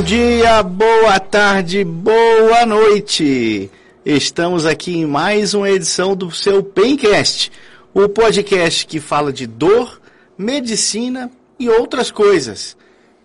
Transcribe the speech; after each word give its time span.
Bom 0.00 0.06
dia, 0.06 0.62
boa 0.62 1.20
tarde, 1.20 1.84
boa 1.84 2.64
noite. 2.64 3.70
Estamos 4.02 4.64
aqui 4.64 4.96
em 4.96 5.04
mais 5.04 5.52
uma 5.52 5.68
edição 5.68 6.16
do 6.16 6.30
seu 6.30 6.64
Pencast, 6.64 7.52
o 7.92 8.08
podcast 8.08 8.86
que 8.86 8.98
fala 8.98 9.30
de 9.30 9.46
dor, 9.46 10.00
medicina 10.38 11.30
e 11.58 11.68
outras 11.68 12.10
coisas. 12.10 12.78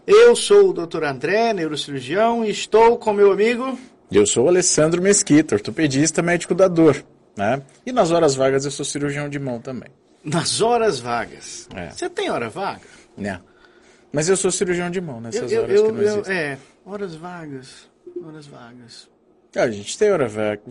Eu 0.05 0.35
sou 0.35 0.71
o 0.71 0.73
Dr. 0.73 1.05
André, 1.05 1.53
neurocirurgião, 1.53 2.43
e 2.43 2.49
estou 2.49 2.97
com 2.97 3.13
meu 3.13 3.31
amigo. 3.31 3.79
Eu 4.11 4.27
sou 4.27 4.43
o 4.43 4.49
Alessandro 4.49 5.01
Mesquita, 5.01 5.55
ortopedista, 5.55 6.21
médico 6.21 6.53
da 6.53 6.67
dor. 6.67 7.01
Né? 7.37 7.61
E 7.85 7.93
nas 7.93 8.11
horas 8.11 8.35
vagas 8.35 8.65
eu 8.65 8.71
sou 8.71 8.83
cirurgião 8.83 9.29
de 9.29 9.39
mão 9.39 9.61
também. 9.61 9.87
Nas 10.21 10.59
horas 10.59 10.99
vagas? 10.99 11.69
É. 11.73 11.91
Você 11.91 12.09
tem 12.09 12.29
hora 12.29 12.49
vaga? 12.49 12.81
Né? 13.17 13.39
Mas 14.15 14.29
eu 14.29 14.37
sou 14.37 14.49
cirurgião 14.49 14.89
de 14.89 15.01
mão 15.01 15.19
nessas 15.19 15.51
eu, 15.51 15.63
horas 15.63 15.75
eu, 15.75 15.85
que 15.87 15.91
não 15.91 16.01
eu, 16.01 16.07
existem. 16.07 16.35
É, 16.35 16.57
horas 16.85 17.15
vagas, 17.15 17.89
horas 18.23 18.47
vagas. 18.47 19.09
Ah, 19.53 19.63
a 19.63 19.71
gente 19.71 19.97
tem 19.97 20.09
hora 20.09 20.27
vaga. 20.27 20.61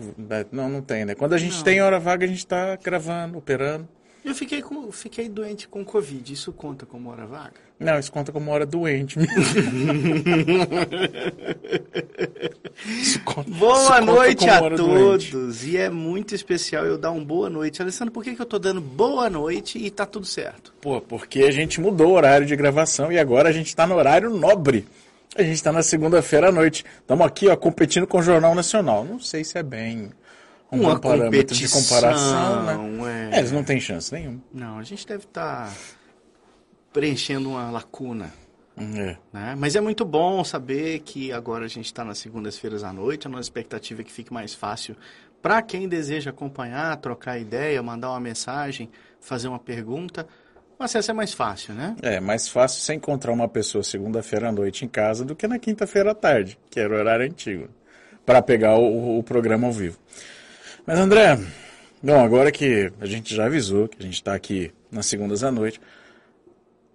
Não, 0.51 0.67
não 0.67 0.81
tem, 0.81 1.05
né? 1.05 1.13
Quando 1.13 1.33
a 1.33 1.37
gente 1.37 1.57
Não. 1.57 1.63
tem 1.63 1.79
hora 1.79 1.99
vaga, 1.99 2.25
a 2.25 2.27
gente 2.27 2.45
tá 2.45 2.75
gravando, 2.75 3.37
operando. 3.37 3.87
Eu 4.23 4.33
fiquei, 4.33 4.63
com, 4.63 4.91
fiquei 4.91 5.29
doente 5.29 5.67
com 5.67 5.85
Covid, 5.85 6.33
isso 6.33 6.51
conta 6.51 6.87
como 6.87 7.09
hora 7.11 7.27
vaga? 7.27 7.59
Não, 7.79 7.99
isso 7.99 8.11
conta 8.11 8.31
como 8.31 8.51
hora 8.51 8.65
doente. 8.65 9.17
Isso 12.87 13.19
conta- 13.23 13.49
isso 13.49 13.59
Boa 13.59 13.83
conta 13.99 14.01
noite 14.01 14.39
como 14.39 14.51
a 14.51 14.61
hora 14.61 14.75
doente. 14.77 15.31
todos, 15.31 15.65
e 15.65 15.77
é 15.77 15.89
muito 15.89 16.35
especial 16.35 16.85
eu 16.85 16.97
dar 16.97 17.11
um 17.11 17.23
boa 17.23 17.49
noite. 17.49 17.81
Alessandro, 17.81 18.13
por 18.13 18.23
que, 18.23 18.35
que 18.35 18.41
eu 18.41 18.45
tô 18.45 18.59
dando 18.59 18.81
boa 18.81 19.29
noite 19.29 19.77
e 19.77 19.89
tá 19.89 20.05
tudo 20.05 20.25
certo? 20.25 20.73
Pô, 20.81 20.99
porque 21.01 21.43
a 21.43 21.51
gente 21.51 21.79
mudou 21.81 22.07
o 22.09 22.13
horário 22.13 22.45
de 22.45 22.55
gravação 22.55 23.11
e 23.11 23.19
agora 23.19 23.49
a 23.49 23.51
gente 23.51 23.67
está 23.67 23.87
no 23.87 23.95
horário 23.95 24.29
nobre. 24.29 24.85
A 25.37 25.41
gente 25.41 25.55
está 25.55 25.71
na 25.71 25.81
segunda-feira 25.83 26.49
à 26.49 26.51
noite. 26.51 26.85
Estamos 27.01 27.25
aqui, 27.25 27.47
ó, 27.47 27.55
competindo 27.55 28.05
com 28.07 28.19
o 28.19 28.23
Jornal 28.23 28.53
Nacional. 28.55 29.03
Não 29.03 29.19
sei 29.19 29.43
se 29.43 29.57
é 29.57 29.63
bem 29.63 30.09
um 30.71 30.79
Uma 30.81 30.95
bom 30.95 30.99
parâmetro 31.01 31.55
de 31.55 31.67
comparação, 31.69 32.63
né? 32.63 33.29
é. 33.31 33.35
É, 33.35 33.39
eles 33.39 33.51
não 33.51 33.63
têm 33.63 33.79
chance 33.79 34.13
nenhuma. 34.13 34.39
Não, 34.53 34.79
a 34.79 34.83
gente 34.83 35.05
deve 35.07 35.23
estar 35.23 35.71
preenchendo 36.95 37.49
uma 37.49 37.69
lacuna. 37.69 38.33
É. 38.77 39.17
Né? 39.33 39.55
Mas 39.57 39.75
é 39.75 39.81
muito 39.81 40.05
bom 40.05 40.45
saber 40.45 40.99
que 40.99 41.29
agora 41.29 41.65
a 41.65 41.67
gente 41.67 41.87
está 41.87 42.05
nas 42.05 42.19
segundas-feiras 42.19 42.85
à 42.85 42.93
noite. 42.93 43.27
A 43.27 43.29
nossa 43.29 43.43
expectativa 43.43 43.99
é 43.99 44.03
que 44.05 44.11
fique 44.13 44.33
mais 44.33 44.53
fácil 44.53 44.95
para 45.41 45.61
quem 45.61 45.89
deseja 45.89 46.29
acompanhar, 46.29 46.95
trocar 46.95 47.37
ideia, 47.37 47.83
mandar 47.83 48.11
uma 48.11 48.19
mensagem, 48.21 48.89
fazer 49.19 49.49
uma 49.49 49.59
pergunta. 49.59 50.25
O 50.79 50.83
acesso 50.83 51.11
é 51.11 51.13
mais 51.13 51.33
fácil, 51.33 51.73
né? 51.73 51.97
É, 52.01 52.21
mais 52.21 52.47
fácil 52.47 52.81
você 52.81 52.93
encontrar 52.93 53.33
uma 53.33 53.49
pessoa 53.49 53.83
segunda-feira 53.83 54.47
à 54.47 54.51
noite 54.53 54.85
em 54.85 54.87
casa 54.87 55.25
do 55.25 55.35
que 55.35 55.49
na 55.49 55.59
quinta-feira 55.59 56.11
à 56.11 56.15
tarde, 56.15 56.57
que 56.69 56.79
era 56.79 56.95
o 56.95 56.97
horário 56.97 57.25
antigo, 57.25 57.67
para 58.25 58.41
pegar 58.41 58.77
o, 58.77 59.19
o 59.19 59.23
programa 59.23 59.67
ao 59.67 59.73
vivo. 59.73 59.99
Mas 60.85 60.97
André, 60.97 61.37
bom, 62.01 62.23
agora 62.23 62.53
que 62.53 62.89
a 63.01 63.05
gente 63.05 63.35
já 63.35 63.47
avisou 63.47 63.89
que 63.89 63.97
a 63.99 64.03
gente 64.03 64.15
está 64.15 64.33
aqui 64.33 64.73
nas 64.89 65.07
segundas 65.07 65.43
à 65.43 65.51
noite, 65.51 65.81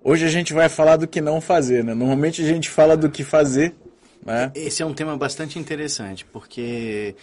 hoje 0.03 0.25
a 0.25 0.29
gente 0.29 0.53
vai 0.53 0.69
falar 0.69 0.97
do 0.97 1.07
que 1.07 1.21
não 1.21 1.41
fazer, 1.41 1.85
né? 1.85 1.95
Normalmente 1.95 2.43
a 2.43 2.47
gente 2.47 2.69
fala 2.71 2.97
do 2.97 3.11
que 3.11 3.23
fazer, 3.25 3.75
né? 4.25 4.51
Esse 4.55 4.83
é 4.83 4.87
um 4.87 4.95
tema 4.95 5.17
bastante 5.17 5.59
interessante, 5.59 6.25
porque 6.27 7.15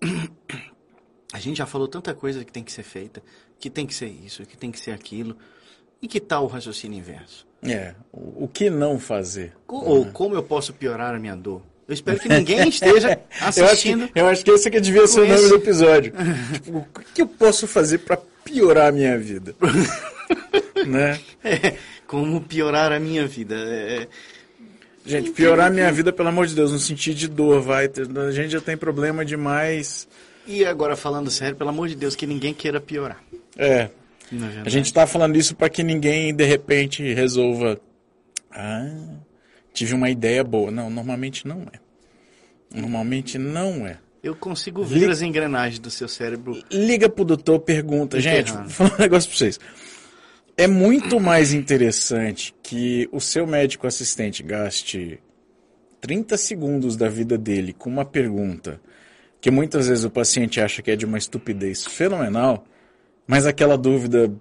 a 1.32 1.38
gente 1.38 1.58
já 1.58 1.66
falou 1.66 1.88
tanta 1.88 2.14
coisa 2.14 2.44
que 2.44 2.52
tem 2.52 2.62
que 2.64 2.72
ser 2.72 2.82
feita, 2.82 3.22
que 3.58 3.68
tem 3.68 3.86
que 3.86 3.94
ser 3.94 4.06
isso, 4.06 4.44
que 4.46 4.56
tem 4.56 4.70
que 4.70 4.80
ser 4.80 4.92
aquilo. 4.92 5.36
E 6.00 6.06
que 6.06 6.20
tal 6.20 6.44
o 6.44 6.46
raciocínio 6.46 6.96
inverso? 6.96 7.44
É, 7.60 7.92
o, 8.12 8.44
o 8.44 8.48
que 8.48 8.70
não 8.70 9.00
fazer. 9.00 9.52
Co- 9.66 9.84
Ou 9.84 10.06
como 10.12 10.36
eu 10.36 10.42
posso 10.44 10.72
piorar 10.72 11.12
a 11.12 11.18
minha 11.18 11.34
dor? 11.34 11.60
Eu 11.88 11.94
espero 11.94 12.20
que 12.20 12.28
ninguém 12.28 12.66
esteja 12.68 13.10
Eu 13.10 13.46
acho, 13.48 13.54
que, 13.58 13.64
assistindo. 13.64 14.08
eu 14.14 14.28
acho 14.28 14.44
que 14.44 14.50
esse 14.52 14.70
que 14.70 14.80
devia 14.80 15.06
ser 15.08 15.22
o 15.22 15.26
nome 15.26 15.34
esse- 15.34 15.48
do 15.48 15.54
episódio. 15.56 16.12
tipo, 16.62 16.78
o 16.78 16.86
que 17.14 17.22
eu 17.22 17.26
posso 17.26 17.66
fazer 17.66 17.98
para 17.98 18.16
piorar 18.44 18.86
a 18.90 18.92
minha 18.92 19.18
vida? 19.18 19.56
né? 20.86 21.18
É, 21.42 21.74
como 22.08 22.40
piorar 22.40 22.90
a 22.90 22.98
minha 22.98 23.26
vida? 23.26 23.54
É, 23.54 24.08
Gente, 25.06 25.30
piorar 25.30 25.68
a 25.68 25.70
minha 25.70 25.92
vida, 25.92 26.12
pelo 26.12 26.28
amor 26.28 26.46
de 26.46 26.54
Deus, 26.54 26.72
no 26.72 26.78
sentido 26.78 27.16
de 27.16 27.28
dor, 27.28 27.60
vai. 27.62 27.86
A 27.86 28.30
gente 28.30 28.50
já 28.50 28.60
tem 28.60 28.76
problema 28.76 29.24
demais. 29.24 30.08
E 30.46 30.64
agora 30.64 30.96
falando 30.96 31.30
sério, 31.30 31.54
pelo 31.54 31.70
amor 31.70 31.88
de 31.88 31.94
Deus, 31.94 32.16
que 32.16 32.26
ninguém 32.26 32.52
queira 32.52 32.80
piorar. 32.80 33.22
É, 33.56 33.66
é 33.66 33.90
a 34.64 34.68
gente 34.68 34.92
tá 34.92 35.06
falando 35.06 35.36
isso 35.36 35.54
para 35.54 35.68
que 35.68 35.82
ninguém, 35.82 36.34
de 36.34 36.44
repente, 36.44 37.14
resolva. 37.14 37.78
Ah, 38.50 38.90
tive 39.72 39.94
uma 39.94 40.10
ideia 40.10 40.42
boa. 40.42 40.70
Não, 40.70 40.90
normalmente 40.90 41.46
não 41.46 41.66
é. 41.72 41.78
Normalmente 42.74 43.38
não 43.38 43.86
é. 43.86 43.98
Eu 44.22 44.34
consigo 44.34 44.82
ver 44.82 45.10
as 45.10 45.22
engrenagens 45.22 45.78
do 45.78 45.90
seu 45.90 46.08
cérebro. 46.08 46.62
Liga 46.70 47.08
pro 47.08 47.24
doutor, 47.24 47.60
pergunta. 47.60 48.20
Gente, 48.20 48.52
vou 48.52 48.68
falar 48.68 48.94
um 48.94 48.98
negócio 48.98 49.28
pra 49.28 49.38
vocês. 49.38 49.58
É 50.60 50.66
muito 50.66 51.20
mais 51.20 51.52
interessante 51.52 52.52
que 52.64 53.08
o 53.12 53.20
seu 53.20 53.46
médico 53.46 53.86
assistente 53.86 54.42
gaste 54.42 55.22
30 56.00 56.36
segundos 56.36 56.96
da 56.96 57.08
vida 57.08 57.38
dele 57.38 57.72
com 57.72 57.88
uma 57.88 58.04
pergunta 58.04 58.80
que 59.40 59.52
muitas 59.52 59.86
vezes 59.86 60.02
o 60.02 60.10
paciente 60.10 60.60
acha 60.60 60.82
que 60.82 60.90
é 60.90 60.96
de 60.96 61.06
uma 61.06 61.16
estupidez 61.16 61.86
fenomenal, 61.86 62.64
mas 63.24 63.46
aquela 63.46 63.78
dúvida 63.78 64.34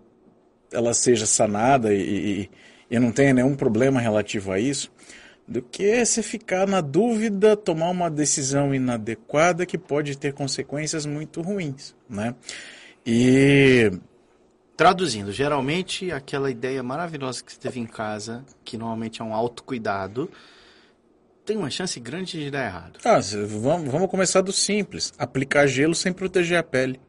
ela 0.72 0.92
seja 0.92 1.28
sanada 1.28 1.94
e, 1.94 2.02
e, 2.02 2.50
e 2.90 2.98
não 2.98 3.12
tenha 3.12 3.32
nenhum 3.32 3.56
problema 3.56 4.02
relativo 4.02 4.52
a 4.52 4.60
isso, 4.60 4.92
do 5.48 5.62
que 5.62 6.04
você 6.04 6.24
ficar 6.24 6.68
na 6.68 6.82
dúvida, 6.82 7.56
tomar 7.56 7.92
uma 7.92 8.10
decisão 8.10 8.74
inadequada 8.74 9.68
que 9.68 9.78
pode 9.78 10.18
ter 10.18 10.34
consequências 10.34 11.06
muito 11.06 11.42
ruins, 11.44 11.96
né? 12.10 12.34
E 13.06 13.92
Traduzindo, 14.78 15.32
geralmente 15.32 16.12
aquela 16.12 16.52
ideia 16.52 16.84
maravilhosa 16.84 17.44
que 17.44 17.52
você 17.52 17.60
teve 17.60 17.80
em 17.80 17.86
casa, 17.88 18.46
que 18.64 18.78
normalmente 18.78 19.24
é 19.24 19.26
um 19.26 19.34
autocuidado, 19.34 20.30
tem 21.44 21.58
uma 21.58 21.72
chance 21.72 22.00
grande 22.00 22.40
de 22.40 22.52
dar 22.52 22.66
errado. 22.66 23.00
ah, 23.04 23.20
vamos, 23.48 23.92
vamos 23.92 24.08
começar 24.08 24.42
do 24.42 24.52
simples, 24.54 25.12
aplicar 25.18 25.66
gelo 25.66 25.96
sem 25.96 26.14
proteger 26.14 26.60
a 26.60 26.64
pele. 26.64 27.02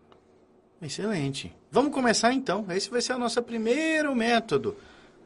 Excelente. 0.81 1.55
Vamos 1.71 1.93
começar 1.93 2.33
então. 2.33 2.65
Esse 2.71 2.89
vai 2.89 3.03
ser 3.03 3.13
o 3.13 3.19
nosso 3.19 3.43
primeiro 3.43 4.15
método. 4.15 4.75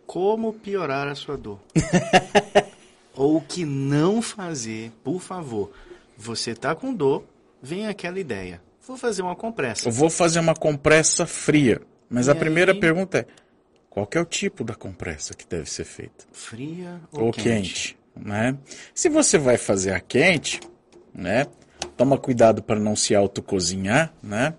Como 0.04 0.52
piorar 0.52 1.06
a 1.06 1.14
sua 1.14 1.36
dor. 1.36 1.60
Ou 3.14 3.36
o 3.36 3.40
que 3.40 3.64
não 3.64 4.20
fazer, 4.20 4.90
por 5.04 5.20
favor. 5.20 5.70
Você 6.16 6.54
tá 6.54 6.74
com 6.74 6.92
dor, 6.92 7.22
vem 7.62 7.86
aquela 7.86 8.18
ideia. 8.18 8.60
Vou 8.84 8.96
fazer 8.96 9.22
uma 9.22 9.36
compressa. 9.36 9.88
Eu 9.88 9.92
vou 9.92 10.10
fazer 10.10 10.40
uma 10.40 10.54
compressa 10.54 11.24
fria, 11.24 11.80
mas 12.12 12.28
a 12.28 12.32
E 12.32 12.38
primeira 12.38 12.72
aí? 12.72 12.78
pergunta 12.80 13.18
é: 13.18 13.26
qual 13.90 14.08
é 14.12 14.20
o 14.20 14.24
tipo 14.24 14.62
da 14.62 14.74
compressa 14.74 15.34
que 15.34 15.46
deve 15.46 15.68
ser 15.68 15.84
feita? 15.84 16.24
Fria 16.32 17.00
ou, 17.12 17.24
ou 17.26 17.32
quente, 17.32 17.98
né? 18.14 18.56
Se 18.94 19.08
você 19.08 19.38
vai 19.38 19.56
fazer 19.56 19.92
a 19.92 20.00
quente, 20.00 20.60
né? 21.14 21.46
Toma 21.96 22.16
cuidado 22.16 22.62
para 22.62 22.78
não 22.78 22.94
se 22.94 23.14
autocozinhar, 23.14 24.12
né? 24.22 24.54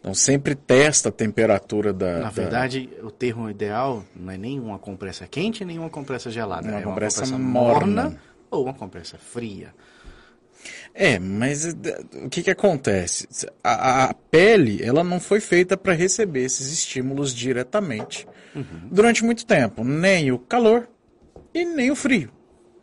Então 0.00 0.12
sempre 0.12 0.54
testa 0.54 1.08
a 1.08 1.12
temperatura 1.12 1.92
da. 1.92 2.14
Na 2.18 2.20
da- 2.24 2.30
verdade, 2.30 2.90
o 3.02 3.10
termo 3.10 3.48
ideal 3.48 4.04
não 4.14 4.30
é 4.32 4.36
nem 4.36 4.60
uma 4.60 4.78
compressa 4.78 5.26
quente, 5.26 5.64
nem 5.64 5.78
uma 5.78 5.88
compressa 5.90 6.30
gelada. 6.30 6.68
Uma 6.68 6.78
é 6.80 6.82
compressa 6.82 7.24
uma 7.24 7.38
compressa 7.38 7.38
morna. 7.38 8.02
morna 8.04 8.20
ou 8.50 8.64
uma 8.64 8.74
compressa 8.74 9.16
fria. 9.16 9.74
É, 10.94 11.18
mas 11.18 11.66
eh, 11.66 11.74
o 12.24 12.28
que 12.30 12.42
que 12.42 12.50
acontece? 12.50 13.26
A, 13.62 14.04
a- 14.10 14.14
pele, 14.14 14.82
ela 14.82 15.02
não 15.04 15.18
foi 15.20 15.40
feita 15.40 15.76
para 15.76 15.92
receber 15.92 16.44
esses 16.44 16.72
estímulos 16.72 17.34
diretamente 17.34 18.26
durante 18.90 19.24
muito 19.24 19.44
tempo, 19.44 19.82
nem 19.84 20.30
o 20.30 20.38
calor 20.38 20.88
e 21.52 21.64
nem 21.64 21.90
o 21.90 21.96
frio, 21.96 22.30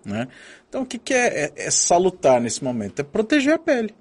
né? 0.06 0.28
Então 0.68 0.82
o 0.82 0.86
que 0.86 0.98
que 0.98 1.14
é, 1.14 1.46
é- 1.46 1.54
é 1.56 1.72
salutar 1.72 2.42
nesse 2.42 2.64
momento? 2.64 3.00
É 3.00 3.04
proteger 3.04 3.54
a 3.54 3.60
pele, 3.60 3.96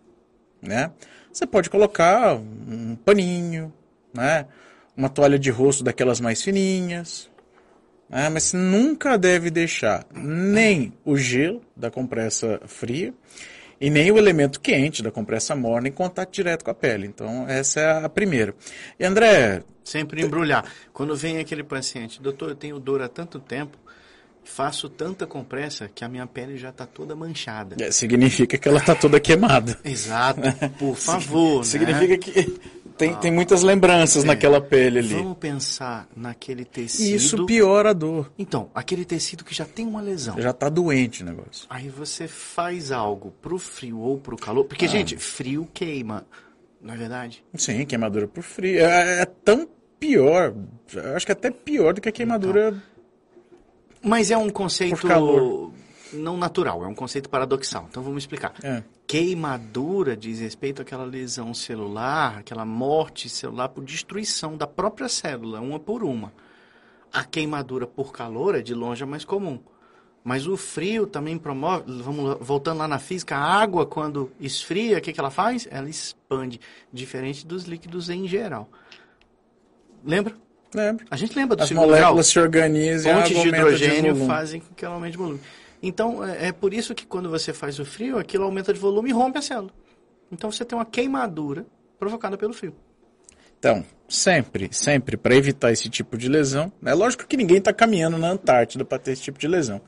né? 0.61 0.91
Você 1.33 1.47
pode 1.47 1.71
colocar 1.71 2.35
um 2.37 2.97
paninho, 2.97 3.73
né? 4.13 4.47
Uma 4.97 5.09
toalha 5.09 5.39
de 5.39 5.51
rosto 5.51 5.85
daquelas 5.85 6.21
mais 6.21 6.43
fininhas, 6.43 7.31
né? 8.09 8.29
mas 8.29 8.43
você 8.45 8.57
nunca 8.57 9.17
deve 9.17 9.51
deixar 9.51 10.05
nem 10.13 10.93
o 11.05 11.17
gelo 11.17 11.63
da 11.77 11.89
compressa 11.91 12.61
fria 12.67 13.15
e 13.81 13.89
nem 13.89 14.11
o 14.13 14.19
elemento 14.19 14.61
quente 14.61 15.03
da 15.03 15.11
compressa 15.11 15.57
morna 15.57 15.89
em 15.89 15.93
contato 15.93 16.31
direto 16.33 16.65
com 16.65 16.71
a 16.71 16.75
pele. 16.75 17.07
Então, 17.07 17.49
essa 17.49 17.81
é 17.81 18.05
a 18.05 18.09
primeira. 18.09 18.55
E 18.99 19.05
André, 19.05 19.63
Sempre 19.83 20.23
embrulhar. 20.23 20.65
Quando 20.93 21.17
vem 21.17 21.39
aquele 21.39 21.65
paciente, 21.65 22.21
doutor, 22.23 22.51
eu 22.51 22.55
tenho 22.55 22.79
dor 22.79 23.03
há 23.03 23.09
tanto 23.09 23.41
tempo, 23.41 23.77
faço 24.45 24.89
tanta 24.89 25.27
compressa 25.27 25.89
que 25.93 26.05
a 26.05 26.09
minha 26.09 26.27
pele 26.27 26.57
já 26.57 26.69
está 26.69 26.87
toda 26.87 27.17
manchada. 27.17 27.77
é, 27.83 27.91
significa 27.91 28.57
que 28.59 28.69
ela 28.69 28.79
está 28.79 28.95
toda 28.95 29.19
queimada. 29.19 29.79
Exato, 29.85 30.41
por 30.79 30.95
favor. 30.97 31.59
né? 31.59 31.65
Significa 31.65 32.19
que 32.19 32.61
tem, 33.01 33.15
tem 33.17 33.33
muitas 33.33 33.63
lembranças 33.63 34.23
É. 34.25 34.27
naquela 34.27 34.61
pele 34.61 34.99
ali. 35.01 35.15
Vamos 35.15 35.39
pensar 35.39 36.07
naquele 36.15 36.65
tecido. 36.65 37.09
E 37.09 37.15
isso 37.15 37.47
piora 37.47 37.91
a 37.91 37.93
dor. 37.93 38.31
Então, 38.39 38.71
aquele 38.75 39.05
tecido 39.05 39.45
que 39.45 39.55
já 39.55 39.65
tem 39.65 39.87
uma 39.87 40.01
lesão. 40.01 40.41
Já 40.41 40.53
tá 40.53 40.69
doente 40.69 41.23
o 41.23 41.27
negócio. 41.27 41.67
Aí 41.71 41.89
você 41.89 42.29
faz 42.29 42.93
algo 42.93 43.33
pro 43.41 43.59
frio 43.59 43.99
ou 43.99 44.19
pro 44.19 44.37
calor. 44.37 44.65
Porque, 44.65 44.85
Ah. 44.85 44.89
gente, 44.89 45.17
frio 45.17 45.67
queima. 45.73 46.27
Não 46.81 46.95
é 46.95 46.97
verdade? 46.97 47.43
Sim, 47.55 47.85
queimadura 47.87 48.29
por 48.29 48.43
frio. 48.43 48.81
É, 48.81 49.23
é 49.23 49.25
tão 49.27 49.69
pior. 49.99 50.55
Eu 50.95 51.17
acho 51.17 51.27
que 51.27 51.33
é 51.33 51.35
até 51.35 51.51
pior 51.51 51.95
do 51.95 52.01
que 52.01 52.09
a 52.09 52.13
queimadura. 52.13 52.75
Mas 54.03 54.31
é 54.31 54.37
um 54.37 54.49
conceito 54.49 54.97
Por 55.01 55.09
calor. 55.09 55.73
Não 56.13 56.37
natural, 56.37 56.85
é 56.85 56.87
um 56.87 56.95
conceito 56.95 57.29
paradoxal. 57.29 57.87
Então 57.91 58.03
vamos 58.03 58.23
explicar. 58.23 58.55
É. 58.63 58.83
Queimadura 59.07 60.17
diz 60.17 60.41
respeito 60.41 60.83
àquela 60.83 61.05
lesão 61.05 61.53
celular, 61.53 62.39
aquela 62.39 62.65
morte 62.65 63.29
celular 63.29 63.69
por 63.69 63.85
destruição 63.85 64.57
da 64.57 64.67
própria 64.67 65.09
célula, 65.09 65.61
uma 65.61 65.79
por 65.79 66.03
uma. 66.03 66.33
A 67.13 67.25
queimadura 67.25 67.87
por 67.87 68.13
calor 68.13 68.55
é 68.55 68.63
de 68.63 68.75
longe 68.75 69.03
a 69.03 69.07
mais 69.07 69.25
comum. 69.25 69.59
Mas 70.23 70.47
o 70.47 70.57
frio 70.57 71.07
também 71.07 71.39
promove, 71.39 71.85
vamos 72.03 72.37
voltando 72.41 72.79
lá 72.79 72.87
na 72.87 72.99
física, 72.99 73.37
a 73.37 73.43
água 73.43 73.87
quando 73.87 74.31
esfria, 74.39 74.99
o 74.99 75.01
que, 75.01 75.13
que 75.13 75.19
ela 75.19 75.31
faz? 75.31 75.67
Ela 75.71 75.89
expande, 75.89 76.61
diferente 76.93 77.47
dos 77.47 77.65
líquidos 77.65 78.11
em 78.11 78.29
geral. 78.29 78.69
Lembra? 80.05 80.35
Lembra? 80.75 81.05
A 81.11 81.17
gente 81.17 81.35
lembra 81.35 81.57
do 81.57 81.63
As 81.63 81.71
grau? 81.71 81.85
moléculas 81.85 82.27
se 82.27 82.39
organizam 82.39 83.11
e 83.11 83.15
água 83.15 83.29
de 83.29 83.49
hidrogênio 83.49 84.27
fazem 84.27 84.61
com 84.61 84.75
que 84.75 84.85
ela 84.85 84.95
aumente 84.95 85.13
de 85.13 85.19
volume. 85.19 85.41
Então, 85.83 86.25
é, 86.25 86.49
é 86.49 86.53
por 86.53 86.75
isso 86.75 86.95
que 86.95 87.07
quando 87.07 87.31
você 87.31 87.53
faz 87.53 87.79
o 87.79 87.85
frio, 87.85 88.19
aquilo 88.19 88.45
aumenta 88.45 88.73
de 88.73 88.79
volume 88.79 89.11
e 89.11 89.13
rompe 89.13 89.39
a 89.39 89.43
célula. 89.43 89.73
Então, 90.31 90.51
você 90.51 90.65
tem 90.65 90.77
uma 90.79 90.85
queimadura 90.85 91.67
provocada 91.99 92.37
pelo 92.37 92.53
frio. 92.53 92.75
Então, 93.61 93.85
sempre, 94.09 94.71
sempre, 94.73 95.19
para 95.19 95.37
evitar 95.37 95.71
esse 95.71 95.91
tipo 95.91 96.17
de 96.17 96.31
lesão, 96.31 96.73
é 96.83 96.95
lógico 96.95 97.27
que 97.27 97.37
ninguém 97.37 97.59
está 97.59 97.75
caminhando 97.75 98.17
na 98.17 98.31
Antártida 98.31 98.87
para 98.87 98.99
ter 98.99 99.13
esse 99.13 99.21
tipo 99.21 99.39
de 99.39 99.47
lesão. 99.47 99.83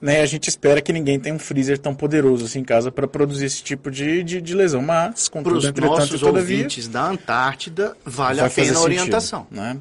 Né? 0.00 0.20
A 0.20 0.26
gente 0.26 0.48
espera 0.48 0.80
que 0.80 0.92
ninguém 0.92 1.18
tenha 1.18 1.34
um 1.34 1.38
freezer 1.38 1.76
tão 1.76 1.92
poderoso 1.92 2.44
assim 2.44 2.60
em 2.60 2.64
casa 2.64 2.92
para 2.92 3.08
produzir 3.08 3.46
esse 3.46 3.64
tipo 3.64 3.90
de, 3.90 4.22
de, 4.22 4.40
de 4.40 4.54
lesão. 4.54 4.80
Mas, 4.80 5.28
contudo, 5.28 5.56
os 5.58 5.64
entretanto, 5.64 5.98
nossos 5.98 6.20
todavia, 6.20 6.56
ouvintes 6.56 6.86
da 6.86 7.04
Antártida, 7.04 7.96
vale 8.04 8.40
a 8.40 8.48
pena 8.48 8.78
a 8.78 8.82
orientação. 8.82 9.48
sentido, 9.50 9.60
né? 9.60 9.80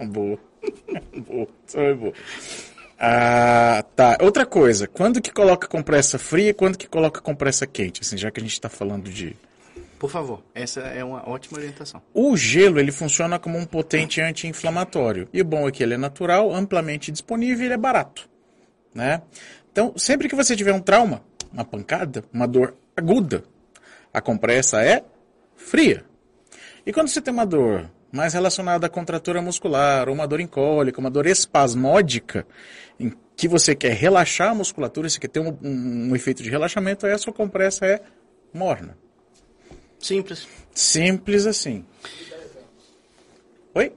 boa. 0.06 0.38
boa. 1.28 1.48
Isso 1.64 1.78
é 1.78 1.94
boa. 1.94 2.12
Ah, 3.04 3.84
tá. 3.96 4.16
Outra 4.20 4.46
coisa, 4.46 4.86
quando 4.86 5.20
que 5.20 5.32
coloca 5.32 5.66
compressa 5.66 6.20
fria 6.20 6.50
e 6.50 6.54
quando 6.54 6.78
que 6.78 6.86
coloca 6.86 7.20
compressa 7.20 7.66
quente? 7.66 8.00
Assim, 8.00 8.16
já 8.16 8.30
que 8.30 8.38
a 8.38 8.42
gente 8.44 8.52
está 8.52 8.68
falando 8.68 9.10
de 9.10 9.36
Por 9.98 10.08
favor, 10.08 10.40
essa 10.54 10.82
é 10.82 11.02
uma 11.02 11.28
ótima 11.28 11.58
orientação. 11.58 12.00
O 12.14 12.36
gelo 12.36 12.78
ele 12.78 12.92
funciona 12.92 13.40
como 13.40 13.58
um 13.58 13.66
potente 13.66 14.20
anti-inflamatório. 14.20 15.28
E 15.32 15.40
o 15.40 15.44
bom 15.44 15.66
é 15.66 15.72
que 15.72 15.82
ele 15.82 15.94
é 15.94 15.96
natural, 15.96 16.54
amplamente 16.54 17.10
disponível 17.10 17.64
e 17.64 17.66
ele 17.66 17.74
é 17.74 17.76
barato. 17.76 18.30
Né? 18.94 19.20
Então, 19.72 19.92
sempre 19.96 20.28
que 20.28 20.36
você 20.36 20.54
tiver 20.54 20.72
um 20.72 20.80
trauma, 20.80 21.24
uma 21.52 21.64
pancada, 21.64 22.22
uma 22.32 22.46
dor 22.46 22.76
aguda, 22.96 23.42
a 24.14 24.20
compressa 24.20 24.80
é 24.80 25.02
fria. 25.56 26.04
E 26.86 26.92
quando 26.92 27.08
você 27.08 27.20
tem 27.20 27.34
uma 27.34 27.46
dor 27.46 27.90
mais 28.12 28.34
relacionada 28.34 28.86
à 28.86 28.90
contratura 28.90 29.40
muscular, 29.40 30.08
ou 30.08 30.14
uma 30.14 30.28
dor 30.28 30.40
incólica, 30.40 31.00
uma 31.00 31.10
dor 31.10 31.26
espasmódica, 31.26 32.46
em 33.00 33.12
que 33.34 33.48
você 33.48 33.74
quer 33.74 33.94
relaxar 33.94 34.50
a 34.50 34.54
musculatura, 34.54 35.08
você 35.08 35.18
quer 35.18 35.28
ter 35.28 35.40
um, 35.40 35.56
um- 35.62 36.10
um 36.10 36.14
efeito 36.14 36.42
de 36.42 36.50
relaxamento, 36.50 37.06
aí 37.06 37.12
a 37.12 37.18
sua 37.18 37.32
compressa 37.32 37.86
é 37.86 38.00
morna. 38.52 38.96
Simples. 39.98 40.46
Simples 40.74 41.46
assim. 41.46 41.84
Oi? 43.74 43.92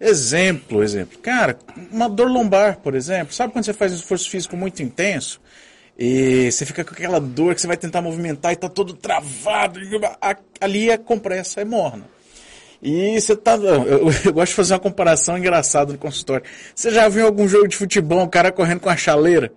Exemplo, 0.00 0.82
exemplo. 0.82 1.18
Cara, 1.18 1.58
uma 1.90 2.08
dor 2.08 2.28
lombar, 2.30 2.78
por 2.78 2.94
exemplo. 2.94 3.34
Sabe 3.34 3.52
quando 3.52 3.64
você 3.64 3.72
faz 3.72 3.92
um 3.92 3.96
esforço 3.96 4.28
físico 4.30 4.56
muito 4.56 4.82
intenso? 4.82 5.40
E 5.98 6.50
você 6.50 6.66
fica 6.66 6.84
com 6.84 6.92
aquela 6.92 7.20
dor 7.20 7.54
que 7.54 7.60
você 7.60 7.66
vai 7.66 7.76
tentar 7.76 8.02
movimentar 8.02 8.52
e 8.52 8.56
tá 8.56 8.68
todo 8.68 8.94
travado. 8.94 9.78
Ali 10.60 10.90
a 10.90 10.98
compressa 10.98 11.60
é 11.60 11.64
morna. 11.64 12.04
E 12.82 13.20
você 13.20 13.36
tá. 13.36 13.54
Eu, 13.54 14.10
eu 14.24 14.32
gosto 14.32 14.50
de 14.50 14.56
fazer 14.56 14.74
uma 14.74 14.80
comparação 14.80 15.38
engraçada 15.38 15.92
no 15.92 15.98
consultório. 15.98 16.44
Você 16.74 16.90
já 16.90 17.08
viu 17.08 17.26
algum 17.26 17.48
jogo 17.48 17.68
de 17.68 17.76
futebol, 17.76 18.22
um 18.22 18.28
cara 18.28 18.52
correndo 18.52 18.80
com 18.80 18.90
a 18.90 18.96
chaleira? 18.96 19.52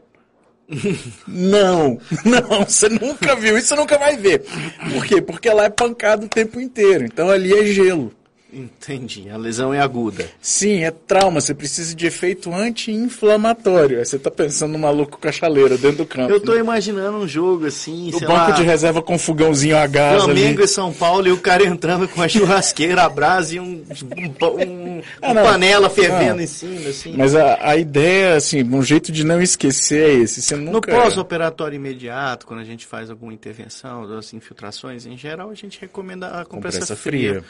Não, 1.26 1.98
não, 2.26 2.66
você 2.66 2.90
nunca 2.90 3.38
viu, 3.38 3.58
isso 3.58 3.70
você 3.70 3.76
nunca 3.76 3.98
vai 3.98 4.18
ver. 4.18 4.44
Por 4.92 5.06
quê? 5.06 5.22
Porque 5.22 5.50
lá 5.50 5.64
é 5.64 5.70
pancada 5.70 6.26
o 6.26 6.30
tempo 6.30 6.60
inteiro, 6.60 7.06
então 7.06 7.30
ali 7.30 7.54
é 7.54 7.66
gelo. 7.66 8.12
Entendi. 8.52 9.30
A 9.30 9.36
lesão 9.36 9.74
é 9.74 9.80
aguda. 9.82 10.26
Sim, 10.42 10.84
é 10.84 10.90
trauma, 10.92 11.42
você 11.42 11.54
precisa 11.54 11.94
de 11.94 12.08
efeito 12.08 12.54
anti-inflamatório. 12.54 14.04
Você 14.06 14.18
tá 14.18 14.32
pensando 14.32 14.72
no 14.72 14.80
maluco 14.80 15.20
chaleira 15.32 15.78
dentro 15.78 15.98
do 15.98 16.06
campo. 16.06 16.32
Eu 16.32 16.40
tô 16.40 16.54
né? 16.54 16.60
imaginando 16.62 17.18
um 17.18 17.28
jogo 17.28 17.66
assim, 17.66 18.10
No 18.12 18.20
sei 18.20 18.28
banco 18.28 18.50
lá, 18.50 18.52
de 18.52 18.64
reserva 18.64 19.02
com 19.02 19.20
fogãozinho 19.20 19.76
a 19.78 19.86
gás 19.86 20.24
Flamengo 20.24 20.56
ali. 20.60 20.64
e 20.64 20.68
São 20.68 20.94
Paulo 20.94 21.28
e 21.28 21.32
o 21.32 21.38
cara 21.38 21.66
entrando 21.66 22.08
com 22.08 22.22
a 22.22 22.28
churrasqueira, 22.28 23.04
a 23.04 23.10
brasa 23.10 23.56
e 23.56 23.60
um, 23.60 23.84
um, 24.16 24.62
um- 24.64 25.02
Ah, 25.22 25.34
panela 25.34 25.90
fervendo 25.90 26.36
Não. 26.36 26.42
em 26.42 26.48
cima, 26.48 26.90
assim. 26.90 27.14
Mas 27.18 27.36
a, 27.36 27.70
a 27.70 27.76
ideia, 27.78 28.36
assim, 28.36 28.64
um 28.64 28.82
jeito 28.82 29.12
de 29.12 29.24
não 29.24 29.42
esquecer 29.42 30.10
é 30.10 30.14
esse. 30.14 30.42
Você 30.42 30.56
No 30.56 30.72
nunca... 30.72 30.92
pós-operatório 30.92 31.76
imediato, 31.76 32.48
quando 32.48 32.62
a 32.62 32.64
gente 32.64 32.86
faz 32.86 33.10
alguma 33.10 33.34
intervenção, 33.34 34.08
das 34.08 34.34
infiltrações, 34.34 35.06
em 35.06 35.18
geral, 35.18 35.50
a 35.50 35.54
gente 35.56 35.80
recomenda 35.80 36.28
a 36.28 36.46
compressa, 36.46 36.80
Compressa 36.80 36.96
fria. 36.96 37.30
fria. 37.34 37.44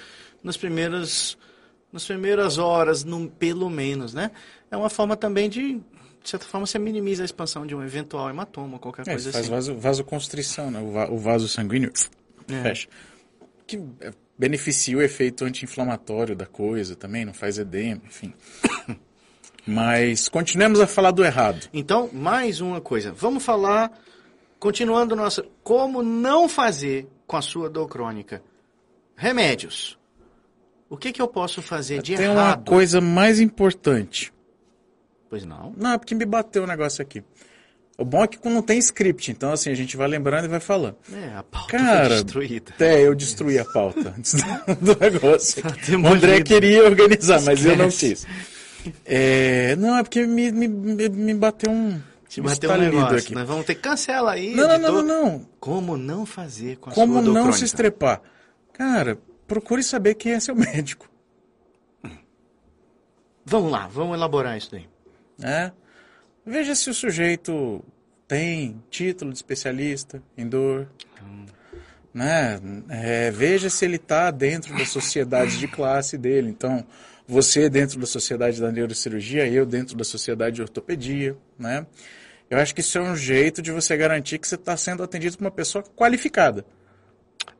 Nas 0.47 0.57
primeiras, 0.57 1.37
nas 1.91 2.05
primeiras 2.05 2.57
horas, 2.57 3.03
no, 3.03 3.29
pelo 3.29 3.69
menos, 3.69 4.13
né? 4.13 4.31
É 4.71 4.77
uma 4.77 4.89
forma 4.89 5.15
também 5.17 5.49
de, 5.49 5.73
de 5.75 5.81
certa 6.29 6.45
forma, 6.45 6.65
você 6.65 6.79
minimiza 6.79 7.21
a 7.21 7.25
expansão 7.25 7.67
de 7.67 7.75
um 7.75 7.83
eventual 7.83 8.29
hematoma, 8.29 8.79
qualquer 8.79 9.01
É, 9.03 9.11
coisa 9.11 9.25
você 9.25 9.31
faz 9.33 9.43
assim. 9.45 9.53
vaso, 9.53 9.75
vasoconstrição, 9.75 10.71
né? 10.71 10.79
O, 10.79 10.91
va- 10.91 11.09
o 11.11 11.17
vaso 11.17 11.47
sanguíneo 11.47 11.91
É. 12.49 12.61
fecha. 12.63 12.87
Que 13.67 13.77
é, 13.99 14.11
beneficia 14.39 14.97
o 14.97 15.01
efeito 15.01 15.43
anti-inflamatório 15.43 16.33
da 16.35 16.45
coisa 16.45 16.95
também, 16.95 17.25
não 17.25 17.33
faz 17.33 17.57
edema, 17.59 18.01
enfim. 18.05 18.33
Mas 19.65 20.29
continuemos 20.29 20.79
a 20.79 20.87
falar 20.87 21.11
do 21.11 21.25
errado. 21.25 21.67
Então, 21.73 22.09
mais 22.13 22.61
uma 22.61 22.79
coisa. 22.79 23.11
Vamos 23.11 23.43
falar, 23.43 23.91
continuando 24.59 25.13
nossa, 25.15 25.45
como 25.61 26.01
não 26.01 26.47
fazer 26.47 27.05
com 27.25 27.35
a 27.35 27.41
sua 27.41 27.69
dor 27.69 27.87
crônica. 27.89 28.41
Remédios. 29.15 29.96
O 30.89 30.95
que, 30.97 31.11
que 31.11 31.21
eu 31.21 31.27
posso 31.27 31.61
fazer 31.61 32.01
de 32.01 32.15
Tem 32.15 32.27
uma 32.29 32.41
errado? 32.41 32.69
coisa 32.69 33.01
mais 33.01 33.39
importante. 33.39 34.33
Pois 35.29 35.43
não. 35.45 35.73
Não, 35.75 35.93
é 35.93 35.97
porque 35.97 36.15
me 36.15 36.25
bateu 36.25 36.63
o 36.63 36.67
negócio 36.67 37.01
aqui. 37.01 37.23
O 37.97 38.05
bom 38.05 38.23
é 38.23 38.27
que 38.27 38.37
não 38.47 38.61
tem 38.61 38.77
script, 38.77 39.31
então 39.31 39.51
assim, 39.51 39.71
a 39.71 39.75
gente 39.75 39.97
vai 39.97 40.07
lembrando 40.07 40.45
e 40.45 40.47
vai 40.47 40.59
falando. 40.59 40.95
É, 41.11 41.35
a 41.35 41.43
pauta 41.43 41.67
Cara, 41.77 42.07
foi 42.09 42.23
destruída. 42.23 42.71
até 42.75 43.01
eu 43.01 43.15
destruí 43.15 43.57
a 43.57 43.65
pauta 43.65 44.13
antes 44.15 44.35
do 44.35 44.95
negócio. 45.01 45.63
O 45.67 45.71
temos 45.85 46.11
André 46.11 46.41
queria 46.43 46.85
organizar, 46.85 47.41
mas 47.41 47.65
eu 47.65 47.75
não 47.75 47.89
quis. 47.89 48.25
É, 49.03 49.75
não, 49.77 49.97
é 49.97 50.03
porque 50.03 50.25
me, 50.27 50.51
me, 50.51 50.67
me 50.67 51.33
bateu 51.33 51.71
um. 51.71 51.99
Te 52.29 52.39
um 52.39 52.43
bateu 52.43 52.71
um 52.71 52.77
negócio. 52.77 53.17
aqui. 53.17 53.33
Nós 53.33 53.47
vamos 53.47 53.65
ter 53.65 53.75
cancela 53.75 54.33
aí. 54.33 54.53
Não, 54.53 54.67
não, 54.67 54.75
editor. 54.75 54.91
não, 54.93 55.03
não, 55.03 55.31
não. 55.31 55.47
Como 55.59 55.97
não 55.97 56.25
fazer 56.25 56.77
com 56.77 56.91
a 56.91 56.93
Como 56.93 57.19
não 57.21 57.51
se 57.51 57.65
estrepar? 57.65 58.21
Cara, 58.73 59.17
procure 59.47 59.81
saber 59.81 60.15
quem 60.15 60.33
é 60.33 60.39
seu 60.39 60.53
médico. 60.57 61.09
Vamos 63.45 63.71
lá, 63.71 63.87
vamos 63.87 64.15
elaborar 64.15 64.57
isso 64.57 64.71
daí. 64.71 64.87
né? 65.37 65.71
Veja 66.45 66.75
se 66.75 66.89
o 66.89 66.93
sujeito 66.93 67.83
tem 68.27 68.81
título 68.89 69.31
de 69.31 69.37
especialista 69.37 70.21
em 70.37 70.47
dor. 70.47 70.89
Né? 72.13 72.59
É, 72.89 73.31
veja 73.31 73.69
se 73.69 73.85
ele 73.85 73.97
está 73.97 74.31
dentro 74.31 74.75
da 74.77 74.85
sociedade 74.85 75.59
de 75.59 75.67
classe 75.67 76.17
dele. 76.17 76.49
Então, 76.49 76.85
você 77.27 77.69
dentro 77.69 77.99
da 77.99 78.05
sociedade 78.05 78.59
da 78.59 78.71
neurocirurgia, 78.71 79.47
eu 79.47 79.65
dentro 79.65 79.95
da 79.95 80.03
sociedade 80.03 80.55
de 80.55 80.61
ortopedia. 80.61 81.37
Né? 81.57 81.85
Eu 82.49 82.57
acho 82.59 82.73
que 82.73 82.81
isso 82.81 82.97
é 82.97 83.01
um 83.01 83.15
jeito 83.15 83.61
de 83.61 83.71
você 83.71 83.95
garantir 83.95 84.39
que 84.39 84.47
você 84.47 84.55
está 84.55 84.75
sendo 84.75 85.03
atendido 85.03 85.37
por 85.37 85.43
uma 85.43 85.51
pessoa 85.51 85.83
qualificada. 85.95 86.65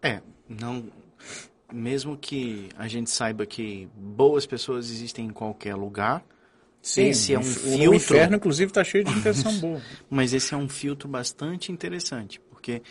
É, 0.02 0.22
não. 0.48 0.86
Mesmo 1.72 2.18
que 2.18 2.70
a 2.78 2.88
gente 2.88 3.10
saiba 3.10 3.46
que 3.46 3.90
boas 3.96 4.46
pessoas 4.46 4.90
existem 4.90 5.26
em 5.26 5.32
qualquer 5.32 5.76
lugar, 5.76 6.24
Esse 6.82 7.34
é 7.34 7.38
um 7.38 7.42
o 7.42 7.44
filtro. 7.44 7.96
inferno, 7.96 8.36
inclusive, 8.38 8.70
está 8.72 8.84
cheio 8.84 9.04
de 9.04 9.12
intenção 9.12 9.54
boa. 9.60 9.82
mas 10.10 10.34
esse 10.34 10.54
é 10.54 10.58
um 10.58 10.70
filtro 10.70 11.10
bastante 11.10 11.72
interessante, 11.72 12.40
porque 12.50 12.82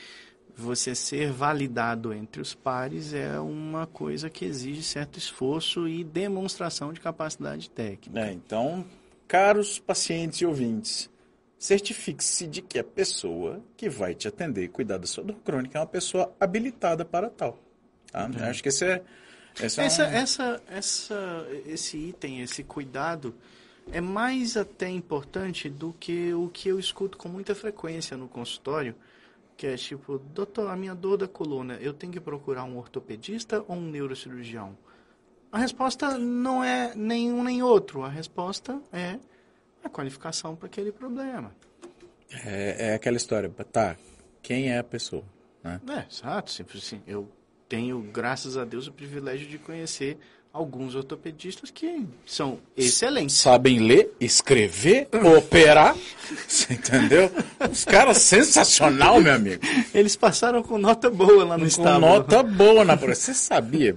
você 0.55 0.95
ser 0.95 1.33
validado 1.33 2.13
entre 2.13 2.41
os 2.43 2.55
pares 2.55 3.13
é 3.15 3.39
uma 3.41 3.87
coisa 3.87 4.29
que 4.29 4.45
exige 4.45 4.83
certo 4.83 5.19
esforço 5.19 5.87
e 5.89 6.03
demonstração 6.05 6.93
de 6.93 7.01
capacidade 7.01 7.71
técnica. 7.71 8.21
É, 8.21 8.33
então, 8.33 8.85
caros 9.27 9.79
pacientes 9.79 10.41
e 10.41 10.47
ouvintes, 10.47 11.11
certifique-se 11.59 12.47
de 12.47 12.61
que 12.63 12.79
a 12.79 12.85
pessoa 12.85 13.63
que 13.77 13.89
vai 13.89 14.15
te 14.15 14.29
atender 14.29 14.65
e 14.65 14.69
cuidar 14.69 14.99
da 14.99 15.07
sua 15.07 15.25
dor 15.25 15.37
crônica 15.45 15.79
é 15.79 15.81
uma 15.81 15.87
pessoa 15.87 16.35
habilitada 16.39 17.05
para 17.05 17.31
tal. 17.31 17.59
Tá? 18.31 18.49
Acho 18.49 18.63
que 18.63 18.69
esse 18.71 18.85
é. 18.85 19.03
Esse 19.61 19.81
é 19.81 19.85
Essa, 19.85 20.03
um- 20.05 20.11
essa, 20.11 20.63
essa, 20.69 21.47
esse 21.67 21.97
item, 21.97 22.43
esse 22.43 22.63
cuidado 22.63 23.35
é 23.91 24.01
mais 24.01 24.57
até 24.57 24.89
importante 24.89 25.69
do 25.71 25.93
que 25.99 26.33
o 26.35 26.49
que 26.49 26.69
eu 26.69 26.79
escuto 26.79 27.17
com 27.17 27.29
muita 27.29 27.55
frequência 27.55 28.17
no 28.17 28.29
consultório, 28.29 28.95
que 29.57 29.67
é 29.67 29.77
tipo, 29.77 30.19
doutor, 30.19 30.69
a 30.71 30.77
minha 30.77 30.95
dor 30.95 31.17
da 31.17 31.27
coluna, 31.29 31.75
eu 31.81 31.95
tenho 31.95 32.13
que 32.13 32.21
procurar 32.21 32.65
um 32.65 32.77
ortopedista 32.77 33.65
ou 33.67 33.77
um 33.77 33.91
neurocirurgião? 33.91 34.77
A 35.51 35.59
resposta 35.59 36.19
não 36.19 36.63
é 36.63 36.95
nenhum 36.95 37.43
nem 37.43 37.63
outro, 37.63 38.03
a 38.03 38.09
resposta 38.11 38.79
é 38.93 39.19
a 39.83 39.89
qualificação 39.89 40.55
para 40.55 40.67
aquele 40.67 40.93
problema. 40.93 41.55
É, 42.45 42.89
é 42.91 42.95
aquela 42.95 43.17
história, 43.17 43.49
tá, 43.73 43.97
quem 44.43 44.69
é 44.71 44.79
a 44.79 44.85
pessoa? 44.85 45.25
Né? 45.65 45.81
É, 45.89 46.13
exato, 46.13 46.51
simples 46.51 46.85
assim. 46.85 47.01
Eu 47.07 47.27
tenho, 47.69 48.01
graças 48.13 48.57
a 48.57 48.65
Deus, 48.65 48.87
o 48.87 48.93
privilégio 48.93 49.47
de 49.49 49.59
conhecer 49.59 50.19
alguns 50.53 50.95
ortopedistas 50.95 51.71
que 51.71 52.07
são 52.25 52.59
excelentes. 52.75 53.37
Sabem 53.37 53.79
ler, 53.79 54.15
escrever, 54.19 55.07
operar, 55.37 55.95
você 56.49 56.73
entendeu? 56.73 57.31
Os 57.71 57.85
caras 57.85 58.19
sensacional, 58.19 59.21
meu 59.21 59.35
amigo. 59.35 59.61
Eles 59.93 60.17
passaram 60.17 60.63
com 60.63 60.79
nota 60.79 61.11
boa 61.11 61.45
lá 61.45 61.59
no 61.59 61.65
Com 61.65 61.69
estábulo. 61.69 62.01
nota 62.01 62.43
boa 62.43 62.87
na 62.87 62.97
prova. 62.97 63.15
Você 63.15 63.35
sabia, 63.35 63.95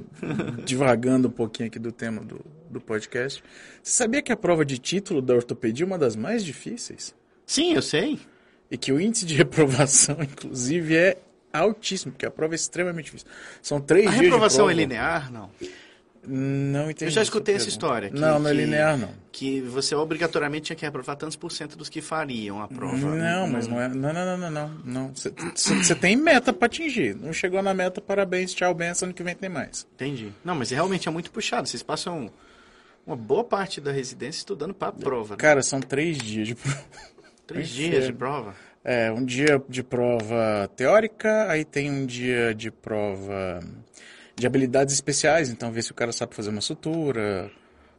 divagando 0.66 1.30
um 1.30 1.32
pouquinho 1.32 1.68
aqui 1.68 1.80
do 1.80 1.94
tema 1.94 2.22
do, 2.22 2.44
do 2.70 2.82
podcast, 2.82 3.42
você 3.82 3.96
sabia 3.96 4.22
que 4.22 4.32
a 4.32 4.38
prova 4.38 4.66
de 4.66 4.78
título 4.78 5.22
da 5.22 5.34
ortopedia 5.36 5.86
é 5.86 5.88
uma 5.88 5.98
das 5.98 6.18
mais 6.18 6.44
difíceis? 6.44 7.16
Sim, 7.46 7.74
eu 7.74 7.82
sei. 7.82 8.20
E 8.70 8.78
que 8.78 8.92
o 8.92 9.00
índice 9.00 9.26
de 9.26 9.34
reprovação, 9.34 10.18
inclusive, 10.22 10.94
é 10.96 11.18
altíssimo, 11.54 12.12
porque 12.12 12.26
a 12.26 12.32
prova 12.32 12.54
é 12.54 12.58
extremamente 12.58 13.06
difícil. 13.06 13.28
São 13.62 13.80
três 13.82 14.06
A 14.08 14.10
dias 14.10 14.20
de 14.20 14.26
reprovação 14.26 14.58
prova. 14.66 14.72
é 14.72 14.76
linear? 14.76 15.32
Não. 15.32 15.50
Não 16.22 16.92
entendi. 16.92 17.06
Eu 17.06 17.12
já 17.12 17.22
escutei 17.22 17.56
essa 17.56 17.66
pergunta. 17.66 17.86
história. 17.86 18.10
que- 18.10 18.20
não, 18.20 18.40
não 18.40 18.50
é 18.50 18.54
linear, 18.54 18.98
não. 18.98 19.10
Que 19.32 19.62
você 19.62 19.96
obrigatoriamente 19.96 20.66
tinha 20.66 20.76
que 20.76 20.84
reprovar 20.86 21.16
tantos 21.16 21.38
por 21.38 21.50
cento 21.52 21.78
dos 21.78 21.88
que 21.88 22.02
fariam 22.02 22.62
a 22.62 22.68
prova. 22.68 22.98
Não, 22.98 23.48
mas 23.48 23.68
não 23.68 23.80
é. 23.82 23.88
Não, 23.88 24.12
não, 24.14 24.38
não, 24.38 24.52
não, 24.52 24.70
não. 24.84 25.12
Você- 25.16 25.96
tem 25.96 26.18
meta 26.18 26.52
pra 26.52 26.66
atingir. 26.66 27.16
Não 27.16 27.32
chegou 27.32 27.62
na 27.64 27.74
meta, 27.74 28.02
parabéns, 28.02 28.54
tchau, 28.54 28.74
benção, 28.74 29.08
ano 29.08 29.14
que 29.14 29.24
vem 29.24 29.34
tem 29.34 29.50
mais. 29.50 29.88
Entendi. 29.96 30.34
Não, 30.44 30.56
mas 30.56 30.70
realmente 30.72 31.08
é 31.08 31.12
muito 31.12 31.32
puxado. 31.32 31.68
Vocês 31.70 31.82
passam 31.82 32.30
uma 33.08 33.16
boa 33.16 33.44
parte 33.46 33.80
da 33.80 33.92
residência 33.92 34.40
estudando 34.40 34.74
para 34.74 34.90
a 34.90 34.92
prova. 34.92 35.32
né? 35.36 35.38
Cara, 35.38 35.64
são 35.64 35.80
três 35.80 36.18
dias 36.18 36.50
de 36.50 36.56
prova. 36.56 36.84
Três 37.48 37.70
dias 37.70 38.06
de 38.06 38.14
prova. 38.14 38.54
É, 38.84 39.12
um 39.12 39.24
dia 39.26 39.62
de 39.68 39.84
prova 39.84 40.70
teórica, 40.76 41.50
aí 41.50 41.66
tem 41.66 41.92
um 41.92 42.06
dia 42.06 42.56
de 42.56 42.72
prova 42.72 43.60
de 44.36 44.48
habilidades 44.48 44.94
especiais, 44.94 45.50
então 45.50 45.72
ver 45.72 45.84
se 45.84 45.92
o 45.92 45.96
cara 45.96 46.12
sabe 46.14 46.34
fazer 46.34 46.50
uma 46.50 46.62
sutura, 46.62 47.52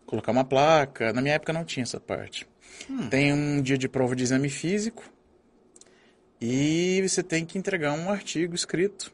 colocar 0.07 0.33
uma 0.33 0.45
placa. 0.45 1.13
Na 1.13 1.21
minha 1.21 1.35
época 1.35 1.53
não 1.53 1.65
tinha 1.65 1.83
essa 1.83 2.01
parte. 2.01 2.49
Tem 3.11 3.33
um 3.33 3.61
dia 3.61 3.77
de 3.77 3.89
prova 3.89 4.17
de 4.17 4.23
exame 4.23 4.49
físico 4.49 5.05
e 6.41 7.07
você 7.07 7.23
tem 7.23 7.45
que 7.45 7.59
entregar 7.59 7.93
um 7.93 8.11
artigo 8.11 8.55
escrito. 8.55 9.13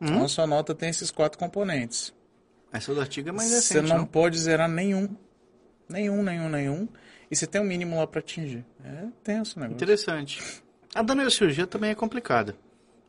Então 0.00 0.24
a 0.24 0.28
sua 0.28 0.46
nota 0.46 0.74
tem 0.74 0.88
esses 0.88 1.10
quatro 1.10 1.38
componentes. 1.38 2.12
Essa 2.72 2.94
do 2.94 3.00
artigo 3.00 3.28
é 3.28 3.32
mais 3.32 3.50
Você 3.50 3.74
recente, 3.74 3.90
não, 3.90 3.98
não? 3.98 4.06
pode 4.06 4.38
zerar 4.38 4.68
nenhum. 4.68 5.08
Nenhum, 5.88 6.22
nenhum, 6.22 6.48
nenhum. 6.48 6.88
E 7.32 7.36
você 7.36 7.46
tem 7.46 7.62
um 7.62 7.64
mínimo 7.64 7.96
lá 7.96 8.06
pra 8.06 8.18
atingir. 8.20 8.62
É 8.84 9.06
tenso 9.24 9.56
o 9.58 9.60
negócio. 9.62 9.76
Interessante. 9.76 10.62
A 10.94 11.00
da 11.00 11.14
neurocirurgia 11.14 11.66
também 11.66 11.88
é 11.88 11.94
complicada. 11.94 12.54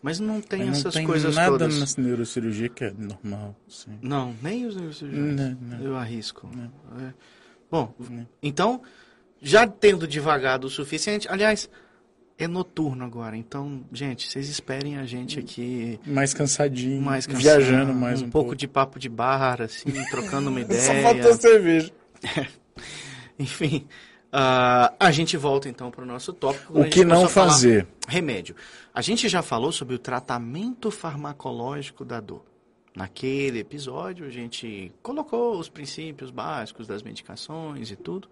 Mas 0.01 0.17
não 0.17 0.39
tem 0.39 0.59
Mas 0.59 0.67
não 0.69 0.75
essas 0.79 0.93
tem 0.93 1.05
coisas 1.05 1.35
nada 1.35 1.51
todas. 1.51 1.97
na 1.97 2.03
neurocirurgia 2.03 2.69
que 2.69 2.85
é 2.85 2.93
normal, 2.97 3.53
sim. 3.67 3.99
Não, 4.01 4.33
nem 4.41 4.65
os 4.65 4.77
neurocirurgiões. 4.77 5.35
Não, 5.35 5.57
não. 5.59 5.85
Eu 5.85 5.97
arrisco. 5.97 6.49
É. 7.01 7.13
Bom, 7.69 7.93
então, 8.41 8.81
já 9.41 9.67
tendo 9.67 10.07
devagado 10.07 10.67
o 10.67 10.69
suficiente, 10.69 11.27
aliás, 11.29 11.69
é 12.37 12.47
noturno 12.47 13.03
agora, 13.03 13.35
então, 13.35 13.83
gente, 13.91 14.29
vocês 14.29 14.47
esperem 14.47 14.97
a 14.97 15.05
gente 15.05 15.37
aqui 15.39 15.99
Mais 16.05 16.33
cansadinho, 16.33 17.01
mais 17.01 17.25
cansado, 17.27 17.41
viajando 17.41 17.93
mais 17.93 18.21
um, 18.21 18.25
um 18.25 18.29
pouco 18.29 18.55
de 18.55 18.69
papo 18.69 18.97
de 18.97 19.09
bar, 19.09 19.61
assim, 19.61 19.89
trocando 20.09 20.49
uma 20.49 20.59
Só 20.71 20.93
ideia. 20.93 21.03
faltou 21.03 21.33
cerveja. 21.33 21.91
Enfim, 23.39 23.85
ah, 24.35 24.91
a 24.99 25.11
gente 25.11 25.37
volta 25.37 25.69
então 25.69 25.91
para 25.91 26.01
o 26.01 26.07
nosso 26.07 26.33
tópico. 26.33 26.73
O 26.73 26.83
gente 26.83 26.93
que 26.93 27.05
não 27.05 27.29
fazer? 27.29 27.85
Remédio. 28.07 28.55
A 28.91 28.99
gente 28.99 29.29
já 29.29 29.43
falou 29.43 29.71
sobre 29.71 29.93
o 29.93 29.99
tratamento 29.99 30.89
farmacológico 30.89 32.03
da 32.03 32.19
dor. 32.19 32.43
Naquele 32.95 33.59
episódio, 33.59 34.25
a 34.25 34.31
gente 34.31 34.91
colocou 35.03 35.59
os 35.59 35.69
princípios 35.69 36.31
básicos 36.31 36.87
das 36.87 37.03
medicações 37.03 37.91
e 37.91 37.95
tudo. 37.95 38.27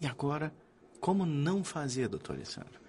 E 0.00 0.06
agora, 0.06 0.50
como 0.98 1.26
não 1.26 1.62
fazer, 1.62 2.08
doutor 2.08 2.34
Alessandro? 2.36 2.80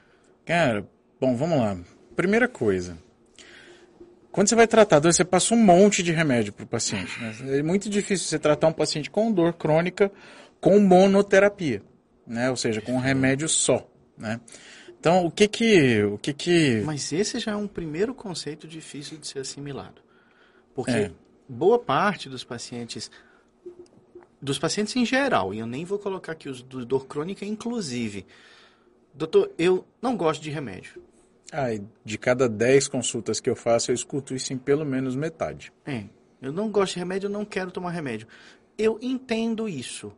Cara, 0.46 0.88
bom, 1.20 1.36
vamos 1.36 1.60
lá. 1.60 1.78
Primeira 2.16 2.48
coisa. 2.48 2.98
Quando 4.32 4.48
você 4.48 4.56
vai 4.56 4.68
tratar 4.68 5.00
dor, 5.00 5.14
você 5.14 5.26
passa 5.26 5.54
um 5.54 5.58
monte 5.58 6.02
de 6.02 6.14
remédio 6.14 6.54
para 6.54 6.64
o 6.64 6.68
paciente. 6.68 7.20
né? 7.20 7.60
É 7.60 7.64
muito 7.64 7.90
difícil 7.90 8.28
você 8.28 8.40
tratar 8.40 8.68
um 8.68 8.74
paciente 8.74 9.10
com 9.10 9.30
dor 9.30 9.54
crônica 9.54 10.10
com 10.60 10.80
monoterapia, 10.80 11.82
né? 12.30 12.50
Ou 12.50 12.56
seja, 12.56 12.80
com 12.80 12.94
um 12.94 13.00
remédio 13.00 13.50
só, 13.50 13.86
né? 14.18 14.40
Então, 15.00 15.26
o 15.26 15.32
que 15.32 15.48
que, 15.48 16.04
o 16.04 16.18
que 16.18 16.34
que 16.34 16.82
Mas 16.86 17.12
esse 17.12 17.40
já 17.40 17.54
é 17.54 17.56
um 17.56 17.68
primeiro 17.68 18.14
conceito 18.14 18.68
difícil 18.68 19.18
de 19.18 19.28
ser 19.28 19.40
assimilado. 19.40 20.02
Porque 20.76 20.92
É. 20.92 21.12
boa 21.48 21.80
parte 21.80 22.30
dos 22.30 22.44
pacientes, 22.44 23.10
dos 24.42 24.60
pacientes 24.60 24.96
em 24.96 25.06
geral, 25.06 25.54
e 25.54 25.60
eu 25.60 25.66
nem 25.66 25.86
vou 25.86 25.98
colocar 25.98 26.34
aqui 26.34 26.50
os 26.50 26.62
do 26.62 26.86
dor 26.86 27.08
crônica 27.08 27.46
inclusive, 27.46 28.26
doutor, 29.14 29.52
eu 29.58 29.86
não 30.02 30.16
gosto 30.16 30.42
de 30.42 30.50
remédio. 30.50 31.02
Ai, 31.52 31.82
de 32.06 32.18
cada 32.18 32.48
10 32.48 32.90
consultas 32.90 33.40
que 33.40 33.50
eu 33.50 33.56
faço, 33.56 33.90
eu 33.90 33.96
escuto 33.96 34.36
isso 34.36 34.54
em 34.54 34.58
pelo 34.58 34.86
menos 34.86 35.16
metade. 35.16 35.74
É, 35.86 36.04
eu 36.42 36.52
não 36.52 36.70
gosto 36.70 36.94
de 36.94 37.00
remédio, 37.00 37.28
eu 37.28 37.32
não 37.32 37.44
quero 37.46 37.72
tomar 37.72 37.92
remédio. 37.92 38.28
Eu 38.78 39.00
entendo 39.02 39.68
isso. 39.68 40.12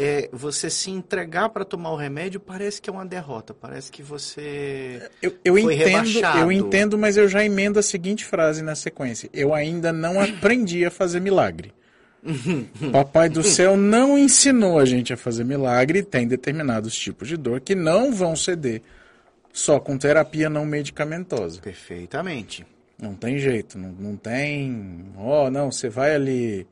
É, 0.00 0.28
você 0.32 0.70
se 0.70 0.92
entregar 0.92 1.48
para 1.48 1.64
tomar 1.64 1.90
o 1.90 1.96
remédio 1.96 2.38
parece 2.38 2.80
que 2.80 2.88
é 2.88 2.92
uma 2.92 3.04
derrota, 3.04 3.52
parece 3.52 3.90
que 3.90 4.00
você 4.00 5.10
Eu, 5.20 5.34
eu 5.44 5.54
Foi 5.54 5.74
entendo, 5.74 5.86
rebaixado. 5.88 6.38
eu 6.38 6.52
entendo, 6.52 6.96
mas 6.96 7.16
eu 7.16 7.26
já 7.26 7.44
emendo 7.44 7.80
a 7.80 7.82
seguinte 7.82 8.24
frase 8.24 8.62
na 8.62 8.76
sequência. 8.76 9.28
Eu 9.32 9.52
ainda 9.52 9.92
não 9.92 10.20
aprendi 10.22 10.84
a 10.84 10.90
fazer 10.90 11.18
milagre. 11.20 11.74
Papai 12.92 13.28
do 13.28 13.42
céu 13.42 13.76
não 13.76 14.16
ensinou 14.16 14.78
a 14.78 14.84
gente 14.84 15.12
a 15.12 15.16
fazer 15.16 15.42
milagre 15.42 15.98
e 15.98 16.02
tem 16.04 16.28
determinados 16.28 16.96
tipos 16.96 17.26
de 17.26 17.36
dor 17.36 17.60
que 17.60 17.74
não 17.74 18.12
vão 18.12 18.36
ceder 18.36 18.82
só 19.52 19.80
com 19.80 19.98
terapia 19.98 20.48
não 20.48 20.64
medicamentosa. 20.64 21.60
perfeitamente. 21.60 22.64
Não 23.00 23.14
tem 23.14 23.38
jeito, 23.38 23.76
não, 23.76 23.90
não 23.90 24.16
tem. 24.16 25.06
Ó, 25.16 25.50
não, 25.50 25.72
você 25.72 25.88
vai 25.88 26.14
ali. 26.14 26.66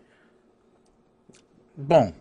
Bom, 1.76 2.12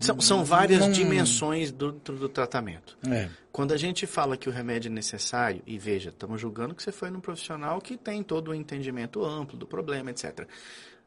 São, 0.00 0.20
são 0.20 0.44
várias 0.44 0.92
dimensões 0.94 1.70
do, 1.72 1.92
do, 1.92 2.12
do 2.16 2.28
tratamento. 2.28 2.96
é. 3.06 3.28
Quando 3.56 3.72
a 3.72 3.76
gente 3.78 4.06
fala 4.06 4.36
que 4.36 4.50
o 4.50 4.52
remédio 4.52 4.90
é 4.90 4.92
necessário, 4.92 5.62
e 5.66 5.78
veja, 5.78 6.10
estamos 6.10 6.38
julgando 6.38 6.74
que 6.74 6.82
você 6.82 6.92
foi 6.92 7.08
num 7.08 7.20
profissional 7.20 7.80
que 7.80 7.96
tem 7.96 8.22
todo 8.22 8.50
o 8.50 8.54
entendimento 8.54 9.24
amplo 9.24 9.56
do 9.56 9.66
problema, 9.66 10.10
etc. 10.10 10.46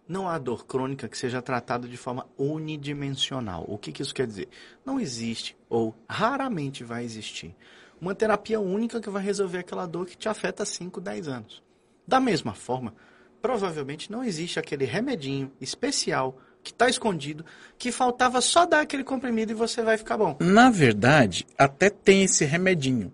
Não 0.08 0.28
há 0.28 0.36
dor 0.40 0.66
crônica 0.66 1.08
que 1.08 1.16
seja 1.16 1.44
tratada 1.44 1.88
de 1.88 1.96
forma 1.96 2.26
unidimensional. 2.36 3.66
O 3.68 3.78
que, 3.78 3.92
que 3.92 4.02
isso 4.02 4.16
quer 4.16 4.26
dizer? 4.26 4.50
Não 4.84 5.00
existe, 5.00 5.56
ou 5.70 5.96
raramente 6.10 6.84
vai 6.84 7.04
existir, 7.04 7.56
uma 8.02 8.16
terapia 8.16 8.60
única 8.60 9.00
que 9.00 9.12
vai 9.12 9.22
resolver 9.22 9.60
aquela 9.60 9.86
dor 9.86 10.08
que 10.08 10.18
te 10.18 10.28
afeta 10.28 10.64
há 10.64 10.66
5, 10.66 11.00
10 11.00 11.28
anos. 11.28 11.62
Da 12.08 12.20
mesma 12.20 12.56
forma, 12.56 12.96
provavelmente 13.40 14.12
não 14.12 14.24
existe 14.24 14.58
aquele 14.58 14.86
remedinho 14.86 15.52
especial 15.62 16.36
que 16.64 16.72
está 16.72 16.90
escondido, 16.90 17.46
que 17.78 17.92
faltava 17.92 18.42
só 18.42 18.66
dar 18.66 18.82
aquele 18.82 19.04
comprimido 19.04 19.52
e 19.52 19.56
você 19.56 19.82
vai 19.82 19.98
ficar 19.98 20.18
bom. 20.18 20.38
Na 20.40 20.70
verdade, 20.70 21.46
até 21.58 21.90
tem 21.90 22.24
esse 22.24 22.46
remedinho. 22.46 23.12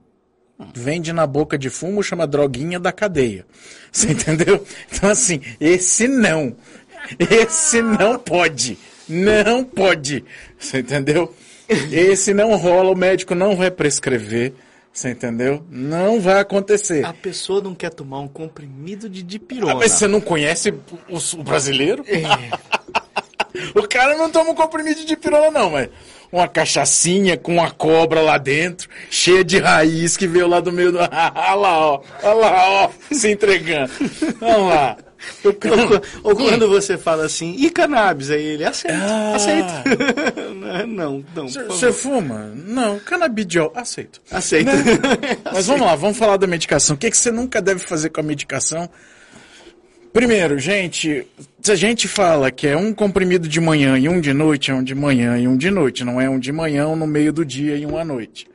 Vende 0.74 1.12
na 1.12 1.28
boca 1.28 1.58
de 1.58 1.70
fumo, 1.70 2.02
chama 2.02 2.25
droguinha 2.25 2.80
da 2.80 2.92
cadeia. 2.92 3.46
Você 3.92 4.12
entendeu? 4.12 4.66
Então, 4.90 5.10
assim, 5.10 5.42
esse 5.60 6.08
não. 6.08 6.56
Esse 7.20 7.82
não 7.82 8.18
pode. 8.18 8.78
Não 9.08 9.66
pode. 9.66 10.24
Você 10.58 10.80
entendeu? 10.80 11.34
Esse 11.92 12.34
não 12.34 12.56
rola, 12.56 12.92
o 12.92 12.96
médico 12.96 13.36
não 13.36 13.56
vai 13.56 13.70
prescrever. 13.70 14.54
Você 14.94 15.10
entendeu? 15.10 15.62
Não 15.70 16.22
vai 16.22 16.40
acontecer. 16.40 17.06
A 17.06 17.14
pessoa 17.14 17.62
não 17.62 17.75
quer 17.75 17.90
tomar 17.90 18.20
um 18.20 18.30
comprimido 18.30 19.10
de 19.10 19.22
dipirona. 19.24 19.74
Ah, 19.74 19.75
mas 19.75 19.92
você 19.92 20.08
não 20.08 20.22
conhece 20.22 20.74
o, 21.10 21.18
o 21.38 21.44
brasileiro? 21.44 22.06
o 23.74 23.88
cara 23.88 24.18
não 24.18 24.30
toma 24.30 24.52
um 24.52 24.56
comprimido 24.56 25.06
de 25.06 25.16
pirona, 25.16 25.52
não, 25.52 25.70
mas 25.70 25.90
uma 26.32 26.48
cachaçinha 26.48 27.38
com 27.38 27.54
uma 27.54 27.72
cobra 27.72 28.22
lá 28.22 28.38
dentro, 28.38 28.90
cheia 29.10 29.44
de 29.44 29.58
raiz 29.58 30.18
que 30.18 30.28
veio 30.28 30.48
lá 30.48 30.60
do 30.60 30.72
meio 30.72 30.92
do. 30.92 31.00
Olha 31.00 31.56
lá, 31.56 31.80
ó. 31.80 32.02
Olha 32.24 32.34
lá, 32.34 32.70
ó. 32.70 32.90
Se 33.12 33.32
entregando. 33.32 33.92
Olha 34.42 34.58
lá. 34.58 34.98
ou, 35.44 36.32
ou, 36.32 36.36
quando 36.36 36.68
você 36.68 36.98
fala 36.98 37.26
assim, 37.26 37.56
e 37.58 37.70
cannabis? 37.70 38.30
Aí 38.30 38.44
ele 38.44 38.64
aceita, 38.64 38.98
ah. 38.98 39.36
aceita. 39.36 39.84
não, 40.86 41.24
não. 41.34 41.48
Você 41.48 41.92
fuma? 41.92 42.52
Não. 42.54 43.00
Canabidiol, 43.00 43.72
aceito. 43.76 44.22
Aceito. 44.30 44.68
Né? 44.68 44.84
Mas 45.52 45.66
vamos 45.66 45.86
lá, 45.86 45.96
vamos 45.96 46.18
falar 46.18 46.38
da 46.38 46.46
medicação. 46.46 46.96
O 46.96 47.00
que, 47.00 47.10
que 47.10 47.18
você 47.18 47.32
nunca 47.32 47.62
deve 47.62 47.80
fazer 47.80 48.10
com 48.10 48.20
a 48.20 48.24
medicação? 48.24 48.90
Primeiro, 50.16 50.58
gente, 50.58 51.28
se 51.62 51.72
a 51.74 51.76
gente 51.76 52.08
fala 52.08 52.50
que 52.50 52.66
é 52.66 52.78
um 52.78 52.94
comprimido 52.94 53.50
de 53.50 53.60
manhã 53.60 54.00
e 54.00 54.08
um 54.08 54.22
de 54.22 54.32
noite, 54.32 54.72
é 54.72 54.74
um 54.74 54.82
de 54.82 54.96
manhã 54.96 55.38
e 55.38 55.46
um 55.46 55.58
de 55.58 55.70
noite, 55.70 56.06
não 56.06 56.22
é 56.22 56.30
um 56.30 56.40
de 56.40 56.54
manhã, 56.54 56.88
um 56.88 56.96
no 56.96 57.06
meio 57.06 57.34
do 57.34 57.44
dia 57.44 57.76
e 57.76 57.86
um 57.86 57.98
à 57.98 58.06
noite. 58.06 58.48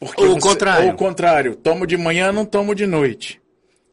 Porque 0.00 0.24
ou 0.24 0.34
o 0.34 0.40
contrário. 0.40 0.86
Ou 0.86 0.94
o 0.94 0.96
contrário, 0.96 1.56
tomo 1.56 1.86
de 1.86 1.98
manhã, 1.98 2.32
não 2.32 2.46
tomo 2.46 2.74
de 2.74 2.86
noite. 2.86 3.38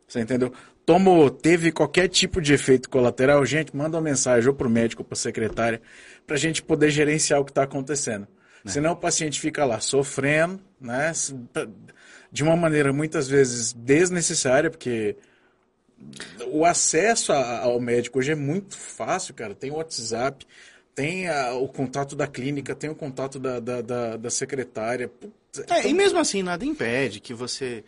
Você 0.07 0.21
entendeu? 0.21 0.53
Tomo, 0.85 1.29
teve 1.29 1.69
qualquer 1.69 2.07
tipo 2.07 2.39
de 2.39 2.53
efeito 2.53 2.89
colateral, 2.89 3.45
gente, 3.45 3.75
manda 3.75 3.97
uma 3.97 4.03
mensagem 4.03 4.47
ou 4.47 4.55
pro 4.55 4.69
médico 4.69 5.01
ou 5.01 5.05
pra 5.05 5.17
secretária, 5.17 5.81
pra 6.25 6.37
gente 6.37 6.63
poder 6.63 6.89
gerenciar 6.91 7.41
o 7.41 7.45
que 7.45 7.51
está 7.51 7.63
acontecendo. 7.63 8.25
É. 8.65 8.69
Senão 8.69 8.93
o 8.93 8.95
paciente 8.95 9.37
fica 9.37 9.65
lá 9.65 9.81
sofrendo, 9.81 10.61
né? 10.79 11.11
De 12.31 12.41
uma 12.41 12.55
maneira 12.55 12.93
muitas 12.93 13.27
vezes 13.27 13.73
desnecessária, 13.73 14.69
porque 14.69 15.17
o 16.47 16.65
acesso 16.65 17.31
ao 17.31 17.79
médico 17.79 18.19
hoje 18.19 18.31
é 18.31 18.35
muito 18.35 18.77
fácil, 18.77 19.33
cara. 19.33 19.55
Tem 19.55 19.71
o 19.71 19.75
WhatsApp, 19.75 20.45
tem 20.93 21.27
a, 21.27 21.53
o 21.53 21.67
contato 21.67 22.15
da 22.15 22.27
clínica, 22.27 22.75
tem 22.75 22.89
o 22.89 22.95
contato 22.95 23.39
da, 23.39 23.59
da, 23.59 23.81
da, 23.81 24.17
da 24.17 24.29
secretária. 24.29 25.11
É, 25.23 25.59
então... 25.59 25.81
E 25.81 25.93
mesmo 25.93 26.19
assim, 26.19 26.43
nada 26.43 26.63
impede 26.63 27.19
que 27.19 27.33
você, 27.33 27.83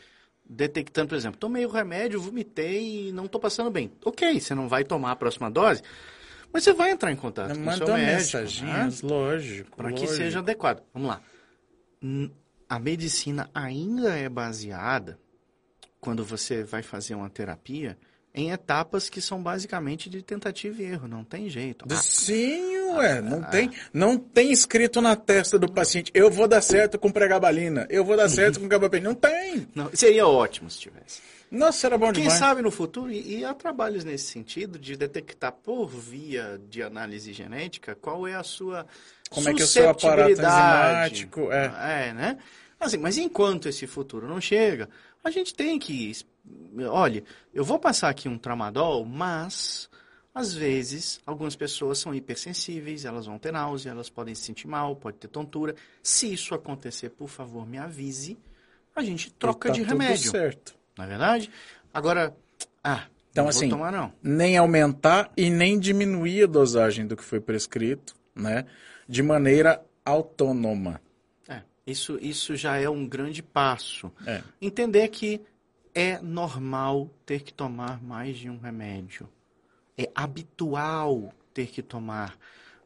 detectando, 0.48 1.10
por 1.10 1.15
exemplo, 1.15 1.39
tomei 1.39 1.65
o 1.65 1.69
remédio, 1.69 2.19
vomitei 2.19 3.10
e 3.10 3.12
não 3.12 3.25
estou 3.25 3.39
passando 3.39 3.69
bem. 3.69 3.91
Ok, 4.03 4.39
você 4.39 4.55
não 4.55 4.67
vai 4.67 4.84
tomar 4.84 5.12
a 5.12 5.15
próxima 5.15 5.50
dose, 5.50 5.81
mas 6.51 6.63
você 6.63 6.74
vai 6.74 6.91
entrar 6.91 7.12
em 7.12 7.15
contato 7.15 7.57
com 7.57 7.69
o 7.69 7.77
seu 7.77 7.88
médico. 7.93 8.38
Né? 8.63 8.89
lógico. 9.03 9.77
Para 9.77 9.91
que 9.91 10.07
seja 10.07 10.39
adequado. 10.39 10.81
Vamos 10.93 11.10
lá. 11.10 11.22
A 12.67 12.79
medicina 12.79 13.50
ainda 13.53 14.17
é 14.17 14.27
baseada 14.27 15.19
quando 16.05 16.24
você 16.24 16.63
vai 16.63 16.83
fazer 16.83 17.15
uma 17.15 17.31
terapia, 17.31 17.97
em 18.31 18.51
etapas 18.51 19.09
que 19.09 19.19
são 19.19 19.41
basicamente 19.41 20.07
de 20.07 20.21
tentativa 20.21 20.79
e 20.83 20.85
erro, 20.85 21.07
não 21.07 21.24
tem 21.24 21.50
jeito. 21.50 21.83
Ah, 21.89 21.95
Sim, 21.95 22.77
ué, 22.93 23.21
não, 23.21 23.41
ah, 23.41 23.47
tem, 23.47 23.71
não 23.91 24.15
tem 24.15 24.51
escrito 24.51 25.01
na 25.01 25.15
testa 25.15 25.57
do 25.57 25.72
paciente, 25.72 26.11
eu 26.13 26.29
vou 26.29 26.48
dar 26.48 26.61
certo 26.61 27.00
com 27.00 27.11
pregabalina, 27.11 27.87
eu 27.89 28.05
vou 28.05 28.15
dar 28.15 28.29
certo 28.29 28.59
com 28.59 28.68
gabapenina, 28.68 29.09
não 29.09 29.15
tem. 29.15 29.68
Não, 29.74 29.89
seria 29.94 30.27
ótimo 30.27 30.70
se 30.70 30.79
tivesse. 30.81 31.22
Nossa, 31.50 31.87
era 31.87 31.98
bom 31.98 32.11
Quem 32.11 32.22
demais. 32.22 32.33
Quem 32.33 32.48
sabe 32.48 32.61
no 32.61 32.70
futuro, 32.70 33.11
e, 33.11 33.39
e 33.39 33.46
há 33.46 33.53
trabalhos 33.55 34.03
nesse 34.03 34.25
sentido, 34.25 34.77
de 34.77 34.96
detectar 34.96 35.53
por 35.53 35.87
via 35.87 36.61
de 36.70 36.83
análise 36.83 37.33
genética 37.33 37.96
qual 37.96 38.27
é 38.27 38.35
a 38.35 38.44
sua 38.44 38.85
Como 39.31 39.50
é 39.50 39.53
que 39.55 39.61
é 39.61 39.65
o 39.65 39.68
seu 39.68 39.89
aparato 39.89 40.31
enzimático, 40.31 41.51
é. 41.51 42.09
É, 42.09 42.13
né? 42.13 42.37
Assim, 42.79 42.98
mas 42.98 43.18
enquanto 43.18 43.70
esse 43.70 43.87
futuro 43.87 44.27
não 44.27 44.39
chega, 44.39 44.89
a 45.25 45.31
gente 45.31 45.55
tem 45.55 45.79
que. 45.79 46.11
Olha, 46.88 47.24
eu 47.51 47.66
vou 47.66 47.79
passar 47.79 48.09
aqui 48.09 48.29
um 48.29 48.38
tramadol, 48.38 49.03
mas 49.03 49.90
às 50.33 50.53
vezes 50.53 51.20
algumas 51.25 51.55
pessoas 51.55 51.98
são 51.98 52.14
hipersensíveis, 52.14 53.05
elas 53.05 53.25
vão 53.25 53.40
ter 53.40 53.51
náusea, 53.51 53.90
elas 53.90 54.07
podem 54.07 54.35
se 54.35 54.44
sentir 54.44 54.68
mal, 54.68 54.96
pode 54.96 55.18
ter 55.18 55.27
tontura. 55.27 55.75
Se 56.03 56.31
isso 56.31 56.53
acontecer, 56.53 57.09
por 57.09 57.27
favor, 57.27 57.66
me 57.66 57.79
avise. 57.79 58.38
A 58.96 59.01
gente 59.01 59.33
troca 59.33 59.70
tá 59.70 59.74
de 59.74 59.81
remédio. 59.81 60.29
certo. 60.29 60.75
Não 60.96 61.05
é 61.05 61.07
verdade? 61.07 61.50
Agora, 61.92 62.35
ah, 62.83 63.05
então 63.31 63.48
assim, 63.48 63.68
tomar, 63.68 63.92
não. 63.92 64.14
nem 64.22 64.57
aumentar 64.57 65.31
e 65.35 65.50
nem 65.50 65.79
diminuir 65.79 66.44
a 66.44 66.48
dosagem 66.48 67.07
do 67.07 67.18
que 67.18 67.24
foi 67.24 67.42
prescrito, 67.42 68.16
né? 68.35 68.66
De 69.09 69.24
maneira 69.24 69.83
autônoma. 70.05 71.01
Isso, 71.85 72.17
isso 72.21 72.55
já 72.55 72.77
é 72.77 72.89
um 72.89 73.07
grande 73.07 73.43
passo. 73.43 74.11
É. 74.25 74.41
Entender 74.59 75.07
que 75.09 75.41
é 75.93 76.19
normal 76.19 77.09
ter 77.25 77.41
que 77.41 77.53
tomar 77.53 78.01
mais 78.03 78.37
de 78.37 78.50
um 78.50 78.57
remédio. 78.57 79.29
É 79.98 80.09
habitual 80.15 81.33
ter 81.53 81.67
que 81.67 81.81
tomar. 81.81 82.37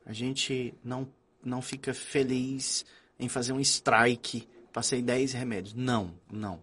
A 0.06 0.14
gente 0.14 0.74
não, 0.84 1.08
não 1.44 1.62
fica 1.62 1.94
feliz 1.94 2.86
em 3.20 3.28
fazer 3.28 3.54
um 3.54 3.60
strike, 3.60 4.48
passei 4.72 5.02
10 5.02 5.34
remédios. 5.34 5.74
Não, 5.74 6.14
não. 6.32 6.60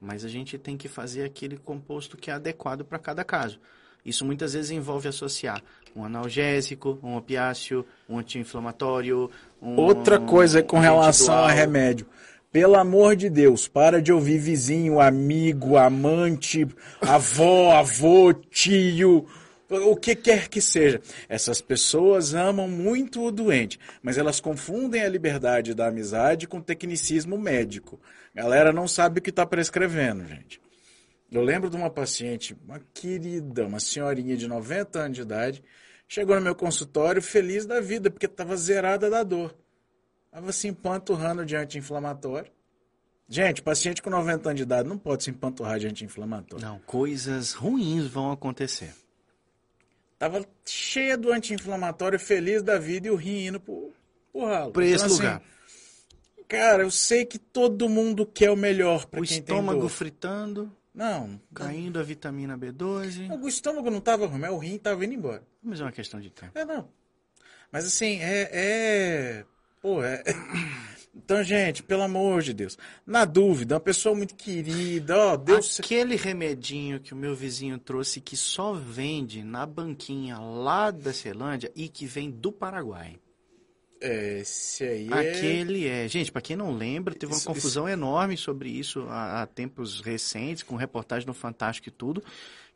Mas 0.00 0.24
a 0.24 0.28
gente 0.28 0.56
tem 0.58 0.76
que 0.76 0.88
fazer 0.88 1.24
aquele 1.24 1.56
composto 1.56 2.16
que 2.16 2.30
é 2.30 2.34
adequado 2.34 2.84
para 2.84 2.98
cada 2.98 3.24
caso. 3.24 3.58
Isso 4.04 4.24
muitas 4.24 4.52
vezes 4.52 4.70
envolve 4.70 5.08
associar 5.08 5.62
um 5.94 6.04
analgésico, 6.04 6.98
um 7.02 7.16
opiáceo, 7.16 7.84
um 8.08 8.18
anti-inflamatório. 8.18 9.30
Um, 9.60 9.76
Outra 9.76 10.18
coisa 10.20 10.62
com 10.62 10.78
relação 10.78 11.34
a 11.34 11.50
remédio. 11.50 12.06
Pelo 12.50 12.76
amor 12.76 13.14
de 13.14 13.28
Deus, 13.28 13.68
para 13.68 14.00
de 14.00 14.12
ouvir 14.12 14.38
vizinho, 14.38 15.00
amigo, 15.00 15.76
amante, 15.76 16.66
avó, 17.00 17.72
avô, 17.72 18.32
tio, 18.32 19.26
o 19.68 19.94
que 19.94 20.16
quer 20.16 20.48
que 20.48 20.60
seja. 20.60 21.00
Essas 21.28 21.60
pessoas 21.60 22.34
amam 22.34 22.66
muito 22.66 23.22
o 23.22 23.30
doente, 23.30 23.78
mas 24.02 24.16
elas 24.16 24.40
confundem 24.40 25.02
a 25.02 25.08
liberdade 25.08 25.74
da 25.74 25.88
amizade 25.88 26.48
com 26.48 26.60
tecnicismo 26.60 27.36
médico. 27.36 28.00
Galera 28.34 28.72
não 28.72 28.88
sabe 28.88 29.18
o 29.18 29.22
que 29.22 29.30
está 29.30 29.44
prescrevendo, 29.44 30.26
gente. 30.26 30.60
Eu 31.30 31.42
lembro 31.42 31.68
de 31.68 31.76
uma 31.76 31.90
paciente, 31.90 32.56
uma 32.66 32.80
querida, 32.94 33.66
uma 33.66 33.80
senhorinha 33.80 34.34
de 34.34 34.48
90 34.48 34.98
anos 34.98 35.16
de 35.16 35.22
idade, 35.22 35.62
chegou 36.08 36.34
no 36.34 36.40
meu 36.40 36.54
consultório 36.54 37.20
feliz 37.20 37.66
da 37.66 37.80
vida, 37.80 38.10
porque 38.10 38.26
estava 38.26 38.56
zerada 38.56 39.10
da 39.10 39.22
dor. 39.22 39.54
Estava 40.26 40.50
se 40.52 40.66
empanturrando 40.66 41.44
de 41.44 41.54
anti-inflamatório. 41.54 42.50
Gente, 43.28 43.60
paciente 43.60 44.00
com 44.00 44.08
90 44.08 44.48
anos 44.48 44.56
de 44.56 44.62
idade 44.62 44.88
não 44.88 44.96
pode 44.96 45.22
se 45.22 45.30
empanturrar 45.30 45.78
de 45.78 45.86
anti-inflamatório. 45.86 46.64
Não, 46.64 46.78
coisas 46.80 47.52
ruins 47.52 48.06
vão 48.06 48.32
acontecer. 48.32 48.94
Tava 50.18 50.44
cheia 50.64 51.16
do 51.16 51.30
anti-inflamatório, 51.30 52.18
feliz 52.18 52.62
da 52.62 52.78
vida 52.78 53.08
e 53.08 53.10
o 53.10 53.16
rim 53.16 53.46
indo 53.46 53.60
pro, 53.60 53.92
pro 54.32 54.46
ralo. 54.46 54.72
Pra 54.72 54.84
esse 54.84 55.04
então, 55.04 55.06
assim, 55.06 55.16
lugar. 55.16 55.42
Cara, 56.48 56.82
eu 56.82 56.90
sei 56.90 57.26
que 57.26 57.38
todo 57.38 57.88
mundo 57.88 58.24
quer 58.24 58.50
o 58.50 58.56
melhor 58.56 59.04
para 59.04 59.20
quem 59.20 59.42
tem 59.42 59.42
dor. 59.42 59.54
O 59.54 59.58
estômago 59.58 59.88
fritando. 59.88 60.72
Não. 60.98 61.40
Caindo 61.54 62.00
a 62.00 62.02
vitamina 62.02 62.58
B12. 62.58 63.30
O 63.40 63.46
estômago 63.46 63.88
não 63.88 63.98
estava 63.98 64.26
ruim, 64.26 64.42
o 64.46 64.58
rim 64.58 64.74
estava 64.74 65.04
indo 65.04 65.14
embora. 65.14 65.44
Mas 65.62 65.80
é 65.80 65.84
uma 65.84 65.92
questão 65.92 66.20
de 66.20 66.28
tempo. 66.28 66.58
É, 66.58 66.64
não. 66.64 66.88
Mas 67.70 67.86
assim, 67.86 68.18
é. 68.20 68.50
é... 68.52 69.44
Pô, 69.80 70.02
é. 70.02 70.24
Então, 71.14 71.42
gente, 71.42 71.82
pelo 71.82 72.02
amor 72.02 72.42
de 72.42 72.54
Deus. 72.54 72.78
Na 73.04 73.24
dúvida, 73.24 73.74
uma 73.74 73.80
pessoa 73.80 74.14
muito 74.14 74.36
querida, 74.36 75.16
ó, 75.16 75.36
Deus. 75.36 75.80
Aquele 75.80 76.14
remedinho 76.14 77.00
que 77.00 77.12
o 77.12 77.16
meu 77.16 77.34
vizinho 77.34 77.76
trouxe 77.76 78.20
que 78.20 78.36
só 78.36 78.72
vende 78.72 79.42
na 79.42 79.66
banquinha 79.66 80.38
lá 80.38 80.92
da 80.92 81.12
Celândia 81.12 81.72
e 81.74 81.88
que 81.88 82.06
vem 82.06 82.30
do 82.30 82.52
Paraguai. 82.52 83.18
Esse 84.00 84.84
aí 84.84 85.08
é... 85.10 85.14
Aquele 85.14 85.86
é. 85.86 86.08
Gente, 86.08 86.30
para 86.30 86.42
quem 86.42 86.56
não 86.56 86.72
lembra, 86.72 87.14
teve 87.14 87.32
uma 87.32 87.38
isso, 87.38 87.46
confusão 87.46 87.88
isso... 87.88 87.92
enorme 87.92 88.36
sobre 88.36 88.70
isso 88.70 89.06
há, 89.08 89.42
há, 89.42 89.46
tempos 89.46 90.00
recentes, 90.00 90.62
com 90.62 90.76
reportagem 90.76 91.26
no 91.26 91.34
Fantástico 91.34 91.88
e 91.88 91.92
tudo, 91.92 92.22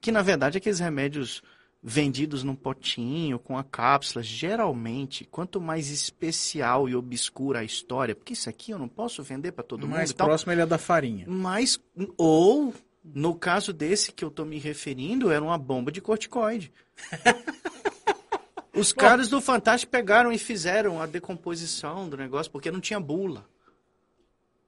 que 0.00 0.10
na 0.10 0.22
verdade 0.22 0.58
aqueles 0.58 0.80
remédios 0.80 1.42
vendidos 1.82 2.44
num 2.44 2.54
potinho, 2.54 3.38
com 3.38 3.58
a 3.58 3.64
cápsula, 3.64 4.22
geralmente, 4.22 5.24
quanto 5.24 5.60
mais 5.60 5.90
especial 5.90 6.88
e 6.88 6.94
obscura 6.94 7.60
a 7.60 7.64
história, 7.64 8.14
porque 8.14 8.34
isso 8.34 8.48
aqui 8.48 8.70
eu 8.70 8.78
não 8.78 8.88
posso 8.88 9.22
vender 9.22 9.50
para 9.52 9.64
todo 9.64 9.80
mais 9.80 9.90
mundo. 9.90 9.98
Mais 9.98 10.12
próximo 10.12 10.52
ele 10.52 10.60
é 10.60 10.66
da 10.66 10.78
farinha. 10.78 11.26
Mais, 11.26 11.80
ou, 12.16 12.72
no 13.04 13.34
caso 13.34 13.72
desse 13.72 14.12
que 14.12 14.24
eu 14.24 14.30
tô 14.30 14.44
me 14.44 14.58
referindo, 14.58 15.30
era 15.30 15.42
uma 15.42 15.58
bomba 15.58 15.90
de 15.90 16.00
corticoide. 16.00 16.72
Os 18.74 18.92
caras 18.92 19.28
do 19.28 19.40
Fantástico 19.40 19.90
pegaram 19.90 20.32
e 20.32 20.38
fizeram 20.38 21.00
a 21.00 21.06
decomposição 21.06 22.08
do 22.08 22.16
negócio, 22.16 22.50
porque 22.50 22.70
não 22.70 22.80
tinha 22.80 22.98
bula. 22.98 23.44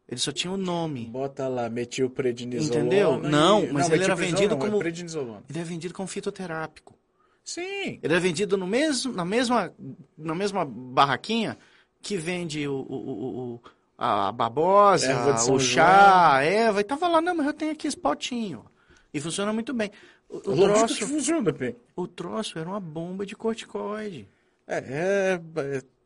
Ele 0.06 0.20
só 0.20 0.30
tinha 0.30 0.52
o 0.52 0.56
nome. 0.56 1.06
Bota 1.06 1.48
lá, 1.48 1.68
metilprednisolona. 1.70 2.80
Entendeu? 2.80 3.18
Não, 3.18 3.66
mas 3.72 3.88
não, 3.88 3.94
ele 3.94 4.04
era 4.04 4.14
vendido 4.14 4.54
não, 4.54 4.58
como. 4.58 4.82
É 4.82 4.88
ele 4.88 5.58
é 5.58 5.64
vendido 5.64 5.94
como 5.94 6.06
fitoterápico. 6.06 6.94
Sim. 7.42 7.98
Ele 8.02 8.14
é 8.14 8.20
vendido 8.20 8.56
no 8.56 8.66
mesmo, 8.66 9.12
na, 9.12 9.24
mesma, 9.24 9.72
na 10.16 10.34
mesma 10.34 10.64
barraquinha 10.64 11.58
que 12.00 12.16
vende 12.16 12.68
o, 12.68 12.74
o, 12.74 13.54
o 13.54 13.60
a 13.96 14.32
babosa, 14.32 15.36
o 15.50 15.58
chá, 15.58 16.36
a 16.36 16.42
erva, 16.42 16.80
e 16.80 16.84
tava 16.84 17.06
lá, 17.06 17.20
não, 17.20 17.34
mas 17.34 17.46
eu 17.46 17.54
tenho 17.54 17.72
aqui 17.72 17.86
esse 17.86 17.96
potinho. 17.96 18.64
E 19.12 19.20
funciona 19.20 19.52
muito 19.52 19.72
bem. 19.72 19.90
O, 20.34 20.38
o 20.38 20.40
troço, 20.42 21.06
funciona 21.06 21.52
bem. 21.52 21.76
O 21.94 22.08
troço 22.08 22.58
era 22.58 22.68
uma 22.68 22.80
bomba 22.80 23.24
de 23.24 23.36
corticoide. 23.36 24.28
É, 24.66 24.78
é, 24.78 25.40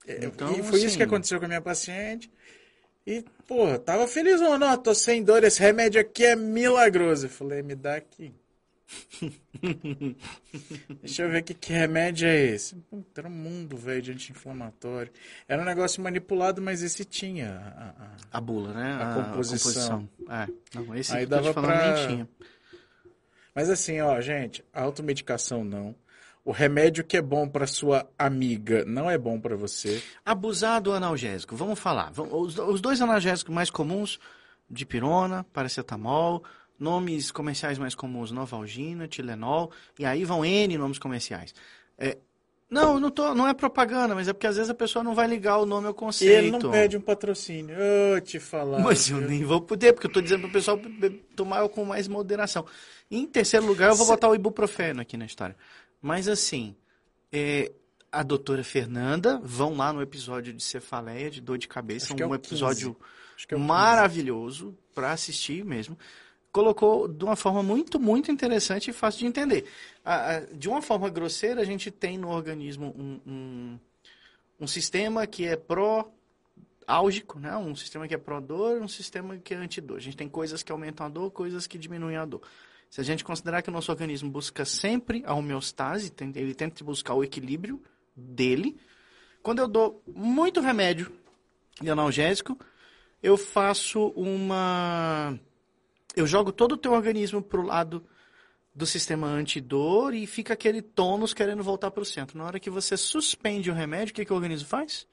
é 0.06 0.24
então, 0.26 0.52
e 0.52 0.62
foi 0.62 0.78
assim, 0.78 0.86
isso 0.86 0.96
que 0.96 1.02
assim, 1.02 1.02
aconteceu 1.02 1.38
com 1.38 1.46
a 1.46 1.48
minha 1.48 1.62
paciente. 1.62 2.30
E, 3.06 3.24
pô, 3.46 3.78
tava 3.78 4.06
feliz 4.06 4.38
ou 4.40 4.58
não, 4.58 4.76
tô 4.76 4.94
sem 4.94 5.22
dor, 5.24 5.42
esse 5.44 5.60
remédio 5.60 5.98
aqui 5.98 6.26
é 6.26 6.36
milagroso. 6.36 7.24
Eu 7.26 7.30
falei, 7.30 7.62
me 7.62 7.74
dá 7.74 7.96
aqui. 7.96 8.34
Deixa 11.00 11.22
eu 11.22 11.30
ver 11.30 11.42
que, 11.42 11.54
que 11.54 11.72
remédio 11.72 12.28
é 12.28 12.36
esse. 12.36 12.74
Puta, 12.76 13.20
era 13.20 13.28
um 13.28 13.32
mundo, 13.32 13.76
velho, 13.76 14.02
de 14.02 14.12
anti-inflamatório. 14.12 15.12
Era 15.46 15.62
um 15.62 15.64
negócio 15.64 16.02
manipulado, 16.02 16.60
mas 16.60 16.82
esse 16.82 17.04
tinha 17.04 17.50
a, 17.76 18.04
a, 18.04 18.38
A 18.38 18.40
bula, 18.40 18.72
né? 18.72 18.98
A 19.00 19.24
composição. 19.24 20.08
É. 20.28 20.48
Não, 20.74 20.94
esse 20.94 21.14
Aí 21.16 21.26
dava 21.26 21.52
pra- 21.54 21.94
nem 21.94 22.08
tinha. 22.08 22.28
Mas 23.58 23.68
assim, 23.68 24.00
ó, 24.00 24.20
gente, 24.20 24.64
a 24.72 24.82
automedicação 24.82 25.64
não. 25.64 25.92
O 26.44 26.52
remédio 26.52 27.02
que 27.02 27.16
é 27.16 27.20
bom 27.20 27.48
pra 27.48 27.66
sua 27.66 28.08
amiga 28.16 28.84
não 28.84 29.10
é 29.10 29.18
bom 29.18 29.40
pra 29.40 29.56
você. 29.56 30.00
Abusar 30.24 30.80
do 30.80 30.92
analgésico, 30.92 31.56
vamos 31.56 31.76
falar. 31.76 32.12
Os 32.12 32.80
dois 32.80 33.02
analgésicos 33.02 33.52
mais 33.52 33.68
comuns, 33.68 34.20
dipirona, 34.70 35.42
paracetamol, 35.52 36.44
nomes 36.78 37.32
comerciais 37.32 37.78
mais 37.78 37.96
comuns, 37.96 38.30
Novalgina, 38.30 39.08
Tilenol, 39.08 39.72
e 39.98 40.06
aí 40.06 40.24
vão 40.24 40.44
N 40.44 40.78
nomes 40.78 41.00
comerciais. 41.00 41.52
É, 41.98 42.16
não, 42.70 43.00
não, 43.00 43.10
tô, 43.10 43.34
não 43.34 43.48
é 43.48 43.54
propaganda, 43.54 44.14
mas 44.14 44.28
é 44.28 44.32
porque 44.32 44.46
às 44.46 44.56
vezes 44.56 44.70
a 44.70 44.74
pessoa 44.74 45.02
não 45.02 45.14
vai 45.14 45.26
ligar 45.26 45.58
o 45.58 45.64
nome 45.66 45.86
ao 45.86 45.92
E 45.92 45.96
conceito. 45.96 46.32
ele 46.32 46.50
não 46.50 46.70
pede 46.70 46.96
um 46.96 47.00
patrocínio. 47.00 47.74
Eu 47.74 48.20
te 48.20 48.38
falar. 48.38 48.78
Mas 48.80 49.08
eu 49.08 49.18
viu? 49.18 49.28
nem 49.28 49.44
vou 49.44 49.60
poder, 49.60 49.92
porque 49.92 50.06
eu 50.06 50.12
tô 50.12 50.20
dizendo 50.20 50.42
pro 50.42 50.50
pessoal 50.52 50.78
tomar 51.34 51.66
com 51.70 51.84
mais 51.84 52.06
moderação. 52.08 52.66
Em 53.10 53.26
terceiro 53.26 53.64
lugar, 53.66 53.88
eu 53.90 53.96
vou 53.96 54.06
botar 54.06 54.28
o 54.28 54.34
ibuprofeno 54.34 55.00
aqui 55.00 55.16
na 55.16 55.24
história. 55.24 55.56
Mas 56.02 56.28
assim, 56.28 56.76
é, 57.32 57.72
a 58.12 58.22
doutora 58.22 58.62
Fernanda, 58.62 59.40
vão 59.42 59.76
lá 59.76 59.92
no 59.92 60.02
episódio 60.02 60.52
de 60.52 60.62
cefaleia, 60.62 61.30
de 61.30 61.40
dor 61.40 61.56
de 61.58 61.68
cabeça, 61.68 62.12
Acho 62.12 62.22
é 62.22 62.26
um 62.26 62.30
o 62.30 62.34
episódio 62.34 62.94
15. 62.94 63.08
Acho 63.36 63.48
que 63.48 63.54
é 63.54 63.56
o 63.56 63.60
15. 63.60 63.68
maravilhoso 63.68 64.76
para 64.94 65.12
assistir 65.12 65.64
mesmo. 65.64 65.96
Colocou 66.50 67.06
de 67.06 67.24
uma 67.24 67.36
forma 67.36 67.62
muito, 67.62 68.00
muito 68.00 68.30
interessante 68.30 68.90
e 68.90 68.92
fácil 68.92 69.20
de 69.20 69.26
entender. 69.26 69.64
De 70.54 70.68
uma 70.68 70.80
forma 70.80 71.08
grosseira, 71.08 71.60
a 71.60 71.64
gente 71.64 71.90
tem 71.90 72.16
no 72.16 72.28
organismo 72.28 72.94
um, 72.98 73.20
um, 73.30 73.78
um 74.60 74.66
sistema 74.66 75.26
que 75.26 75.44
é 75.44 75.56
pró-álgico, 75.56 77.38
né? 77.38 77.56
um 77.56 77.76
sistema 77.76 78.08
que 78.08 78.14
é 78.14 78.18
pró-dor 78.18 78.80
um 78.80 78.88
sistema 78.88 79.36
que 79.38 79.54
é 79.54 79.56
antidor. 79.56 79.98
A 79.98 80.00
gente 80.00 80.16
tem 80.16 80.28
coisas 80.28 80.62
que 80.62 80.72
aumentam 80.72 81.06
a 81.06 81.08
dor, 81.08 81.30
coisas 81.30 81.66
que 81.66 81.78
diminuem 81.78 82.16
a 82.16 82.24
dor. 82.24 82.42
Se 82.90 83.00
a 83.00 83.04
gente 83.04 83.22
considerar 83.22 83.60
que 83.62 83.68
o 83.68 83.72
nosso 83.72 83.92
organismo 83.92 84.30
busca 84.30 84.64
sempre 84.64 85.22
a 85.26 85.34
homeostase, 85.34 86.12
ele 86.34 86.54
tenta 86.54 86.82
buscar 86.82 87.14
o 87.14 87.22
equilíbrio 87.22 87.82
dele, 88.16 88.76
quando 89.42 89.60
eu 89.60 89.68
dou 89.68 90.02
muito 90.06 90.60
remédio 90.60 91.12
e 91.82 91.88
analgésico, 91.88 92.58
eu 93.22 93.36
faço 93.36 94.08
uma. 94.08 95.38
Eu 96.16 96.26
jogo 96.26 96.52
todo 96.52 96.72
o 96.72 96.76
teu 96.76 96.92
organismo 96.92 97.40
pro 97.42 97.62
lado 97.62 98.04
do 98.74 98.86
sistema 98.86 99.26
antidor 99.26 100.14
e 100.14 100.26
fica 100.26 100.54
aquele 100.54 100.80
tônus 100.80 101.34
querendo 101.34 101.62
voltar 101.62 101.90
para 101.90 102.02
o 102.02 102.06
centro. 102.06 102.38
Na 102.38 102.44
hora 102.44 102.60
que 102.60 102.70
você 102.70 102.96
suspende 102.96 103.70
o 103.70 103.74
remédio, 103.74 104.12
o 104.12 104.14
que, 104.14 104.24
que 104.24 104.32
o 104.32 104.36
organismo 104.36 104.68
faz? 104.68 105.06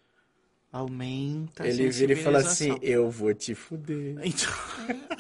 Aumenta 0.72 1.64
a 1.64 1.68
Ele 1.68 1.90
vira 1.90 2.14
e 2.14 2.16
fala 2.16 2.40
assim. 2.40 2.78
Eu 2.82 3.10
vou 3.10 3.34
te 3.34 3.56
fuder. 3.56 4.18
Então... 4.24 4.52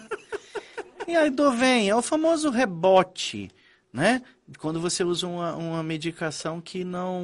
e 1.07 1.15
aí 1.15 1.29
dor 1.29 1.55
vem, 1.55 1.89
é 1.89 1.95
o 1.95 2.01
famoso 2.01 2.49
rebote, 2.49 3.49
né? 3.91 4.21
Quando 4.59 4.79
você 4.79 5.03
usa 5.03 5.25
uma, 5.27 5.55
uma 5.55 5.83
medicação 5.83 6.61
que 6.61 6.83
não, 6.83 7.21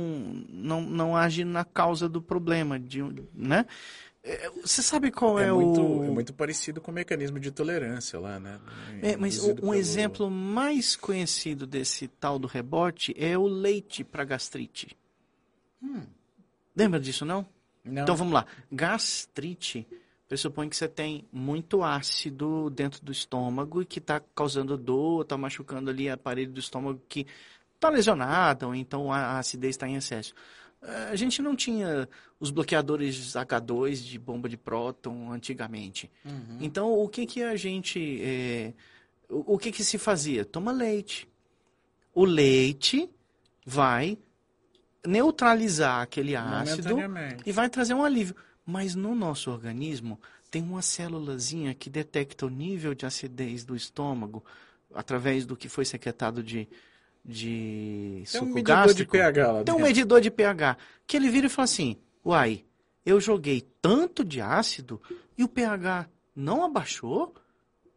não, 0.50 0.82
não 0.82 1.16
age 1.16 1.44
na 1.44 1.64
causa 1.64 2.10
do 2.10 2.22
problema, 2.22 2.80
de, 2.80 3.04
um- 3.04 3.14
né? 3.34 3.66
É, 4.24 4.50
Você 4.62 4.84
sabe 4.84 5.10
qual 5.12 5.40
é, 5.40 5.48
É, 5.48 5.52
o... 5.52 5.56
muito, 5.56 5.82
é 6.04 6.10
muito 6.10 6.34
parecido 6.34 6.80
com 6.80 6.92
o 6.92 6.94
mecanismo 6.94 7.40
de 7.40 7.50
tolerância 7.52 8.20
lá, 8.20 8.40
né? 8.40 8.60
É, 9.02 9.18
mas 9.18 9.40
o- 9.44 9.52
um 9.52 9.56
pelo- 9.56 9.74
exemplo 9.74 10.30
mais 10.30 10.96
conhecido 10.96 11.66
desse 11.66 12.08
tal 12.08 12.38
do 12.38 12.48
rebote 12.48 13.16
é 13.18 13.36
o 13.38 13.48
leite 13.48 14.04
para 14.04 14.24
gastrite. 14.24 14.96
Lembra 16.76 17.00
disso, 17.00 17.26
não? 17.26 17.46
Não. 17.84 18.04
Então 18.04 18.16
vamos 18.16 18.34
lá. 18.34 18.46
Gastrite 18.72 19.88
pressupõe 20.28 20.70
que 20.70 20.76
você 20.76 20.88
tem 20.88 21.26
muito 21.32 21.84
ácido 21.84 22.70
dentro 22.70 23.04
do 23.04 23.12
estômago 23.12 23.82
e 23.82 23.86
que 23.86 24.00
está 24.00 24.22
causando 24.36 24.78
dor, 24.78 25.24
está 25.24 25.38
machucando 25.38 25.90
ali 25.90 26.10
a 26.10 26.16
parede 26.16 26.52
do 26.52 26.60
estômago 26.60 27.02
que 27.10 27.26
está 27.76 27.90
lesionada, 27.90 28.68
ou 28.68 28.76
então 28.76 29.12
a 29.12 29.40
acidez 29.40 29.72
está 29.76 29.88
em 29.90 29.96
excesso. 29.96 30.34
A 30.82 31.16
gente 31.16 31.42
não 31.42 31.56
tinha 31.56 32.10
os 32.40 32.50
bloqueadores 32.50 33.34
H2 33.34 34.04
de 34.04 34.18
bomba 34.18 34.50
de 34.50 34.58
próton 34.58 35.32
antigamente. 35.32 36.10
Então, 36.60 36.92
o 36.92 37.08
que 37.08 37.26
que 37.26 37.44
a 37.44 37.56
gente... 37.56 38.20
eh, 38.22 38.74
o 39.30 39.54
o 39.56 39.58
que 39.58 39.72
que 39.72 39.84
se 39.84 39.98
fazia? 39.98 40.44
Toma 40.44 40.72
leite. 40.72 41.28
O 42.14 42.26
leite 42.26 43.10
vai 43.66 44.18
neutralizar 45.06 46.02
aquele 46.02 46.36
ácido 46.36 46.96
e 47.46 47.52
vai 47.52 47.70
trazer 47.70 47.94
um 47.94 48.04
alívio. 48.04 48.36
Mas 48.66 48.96
no 48.96 49.16
nosso 49.16 49.52
organismo 49.52 50.20
tem 50.50 50.62
uma 50.62 50.82
célulazinha 50.82 51.74
que 51.74 51.90
detecta 51.90 52.46
o 52.46 52.50
nível 52.50 52.94
de 52.94 53.06
acidez 53.06 53.64
do 53.64 53.76
estômago 53.76 54.44
através 54.94 55.46
do 55.46 55.56
que 55.56 55.70
foi 55.70 55.86
secretado 55.86 56.44
de, 56.44 56.68
de 57.24 58.24
Tem 58.32 58.42
um 58.42 58.44
suco 58.46 58.46
medidor 58.54 58.64
de 58.78 58.84
gástrico. 59.06 59.12
pH 59.12 59.48
lá 59.48 59.64
Tem 59.64 59.74
um 59.74 59.78
dentro. 59.78 59.82
medidor 59.82 60.22
de 60.22 60.32
pH 60.32 60.78
que 61.06 61.18
ele 61.18 61.30
vira 61.30 61.48
e 61.48 61.50
fala 61.50 61.64
assim: 61.66 61.98
Uai, 62.26 62.64
eu 63.06 63.20
joguei 63.20 63.62
tanto 63.82 64.24
de 64.26 64.42
ácido 64.42 65.02
e 65.38 65.44
o 65.44 65.48
pH 65.48 66.10
não 66.36 66.64
abaixou? 66.64 67.34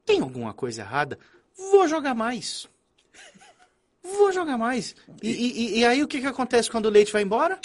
Tem 0.04 0.20
alguma 0.20 0.52
coisa 0.52 0.82
errada? 0.82 1.18
Vou 1.56 1.88
jogar 1.88 2.14
mais. 2.14 2.68
Vou 4.02 4.30
jogar 4.32 4.58
mais. 4.58 4.94
E, 5.22 5.30
e- 5.30 5.52
e- 5.76 5.78
e 5.78 5.84
aí 5.86 6.02
o 6.02 6.08
que, 6.08 6.20
que 6.20 6.26
acontece 6.26 6.70
quando 6.70 6.86
o 6.86 6.90
leite 6.90 7.12
vai 7.12 7.22
embora? 7.22 7.58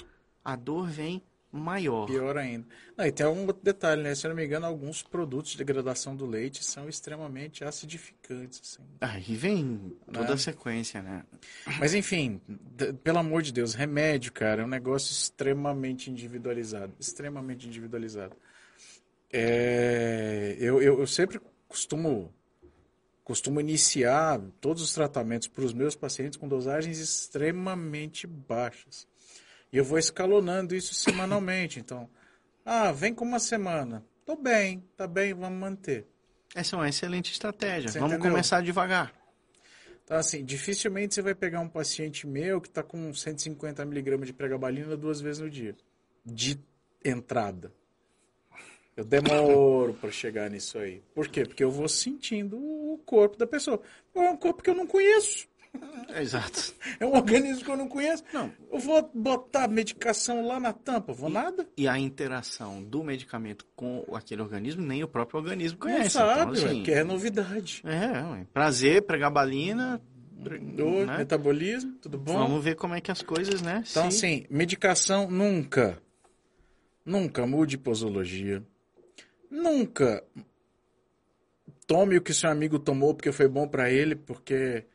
A 0.44 0.56
dor 0.56 0.88
vem 0.88 1.22
maior. 1.52 2.06
Pior 2.06 2.38
ainda. 2.38 2.68
Não, 2.96 3.06
e 3.06 3.12
tem 3.12 3.26
algum 3.26 3.46
outro 3.48 3.64
detalhe, 3.64 4.04
né? 4.04 4.14
Se 4.14 4.26
eu 4.26 4.30
não 4.30 4.36
me 4.36 4.46
engano, 4.46 4.66
alguns 4.66 5.02
produtos 5.02 5.52
de 5.52 5.58
degradação 5.58 6.16
do 6.16 6.26
leite 6.26 6.64
são 6.64 6.88
extremamente 6.88 7.64
acidificantes. 7.64 8.62
Assim. 8.64 8.88
Aí 9.02 9.36
vem 9.36 9.96
toda 10.12 10.28
Né? 10.28 10.34
a 10.34 10.38
sequência, 10.38 11.02
né? 11.02 11.24
Mas 11.80 11.94
enfim, 11.94 12.40
pelo 13.04 13.18
amor 13.20 13.42
de 13.42 13.52
Deus, 13.52 13.74
remédio, 13.74 14.32
cara, 14.32 14.62
é 14.62 14.66
um 14.66 14.70
negócio 14.70 15.12
extremamente 15.12 16.12
individualizado. 16.12 16.94
Extremamente 17.00 17.68
individualizado. 17.68 18.36
É, 19.32 20.56
eu, 20.60 20.82
eu, 20.82 21.00
eu 21.00 21.08
sempre 21.08 21.40
costumo, 21.68 22.34
costumo 23.24 23.60
iniciar 23.60 24.42
todos 24.60 24.82
os 24.82 24.94
tratamentos 24.94 25.48
para 25.48 25.64
os 25.64 25.74
meus 25.74 25.96
pacientes 25.96 26.38
com 26.38 26.48
dosagens 26.48 27.00
extremamente 27.00 28.26
baixas. 28.26 29.08
E 29.72 29.78
eu 29.78 29.84
vou 29.84 30.00
escalonando 30.00 30.76
isso 30.76 30.94
semanalmente. 30.94 31.80
Então, 31.80 32.10
ah, 32.66 32.92
vem 32.92 33.14
com 33.14 33.26
uma 33.26 33.40
semana. 33.40 34.06
Tô 34.26 34.36
bem, 34.36 34.84
tá 34.96 35.08
bem, 35.08 35.34
vamos 35.34 35.60
manter. 35.60 36.08
Essa 36.56 36.76
é 36.76 36.80
uma 36.80 36.90
excelente 36.90 37.32
estratégia. 37.32 37.90
Você 37.90 38.00
Vamos 38.00 38.16
entendeu? 38.16 38.32
começar 38.32 38.62
devagar. 38.62 39.14
Então, 40.04 40.18
assim, 40.18 40.44
dificilmente 40.44 41.14
você 41.14 41.22
vai 41.22 41.36
pegar 41.36 41.60
um 41.60 41.70
paciente 41.70 42.26
meu 42.26 42.60
que 42.60 42.68
está 42.68 42.82
com 42.82 43.14
150 43.14 43.86
miligramas 43.86 44.28
de 44.28 44.34
pregabalina 44.34 44.98
duas 44.98 45.22
vezes 45.22 45.40
no 45.40 45.50
dia. 45.50 45.76
De 46.26 46.60
entrada. 47.06 47.72
Eu 48.98 49.06
demoro 49.06 49.94
para 49.94 50.12
chegar 50.12 50.50
nisso 50.50 50.78
aí. 50.78 51.02
Por 51.14 51.28
quê? 51.28 51.46
Porque 51.46 51.64
eu 51.64 51.72
vou 51.72 51.88
sentindo 51.88 52.58
o 52.58 53.00
corpo 53.06 53.38
da 53.38 53.48
pessoa. 53.48 53.82
É 54.14 54.20
um 54.20 54.36
corpo 54.36 54.62
que 54.62 54.70
eu 54.70 54.76
não 54.76 54.86
conheço. 54.86 55.48
Exato. 56.20 56.74
É 57.00 57.06
um 57.06 57.14
organismo 57.16 57.64
que 57.64 57.70
eu 57.72 57.78
não 57.78 57.88
conheço. 57.88 58.24
Não. 58.34 58.52
Eu 58.72 58.80
vou 58.80 59.10
botar 59.14 59.68
medicação 59.68 60.46
lá 60.46 60.60
na 60.60 60.74
tampa. 60.74 61.14
Vou 61.14 61.30
nada? 61.30 61.68
E 61.78 61.88
a 61.88 61.98
interação 62.00 62.84
do 62.84 63.04
medicamento 63.04 63.66
com 63.76 64.04
aquele 64.14 64.42
organismo, 64.42 64.82
nem 64.82 65.04
o 65.04 65.08
próprio 65.08 65.40
organismo 65.40 65.78
Não 65.80 65.88
conhece. 65.92 66.12
sabe, 66.12 66.32
então, 66.52 66.64
ué, 66.64 66.70
assim, 66.72 66.84
que 66.84 66.92
é 66.92 67.04
novidade. 67.04 67.82
é, 67.86 68.24
ué, 68.32 68.48
prazer, 68.54 69.04
pregar 69.04 69.32
balina. 69.32 70.02
Oi, 70.42 71.06
né? 71.06 71.18
Metabolismo, 71.18 71.94
tudo 72.02 72.18
bom? 72.18 72.34
Vamos 72.38 72.64
ver 72.64 72.76
como 72.76 72.96
é 72.96 73.02
que 73.02 73.12
as 73.12 73.22
coisas, 73.22 73.62
né? 73.62 73.84
Então, 73.90 74.10
se- 74.10 74.26
assim, 74.26 74.46
medicação 74.50 75.30
nunca, 75.30 76.02
nunca 77.06 77.46
mude 77.46 77.78
posologia. 77.78 78.64
Nunca 79.52 80.24
tome 81.86 82.18
o 82.18 82.22
que 82.22 82.34
seu 82.34 82.50
amigo 82.50 82.80
tomou 82.80 83.14
porque 83.14 83.32
foi 83.32 83.48
bom 83.48 83.68
pra 83.68 83.90
ele, 83.92 84.16
porque 84.16 84.86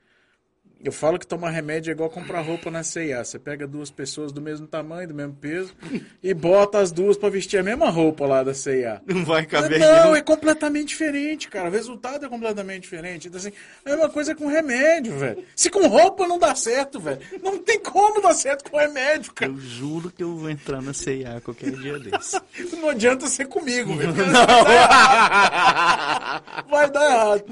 eu 0.85 0.93
falo 0.93 1.19
que 1.19 1.27
tomar 1.27 1.51
remédio 1.51 1.91
é 1.91 1.95
igual 1.95 2.09
comprar 2.11 2.41
roupa 2.43 2.71
na 2.71 2.83
C&A. 2.83 3.25
Você 3.25 3.39
pega 3.39 3.67
duas 3.67 3.91
pessoas 3.91 4.31
do 4.33 4.41
mesmo 4.41 4.67
tamanho, 4.67 5.09
do 5.09 5.15
mesmo 5.15 5.35
peso, 5.35 5.75
e 6.23 6.33
bota 6.35 6.79
as 6.79 6.93
duas 6.93 7.17
pra 7.17 7.29
vestir 7.29 7.59
a 7.59 7.63
mesma 7.63 7.89
roupa 7.91 8.27
lá 8.27 8.43
da 8.43 8.53
C&A. 8.55 9.01
não 9.07 9.25
vai 9.25 9.47
caber 9.47 9.79
Não, 9.81 10.03
nenhum. 10.05 10.17
é 10.17 10.21
completamente 10.23 10.89
diferente, 10.89 11.49
cara. 11.49 11.69
O 11.69 11.73
resultado 11.73 12.27
é 12.27 12.29
completamente 12.29 12.83
diferente. 12.83 13.29
Então, 13.29 13.39
assim, 13.41 13.53
é 13.85 13.91
a 13.93 13.97
mesma 13.97 14.11
coisa 14.11 14.35
com 14.35 14.47
remédio, 14.47 15.17
velho. 15.19 15.43
Se 15.57 15.71
com 15.71 15.87
roupa 15.87 16.29
não 16.29 16.39
dá 16.39 16.55
certo, 16.55 17.01
velho, 17.01 17.21
não 17.43 17.59
tem 17.59 17.81
como 17.81 18.21
dar 18.21 18.35
certo 18.35 18.71
com 18.71 18.77
remédio, 18.77 19.33
cara. 19.33 19.51
Eu 19.51 19.59
juro 19.59 20.11
que 20.11 20.23
eu 20.23 20.37
vou 20.37 20.51
entrar 20.51 20.83
na 20.83 20.93
CIA 20.93 21.41
qualquer 21.45 21.71
dia 21.73 21.99
desse. 21.99 22.41
Não 22.81 22.91
adianta 22.91 23.27
ser 23.27 23.47
comigo, 23.47 23.95
velho. 23.97 24.13
Vai 24.25 24.31
dar 24.51 24.75
errado. 24.75 26.65
Vai 26.69 26.91
dar 26.91 27.05
errado. 27.11 27.45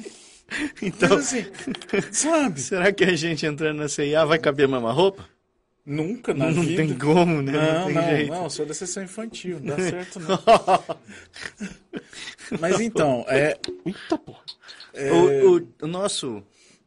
Então, 0.82 1.08
Mas 1.10 1.34
assim, 1.34 1.46
sabe? 2.12 2.60
será 2.62 2.92
que 2.92 3.04
a 3.04 3.14
gente 3.16 3.46
entrando 3.46 3.78
na 3.78 3.88
CIA 3.88 4.24
vai 4.24 4.38
caber 4.38 4.66
a 4.66 4.68
mesma 4.68 4.92
roupa? 4.92 5.28
Nunca 5.84 6.32
na 6.32 6.50
não 6.50 6.62
vida. 6.62 6.76
tem 6.84 6.94
como, 6.96 7.42
né? 7.42 7.52
Não, 7.52 7.86
tem 7.86 7.94
não, 7.94 8.02
jeito. 8.04 8.30
não, 8.30 8.50
sou 8.50 8.64
da 8.64 8.72
sessão 8.74 9.02
infantil, 9.02 9.58
não 9.60 9.76
dá 9.76 9.82
certo 9.82 10.20
não. 10.20 10.38
Mas 12.60 12.80
então, 12.80 13.24
é... 13.28 13.58
Eita, 13.84 14.18
porra. 14.18 14.42
É, 14.94 15.10
O, 15.12 15.56
o- 15.58 15.68
o 15.82 15.86
nosso 15.86 16.42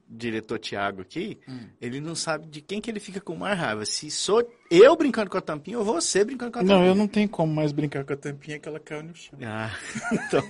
diretor 0.07 0.59
Tiago 0.59 1.01
aqui, 1.01 1.39
Hum. 1.47 1.67
ele 1.81 1.99
não 1.99 2.13
sabe 2.15 2.45
de 2.47 2.61
quem 2.61 2.79
que 2.79 2.89
ele 2.91 2.99
fica 2.99 3.19
com 3.19 3.35
mais 3.35 3.57
raiva. 3.57 3.85
Se 3.85 4.09
sou 4.11 4.47
eu 4.69 4.95
brincando 4.95 5.29
com 5.29 5.37
a 5.37 5.41
tampinha 5.41 5.79
ou 5.79 5.83
você 5.85 6.23
brincando 6.23 6.51
com 6.51 6.59
a 6.59 6.61
tampinha. 6.61 6.77
Não, 6.79 6.85
eu 6.85 6.93
não 6.95 7.07
tenho 7.07 7.27
como 7.27 7.51
mais 7.53 7.71
brincar 7.71 8.03
com 8.05 8.13
a 8.13 8.17
tampinha 8.17 8.59
que 8.59 8.69
ela 8.69 8.79
caiu 8.79 9.03
no 9.03 9.15
chão. 9.15 9.37
Ah, 9.41 9.71
então, 10.13 10.43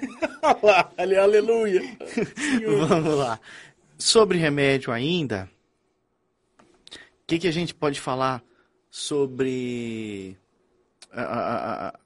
Olha 0.44 0.60
lá, 0.62 0.92
ali, 0.98 1.16
aleluia. 1.16 1.82
vamos 2.88 3.16
lá. 3.18 3.40
Sobre 3.98 4.38
remédio 4.38 4.92
ainda, 4.92 5.50
o 6.60 6.66
que, 7.26 7.40
que 7.40 7.48
a 7.48 7.52
gente 7.52 7.74
pode 7.74 8.00
falar 8.02 8.44
sobre... 8.92 10.38
a- 11.12 11.22
a- 11.22 11.88
a- 11.88 12.00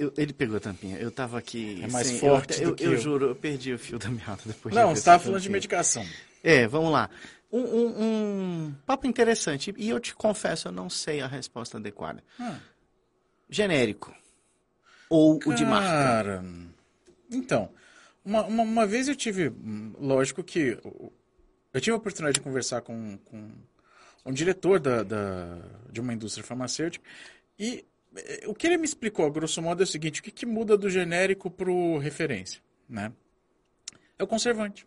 eu- 0.00 0.12
ele 0.16 0.32
pegou 0.32 0.56
a 0.56 0.60
tampinha. 0.60 0.96
Eu 0.98 1.10
tava 1.10 1.38
aqui... 1.38 1.80
É 1.82 1.88
mais 1.88 2.06
sem- 2.06 2.18
forte 2.18 2.54
eu, 2.60 2.64
do 2.64 2.70
eu, 2.70 2.74
que 2.76 2.84
eu 2.84 2.92
eu. 2.92 2.98
juro, 2.98 3.26
eu 3.28 3.34
perdi 3.36 3.72
o 3.72 3.78
fio 3.78 3.98
da 3.98 4.08
meada 4.10 4.40
depois 4.46 4.74
Não, 4.74 4.88
ver 4.90 4.96
você 4.96 5.04
tava 5.04 5.22
falando 5.22 5.40
de 5.40 5.48
medicação. 5.50 6.04
É, 6.42 6.66
vamos 6.66 6.90
lá. 6.92 7.10
Um, 7.52 7.60
um- 7.60 8.02
um 8.68 8.74
papo 8.86 9.06
interessante. 9.06 9.74
E 9.76 9.88
eu 9.88 9.98
te 10.00 10.14
confesso, 10.14 10.68
eu 10.68 10.72
não 10.72 10.88
sei 10.88 11.20
a 11.20 11.26
resposta 11.26 11.78
adequada. 11.78 12.22
Ah. 12.38 12.58
Genérico. 13.48 14.14
Ou 15.08 15.40
o 15.44 15.54
de 15.54 15.64
marca. 15.64 15.88
Cara, 15.88 16.44
então, 17.30 17.68
uma, 18.24 18.44
uma, 18.44 18.62
uma 18.62 18.86
vez 18.86 19.08
eu 19.08 19.16
tive, 19.16 19.48
hum, 19.48 19.92
lógico 19.98 20.42
que 20.44 20.78
eu 21.74 21.80
tive 21.80 21.92
a 21.92 21.96
oportunidade 21.96 22.34
de 22.34 22.40
conversar 22.40 22.80
com, 22.82 23.18
com 23.24 23.50
um 24.24 24.32
diretor 24.32 24.78
da, 24.78 25.02
da- 25.02 25.58
de 25.90 26.00
uma 26.00 26.12
indústria 26.14 26.44
farmacêutica 26.44 27.04
e 27.58 27.84
o 28.46 28.54
que 28.54 28.66
ele 28.66 28.76
me 28.76 28.84
explicou, 28.84 29.26
a 29.26 29.30
grosso 29.30 29.62
modo, 29.62 29.82
é 29.82 29.84
o 29.84 29.86
seguinte, 29.86 30.20
o 30.20 30.22
que, 30.22 30.30
que 30.30 30.46
muda 30.46 30.76
do 30.76 30.90
genérico 30.90 31.50
para 31.50 31.70
o 31.70 31.98
referência, 31.98 32.60
né? 32.88 33.12
É 34.18 34.22
o 34.24 34.26
conservante. 34.26 34.86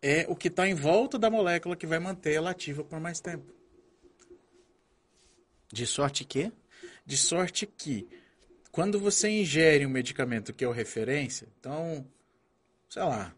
É 0.00 0.26
o 0.28 0.36
que 0.36 0.48
está 0.48 0.68
em 0.68 0.74
volta 0.74 1.18
da 1.18 1.28
molécula 1.28 1.76
que 1.76 1.86
vai 1.86 1.98
manter 1.98 2.34
ela 2.34 2.50
ativa 2.50 2.84
por 2.84 3.00
mais 3.00 3.20
tempo. 3.20 3.52
De 5.72 5.86
sorte 5.86 6.24
que. 6.24 6.52
De 7.04 7.16
sorte 7.16 7.66
que, 7.66 8.06
quando 8.70 9.00
você 9.00 9.28
ingere 9.28 9.84
um 9.84 9.90
medicamento 9.90 10.52
que 10.52 10.64
é 10.64 10.68
o 10.68 10.72
referência, 10.72 11.48
então, 11.58 12.06
sei 12.88 13.02
lá, 13.02 13.34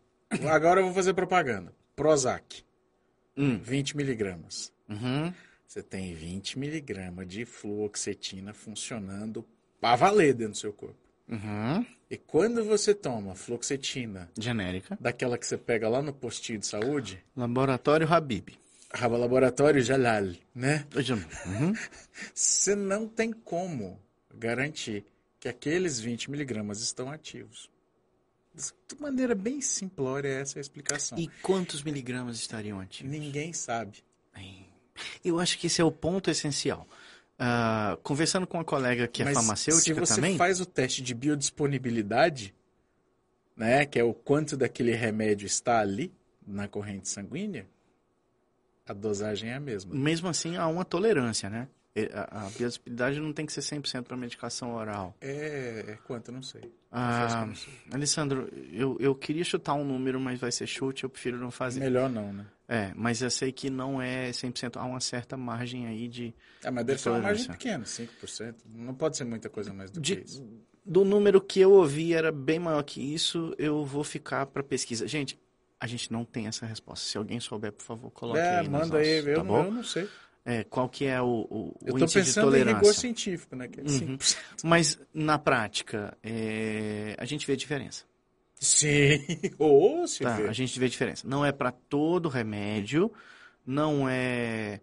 agora 0.50 0.80
eu 0.80 0.84
vou 0.84 0.94
fazer 0.94 1.14
propaganda. 1.14 1.74
Prozac, 1.96 2.64
Hum. 3.36 3.58
20 3.58 3.96
miligramas. 3.96 4.72
Uhum. 4.88 5.32
Você 5.70 5.84
tem 5.84 6.12
20 6.12 6.58
miligramas 6.58 7.28
de 7.28 7.44
fluoxetina 7.44 8.52
funcionando 8.52 9.46
para 9.80 9.94
valer 9.94 10.34
dentro 10.34 10.54
do 10.54 10.58
seu 10.58 10.72
corpo. 10.72 10.96
Uhum. 11.28 11.86
E 12.10 12.16
quando 12.16 12.64
você 12.64 12.92
toma 12.92 13.36
fluoxetina, 13.36 14.28
Genérica. 14.36 14.98
daquela 15.00 15.38
que 15.38 15.46
você 15.46 15.56
pega 15.56 15.88
lá 15.88 16.02
no 16.02 16.12
postinho 16.12 16.58
de 16.58 16.66
saúde, 16.66 17.24
Laboratório 17.36 18.12
Habib. 18.12 18.48
Laboratório 19.00 19.80
Jalal, 19.80 20.32
né? 20.52 20.84
Uhum. 21.46 21.72
Você 22.34 22.74
não 22.74 23.06
tem 23.06 23.32
como 23.32 23.96
garantir 24.34 25.04
que 25.38 25.48
aqueles 25.48 26.00
20 26.00 26.32
miligramas 26.32 26.80
estão 26.80 27.12
ativos. 27.12 27.70
De 28.52 29.00
maneira 29.00 29.36
bem 29.36 29.60
simplória, 29.60 30.26
essa 30.28 30.58
é 30.58 30.60
a 30.60 30.62
explicação. 30.62 31.16
E 31.16 31.28
quantos 31.40 31.84
miligramas 31.84 32.38
estariam 32.38 32.80
ativos? 32.80 33.12
Ninguém 33.12 33.52
sabe. 33.52 34.02
Eu 35.24 35.38
acho 35.38 35.58
que 35.58 35.66
esse 35.66 35.80
é 35.80 35.84
o 35.84 35.92
ponto 35.92 36.30
essencial. 36.30 36.86
Ah, 37.42 37.96
conversando 38.02 38.46
com 38.46 38.58
uma 38.58 38.64
colega 38.64 39.08
que 39.08 39.22
é 39.22 39.24
Mas 39.24 39.34
farmacêutica 39.34 39.94
se 39.94 39.94
você 39.94 40.14
também. 40.16 40.36
faz 40.36 40.60
o 40.60 40.66
teste 40.66 41.00
de 41.02 41.14
biodisponibilidade, 41.14 42.54
né, 43.56 43.86
que 43.86 43.98
é 43.98 44.04
o 44.04 44.12
quanto 44.12 44.58
daquele 44.58 44.94
remédio 44.94 45.46
está 45.46 45.80
ali 45.80 46.12
na 46.46 46.68
corrente 46.68 47.08
sanguínea, 47.08 47.66
a 48.86 48.92
dosagem 48.92 49.50
é 49.50 49.54
a 49.54 49.60
mesma. 49.60 49.94
Mesmo 49.94 50.28
assim, 50.28 50.56
há 50.56 50.66
uma 50.66 50.84
tolerância, 50.84 51.48
né? 51.48 51.66
A, 52.12 52.46
a 52.46 52.50
biodisponibilidade 52.50 53.20
não 53.20 53.32
tem 53.32 53.46
que 53.46 53.52
ser 53.52 53.60
100% 53.62 54.02
para 54.02 54.16
medicação 54.18 54.74
oral. 54.74 55.16
É, 55.20 55.84
é 55.88 55.98
quanto, 56.06 56.30
não 56.30 56.42
sei. 56.42 56.70
Ah, 56.92 57.40
eu 57.40 57.46
não 57.46 57.54
sei. 57.54 57.72
Alessandro, 57.90 58.48
eu, 58.70 58.96
eu 59.00 59.14
queria 59.14 59.44
chutar 59.44 59.74
um 59.74 59.84
número, 59.84 60.20
mas 60.20 60.38
vai 60.38 60.52
ser 60.52 60.66
chute, 60.66 61.04
eu 61.04 61.10
prefiro 61.10 61.38
não 61.38 61.50
fazer. 61.50 61.80
Melhor 61.80 62.10
não, 62.10 62.32
né? 62.32 62.46
É, 62.72 62.92
mas 62.94 63.20
eu 63.20 63.30
sei 63.32 63.50
que 63.50 63.68
não 63.68 64.00
é 64.00 64.30
100%, 64.30 64.76
há 64.76 64.84
uma 64.84 65.00
certa 65.00 65.36
margem 65.36 65.88
aí 65.88 66.06
de, 66.06 66.32
Ah, 66.62 66.70
mas 66.70 66.84
deve 66.86 67.00
ser 67.00 67.08
uma 67.08 67.18
margem 67.18 67.46
Tolerância. 67.46 67.52
pequena, 67.84 67.84
5%. 67.84 68.54
Não 68.72 68.94
pode 68.94 69.16
ser 69.16 69.24
muita 69.24 69.48
coisa 69.50 69.72
mais 69.74 69.90
do 69.90 70.00
de- 70.00 70.14
que 70.16 70.22
isso. 70.24 70.46
do 70.86 71.04
número 71.04 71.40
que 71.40 71.58
eu 71.58 71.72
ouvi 71.72 72.14
era 72.14 72.30
bem 72.30 72.60
maior 72.60 72.82
que 72.84 73.00
isso, 73.02 73.52
eu 73.58 73.84
vou 73.84 74.04
ficar 74.04 74.46
para 74.46 74.62
pesquisa. 74.62 75.08
Gente, 75.08 75.36
a 75.80 75.86
gente 75.88 76.12
não 76.12 76.24
tem 76.24 76.46
essa 76.46 76.64
resposta. 76.64 77.04
Se 77.04 77.18
alguém 77.18 77.40
souber, 77.40 77.72
por 77.72 77.82
favor, 77.82 78.08
coloque 78.12 78.38
É, 78.40 78.58
aí 78.60 78.68
nos 78.68 78.70
manda 78.88 78.98
aí, 78.98 79.14
nossos, 79.16 79.26
eu, 79.28 79.34
tá 79.34 79.42
não, 79.44 79.54
bom? 79.54 79.64
eu 79.64 79.70
não 79.72 79.82
sei. 79.82 80.08
É, 80.44 80.62
qual 80.64 80.88
que 80.88 81.04
é 81.06 81.20
o, 81.20 81.26
o, 81.50 81.76
Eu 81.84 81.94
o 81.94 81.98
índice 81.98 82.20
de 82.20 82.24
pensando 82.26 82.54
em 82.54 82.58
rigor 82.60 82.70
tolerância? 82.72 83.00
científico, 83.00 83.56
né? 83.56 83.66
Que 83.66 83.80
é 83.80 83.82
Uhum. 83.82 84.16
5%. 84.16 84.38
Mas 84.64 84.98
na 85.12 85.38
prática, 85.40 86.16
é, 86.22 87.16
a 87.18 87.24
gente 87.24 87.46
vê 87.46 87.52
a 87.54 87.56
diferença. 87.56 88.04
Sim. 88.60 89.18
Ou 89.58 90.06
se 90.06 90.22
Tá, 90.22 90.36
vê. 90.36 90.48
a 90.48 90.52
gente 90.52 90.78
vê 90.78 90.86
a 90.86 90.88
diferença. 90.88 91.26
Não 91.26 91.44
é 91.44 91.50
para 91.50 91.72
todo 91.72 92.28
remédio, 92.28 93.10
não 93.66 94.08
é 94.08 94.80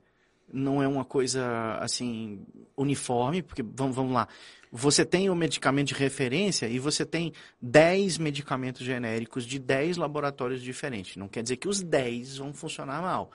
não 0.52 0.82
é 0.82 0.88
uma 0.88 1.04
coisa 1.04 1.78
assim 1.82 2.46
uniforme, 2.76 3.42
porque 3.44 3.62
vamos, 3.62 3.96
vamos 3.96 4.14
lá. 4.14 4.28
Você 4.72 5.04
tem 5.06 5.30
o 5.30 5.36
medicamento 5.36 5.90
de 5.90 5.94
referência 5.94 6.68
e 6.68 6.80
você 6.80 7.06
tem 7.06 7.34
10 7.62 8.18
medicamentos 8.18 8.82
genéricos 8.86 9.46
de 9.46 9.60
10 9.60 9.98
laboratórios 9.98 10.62
diferentes. 10.62 11.18
Não 11.18 11.28
quer 11.28 11.44
dizer 11.44 11.58
que 11.58 11.68
os 11.68 11.82
10 11.82 12.38
vão 12.38 12.54
funcionar 12.54 13.02
mal. 13.02 13.32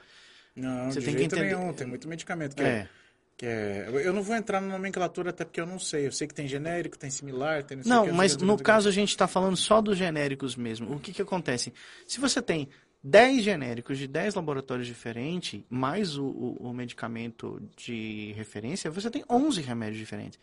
Não, 0.57 0.91
Você 0.91 1.01
tem 1.03 1.15
que 1.15 1.25
entender- 1.25 1.55
nenhum. 1.57 1.73
Tem 1.75 1.87
muito 1.87 2.09
medicamento 2.09 2.57
que 2.57 2.63
é. 2.63 2.67
É. 2.67 2.89
que 3.37 3.47
é- 3.47 3.89
Eu 4.05 4.13
não 4.13 4.23
vou 4.23 4.37
entrar 4.37 4.61
na 4.61 4.69
nomenclatura 4.69 5.31
até 5.31 5.45
porque 5.45 5.61
eu 5.61 5.67
não 5.67 5.79
sei. 5.79 6.07
Eu 6.07 6.13
sei 6.13 6.27
que 6.29 6.35
tem 6.35 6.47
genérico, 6.47 6.97
tem 6.99 7.11
similar, 7.11 7.63
tem 7.65 7.77
não 7.79 7.85
Não, 7.85 8.07
mas 8.13 8.37
no 8.37 8.57
caso 8.65 8.89
a 8.89 8.93
gente 8.93 9.09
está 9.11 9.27
falando 9.27 9.57
só 9.57 9.81
dos 9.81 9.99
genéricos 9.99 10.55
mesmo. 10.57 10.95
O 10.95 11.01
que, 11.01 11.13
que 11.13 11.23
acontece? 11.23 11.73
Se 12.07 12.21
você 12.21 12.41
tem 12.41 12.69
10 13.03 13.43
genéricos 13.43 13.99
de 13.99 14.07
10 14.07 14.35
laboratórios 14.35 14.87
diferentes, 14.87 15.61
mais 15.69 16.17
o, 16.17 16.25
o- 16.25 16.69
o 16.69 16.73
medicamento 16.73 17.61
de 17.77 18.33
referência, 18.37 18.91
você 18.91 19.11
tem 19.11 19.25
11 19.29 19.61
remédios 19.61 19.99
diferentes. 19.99 20.39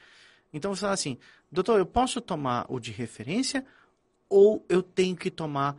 Então 0.52 0.74
você 0.76 0.82
fala 0.82 0.94
assim, 0.94 1.18
doutor, 1.52 1.78
eu 1.80 1.86
posso 1.86 2.20
tomar 2.20 2.66
o 2.68 2.80
de 2.80 2.92
referência 2.92 3.64
ou 4.28 4.66
eu 4.68 4.82
tenho 4.84 5.16
que 5.16 5.32
tomar. 5.32 5.78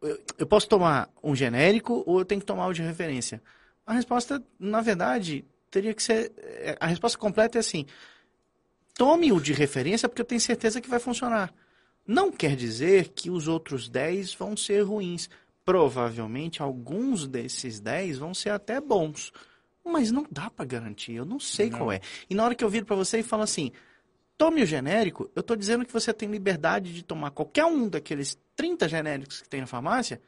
Eu, 0.00 0.20
eu 0.38 0.46
posso 0.46 0.66
tomar 0.68 1.08
um 1.22 1.36
genérico 1.36 2.02
ou 2.06 2.18
eu 2.18 2.24
tenho 2.24 2.40
que 2.40 2.46
tomar 2.46 2.66
o 2.66 2.72
de 2.72 2.82
referência? 2.82 3.40
A 3.86 3.92
resposta, 3.92 4.42
na 4.58 4.80
verdade, 4.80 5.44
teria 5.72 5.92
que 5.94 6.02
ser. 6.02 6.30
é, 6.36 6.76
A 6.78 6.86
resposta 6.86 7.18
completa 7.18 7.58
é 7.58 7.60
assim: 7.60 7.86
tome 8.94 9.32
o 9.32 9.40
de 9.40 9.52
referência 9.52 10.08
porque 10.08 10.20
eu 10.22 10.26
tenho 10.26 10.40
certeza 10.40 10.80
que 10.80 10.88
vai 10.88 11.00
funcionar. 11.00 11.52
Não 12.06 12.30
quer 12.30 12.54
dizer 12.54 13.08
que 13.08 13.30
os 13.30 13.48
outros 13.48 13.88
10 13.88 14.34
vão 14.34 14.56
ser 14.56 14.82
ruins. 14.82 15.28
Provavelmente 15.64 16.60
alguns 16.60 17.26
desses 17.26 17.80
10 17.80 18.18
vão 18.18 18.34
ser 18.34 18.50
até 18.50 18.80
bons. 18.80 19.32
Mas 19.84 20.10
não 20.12 20.26
dá 20.30 20.50
para 20.50 20.64
garantir, 20.64 21.14
eu 21.14 21.24
não 21.24 21.40
sei 21.40 21.70
Não. 21.70 21.78
qual 21.78 21.92
é. 21.92 22.00
E 22.30 22.34
na 22.34 22.44
hora 22.44 22.54
que 22.54 22.62
eu 22.62 22.68
viro 22.68 22.86
para 22.86 22.96
você 22.96 23.20
e 23.20 23.22
falo 23.22 23.42
assim: 23.42 23.72
tome 24.36 24.62
o 24.62 24.66
genérico, 24.66 25.30
eu 25.34 25.40
estou 25.40 25.56
dizendo 25.56 25.84
que 25.84 25.92
você 25.92 26.12
tem 26.12 26.28
liberdade 26.28 26.92
de 26.92 27.02
tomar 27.02 27.30
qualquer 27.30 27.64
um 27.64 27.88
daqueles 27.88 28.36
30 28.54 28.88
genéricos 28.88 29.40
que 29.42 29.48
tem 29.48 29.60
na 29.60 29.66
farmácia, 29.66 30.20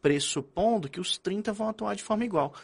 pressupondo 0.00 0.88
que 0.88 1.00
os 1.00 1.18
30 1.18 1.52
vão 1.52 1.68
atuar 1.68 1.94
de 1.94 2.02
forma 2.02 2.24
igual. 2.24 2.54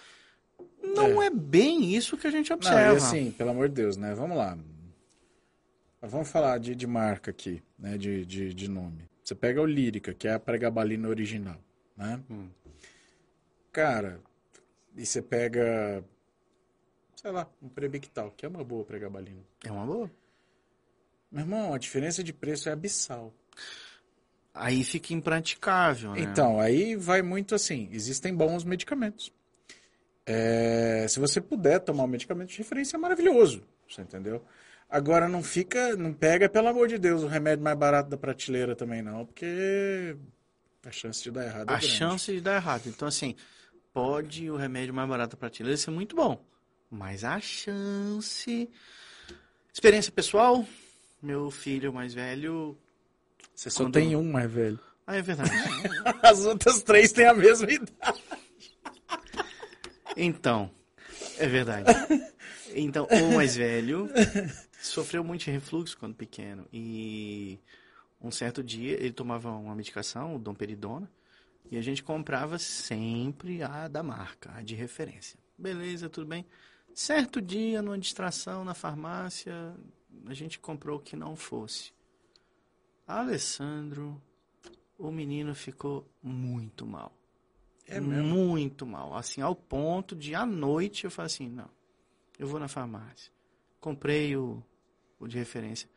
Não 0.82 1.22
é, 1.22 1.30
bem 1.30 1.94
isso 1.94 2.16
que 2.16 2.26
a 2.26 2.30
gente 2.30 2.50
Não, 2.50 2.56
observa. 2.56 2.94
e 2.94 2.96
assim, 2.96 3.30
pelo 3.30 3.50
amor 3.50 3.68
de 3.68 3.74
Deus, 3.74 3.96
né? 3.96 4.14
Vamos 4.14 4.36
lá. 4.36 4.58
Vamos 6.00 6.28
falar 6.28 6.58
de, 6.58 6.74
de 6.74 6.86
marca 6.86 7.30
aqui, 7.30 7.62
né? 7.78 7.96
De, 7.96 8.26
de, 8.26 8.52
de 8.52 8.68
nome. 8.68 9.08
Você 9.22 9.34
pega 9.34 9.60
o 9.60 9.66
Lírica, 9.66 10.12
que 10.12 10.26
é 10.26 10.34
a 10.34 10.40
pregabalina 10.40 11.08
original, 11.08 11.58
né? 11.96 12.20
Hum. 12.28 12.48
Cara, 13.70 14.20
e 14.96 15.06
você 15.06 15.22
pega, 15.22 16.04
sei 17.14 17.30
lá, 17.30 17.48
um 17.62 17.68
Prebictal, 17.68 18.32
que 18.36 18.44
é 18.44 18.48
uma 18.48 18.64
boa 18.64 18.84
pregabalina. 18.84 19.40
É 19.64 19.70
uma 19.70 19.86
boa. 19.86 20.10
Meu 21.30 21.42
irmão, 21.44 21.72
a 21.72 21.78
diferença 21.78 22.22
de 22.22 22.32
preço 22.32 22.68
é 22.68 22.72
abissal. 22.72 23.32
Aí 24.52 24.84
fica 24.84 25.14
impraticável, 25.14 26.12
né? 26.12 26.20
Então, 26.20 26.60
aí 26.60 26.94
vai 26.94 27.22
muito 27.22 27.54
assim, 27.54 27.88
existem 27.90 28.34
bons 28.34 28.64
medicamentos. 28.64 29.32
É, 30.26 31.06
se 31.08 31.18
você 31.18 31.40
puder 31.40 31.80
tomar 31.80 32.04
um 32.04 32.08
medicamento 32.08 32.50
de 32.50 32.58
referência, 32.58 32.96
é 32.96 33.00
maravilhoso, 33.00 33.62
você 33.88 34.02
entendeu? 34.02 34.44
Agora 34.88 35.28
não 35.28 35.42
fica, 35.42 35.96
não 35.96 36.12
pega, 36.12 36.48
pelo 36.48 36.68
amor 36.68 36.86
de 36.86 36.98
Deus, 36.98 37.22
o 37.22 37.26
remédio 37.26 37.64
mais 37.64 37.76
barato 37.78 38.10
da 38.10 38.16
prateleira 38.16 38.76
também 38.76 39.00
não, 39.02 39.24
porque 39.26 40.16
A 40.86 40.90
chance 40.90 41.22
de 41.22 41.30
dar 41.30 41.44
errado 41.44 41.70
é 41.70 41.74
a 41.74 41.78
grande. 41.78 41.86
chance 41.94 42.32
de 42.32 42.40
dar 42.40 42.56
errado. 42.56 42.82
Então, 42.86 43.08
assim, 43.08 43.34
pode 43.92 44.50
o 44.50 44.56
remédio 44.56 44.92
mais 44.94 45.08
barato 45.08 45.36
para 45.36 45.48
prateleira 45.48 45.76
ser 45.76 45.90
muito 45.90 46.14
bom, 46.14 46.44
mas 46.90 47.24
a 47.24 47.40
chance. 47.40 48.68
Experiência 49.72 50.12
pessoal, 50.12 50.64
meu 51.22 51.50
filho 51.50 51.92
mais 51.92 52.12
velho. 52.12 52.76
Você 53.54 53.70
só 53.70 53.84
Quando- 53.84 53.94
tem 53.94 54.14
um 54.14 54.30
mais 54.30 54.50
velho. 54.50 54.78
Ah, 55.06 55.16
é 55.16 55.22
verdade. 55.22 55.50
As 56.22 56.44
outras 56.44 56.82
três 56.82 57.10
têm 57.12 57.26
a 57.26 57.34
mesma 57.34 57.70
idade. 57.70 58.22
Então, 60.16 60.70
é 61.38 61.46
verdade. 61.46 61.90
Então, 62.74 63.06
o 63.10 63.34
mais 63.34 63.56
velho 63.56 64.08
sofreu 64.80 65.22
muito 65.22 65.50
refluxo 65.50 65.96
quando 65.98 66.14
pequeno. 66.14 66.66
E 66.72 67.58
um 68.20 68.30
certo 68.30 68.62
dia 68.62 68.92
ele 68.94 69.12
tomava 69.12 69.50
uma 69.50 69.74
medicação, 69.74 70.36
o 70.36 70.38
domperidona, 70.38 71.10
e 71.70 71.76
a 71.78 71.82
gente 71.82 72.02
comprava 72.02 72.58
sempre 72.58 73.62
a 73.62 73.88
da 73.88 74.02
marca, 74.02 74.52
a 74.54 74.62
de 74.62 74.74
referência. 74.74 75.38
Beleza, 75.56 76.08
tudo 76.08 76.26
bem. 76.26 76.46
Certo 76.94 77.40
dia, 77.40 77.80
numa 77.80 77.98
distração 77.98 78.64
na 78.64 78.74
farmácia, 78.74 79.74
a 80.26 80.34
gente 80.34 80.58
comprou 80.58 80.98
o 80.98 81.02
que 81.02 81.16
não 81.16 81.34
fosse. 81.34 81.92
Alessandro, 83.06 84.20
o 84.98 85.10
menino 85.10 85.54
ficou 85.54 86.06
muito 86.22 86.86
mal. 86.86 87.16
É? 87.86 88.00
Muito 88.00 88.86
mal. 88.86 89.14
Assim, 89.14 89.40
ao 89.40 89.54
ponto 89.54 90.14
de 90.14 90.34
à 90.34 90.46
noite 90.46 91.04
eu 91.04 91.10
falei 91.10 91.26
assim, 91.26 91.48
não, 91.48 91.68
eu 92.38 92.46
vou 92.46 92.58
na 92.58 92.68
farmácia. 92.68 93.30
Comprei 93.80 94.36
o, 94.36 94.62
o 95.18 95.26
de 95.26 95.38
referência. 95.38 95.88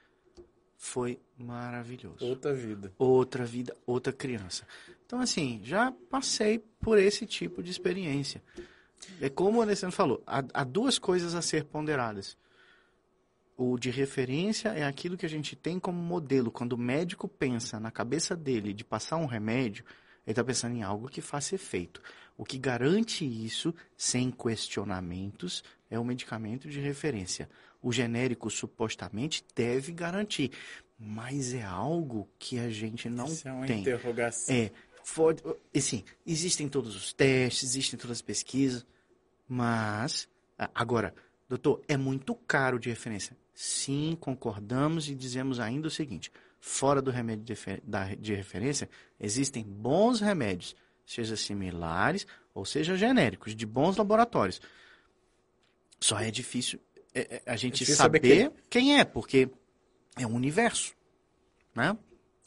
Foi 0.78 1.20
maravilhoso. 1.38 2.26
Outra 2.26 2.54
vida. 2.54 2.94
Outra 2.98 3.46
vida, 3.46 3.76
outra 3.86 4.12
criança. 4.12 4.68
Então, 5.06 5.20
assim, 5.20 5.62
já 5.64 5.92
passei 6.10 6.60
por 6.80 6.98
esse 6.98 7.26
tipo 7.26 7.64
de 7.64 7.72
experiência. 7.72 8.44
É 9.22 9.30
como 9.30 9.60
o 9.60 9.62
Alessandro 9.62 9.96
falou, 9.96 10.22
há, 10.26 10.44
há 10.54 10.64
duas 10.64 10.98
coisas 11.00 11.36
a 11.36 11.42
ser 11.42 11.66
ponderadas. 11.66 12.38
O 13.58 13.78
de 13.78 13.90
referência 13.90 14.70
é 14.70 14.84
aquilo 14.84 15.16
que 15.16 15.26
a 15.26 15.30
gente 15.30 15.56
tem 15.56 15.80
como 15.80 15.98
modelo. 15.98 16.52
Quando 16.52 16.74
o 16.74 16.78
médico 16.78 17.28
pensa 17.28 17.80
na 17.80 17.90
cabeça 17.90 18.36
dele 18.36 18.74
de 18.74 18.84
passar 18.84 19.16
um 19.18 19.26
remédio, 19.26 19.86
ele 20.26 20.32
está 20.32 20.44
pensando 20.44 20.76
em 20.76 20.84
algo 20.84 21.08
que 21.08 21.22
faça 21.22 21.56
efeito. 21.56 22.02
O 22.38 22.44
que 22.44 22.58
garante 22.58 23.24
isso, 23.24 23.74
sem 23.96 24.32
questionamentos, 24.32 25.64
é 25.90 25.98
o 25.98 26.04
medicamento 26.04 26.68
de 26.68 26.80
referência. 26.80 27.50
O 27.82 27.92
genérico 27.92 28.50
supostamente 28.50 29.46
deve 29.56 29.92
garantir, 29.92 30.52
mas 31.00 31.54
é 31.54 31.62
algo 31.64 32.28
que 32.40 32.58
a 32.58 32.70
gente 32.70 33.10
não 33.10 33.26
Isso 33.26 33.48
é 33.48 33.54
uma 33.54 33.66
tem. 33.66 33.82
interrogação. 33.82 34.54
É, 34.54 34.72
for, 35.04 35.36
assim, 35.76 36.04
existem 36.26 36.68
todos 36.68 36.96
os 36.96 37.14
testes, 37.14 37.64
existem 37.70 37.98
todas 37.98 38.18
as 38.18 38.22
pesquisas, 38.22 38.86
mas 39.48 40.28
agora, 40.74 41.14
doutor, 41.48 41.82
é 41.88 41.96
muito 41.96 42.34
caro 42.34 42.80
de 42.80 42.90
referência. 42.90 43.38
Sim, 43.54 44.18
concordamos 44.20 45.08
e 45.08 45.16
dizemos 45.16 45.60
ainda 45.60 45.88
o 45.88 45.92
seguinte: 45.92 46.32
fora 46.66 47.00
do 47.00 47.12
remédio 47.12 47.56
de, 48.18 48.34
referência, 48.34 48.90
existem 49.20 49.64
bons 49.64 50.20
remédios, 50.20 50.76
seja 51.06 51.38
similares 51.38 52.26
ou 52.56 52.66
seja 52.66 52.98
genéricos, 52.98 53.56
de 53.56 53.68
bons 53.68 53.96
laboratórios. 53.96 54.60
Só 56.00 56.20
é 56.20 56.32
difícil 56.32 56.80
é, 57.14 57.36
é, 57.36 57.42
a 57.46 57.56
gente 57.56 57.74
difícil 57.80 57.96
saber, 57.96 58.46
saber 58.46 58.52
quem 58.68 59.00
é, 59.00 59.06
porque 59.06 59.48
é 60.18 60.26
um 60.26 60.34
universo, 60.34 60.96
né? 61.76 61.96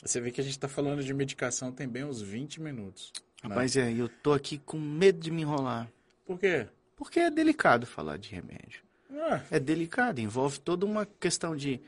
Você 0.02 0.20
vê 0.20 0.32
que 0.32 0.40
a 0.40 0.44
gente 0.44 0.58
tá 0.58 0.66
falando 0.66 1.02
de 1.02 1.14
medicação 1.14 1.70
tem 1.70 1.88
bem 1.88 2.02
uns 2.02 2.20
20 2.20 2.60
minutos. 2.60 3.12
né? 3.44 3.50
Rapaz, 3.50 3.76
é, 3.76 3.92
eu 3.92 4.08
tô 4.08 4.32
aqui 4.32 4.58
com 4.58 4.80
medo 4.80 5.20
de 5.20 5.30
me 5.30 5.42
enrolar. 5.42 5.88
Por 6.26 6.40
quê? 6.40 6.66
Porque 6.96 7.20
é 7.20 7.30
delicado 7.30 7.86
falar 7.86 8.16
de 8.16 8.30
remédio. 8.30 8.82
Ah, 9.12 9.42
É 9.48 9.60
delicado, 9.60 10.20
envolve 10.20 10.58
toda 10.58 10.84
uma 10.84 11.06
questão 11.06 11.54
de, 11.54 11.80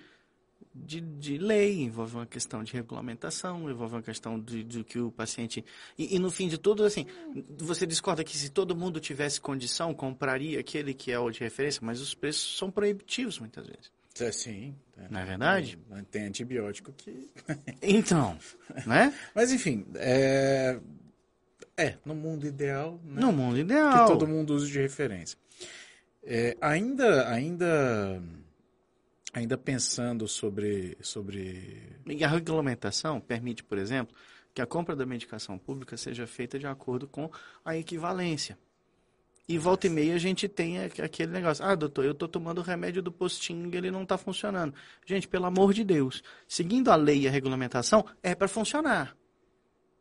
de, 0.75 1.01
de 1.01 1.37
lei, 1.37 1.83
envolve 1.83 2.15
uma 2.15 2.27
questão 2.27 2.63
de 2.63 2.73
regulamentação, 2.73 3.69
envolve 3.71 3.97
uma 3.97 4.03
questão 4.03 4.39
de, 4.39 4.63
de 4.63 4.85
que 4.85 5.01
o 5.01 5.11
paciente. 5.11 5.65
E, 5.99 6.17
e 6.17 6.19
no 6.19 6.31
fim 6.31 6.49
de 6.49 6.59
tudo, 6.59 6.85
assim, 6.85 7.07
você 7.59 7.87
discorda 7.87 8.23
que 8.23 8.37
se 8.37 8.51
todo 8.51 8.77
mundo 8.77 9.01
tivesse 9.01 9.41
condição, 9.41 9.93
compraria 9.93 10.61
aquele 10.61 10.95
que 10.95 11.11
é 11.11 11.19
o 11.19 11.31
de 11.31 11.41
referência, 11.41 11.81
mas 11.85 12.01
os 12.01 12.15
preços 12.15 12.57
são 12.57 12.71
proibitivos 12.71 13.39
muitas 13.39 13.67
vezes. 13.67 13.91
é, 14.21 14.33
sim. 14.33 14.75
é. 14.97 15.09
Não 15.11 15.21
é 15.21 15.25
verdade? 15.25 15.79
Tem 16.11 16.25
antibiótico 16.27 16.93
que. 16.93 17.29
Então, 17.83 18.39
né? 18.87 19.13
Mas 19.35 19.53
enfim, 19.53 19.87
é. 19.97 20.79
É, 21.77 21.97
no 22.05 22.15
mundo 22.15 22.47
ideal, 22.47 23.01
né? 23.03 23.23
No 23.23 23.33
mundo 23.33 23.55
que 23.55 23.63
ideal. 23.63 24.07
todo 24.07 24.27
mundo 24.27 24.55
use 24.55 24.71
de 24.71 24.79
referência. 24.79 25.39
É, 26.23 26.55
ainda, 26.61 27.27
ainda, 27.29 28.23
ainda 29.33 29.57
pensando 29.57 30.27
sobre, 30.29 30.97
sobre 31.01 31.83
E 32.07 32.25
a 32.25 32.29
regulamentação 32.29 33.21
permite, 33.21 33.63
por 33.65 33.79
exemplo, 33.79 34.15
que 34.53 34.61
a 34.61 34.67
compra 34.67 34.97
da 34.97 35.07
medicação 35.07 35.57
pública 35.59 35.97
seja 35.97 36.27
feita 36.27 36.59
de 36.59 36.67
acordo 36.67 37.07
com 37.07 37.31
a 37.65 37.77
equivalência. 37.77 38.59
E 39.49 39.59
volta 39.59 39.89
e 39.89 39.91
meia 39.91 40.15
a 40.15 40.19
gente 40.19 40.47
tem 40.49 40.79
aqu- 40.85 41.03
aquele 41.03 41.33
negócio. 41.33 41.65
Ah, 41.65 41.75
doutor, 41.75 42.05
eu 42.05 42.13
estou 42.13 42.29
tomando 42.29 42.59
o 42.59 42.63
remédio 42.63 43.03
do 43.03 43.11
postinho 43.11 43.69
e 43.73 43.77
ele 43.77 43.91
não 43.91 44.05
está 44.05 44.17
funcionando. 44.17 44.73
Gente, 45.05 45.27
pelo 45.27 45.47
amor 45.47 45.73
de 45.75 45.83
Deus, 45.83 46.23
seguindo 46.47 46.91
a 46.91 46.95
lei 46.97 47.23
e 47.23 47.29
a 47.29 47.31
regulamentação, 47.33 48.05
é 48.23 48.33
para 48.35 48.47
funcionar. 48.47 49.17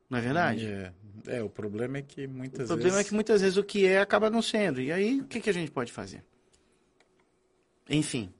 Não 0.10 0.20
é 0.20 0.22
verdade? 0.22 0.66
É, 0.68 0.94
é, 1.28 1.44
o 1.44 1.50
problema 1.50 1.98
é 1.98 2.02
que 2.04 2.28
muitas 2.28 2.66
O 2.66 2.68
problema 2.74 2.92
vezes. 2.98 3.06
é 3.06 3.10
que 3.10 3.14
muitas 3.16 3.42
vezes 3.42 3.58
o 3.58 3.64
que 3.64 3.86
é 3.88 4.00
acaba 4.00 4.30
não 4.30 4.42
sendo. 4.42 4.82
E 4.82 4.92
aí, 4.92 5.20
o 5.22 5.26
que, 5.26 5.40
que 5.40 5.50
a 5.50 5.54
gente 5.54 5.72
pode 5.72 5.92
fazer? 5.92 6.24
Enfim. 7.90 8.32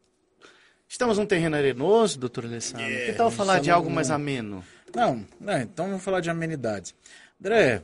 Estamos 0.92 1.20
num 1.20 1.26
terreno 1.26 1.56
arenoso, 1.56 2.20
doutor 2.20 2.46
Alessandro. 2.46 2.84
É, 2.84 3.06
que 3.06 3.14
tal 3.14 3.30
falar 3.30 3.60
de 3.60 3.70
algo 3.70 3.92
mais 3.92 4.10
ameno? 4.10 4.64
Não, 4.96 5.24
não, 5.40 5.58
então 5.62 5.86
vamos 5.86 6.04
falar 6.04 6.20
de 6.20 6.32
amenidades. 6.32 6.96
André, 7.40 7.84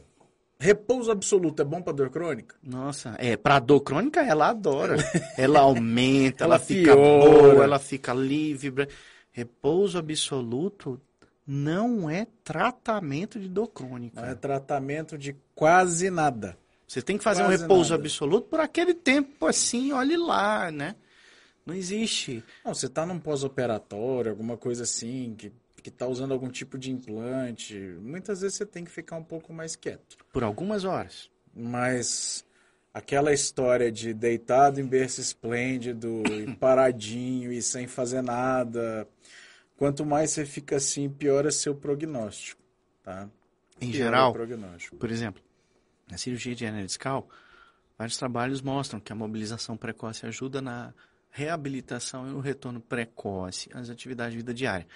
repouso 0.60 1.12
absoluto 1.12 1.62
é 1.62 1.66
bom 1.66 1.84
para 1.84 1.94
dor 1.94 2.10
crônica? 2.10 2.56
Nossa, 2.64 3.14
é, 3.20 3.38
pra 3.38 3.60
dor 3.60 3.82
crônica 3.82 4.22
ela 4.22 4.50
adora. 4.50 4.96
Ela 5.38 5.60
aumenta, 5.60 6.46
ela, 6.46 6.56
Ela 6.56 6.64
fica 6.64 6.96
piora. 6.96 7.30
boa, 7.30 7.64
ela 7.64 7.78
fica 7.80 8.12
livre. 8.12 8.88
Repouso 9.32 10.00
absoluto 10.00 11.00
não 11.46 12.10
é 12.10 12.26
tratamento 12.44 13.40
de 13.40 13.48
dor 13.48 13.68
crônica. 13.68 14.20
Não 14.20 14.28
é 14.28 14.34
tratamento 14.34 15.16
de 15.16 15.36
quase 15.54 16.10
nada. 16.10 16.58
Você 16.88 17.02
tem 17.04 17.18
que 17.20 17.24
fazer 17.24 17.44
um 17.44 17.48
Quase 17.48 17.62
repouso 17.62 17.92
nada. 17.92 18.02
absoluto 18.04 18.48
por 18.48 18.60
aquele 18.60 18.94
tempo 18.96 19.46
assim, 19.46 19.92
olhe 19.92 20.18
lá, 20.18 20.72
né? 20.72 20.96
Não 21.66 21.74
existe. 21.74 22.44
Não, 22.64 22.74
você 22.74 22.86
está 22.86 23.06
num 23.06 23.20
pós-operatório, 23.20 24.30
alguma 24.32 24.56
coisa 24.56 24.84
assim, 24.84 25.34
que, 25.36 25.52
que 25.82 25.90
tá 25.90 26.08
usando 26.08 26.32
algum 26.32 26.50
tipo 26.50 26.78
de 26.78 26.92
implante, 26.92 27.76
muitas 28.02 28.42
vezes 28.42 28.58
você 28.58 28.66
tem 28.66 28.84
que 28.84 28.92
ficar 28.92 29.16
um 29.16 29.24
pouco 29.24 29.52
mais 29.52 29.76
quieto. 29.76 30.18
Por 30.32 30.44
algumas 30.44 30.84
horas. 30.84 31.30
Mas 31.56 32.46
aquela 32.94 33.34
história 33.34 33.92
de 33.92 34.14
deitado 34.14 34.80
em 34.80 34.86
berço 34.86 35.20
esplêndido 35.20 36.24
e 36.32 36.54
paradinho 36.58 37.52
e 37.52 37.62
sem 37.62 37.88
fazer 37.88 38.22
nada, 38.22 39.08
quanto 39.76 40.06
mais 40.06 40.32
você 40.32 40.46
fica 40.46 40.76
assim, 40.78 41.10
pior 41.10 41.46
é 41.46 41.52
seu 41.52 41.74
prognóstico, 41.76 42.62
tá? 43.04 43.30
Em 43.82 43.92
Pior 43.92 43.92
o 43.92 43.94
geral, 43.98 44.34
prognóstico. 44.34 44.96
por 44.98 45.12
exemplo, 45.12 45.42
na 46.10 46.18
cirurgia 46.18 46.56
de 46.56 46.64
hernia 46.64 46.86
discal, 46.86 47.28
vários 47.98 48.18
trabalhos 48.18 48.62
mostram 48.62 49.00
que 49.00 49.12
a 49.12 49.16
mobilização 49.16 49.76
precoce 49.76 50.26
ajuda 50.26 50.62
na 50.62 50.94
reabilitação 51.36 52.26
e 52.26 52.32
no 52.32 52.40
retorno 52.40 52.80
precoce 52.80 53.70
às 53.74 53.90
atividades 53.90 54.32
de 54.32 54.38
vida 54.38 54.54
diária. 54.54 54.88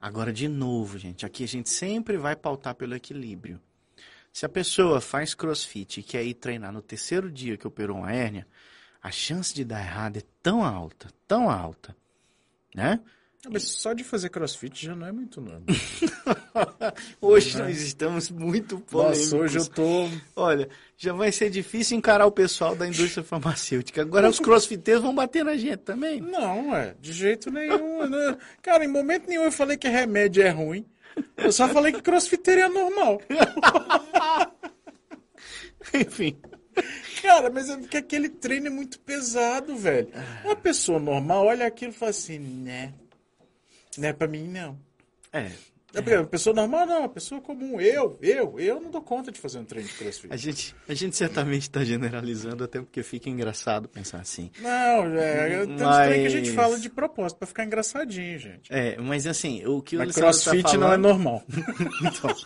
Agora, 0.00 0.32
de 0.32 0.48
novo, 0.48 0.98
gente, 0.98 1.26
aqui 1.26 1.44
a 1.44 1.48
gente 1.48 1.68
sempre 1.68 2.16
vai 2.16 2.34
pautar 2.34 2.74
pelo 2.74 2.94
equilíbrio. 2.94 3.60
Se 4.32 4.46
a 4.46 4.48
pessoa 4.48 5.02
faz 5.02 5.34
crossfit 5.34 6.00
e 6.00 6.02
quer 6.02 6.24
ir 6.24 6.32
treinar 6.32 6.72
no 6.72 6.80
terceiro 6.80 7.30
dia 7.30 7.58
que 7.58 7.66
operou 7.66 7.98
uma 7.98 8.10
hérnia, 8.10 8.46
a 9.02 9.10
chance 9.10 9.54
de 9.54 9.66
dar 9.66 9.80
errado 9.80 10.16
é 10.16 10.22
tão 10.42 10.64
alta, 10.64 11.10
tão 11.28 11.50
alta, 11.50 11.94
né? 12.74 12.98
Mas 13.50 13.64
só 13.64 13.92
de 13.92 14.04
fazer 14.04 14.28
crossfit 14.28 14.86
já 14.86 14.94
não 14.94 15.06
é 15.06 15.10
muito 15.10 15.40
normal. 15.40 15.62
Hoje 17.20 17.58
nós 17.58 17.80
estamos 17.80 18.30
muito 18.30 18.78
polêmicos. 18.78 19.32
Nossa, 19.32 19.36
hoje 19.36 19.58
eu 19.58 19.66
tô. 19.66 20.08
Olha, 20.36 20.68
já 20.96 21.12
vai 21.12 21.32
ser 21.32 21.50
difícil 21.50 21.96
encarar 21.96 22.26
o 22.26 22.30
pessoal 22.30 22.76
da 22.76 22.86
indústria 22.86 23.24
farmacêutica. 23.24 24.02
Agora 24.02 24.28
os 24.28 24.38
crossfiteiros 24.38 25.02
vão 25.02 25.14
bater 25.14 25.44
na 25.44 25.56
gente 25.56 25.78
também. 25.78 26.20
Não, 26.20 26.74
é, 26.74 26.94
de 27.00 27.12
jeito 27.12 27.50
nenhum. 27.50 28.08
né? 28.08 28.36
Cara, 28.60 28.84
em 28.84 28.88
momento 28.88 29.28
nenhum 29.28 29.44
eu 29.44 29.52
falei 29.52 29.76
que 29.76 29.88
remédio 29.88 30.42
é 30.42 30.50
ruim. 30.50 30.86
Eu 31.36 31.50
só 31.50 31.68
falei 31.68 31.92
que 31.92 32.00
crossfiteiro 32.00 32.60
é 32.60 32.68
normal. 32.68 33.20
Enfim. 35.92 36.38
Cara, 37.20 37.50
mas 37.50 37.68
é 37.68 37.76
porque 37.76 37.96
aquele 37.96 38.28
treino 38.28 38.68
é 38.68 38.70
muito 38.70 39.00
pesado, 39.00 39.76
velho. 39.76 40.08
Uma 40.44 40.56
pessoa 40.56 41.00
normal 41.00 41.46
olha 41.46 41.66
aquilo 41.66 41.90
e 41.90 41.94
fala 41.94 42.10
assim, 42.10 42.38
né? 42.38 42.94
Não 43.98 44.08
é 44.08 44.12
pra 44.12 44.26
mim, 44.28 44.48
não. 44.48 44.78
É, 45.32 45.50
É 45.94 46.00
porque 46.00 46.14
a 46.14 46.24
pessoa 46.24 46.54
normal 46.56 46.86
não, 46.86 47.04
a 47.04 47.08
pessoa 47.08 47.40
comum, 47.40 47.78
eu, 47.78 48.18
eu, 48.22 48.58
eu 48.58 48.80
não 48.80 48.90
dou 48.90 49.02
conta 49.02 49.30
de 49.30 49.38
fazer 49.38 49.58
um 49.58 49.64
treino 49.64 49.86
de 49.88 49.94
crossfit. 49.94 50.32
A 50.32 50.36
gente, 50.36 50.74
a 50.88 50.94
gente 50.94 51.14
certamente 51.16 51.62
está 51.62 51.84
generalizando, 51.84 52.64
até 52.64 52.80
porque 52.80 53.02
fica 53.02 53.28
engraçado 53.28 53.88
pensar 53.88 54.20
assim. 54.20 54.50
Não, 54.60 54.70
é, 55.18 55.66
tem 55.66 55.74
uns 55.74 55.96
trem 56.06 56.20
que 56.22 56.26
a 56.26 56.30
gente 56.30 56.52
fala 56.52 56.78
de 56.78 56.88
propósito, 56.88 57.38
pra 57.38 57.46
ficar 57.46 57.64
engraçadinho, 57.64 58.38
gente. 58.38 58.72
É, 58.72 58.96
mas 58.98 59.26
assim, 59.26 59.66
o 59.66 59.82
que 59.82 59.96
o 59.96 59.98
Mas 59.98 60.16
Alessandro 60.16 60.52
crossfit 60.52 60.62
tá 60.62 60.68
falando, 60.70 60.80
não 60.82 60.92
é 60.94 60.96
normal. 60.96 61.42
Então, 62.02 62.36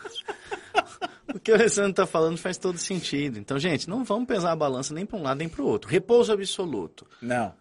o 1.34 1.40
que 1.40 1.52
o 1.52 1.54
Alessandro 1.54 1.90
está 1.90 2.06
falando 2.06 2.38
faz 2.38 2.56
todo 2.58 2.78
sentido. 2.78 3.38
Então, 3.38 3.58
gente, 3.58 3.88
não 3.88 4.04
vamos 4.04 4.26
pesar 4.26 4.52
a 4.52 4.56
balança 4.56 4.92
nem 4.92 5.06
para 5.06 5.18
um 5.18 5.22
lado 5.22 5.38
nem 5.38 5.48
para 5.48 5.62
o 5.62 5.66
outro. 5.66 5.88
Repouso 5.90 6.32
absoluto. 6.32 7.06
Não, 7.22 7.54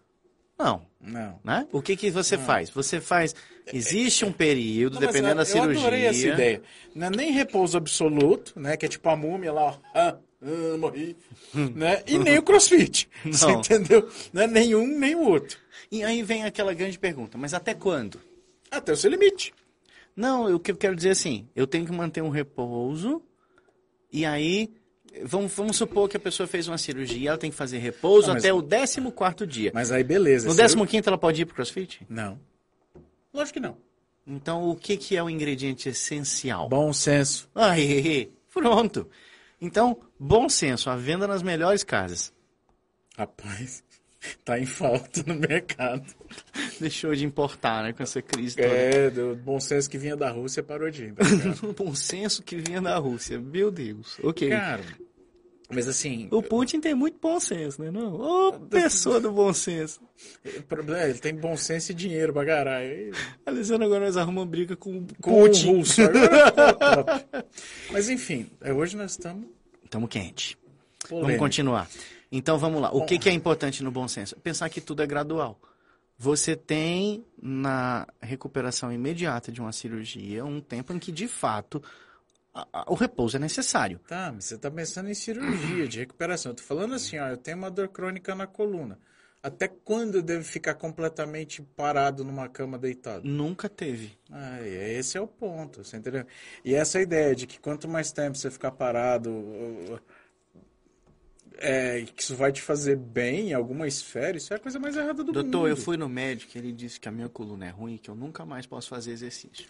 Não. 0.58 0.86
Não. 1.06 1.40
Né? 1.44 1.68
O 1.72 1.82
que, 1.82 1.96
que 1.96 2.10
você 2.12 2.38
faz? 2.38 2.70
Você 2.70 3.00
faz. 3.00 3.36
Existe 3.74 4.26
um 4.26 4.32
período, 4.32 4.96
Não, 4.96 5.02
dependendo 5.02 5.36
da 5.36 5.42
eu 5.42 5.46
cirurgia. 5.46 5.80
adorei 5.80 6.06
essa 6.06 6.28
ideia. 6.28 6.62
Não 6.94 7.08
é 7.08 7.10
nem 7.10 7.32
repouso 7.32 7.78
absoluto, 7.78 8.60
né? 8.60 8.78
Que 8.78 8.86
é 8.86 8.90
tipo 8.90 9.10
a 9.10 9.16
múmia 9.16 9.52
lá, 9.52 9.64
ó. 9.64 9.76
Ah, 9.94 10.18
ah, 10.42 10.78
morri. 10.78 11.18
né? 11.76 12.04
E 12.06 12.18
nem 12.18 12.38
o 12.38 12.44
crossfit. 12.44 13.10
Você 13.26 13.46
Não. 13.48 13.60
entendeu? 13.60 14.08
Não 14.32 14.44
é 14.44 14.48
nenhum 14.48 14.86
nem 14.88 15.16
o 15.16 15.24
outro. 15.28 15.58
E 15.92 16.04
aí 16.04 16.22
vem 16.22 16.44
aquela 16.44 16.74
grande 16.74 17.00
pergunta: 17.00 17.38
mas 17.38 17.54
até 17.54 17.74
quando? 17.74 18.20
Até 18.70 18.92
o 18.94 18.98
seu 18.98 19.10
limite. 19.10 19.54
Não, 20.16 20.54
o 20.54 20.60
que 20.60 20.72
eu 20.72 20.78
quero 20.78 20.96
dizer 20.96 21.10
é 21.10 21.12
assim: 21.14 21.48
eu 21.56 21.66
tenho 21.66 21.86
que 21.86 21.92
manter 21.92 22.22
um 22.22 22.30
repouso, 22.30 23.22
e 24.12 24.26
aí. 24.26 24.72
Vamos, 25.24 25.54
vamos 25.54 25.78
supor 25.78 26.10
que 26.10 26.18
a 26.18 26.20
pessoa 26.20 26.46
fez 26.48 26.68
uma 26.68 26.78
cirurgia, 26.78 27.30
ela 27.30 27.38
tem 27.38 27.50
que 27.52 27.56
fazer 27.58 27.78
repouso 27.78 28.28
Não, 28.30 28.36
até 28.38 28.54
o 28.54 28.62
14 28.62 29.00
dia. 29.48 29.72
Mas 29.74 29.92
aí 29.92 30.04
beleza. 30.04 30.48
No 30.48 30.54
Você- 30.54 30.62
15 30.86 31.08
ela 31.08 31.18
pode 31.18 31.42
ir 31.42 31.46
pro 31.46 31.56
crossfit? 31.56 32.02
Não. 32.10 32.40
Lógico 33.34 33.54
que 33.56 33.60
não. 33.60 33.78
Então, 34.28 34.70
o 34.70 34.76
que, 34.76 34.98
que 34.98 35.16
é 35.16 35.22
o 35.24 35.30
ingrediente 35.30 35.88
essencial? 35.90 36.68
Bom 36.68 36.92
senso. 36.92 37.48
Aí, 37.54 38.32
pronto. 38.54 39.08
Então, 39.62 39.98
bom 40.20 40.50
senso, 40.50 40.90
a 40.90 40.96
venda 40.96 41.28
nas 41.28 41.44
melhores 41.44 41.84
casas. 41.84 42.34
Rapaz, 43.18 43.84
tá 44.44 44.60
em 44.60 44.66
falta 44.66 45.24
no 45.26 45.36
mercado. 45.36 46.04
Deixou 46.80 47.14
de 47.16 47.26
importar, 47.26 47.84
né, 47.84 47.94
com 47.94 48.04
essa 48.04 48.22
crise 48.22 48.56
toda. 48.56 48.68
É, 48.68 49.10
do 49.10 49.36
bom 49.36 49.60
senso 49.60 49.90
que 49.90 49.98
vinha 49.98 50.16
da 50.16 50.30
Rússia 50.30 50.62
parou 50.64 50.90
de 50.90 51.06
ir. 51.06 51.14
tá 51.14 51.24
bom 51.78 51.94
senso 51.96 52.44
que 52.44 52.58
vinha 52.58 52.82
da 52.82 52.98
Rússia. 52.98 53.40
Meu 53.40 53.72
Deus. 53.72 54.18
Ok. 54.24 54.50
Cara, 54.50 54.84
mas 55.70 55.88
assim, 55.88 56.28
O 56.32 56.44
Putin 56.44 56.80
tem 56.80 56.94
muito 56.94 57.18
bom 57.20 57.40
senso, 57.40 57.82
né? 57.82 57.90
Não? 57.90 58.14
Ô, 58.14 58.54
pessoa 58.54 59.20
do 59.20 59.32
bom 59.32 59.52
senso. 59.52 60.00
o 60.46 60.62
problema 60.64 61.02
é, 61.04 61.10
ele 61.10 61.20
tem 61.20 61.34
bom 61.34 61.58
senso 61.58 61.92
e 61.92 61.96
dinheiro 61.96 62.32
pra 62.34 62.46
caralho. 62.46 63.12
Alessandro 63.46 63.86
agora 63.86 64.06
nós 64.06 64.16
arrumamos 64.16 64.50
briga 64.50 64.76
com, 64.76 65.06
Com 65.22 65.32
Putin. 65.42 65.70
o 65.70 65.78
russo. 65.78 66.02
Agora. 66.04 67.26
Mas 67.92 68.10
enfim, 68.10 68.48
é, 68.62 68.72
hoje 68.72 68.96
nós 68.96 69.12
estamos 69.12 69.48
Tamo 69.90 70.08
quente. 70.08 70.58
Vamos 71.10 71.38
continuar. 71.38 71.88
Então 72.38 72.58
vamos 72.58 72.82
lá. 72.82 72.92
O 72.94 73.06
que, 73.06 73.18
que 73.18 73.30
é 73.30 73.32
importante 73.32 73.82
no 73.82 73.90
bom 73.90 74.08
senso? 74.10 74.36
Pensar 74.42 74.70
que 74.70 74.82
tudo 74.82 75.02
é 75.02 75.08
gradual. 75.08 75.58
Você 76.18 76.56
tem 76.56 77.26
na 77.42 78.06
recuperação 78.22 78.92
imediata 78.92 79.52
de 79.52 79.62
uma 79.62 79.72
cirurgia 79.72 80.44
um 80.44 80.60
tempo 80.60 80.92
em 80.94 81.00
que, 81.00 81.12
de 81.12 81.28
fato, 81.30 81.82
o 82.88 82.94
repouso 82.94 83.38
é 83.38 83.40
necessário. 83.40 84.00
Tá, 84.08 84.32
mas 84.34 84.46
você 84.46 84.58
tá 84.58 84.70
pensando 84.70 85.10
em 85.10 85.14
cirurgia, 85.14 85.88
de 85.88 86.00
recuperação. 86.00 86.52
Eu 86.52 86.56
tô 86.56 86.64
falando 86.64 86.96
assim, 86.96 87.18
ó, 87.20 87.28
eu 87.28 87.38
tenho 87.38 87.58
uma 87.58 87.72
dor 87.72 87.88
crônica 87.88 88.36
na 88.36 88.48
coluna. 88.48 89.00
Até 89.42 89.68
quando 89.68 90.16
eu 90.16 90.22
devo 90.24 90.44
ficar 90.44 90.74
completamente 90.74 91.62
parado 91.62 92.24
numa 92.24 92.50
cama 92.50 92.80
deitado? 92.80 93.28
Nunca 93.28 93.70
teve. 93.70 94.18
Ah, 94.32 94.60
é- 94.60 94.94
esse 94.94 95.18
é 95.18 95.22
o 95.22 95.28
ponto, 95.28 95.84
você 95.84 95.98
entendeu? 95.98 96.26
E 96.64 96.74
essa 96.74 97.00
ideia 97.00 97.36
de 97.36 97.46
que 97.46 97.60
quanto 97.60 97.88
mais 97.88 98.12
tempo 98.12 98.38
você 98.38 98.50
ficar 98.50 98.72
parado, 98.72 99.30
é, 101.58 102.06
que 102.16 102.22
isso 102.22 102.36
vai 102.36 102.52
te 102.52 102.62
fazer 102.62 102.96
bem 102.98 103.50
em 103.50 103.54
alguma 103.54 103.88
esfera, 103.88 104.38
isso 104.38 104.54
é 104.54 104.58
a 104.58 104.60
coisa 104.60 104.80
mais 104.80 104.96
errada 104.96 105.24
do 105.24 105.34
mundo. 105.34 105.44
Doutor, 105.44 105.70
eu 105.70 105.78
fui 105.78 105.98
no 105.98 106.08
médico 106.10 106.52
e 106.56 106.60
ele 106.60 106.72
disse 106.72 107.00
que 107.00 107.08
a 107.08 107.12
minha 107.12 107.30
coluna 107.30 107.66
é 107.66 107.70
ruim 107.70 107.96
e 107.96 108.00
que 108.00 108.10
eu 108.10 108.16
nunca 108.16 108.46
mais 108.46 108.66
posso 108.66 108.90
fazer 108.90 109.12
exercício. 109.12 109.66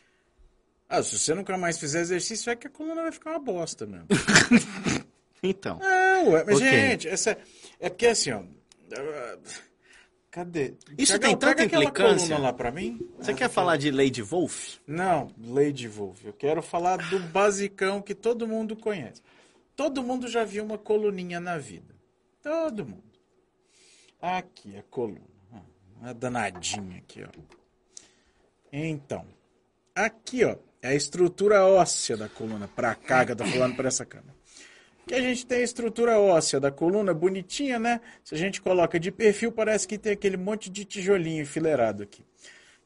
Ah, 0.88 1.02
se 1.02 1.18
você 1.18 1.34
nunca 1.34 1.58
mais 1.58 1.78
fizer 1.80 2.02
exercício, 2.02 2.50
é 2.52 2.56
que 2.56 2.68
a 2.68 2.70
coluna 2.70 3.02
vai 3.04 3.12
ficar 3.12 3.32
uma 3.32 3.40
bosta 3.40 3.86
mesmo. 3.86 4.08
Então, 5.44 5.78
Não, 5.80 6.32
ué, 6.32 6.44
mas 6.44 6.56
Ok. 6.56 6.68
gente, 6.70 7.08
essa, 7.08 7.38
é 7.80 7.88
porque 7.90 8.08
assim, 8.08 8.32
ó. 8.32 8.40
uh, 8.40 9.40
Cadê? 10.32 10.74
Isso 10.98 11.14
Cagão, 11.14 11.30
tem 11.30 11.38
tanta 11.38 11.64
implicância. 11.64 12.38
lá 12.40 12.52
pra 12.52 12.72
mim. 12.72 13.00
você 13.20 13.32
Ah, 13.32 13.34
quer 13.36 13.50
falar 13.50 13.78
de 13.78 13.92
Lady 13.92 14.22
Wolf? 14.24 14.78
Não, 14.88 15.30
Lady 15.42 15.88
Wolf. 15.88 16.26
Eu 16.26 16.34
quero 16.34 16.62
falar 16.64 16.98
do 16.98 17.20
basicão 17.20 18.02
que 18.02 18.16
todo 18.16 18.48
mundo 18.48 18.76
conhece. 18.76 19.22
Todo 19.76 20.02
mundo 20.04 20.28
já 20.28 20.44
viu 20.44 20.64
uma 20.64 20.78
coluninha 20.78 21.40
na 21.40 21.58
vida. 21.58 21.94
Todo 22.42 22.86
mundo. 22.86 23.04
Aqui, 24.22 24.78
a 24.78 24.84
coluna. 24.84 25.22
Ah, 25.54 25.62
Uma 26.00 26.14
danadinha 26.14 26.98
aqui, 27.00 27.24
ó. 27.24 27.30
Então, 28.72 29.26
aqui, 29.94 30.44
ó, 30.44 30.56
é 30.82 30.90
a 30.90 30.96
estrutura 30.96 31.66
óssea 31.66 32.18
da 32.18 32.28
coluna. 32.30 32.68
Pra 32.68 32.96
cá 32.96 33.26
que 33.26 33.32
eu 33.32 33.36
tô 33.36 33.46
falando 33.46 33.76
pra 33.76 33.88
essa 33.88 34.06
câmera. 34.06 34.34
Que 35.08 35.14
a 35.14 35.22
gente 35.22 35.46
tem 35.46 35.60
a 35.60 35.64
estrutura 35.64 36.20
óssea 36.20 36.60
da 36.60 36.72
coluna 36.72 37.14
bonitinha, 37.14 37.78
né? 37.78 38.02
Se 38.24 38.34
a 38.34 38.38
gente 38.38 38.60
coloca 38.62 39.00
de 39.00 39.12
perfil, 39.12 39.52
parece 39.52 39.88
que 39.88 39.98
tem 40.00 40.14
aquele 40.14 40.36
monte 40.38 40.70
de 40.70 40.84
tijolinho 40.84 41.44
enfileirado 41.44 42.02
aqui. 42.02 42.26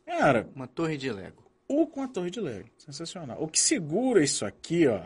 Cara, 0.05 0.49
Uma 0.53 0.67
torre 0.67 0.97
de 0.97 1.09
Lego. 1.11 1.43
ou 1.67 1.87
com 1.87 2.01
a 2.01 2.07
torre 2.07 2.29
de 2.29 2.41
Lego. 2.41 2.67
Sensacional. 2.77 3.41
O 3.41 3.47
que 3.47 3.59
segura 3.59 4.21
isso 4.23 4.45
aqui, 4.45 4.85
ó, 4.87 5.03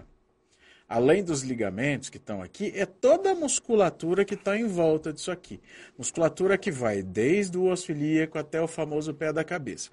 além 0.88 1.24
dos 1.24 1.42
ligamentos 1.42 2.10
que 2.10 2.18
estão 2.18 2.42
aqui, 2.42 2.72
é 2.76 2.86
toda 2.86 3.32
a 3.32 3.36
musculatura 3.36 4.26
que 4.26 4.34
está 4.34 4.58
em 4.58 4.68
volta 4.68 5.12
disso 5.12 5.32
aqui. 5.32 5.60
Musculatura 5.98 6.58
que 6.58 6.72
vai 6.72 7.02
desde 7.02 7.58
o 7.58 7.66
osso 7.66 7.92
ilíaco 7.92 8.38
até 8.38 8.62
o 8.62 8.68
famoso 8.68 9.14
pé 9.14 9.32
da 9.32 9.44
cabeça. 9.44 9.90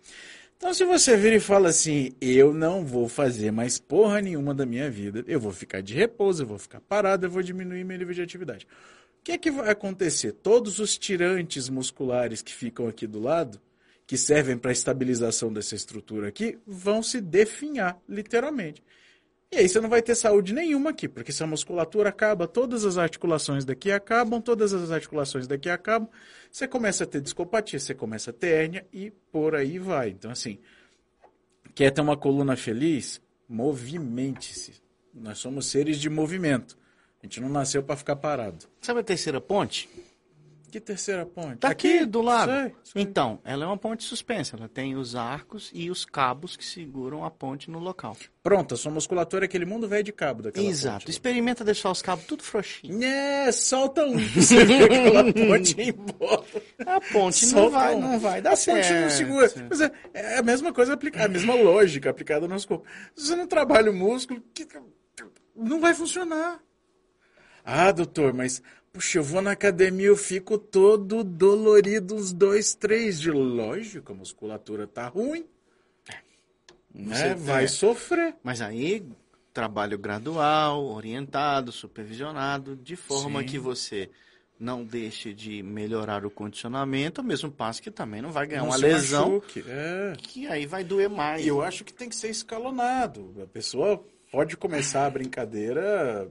Então, 0.60 0.74
se 0.74 0.84
você 0.84 1.16
vira 1.16 1.36
e 1.36 1.40
fala 1.40 1.70
assim, 1.70 2.12
eu 2.20 2.52
não 2.52 2.84
vou 2.84 3.08
fazer 3.08 3.50
mais 3.50 3.78
porra 3.78 4.20
nenhuma 4.20 4.54
da 4.54 4.66
minha 4.66 4.90
vida, 4.90 5.24
eu 5.26 5.40
vou 5.40 5.52
ficar 5.52 5.80
de 5.80 5.94
repouso, 5.94 6.42
eu 6.42 6.46
vou 6.46 6.58
ficar 6.58 6.82
parado, 6.82 7.24
eu 7.24 7.30
vou 7.30 7.42
diminuir 7.42 7.82
meu 7.82 7.96
nível 7.96 8.12
de 8.12 8.20
atividade. 8.20 8.66
O 9.20 9.22
que 9.24 9.32
é 9.32 9.38
que 9.38 9.50
vai 9.50 9.70
acontecer? 9.70 10.32
Todos 10.32 10.78
os 10.78 10.98
tirantes 10.98 11.70
musculares 11.70 12.42
que 12.42 12.52
ficam 12.52 12.88
aqui 12.88 13.06
do 13.06 13.18
lado, 13.18 13.58
que 14.06 14.18
servem 14.18 14.58
para 14.58 14.70
a 14.70 14.72
estabilização 14.72 15.50
dessa 15.50 15.74
estrutura 15.74 16.28
aqui, 16.28 16.58
vão 16.66 17.02
se 17.02 17.22
definhar, 17.22 17.98
literalmente. 18.06 18.82
E 19.52 19.56
aí 19.56 19.68
você 19.68 19.80
não 19.80 19.88
vai 19.88 20.00
ter 20.00 20.14
saúde 20.14 20.54
nenhuma 20.54 20.90
aqui, 20.90 21.08
porque 21.08 21.32
se 21.32 21.42
a 21.42 21.46
musculatura 21.46 22.08
acaba, 22.08 22.46
todas 22.46 22.84
as 22.84 22.96
articulações 22.96 23.64
daqui 23.64 23.90
acabam, 23.90 24.40
todas 24.40 24.72
as 24.72 24.92
articulações 24.92 25.48
daqui 25.48 25.68
acabam, 25.68 26.08
você 26.52 26.68
começa 26.68 27.02
a 27.02 27.06
ter 27.06 27.20
discopatia, 27.20 27.80
você 27.80 27.92
começa 27.92 28.30
a 28.30 28.32
ter 28.32 28.48
hérnia 28.48 28.86
e 28.92 29.10
por 29.10 29.56
aí 29.56 29.76
vai. 29.76 30.10
Então, 30.10 30.30
assim, 30.30 30.60
quer 31.74 31.90
ter 31.90 32.00
uma 32.00 32.16
coluna 32.16 32.56
feliz? 32.56 33.20
Movimente-se. 33.48 34.80
Nós 35.12 35.38
somos 35.38 35.66
seres 35.66 35.98
de 35.98 36.08
movimento. 36.08 36.78
A 37.20 37.26
gente 37.26 37.40
não 37.40 37.48
nasceu 37.48 37.82
para 37.82 37.96
ficar 37.96 38.14
parado. 38.14 38.66
Sabe 38.80 39.00
a 39.00 39.04
terceira 39.04 39.40
ponte? 39.40 39.88
Que 40.70 40.78
terceira 40.80 41.26
ponte? 41.26 41.56
Tá 41.58 41.68
aqui, 41.68 42.06
do 42.06 42.22
lado. 42.22 42.52
Sei, 42.52 42.74
sei. 42.84 43.02
Então, 43.02 43.40
ela 43.44 43.64
é 43.64 43.66
uma 43.66 43.76
ponte 43.76 44.04
suspensa. 44.04 44.56
Ela 44.56 44.68
tem 44.68 44.94
os 44.94 45.16
arcos 45.16 45.70
e 45.74 45.90
os 45.90 46.04
cabos 46.04 46.56
que 46.56 46.64
seguram 46.64 47.24
a 47.24 47.30
ponte 47.30 47.68
no 47.70 47.80
local. 47.80 48.16
Pronto, 48.42 48.74
a 48.74 48.76
sua 48.76 48.92
musculatura 48.92 49.44
é 49.44 49.46
aquele 49.46 49.64
mundo 49.66 49.88
velho 49.88 50.04
de 50.04 50.12
cabo 50.12 50.42
daquela 50.42 50.64
Exato. 50.66 51.00
ponte. 51.00 51.10
Experimenta 51.10 51.64
deixar 51.64 51.90
os 51.90 52.00
cabos 52.00 52.24
tudo 52.24 52.42
frouxinho. 52.44 53.02
É, 53.02 53.50
solta 53.50 54.04
um. 54.04 54.16
Você 54.30 54.64
vê 54.64 54.84
aquela 54.84 55.24
ponte 55.32 55.74
embora. 55.80 56.44
A 56.86 57.00
ponte 57.00 57.46
não 57.52 57.68
vai, 57.70 57.94
um. 57.96 58.00
não 58.00 58.18
vai 58.20 58.40
dar 58.40 58.50
a 58.50 58.52
ponte 58.52 58.62
certo. 58.62 59.02
não 59.02 59.10
segura. 59.10 59.52
Mas 59.68 59.80
é, 59.80 59.92
é 60.14 60.38
a 60.38 60.42
mesma 60.42 60.72
coisa 60.72 60.92
aplicada, 60.94 61.26
a 61.26 61.28
mesma 61.28 61.54
lógica 61.54 62.10
aplicada 62.10 62.42
no 62.46 62.54
nosso 62.54 62.68
corpo. 62.68 62.86
Se 63.16 63.26
você 63.26 63.34
não 63.36 63.46
trabalha 63.46 63.90
o 63.90 63.94
músculo, 63.94 64.40
que- 64.54 64.68
não 65.56 65.80
vai 65.80 65.92
funcionar. 65.94 66.60
Ah, 67.62 67.92
doutor, 67.92 68.32
mas 68.32 68.62
puxa, 68.92 69.18
eu 69.18 69.22
vou 69.24 69.40
na 69.42 69.52
academia, 69.52 70.06
eu 70.06 70.16
fico 70.16 70.58
todo 70.58 71.22
dolorido 71.24 72.14
uns 72.14 72.32
dois, 72.32 72.74
três 72.74 73.20
dias. 73.20 73.34
Lógico, 73.34 74.12
a 74.12 74.14
musculatura 74.14 74.86
tá 74.86 75.06
ruim. 75.06 75.44
Né? 76.94 77.14
Você- 77.16 77.34
Vai 77.34 77.64
é. 77.64 77.68
sofrer. 77.68 78.34
Mas 78.42 78.60
aí, 78.60 79.04
trabalho 79.52 79.98
gradual, 79.98 80.84
orientado, 80.84 81.70
supervisionado, 81.70 82.76
de 82.76 82.96
forma 82.96 83.40
Sim. 83.40 83.46
que 83.46 83.58
você 83.58 84.10
não 84.58 84.84
deixe 84.84 85.32
de 85.32 85.62
melhorar 85.62 86.26
o 86.26 86.30
condicionamento, 86.30 87.20
ao 87.20 87.26
mesmo 87.26 87.50
passo 87.50 87.80
que 87.80 87.90
também 87.90 88.20
não 88.20 88.30
vai 88.30 88.46
ganhar 88.46 88.60
Não 88.62 88.68
uma 88.68 88.76
lesão, 88.76 89.34
machuque. 89.36 89.64
É. 89.66 90.12
que 90.18 90.46
aí 90.46 90.66
vai 90.66 90.84
doer 90.84 91.08
mais. 91.08 91.42
E 91.44 91.48
eu 91.48 91.62
acho 91.62 91.82
que 91.84 91.92
tem 91.94 92.08
que 92.10 92.16
ser 92.16 92.28
escalonado. 92.28 93.34
A 93.42 93.46
pessoa 93.46 94.04
pode 94.30 94.56
começar 94.58 95.06
a 95.06 95.10
brincadeira 95.10 96.30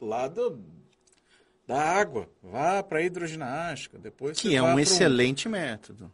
lá 0.00 0.28
do, 0.28 0.62
da 1.68 1.78
água. 1.78 2.30
Vá 2.42 2.82
para 2.82 3.02
hidroginástica, 3.02 3.98
depois 3.98 4.40
Que 4.40 4.56
é 4.56 4.62
um 4.62 4.80
excelente 4.80 5.50
método. 5.50 6.10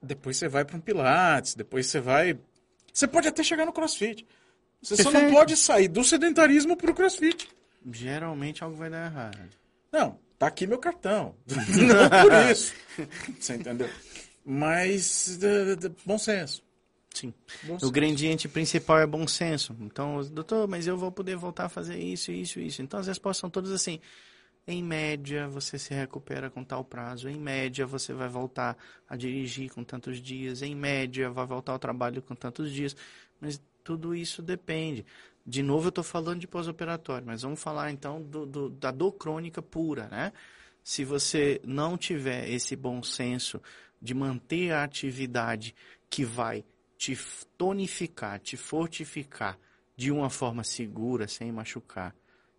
Depois 0.00 0.36
você 0.36 0.46
vai 0.46 0.62
para 0.62 0.76
um 0.76 0.80
pilates, 0.80 1.54
depois 1.54 1.86
você 1.86 2.00
vai 2.00 2.38
Você 2.92 3.08
pode 3.08 3.26
até 3.26 3.42
chegar 3.42 3.64
no 3.64 3.72
crossfit. 3.72 4.26
Você 4.82 5.02
só 5.02 5.10
não 5.10 5.30
pode 5.30 5.56
sair 5.56 5.88
do 5.88 6.04
sedentarismo 6.04 6.76
pro 6.76 6.94
crossfit. 6.94 7.48
Geralmente 7.90 8.62
algo 8.62 8.76
vai 8.76 8.90
dar 8.90 9.06
errado. 9.06 9.48
Não, 9.90 10.18
tá 10.38 10.48
aqui 10.48 10.66
meu 10.66 10.78
cartão. 10.78 11.34
não 11.46 12.10
por 12.22 12.50
isso. 12.50 12.74
Você 13.40 13.54
entendeu? 13.54 13.88
Mas, 14.44 15.38
bom 16.04 16.18
senso. 16.18 16.62
Sim. 17.14 17.32
Bom 17.62 17.76
O 17.76 17.80
senso. 17.80 17.92
gradiente 17.92 18.48
principal 18.48 18.98
é 18.98 19.06
bom 19.06 19.26
senso. 19.26 19.74
Então, 19.80 20.20
doutor, 20.30 20.66
mas 20.66 20.86
eu 20.86 20.96
vou 20.96 21.12
poder 21.12 21.36
voltar 21.36 21.66
a 21.66 21.68
fazer 21.68 21.96
isso, 21.98 22.32
isso, 22.32 22.58
isso. 22.58 22.82
Então, 22.82 22.98
as 22.98 23.06
respostas 23.06 23.40
são 23.40 23.50
todas 23.50 23.70
assim. 23.70 24.00
Em 24.66 24.82
média, 24.82 25.48
você 25.48 25.76
se 25.78 25.92
recupera 25.92 26.48
com 26.48 26.62
tal 26.62 26.84
prazo. 26.84 27.28
Em 27.28 27.38
média, 27.38 27.84
você 27.84 28.12
vai 28.12 28.28
voltar 28.28 28.76
a 29.08 29.16
dirigir 29.16 29.70
com 29.72 29.82
tantos 29.82 30.18
dias. 30.22 30.62
Em 30.62 30.74
média, 30.74 31.28
vai 31.30 31.44
voltar 31.46 31.72
ao 31.72 31.78
trabalho 31.78 32.22
com 32.22 32.34
tantos 32.34 32.70
dias. 32.72 32.96
Mas 33.40 33.60
tudo 33.82 34.14
isso 34.14 34.40
depende. 34.40 35.04
De 35.44 35.62
novo, 35.62 35.86
eu 35.86 35.88
estou 35.88 36.04
falando 36.04 36.38
de 36.38 36.46
pós-operatório, 36.46 37.26
mas 37.26 37.42
vamos 37.42 37.60
falar 37.60 37.90
então 37.90 38.22
do- 38.22 38.46
do- 38.46 38.70
da 38.70 38.92
dor 38.92 39.12
crônica 39.12 39.60
pura, 39.60 40.06
né? 40.08 40.32
Se 40.84 41.04
você 41.04 41.60
não 41.64 41.98
tiver 41.98 42.48
esse 42.48 42.76
bom 42.76 43.02
senso 43.02 43.60
de 44.00 44.14
manter 44.14 44.70
a 44.72 44.84
atividade 44.84 45.74
que 46.08 46.24
vai 46.24 46.64
te 46.96 47.18
tonificar, 47.58 48.38
te 48.38 48.56
fortificar 48.56 49.58
de 49.96 50.12
uma 50.12 50.30
forma 50.30 50.62
segura, 50.62 51.26
sem 51.26 51.50
machucar, 51.50 52.14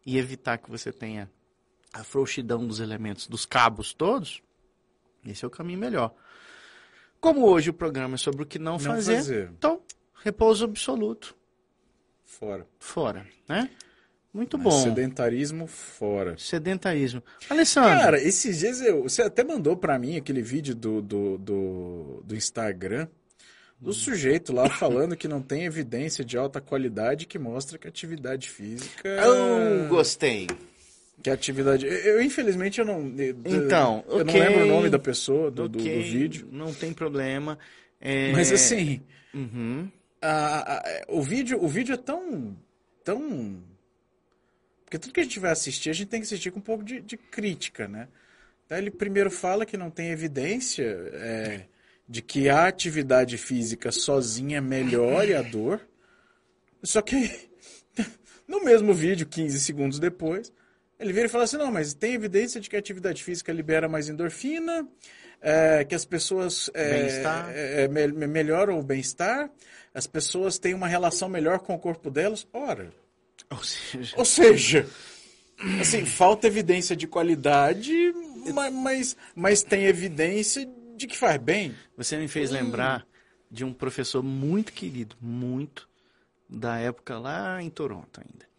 e 0.05 0.17
evitar 0.17 0.57
que 0.57 0.69
você 0.69 0.91
tenha 0.91 1.31
a 1.93 2.03
frouxidão 2.03 2.65
dos 2.65 2.79
elementos, 2.79 3.27
dos 3.27 3.45
cabos 3.45 3.93
todos, 3.93 4.41
esse 5.25 5.45
é 5.45 5.47
o 5.47 5.51
caminho 5.51 5.79
melhor. 5.79 6.13
Como 7.21 7.45
hoje 7.45 7.69
o 7.69 7.73
programa 7.73 8.15
é 8.15 8.17
sobre 8.17 8.43
o 8.43 8.45
que 8.45 8.59
não, 8.59 8.73
Não 8.73 8.79
fazer, 8.79 9.15
fazer. 9.17 9.49
então, 9.57 9.81
repouso 10.23 10.65
absoluto, 10.65 11.35
Fora. 12.25 12.67
fora, 12.79 13.25
né? 13.47 13.69
Muito 14.33 14.57
Mas 14.57 14.63
bom. 14.73 14.81
Sedentarismo 14.83 15.67
fora. 15.67 16.35
Sedentarismo. 16.39 17.21
Alessandro, 17.47 17.91
Cara, 17.91 18.19
esses 18.21 18.57
dias 18.59 18.81
eu, 18.81 19.03
você 19.03 19.21
até 19.21 19.43
mandou 19.43 19.77
pra 19.77 19.99
mim 19.99 20.17
aquele 20.17 20.41
vídeo 20.41 20.73
do, 20.73 21.01
do, 21.03 21.37
do, 21.37 22.23
do 22.25 22.35
Instagram 22.35 23.07
do 23.79 23.91
Hum. 23.91 23.93
sujeito 23.93 24.51
lá 24.51 24.67
falando 24.69 25.15
que 25.15 25.27
não 25.27 25.41
tem 25.41 25.65
evidência 25.65 26.25
de 26.25 26.35
alta 26.37 26.59
qualidade 26.59 27.27
que 27.27 27.37
mostra 27.37 27.77
que 27.77 27.87
atividade 27.87 28.49
física. 28.49 29.07
eu 29.21 29.87
gostei. 29.87 30.47
Que 31.21 31.29
a 31.29 31.33
atividade. 31.33 31.85
Eu, 31.85 32.21
infelizmente 32.21 32.79
eu 32.79 32.85
não. 32.85 33.13
eu- 33.17 33.37
Então, 33.45 34.03
eu 34.07 34.25
não 34.25 34.33
ok. 34.33 34.39
lembro 34.41 34.63
o 34.65 34.67
nome 34.67 34.89
da 34.89 34.99
pessoa, 34.99 35.49
do, 35.49 35.69
do- 35.69 35.77
do 35.77 35.83
vídeo. 35.83 36.47
Não 36.51 36.73
tem 36.73 36.91
problema. 36.93 37.57
É, 38.01 38.31
Mas 38.33 38.51
assim, 38.51 39.01
uhum. 39.33 39.89
a- 40.21 40.79
a- 40.79 41.03
o, 41.07 41.21
vídeo, 41.21 41.63
o 41.63 41.67
vídeo 41.67 41.93
é 41.93 41.97
tão. 41.97 42.57
tão. 43.03 43.61
Porque 44.83 44.97
tudo 44.99 45.13
que 45.13 45.19
a 45.21 45.23
gente 45.23 45.39
vai 45.39 45.51
assistir, 45.51 45.89
a 45.89 45.93
gente 45.93 46.07
tem 46.09 46.19
que 46.19 46.25
assistir 46.25 46.51
com 46.51 46.59
um 46.59 46.63
pouco 46.63 46.83
de, 46.83 46.99
de 47.01 47.15
crítica, 47.15 47.87
né? 47.87 48.07
Então 48.65 48.77
ele 48.77 48.91
primeiro 48.91 49.31
fala 49.31 49.65
que 49.65 49.77
não 49.77 49.89
tem 49.89 50.09
evidência 50.09 50.83
é, 51.13 51.61
de 52.07 52.21
que 52.21 52.49
a 52.49 52.67
atividade 52.67 53.37
física 53.37 53.91
sozinha 53.91 54.61
melhore 54.61 55.33
a 55.35 55.41
dor. 55.41 55.79
Só 56.83 57.01
que 57.01 57.31
no 58.47 58.63
mesmo 58.63 58.93
vídeo, 58.93 59.25
15 59.25 59.59
segundos 59.61 59.99
depois, 59.99 60.51
ele 61.03 61.13
vira 61.13 61.25
e 61.25 61.29
fala 61.29 61.43
assim: 61.43 61.57
não, 61.57 61.71
mas 61.71 61.93
tem 61.93 62.13
evidência 62.13 62.59
de 62.59 62.69
que 62.69 62.75
a 62.75 62.79
atividade 62.79 63.23
física 63.23 63.51
libera 63.51 63.87
mais 63.89 64.09
endorfina, 64.09 64.87
é, 65.41 65.83
que 65.83 65.93
as 65.93 66.05
pessoas 66.05 66.69
é, 66.73 67.07
é, 67.53 67.83
é, 67.83 67.87
me- 67.87 68.27
melhoram 68.27 68.79
o 68.79 68.83
bem-estar, 68.83 69.49
as 69.93 70.07
pessoas 70.07 70.57
têm 70.57 70.73
uma 70.73 70.87
relação 70.87 71.27
melhor 71.29 71.59
com 71.59 71.75
o 71.75 71.79
corpo 71.79 72.09
delas. 72.09 72.47
Ora, 72.53 72.91
Ou 73.51 73.63
seja, 73.63 74.15
ou 74.17 74.25
seja, 74.25 74.87
assim, 75.79 76.05
falta 76.05 76.47
evidência 76.47 76.95
de 76.95 77.07
qualidade, 77.07 77.93
ma- 78.53 78.71
mas, 78.71 79.17
mas 79.35 79.61
tem 79.63 79.85
evidência 79.85 80.67
de 80.95 81.07
que 81.07 81.17
faz 81.17 81.37
bem. 81.41 81.75
você 81.97 82.17
me 82.17 82.27
fez 82.27 82.49
lembrar 82.49 83.05
de 83.51 83.63
um 83.63 83.73
professor 83.73 84.23
muito 84.23 84.71
querido, 84.73 85.15
muito, 85.21 85.87
da 86.49 86.77
época 86.77 87.19
lá 87.19 87.61
em 87.61 87.69
Toronto 87.69 88.21
ainda. 88.21 88.52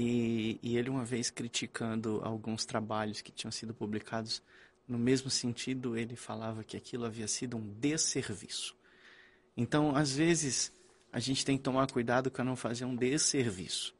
E, 0.00 0.58
e 0.62 0.78
ele 0.78 0.88
uma 0.88 1.04
vez 1.04 1.28
criticando 1.28 2.22
alguns 2.24 2.64
trabalhos 2.64 3.20
que 3.20 3.30
tinham 3.30 3.52
sido 3.52 3.74
publicados 3.74 4.42
no 4.88 4.98
mesmo 4.98 5.28
sentido, 5.28 5.94
ele 5.94 6.16
falava 6.16 6.64
que 6.64 6.74
aquilo 6.74 7.04
havia 7.04 7.28
sido 7.28 7.58
um 7.58 7.72
desserviço. 7.74 8.74
Então, 9.54 9.94
às 9.94 10.16
vezes, 10.16 10.72
a 11.12 11.20
gente 11.20 11.44
tem 11.44 11.58
que 11.58 11.62
tomar 11.62 11.86
cuidado 11.90 12.30
para 12.30 12.42
não 12.42 12.56
fazer 12.56 12.86
um 12.86 12.96
desserviço. 12.96 13.94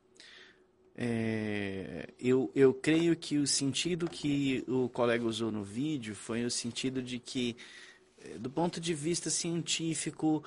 É, 0.97 2.09
eu, 2.19 2.51
eu 2.55 2.73
creio 2.73 3.15
que 3.15 3.37
o 3.37 3.47
sentido 3.47 4.09
que 4.09 4.65
o 4.67 4.89
colega 4.89 5.25
usou 5.25 5.53
no 5.53 5.63
vídeo 5.63 6.15
foi 6.15 6.47
o 6.47 6.51
sentido 6.51 7.03
de 7.03 7.19
que, 7.19 7.57
eh, 8.19 8.39
do 8.39 8.51
ponto 8.51 8.81
de 8.81 8.95
vista 8.95 9.29
científico, 9.31 10.43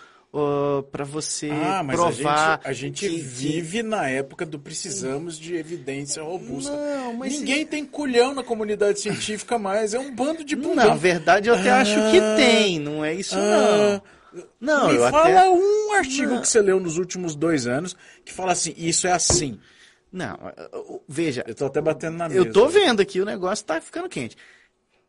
para 0.92 1.04
você 1.06 1.50
Ah, 1.52 1.84
mas 1.84 1.96
provar. 1.96 2.60
a 2.64 2.74
gente, 2.74 3.06
a 3.06 3.08
gente 3.08 3.08
que- 3.08 3.16
que- 3.18 3.22
vive 3.22 3.84
na 3.84 4.08
época 4.10 4.46
do 4.48 4.58
precisamos 4.58 5.38
de 5.38 5.54
evidência 5.56 6.24
robusta. 6.24 6.72
Não, 6.76 7.14
mas 7.14 7.34
Ninguém 7.34 7.64
tem 7.66 7.86
culhão 7.86 8.34
na 8.34 8.44
comunidade 8.44 9.00
científica 9.00 9.60
mais, 9.60 9.94
é 9.94 10.00
um 10.00 10.14
bando 10.14 10.44
de 10.44 10.56
bundão. 10.56 10.88
Na 10.88 10.96
verdade, 10.96 11.50
eu 11.50 11.54
até 11.56 11.70
acho 11.70 11.94
que 12.12 12.18
Ah, 12.20 12.36
tem, 12.36 12.80
não 12.80 13.06
é 13.06 13.14
isso 13.14 13.36
Ah, 13.38 14.02
não. 14.34 14.44
Não, 14.60 14.88
Me 14.90 14.96
eu 14.96 15.12
fala 15.12 15.30
até. 15.42 15.50
um 15.50 15.92
artigo 15.94 16.32
Não. 16.34 16.42
que 16.42 16.48
você 16.48 16.60
leu 16.60 16.80
nos 16.80 16.98
últimos 16.98 17.36
dois 17.36 17.68
anos 17.68 17.96
que 18.26 18.34
fala 18.34 18.52
assim, 18.54 18.74
isso 18.76 19.06
é 19.06 19.12
assim. 19.12 19.60
Não, 20.12 20.34
uh, 20.36 20.96
uh, 20.96 21.04
veja, 21.08 21.44
Eu 21.48 21.54
tô 21.54 21.66
até 21.68 21.80
batendo 21.80 22.18
na 22.18 22.28
mesa. 22.28 22.40
eu 22.40 22.52
tô 22.52 22.68
vendo 22.68 23.00
aqui, 23.02 23.22
o 23.22 23.26
negócio 23.26 23.64
tá 23.64 23.80
ficando 23.80 24.10
quente. 24.10 24.36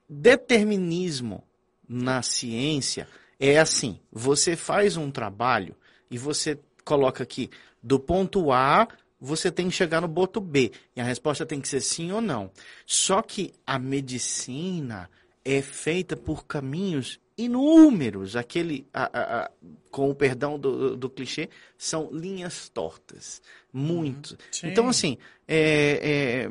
Determinismo 0.07 1.43
na 1.89 2.21
ciência 2.23 3.09
é 3.39 3.59
assim: 3.59 3.99
você 4.13 4.57
faz 4.57 4.97
um 4.97 5.11
trabalho 5.11 5.75
e 6.11 6.19
você 6.19 6.59
coloca 6.85 7.23
aqui, 7.23 7.51
do 7.83 7.99
ponto 7.99 8.53
A, 8.53 8.87
você 9.21 9.51
tem 9.51 9.69
que 9.69 9.75
chegar 9.75 10.01
no 10.01 10.09
ponto 10.09 10.41
B. 10.41 10.71
E 10.95 11.01
a 11.01 11.05
resposta 11.05 11.47
tem 11.47 11.61
que 11.61 11.69
ser 11.69 11.81
sim 11.81 12.13
ou 12.13 12.21
não. 12.21 12.51
Só 12.85 13.23
que 13.23 13.53
a 13.67 13.79
medicina 13.79 15.09
é 15.45 15.61
feita 15.63 16.17
por 16.17 16.47
caminhos 16.47 17.19
inúmeros. 17.37 18.37
Aquele, 18.37 18.87
a- 18.93 19.11
a- 19.13 19.41
a- 19.45 19.51
com 19.91 20.11
o 20.11 20.15
perdão 20.15 20.59
do, 20.59 20.97
do 20.97 21.09
clichê, 21.11 21.49
são 21.77 22.11
linhas 22.13 22.69
tortas. 22.69 23.41
Muito. 23.73 24.37
Sim. 24.51 24.69
Então, 24.69 24.89
assim, 24.89 25.17
é, 25.49 26.47
é, 26.49 26.51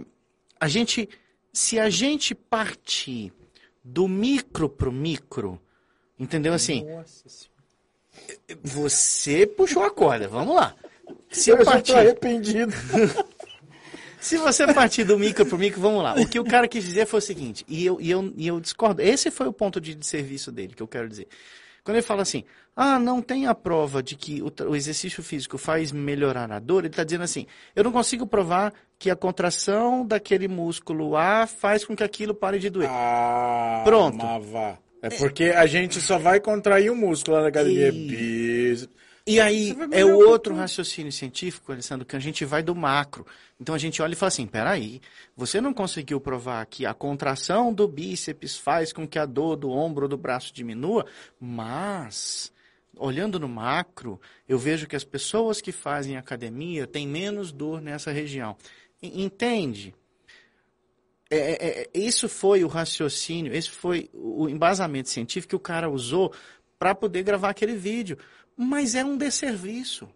a 0.60 0.68
gente, 0.68 1.08
se 1.52 1.80
a 1.80 1.90
gente 1.90 2.34
partir 2.36 3.32
do 3.84 4.08
micro 4.08 4.68
pro 4.70 4.92
micro, 4.92 5.60
entendeu? 6.24 6.54
Assim, 6.54 6.86
Nossa 6.86 7.54
você 8.64 9.46
puxou 9.48 9.84
a 9.84 9.92
corda, 9.92 10.28
vamos 10.28 10.56
lá. 10.56 10.76
Se 11.32 11.50
eu 11.50 11.58
eu 11.58 11.66
partir, 11.66 11.96
arrependido. 11.96 12.74
se 14.20 14.38
você 14.38 14.72
partir 14.72 15.04
do 15.04 15.18
micro 15.18 15.46
pro 15.46 15.58
micro, 15.58 15.82
vamos 15.82 16.04
lá. 16.04 16.16
O 16.16 16.28
que 16.28 16.40
o 16.40 16.46
cara 16.46 16.68
quis 16.68 16.84
dizer 16.84 17.06
foi 17.06 17.20
o 17.20 17.22
seguinte, 17.22 17.66
e 17.68 17.86
eu, 17.86 18.00
e 18.00 18.10
eu, 18.12 18.34
e 18.36 18.48
eu 18.48 18.60
discordo. 18.60 19.02
Esse 19.02 19.32
foi 19.32 19.48
o 19.48 19.54
ponto 19.54 19.82
de, 19.82 19.98
serviço 20.06 20.52
dele, 20.52 20.74
que 20.76 20.84
eu 20.84 20.88
quero 20.88 21.10
dizer. 21.10 21.28
Quando 21.84 21.98
ele 21.98 22.06
fala 22.06 22.22
assim, 22.22 22.46
ah, 22.76 22.98
não 22.98 23.22
tem 23.22 23.46
a 23.46 23.54
prova 23.54 24.02
de 24.02 24.16
que 24.16 24.42
o, 24.42 24.52
o 24.70 24.76
exercício 24.76 25.22
físico 25.22 25.58
faz 25.58 25.92
melhorar 25.92 26.50
a 26.52 26.60
dor, 26.60 26.80
ele 26.80 26.88
está 26.88 27.04
dizendo 27.04 27.24
assim, 27.24 27.46
eu 27.76 27.84
não 27.84 27.92
consigo 27.92 28.26
provar 28.26 28.74
que 28.98 29.10
a 29.10 29.16
contração 29.16 30.06
daquele 30.06 30.48
músculo 30.48 31.18
A 31.18 31.46
faz 31.46 31.84
com 31.84 31.94
que 31.94 32.04
aquilo 32.04 32.34
pare 32.34 32.58
de 32.60 32.70
doer. 32.70 32.90
Ah, 32.90 33.82
Pronto. 33.84 34.26
vá. 34.50 34.78
É 35.04 35.10
porque 35.20 35.44
a 35.46 35.66
gente 35.66 36.00
só 36.02 36.18
vai 36.18 36.40
contrair 36.40 36.90
o 36.92 36.96
músculo 36.96 37.36
lá 37.38 37.44
na 37.44 37.50
academia. 37.50 37.90
E- 37.90 38.90
E 39.26 39.40
aí 39.40 39.70
é 39.92 40.04
o 40.04 40.18
outro 40.30 40.54
raciocínio 40.54 41.12
científico, 41.12 41.72
Alessandro, 41.72 42.06
que 42.06 42.16
a 42.16 42.20
gente 42.20 42.44
vai 42.44 42.62
do 42.62 42.76
macro. 42.76 43.26
Então 43.60 43.74
a 43.74 43.78
gente 43.78 44.02
olha 44.02 44.12
e 44.12 44.16
fala 44.18 44.28
assim, 44.28 44.46
peraí, 44.46 45.00
você 45.36 45.62
não 45.62 45.74
conseguiu 45.74 46.20
provar 46.20 46.66
que 46.66 46.86
a 46.86 46.94
contração 46.94 47.74
do 47.74 47.88
bíceps 47.88 48.58
faz 48.58 48.92
com 48.92 49.08
que 49.08 49.18
a 49.18 49.26
dor 49.26 49.56
do 49.56 49.70
ombro 49.70 50.04
ou 50.04 50.10
do 50.10 50.18
braço 50.18 50.54
diminua, 50.54 51.06
mas 51.40 52.52
olhando 52.98 53.40
no 53.40 53.48
macro, 53.48 54.20
eu 54.48 54.58
vejo 54.60 54.88
que 54.88 54.96
as 54.96 55.04
pessoas 55.06 55.62
que 55.62 55.72
fazem 55.72 56.18
academia 56.18 56.86
têm 56.86 57.08
menos 57.08 57.52
dor 57.52 57.82
nessa 57.82 58.12
região. 58.12 58.58
Entende? 59.02 59.94
É, 61.34 61.52
é, 61.52 61.82
é, 61.82 61.90
isso 61.94 62.30
foi 62.30 62.64
o 62.64 62.68
raciocínio, 62.68 63.54
esse 63.54 63.70
foi 63.70 64.10
o 64.14 64.48
embasamento 64.48 65.10
científico 65.10 65.50
que 65.50 65.56
o 65.56 65.60
cara 65.60 65.90
usou 65.90 66.34
para 66.78 66.94
poder 66.94 67.24
gravar 67.24 67.50
aquele 67.50 67.76
vídeo. 67.76 68.18
Mas 68.56 68.94
é 68.94 69.04
um 69.04 69.18
desserviço. 69.18 70.08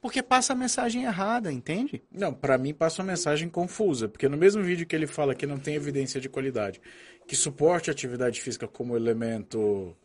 Porque 0.00 0.22
passa 0.22 0.52
a 0.52 0.56
mensagem 0.56 1.04
errada, 1.04 1.52
entende? 1.52 2.02
Não, 2.10 2.32
pra 2.32 2.56
mim 2.56 2.72
passa 2.72 3.02
uma 3.02 3.08
mensagem 3.08 3.48
confusa, 3.48 4.08
porque 4.08 4.28
no 4.28 4.36
mesmo 4.36 4.62
vídeo 4.62 4.86
que 4.86 4.94
ele 4.94 5.08
fala 5.08 5.34
que 5.34 5.46
não 5.46 5.58
tem 5.58 5.74
evidência 5.74 6.20
de 6.20 6.28
qualidade, 6.28 6.80
que 7.26 7.34
suporte 7.34 7.90
a 7.90 7.92
atividade 7.92 8.40
física 8.40 8.68
como 8.68 8.96
elemento, 8.96 9.96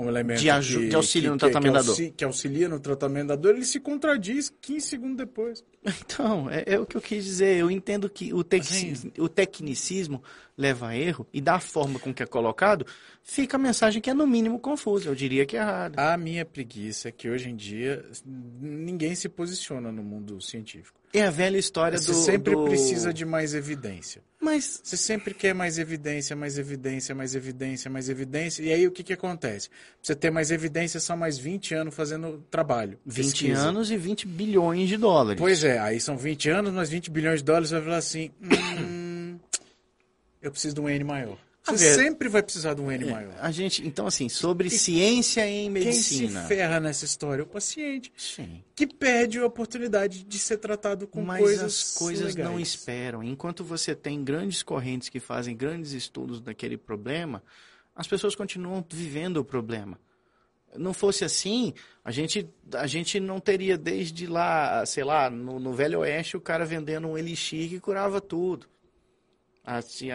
um 0.00 0.08
elemento 0.08 0.40
De 0.40 0.50
aju- 0.50 0.88
que, 0.88 0.94
auxílio 0.94 1.30
no 1.32 1.36
que, 1.38 1.46
que, 1.46 1.50
tratamento 1.52 1.72
da 1.74 1.82
que, 1.82 1.88
auxi- 1.88 2.14
que 2.16 2.24
auxilia 2.24 2.68
no 2.68 2.80
tratamento 2.80 3.28
da 3.28 3.36
dor, 3.36 3.54
ele 3.54 3.64
se 3.64 3.78
contradiz 3.80 4.52
15 4.60 4.86
segundos 4.86 5.16
depois. 5.16 5.64
Então, 6.04 6.50
é, 6.50 6.64
é 6.66 6.78
o 6.78 6.84
que 6.84 6.96
eu 6.96 7.00
quis 7.00 7.24
dizer. 7.24 7.56
Eu 7.58 7.70
entendo 7.70 8.08
que 8.10 8.34
o, 8.34 8.44
tec- 8.44 8.60
Assim- 8.62 9.10
o 9.18 9.28
tecnicismo 9.28 10.22
leva 10.56 10.88
a 10.88 10.96
erro 10.96 11.26
e 11.32 11.40
da 11.40 11.58
forma 11.58 11.98
com 11.98 12.12
que 12.12 12.22
é 12.22 12.26
colocado, 12.26 12.84
fica 13.22 13.56
a 13.56 13.58
mensagem 13.58 14.02
que 14.02 14.10
é 14.10 14.14
no 14.14 14.26
mínimo 14.26 14.58
confusa. 14.58 15.08
Eu 15.08 15.14
diria 15.14 15.46
que 15.46 15.56
é 15.56 15.60
errada. 15.60 16.12
A 16.12 16.16
minha 16.18 16.44
preguiça 16.44 17.08
é 17.08 17.12
que 17.12 17.30
hoje 17.30 17.48
em 17.48 17.56
dia 17.56 18.04
ninguém 18.60 19.14
se 19.14 19.28
posiciona 19.28 19.90
no 19.90 20.02
mundo 20.02 20.38
científico. 20.40 20.99
É 21.12 21.22
a 21.24 21.30
velha 21.30 21.58
história 21.58 21.98
Você 21.98 22.12
do. 22.12 22.18
sempre 22.18 22.54
do- 22.54 22.64
precisa 22.64 23.12
de 23.12 23.24
mais 23.24 23.52
evidência. 23.54 24.22
Mas 24.40 24.80
Você 24.84 24.96
sempre 24.96 25.34
quer 25.34 25.52
mais 25.54 25.76
evidência, 25.78 26.34
mais 26.36 26.56
evidência, 26.56 27.14
mais 27.14 27.34
evidência, 27.34 27.90
mais 27.90 28.08
evidência. 28.08 28.62
E 28.62 28.72
aí 28.72 28.86
o 28.86 28.90
que, 28.92 29.02
que 29.02 29.12
acontece? 29.12 29.68
Pra 29.68 29.76
você 30.02 30.14
ter 30.14 30.30
mais 30.30 30.50
evidência, 30.50 31.00
são 31.00 31.16
mais 31.16 31.36
20 31.36 31.74
anos 31.74 31.94
fazendo 31.94 32.44
trabalho. 32.50 32.96
20 33.04 33.24
pesquisa. 33.26 33.60
anos 33.60 33.90
e 33.90 33.96
20 33.96 34.26
bilhões 34.26 34.88
de 34.88 34.96
dólares. 34.96 35.38
Pois 35.40 35.64
é, 35.64 35.78
aí 35.80 36.00
são 36.00 36.16
20 36.16 36.48
anos, 36.48 36.72
mais 36.72 36.88
20 36.88 37.10
bilhões 37.10 37.40
de 37.40 37.44
dólares, 37.44 37.68
você 37.70 37.74
vai 37.74 37.84
falar 37.84 37.96
assim: 37.98 38.30
hum, 38.80 39.38
eu 40.40 40.50
preciso 40.50 40.74
de 40.76 40.80
um 40.80 40.88
N 40.88 41.04
maior. 41.04 41.38
Você 41.62 41.76
ver- 41.90 41.94
sempre 42.04 42.28
vai 42.28 42.42
precisar 42.42 42.74
de 42.74 42.80
um 42.80 42.90
N 42.90 43.04
maior. 43.04 43.34
A 43.38 43.50
gente, 43.50 43.86
então, 43.86 44.06
assim, 44.06 44.28
sobre 44.28 44.70
ciência 44.70 45.46
em 45.46 45.64
Quem 45.64 45.70
medicina. 45.70 46.42
se 46.42 46.48
ferra 46.48 46.80
nessa 46.80 47.04
história? 47.04 47.44
O 47.44 47.46
paciente, 47.46 48.10
Sim. 48.16 48.64
que 48.74 48.86
perde 48.86 49.38
a 49.38 49.44
oportunidade 49.46 50.24
de 50.24 50.38
ser 50.38 50.56
tratado 50.56 51.06
com 51.06 51.22
Mas 51.22 51.40
coisas 51.40 51.62
as 51.62 51.94
coisas 51.94 52.34
não 52.34 52.52
legais. 52.54 52.68
esperam. 52.68 53.22
Enquanto 53.22 53.62
você 53.62 53.94
tem 53.94 54.24
grandes 54.24 54.62
correntes 54.62 55.08
que 55.10 55.20
fazem 55.20 55.54
grandes 55.54 55.92
estudos 55.92 56.40
daquele 56.40 56.76
problema, 56.78 57.42
as 57.94 58.06
pessoas 58.08 58.34
continuam 58.34 58.84
vivendo 58.90 59.36
o 59.36 59.44
problema. 59.44 59.98
Não 60.76 60.94
fosse 60.94 61.24
assim, 61.24 61.74
a 62.04 62.10
gente, 62.10 62.48
a 62.74 62.86
gente 62.86 63.18
não 63.20 63.38
teria 63.40 63.76
desde 63.76 64.26
lá, 64.26 64.86
sei 64.86 65.02
lá, 65.04 65.28
no, 65.28 65.58
no 65.60 65.74
Velho 65.74 65.98
Oeste, 66.00 66.36
o 66.36 66.40
cara 66.40 66.64
vendendo 66.64 67.08
um 67.08 67.18
elixir 67.18 67.68
que 67.68 67.80
curava 67.80 68.20
tudo. 68.20 68.66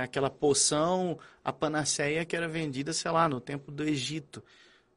Aquela 0.02 0.30
poção, 0.30 1.18
a 1.44 1.54
panaceia 1.54 2.26
que 2.26 2.36
era 2.36 2.48
vendida, 2.48 2.94
sei 2.94 3.12
lá, 3.12 3.30
no 3.30 3.40
tempo 3.40 3.72
do 3.72 3.84
Egito. 3.84 4.44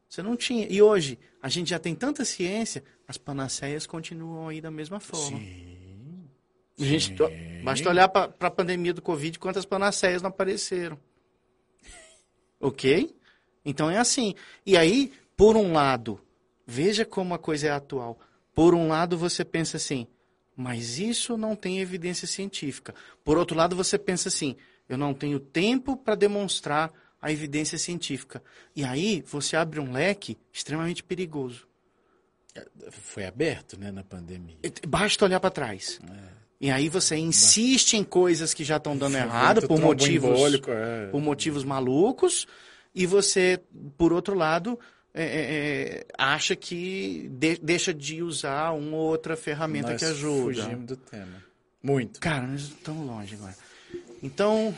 Você 0.09 0.23
não 0.23 0.37
tinha. 0.37 0.67
E 0.69 0.81
hoje, 0.81 1.19
a 1.43 1.49
gente 1.49 1.71
já 1.71 1.79
tem 1.79 1.95
tanta 1.95 2.25
ciência, 2.25 2.83
as 3.07 3.19
panaceias 3.19 3.87
continuam 3.87 4.49
aí 4.49 4.61
da 4.61 4.71
mesma 4.71 4.99
forma. 4.99 5.39
Sim. 5.39 6.29
A 6.81 6.85
gente, 6.85 7.09
Sim. 7.09 7.63
basta 7.63 7.89
olhar 7.89 8.09
para 8.09 8.33
a 8.41 8.51
pandemia 8.51 8.95
do 8.95 9.03
Covid, 9.03 9.39
quantas 9.39 9.65
panaceias 9.65 10.23
não 10.23 10.31
apareceram. 10.31 10.99
Ok? 12.61 13.17
Então 13.65 13.89
é 13.89 13.99
assim. 13.99 14.35
E 14.67 14.77
aí, 14.77 15.13
por 15.37 15.57
um 15.57 15.73
lado, 15.73 16.21
veja 16.67 17.05
como 17.05 17.33
a 17.33 17.39
coisa 17.39 17.69
é 17.69 17.71
atual. 17.71 18.19
Por 18.53 18.75
um 18.75 18.89
lado, 18.89 19.17
você 19.17 19.45
pensa 19.45 19.77
assim, 19.77 20.09
mas 20.59 20.99
isso 20.99 21.37
não 21.37 21.55
tem 21.55 21.79
evidência 21.79 22.27
científica. 22.27 22.93
Por 23.23 23.39
outro 23.39 23.57
lado, 23.57 23.77
você 23.77 23.97
pensa 23.97 24.29
assim, 24.29 24.57
eu 24.89 24.99
não 24.99 25.15
tenho 25.15 25.39
tempo 25.39 25.97
para 25.97 26.17
demonstrar 26.17 26.93
a 27.23 27.31
evidência 27.31 27.79
científica. 27.79 28.43
E 28.75 28.83
aí, 28.83 29.23
você 29.25 29.57
abre 29.57 29.79
um 29.79 29.93
leque 29.93 30.37
extremamente 30.53 31.05
perigoso. 31.05 31.69
Foi 32.91 33.25
aberto, 33.25 33.79
né, 33.79 33.93
na 33.93 34.03
pandemia. 34.03 34.57
Basta 34.89 35.27
olhar 35.27 35.39
para 35.39 35.51
trás. 35.51 36.01
É. 36.03 36.39
E 36.61 36.71
aí 36.73 36.89
você 36.89 37.15
insiste 37.17 37.95
em 37.95 38.03
coisas 38.03 38.53
que 38.53 38.65
já 38.65 38.79
estão 38.79 38.97
dando 38.99 39.17
errado 39.17 39.69
por 39.69 39.81
motivos, 39.81 40.55
é. 40.67 41.07
por 41.07 41.21
motivos 41.21 41.63
malucos, 41.63 42.49
e 42.93 43.07
você, 43.07 43.61
por 43.97 44.13
outro 44.13 44.35
lado, 44.35 44.77
é, 45.15 45.23
é, 45.23 45.99
é, 46.01 46.07
acha 46.17 46.55
que 46.55 47.29
de- 47.33 47.59
deixa 47.63 47.93
de 47.93 48.23
usar 48.23 48.73
uma 48.73 48.97
ou 48.97 49.09
outra 49.09 49.37
ferramenta 49.37 49.91
Nós 49.93 49.99
que 50.01 50.05
ajuda. 50.05 50.63
fugimos 50.63 50.87
do 50.87 50.97
tema. 50.97 51.43
Muito. 51.83 52.21
Cara, 52.21 52.47
nós 52.47 52.61
estamos 52.63 53.07
longe 53.07 53.35
agora. 53.35 53.57
Então, 54.23 54.75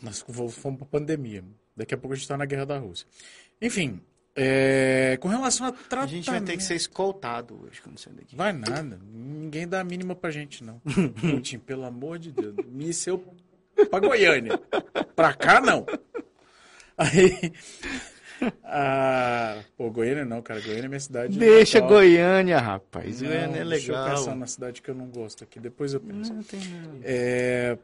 Nós 0.00 0.20
fomos 0.20 0.78
para 0.78 0.86
pandemia. 0.86 1.44
Daqui 1.76 1.94
a 1.94 1.96
pouco 1.96 2.12
a 2.12 2.16
gente 2.16 2.24
está 2.24 2.36
na 2.36 2.44
guerra 2.44 2.66
da 2.66 2.78
Rússia. 2.78 3.06
Enfim, 3.60 4.00
é, 4.36 5.16
com 5.20 5.28
relação 5.28 5.66
a 5.66 5.70
a 5.70 5.72
tratamento... 5.72 6.10
gente 6.10 6.30
vai 6.30 6.40
ter 6.40 6.56
que 6.56 6.62
ser 6.62 6.74
escoltado 6.74 7.60
hoje 7.64 7.80
quando 7.80 7.98
sair 7.98 8.14
daqui. 8.14 8.34
Vai 8.36 8.52
nada. 8.52 8.98
Ninguém 9.12 9.66
dá 9.68 9.80
a 9.80 9.84
mínima 9.84 10.14
pra 10.14 10.30
gente, 10.30 10.62
não. 10.64 10.80
Putin, 11.20 11.58
pelo 11.58 11.84
amor 11.84 12.18
de 12.18 12.32
Deus. 12.32 12.54
Míssel 12.66 13.22
pra 13.90 14.00
Goiânia. 14.00 14.58
Pra 15.16 15.32
cá, 15.34 15.60
não. 15.60 15.86
Aí... 16.98 17.52
Ah, 18.64 19.62
pô, 19.76 19.90
Goiânia 19.90 20.24
não, 20.24 20.40
cara. 20.42 20.60
Goiânia 20.60 20.86
é 20.86 20.88
minha 20.88 21.00
cidade. 21.00 21.38
Deixa 21.38 21.78
natal. 21.80 21.96
Goiânia, 21.96 22.58
rapaz. 22.58 23.20
Não, 23.20 23.28
Goiânia 23.28 23.60
é 23.60 23.64
Deixa 23.64 23.92
eu 23.92 23.96
legal. 23.96 24.16
pensar 24.16 24.34
na 24.34 24.46
cidade 24.46 24.80
que 24.82 24.90
eu 24.90 24.94
não 24.94 25.06
gosto 25.06 25.44
aqui. 25.44 25.60
Depois 25.60 25.92
eu 25.94 26.00
penso. 26.00 26.32
Não 26.32 26.42
tem. 26.42 26.60
É, 27.04 27.76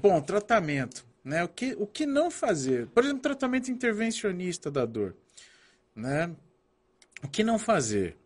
bom, 0.00 0.20
tratamento. 0.20 1.04
Né? 1.24 1.44
O, 1.44 1.48
que, 1.48 1.76
o 1.78 1.86
que 1.86 2.04
não 2.04 2.30
fazer? 2.30 2.88
Por 2.88 3.04
exemplo, 3.04 3.22
tratamento 3.22 3.70
intervencionista 3.70 4.70
da 4.70 4.84
dor. 4.84 5.14
Né? 5.94 6.30
O 7.22 7.28
que 7.28 7.44
não 7.44 7.58
fazer? 7.58 8.16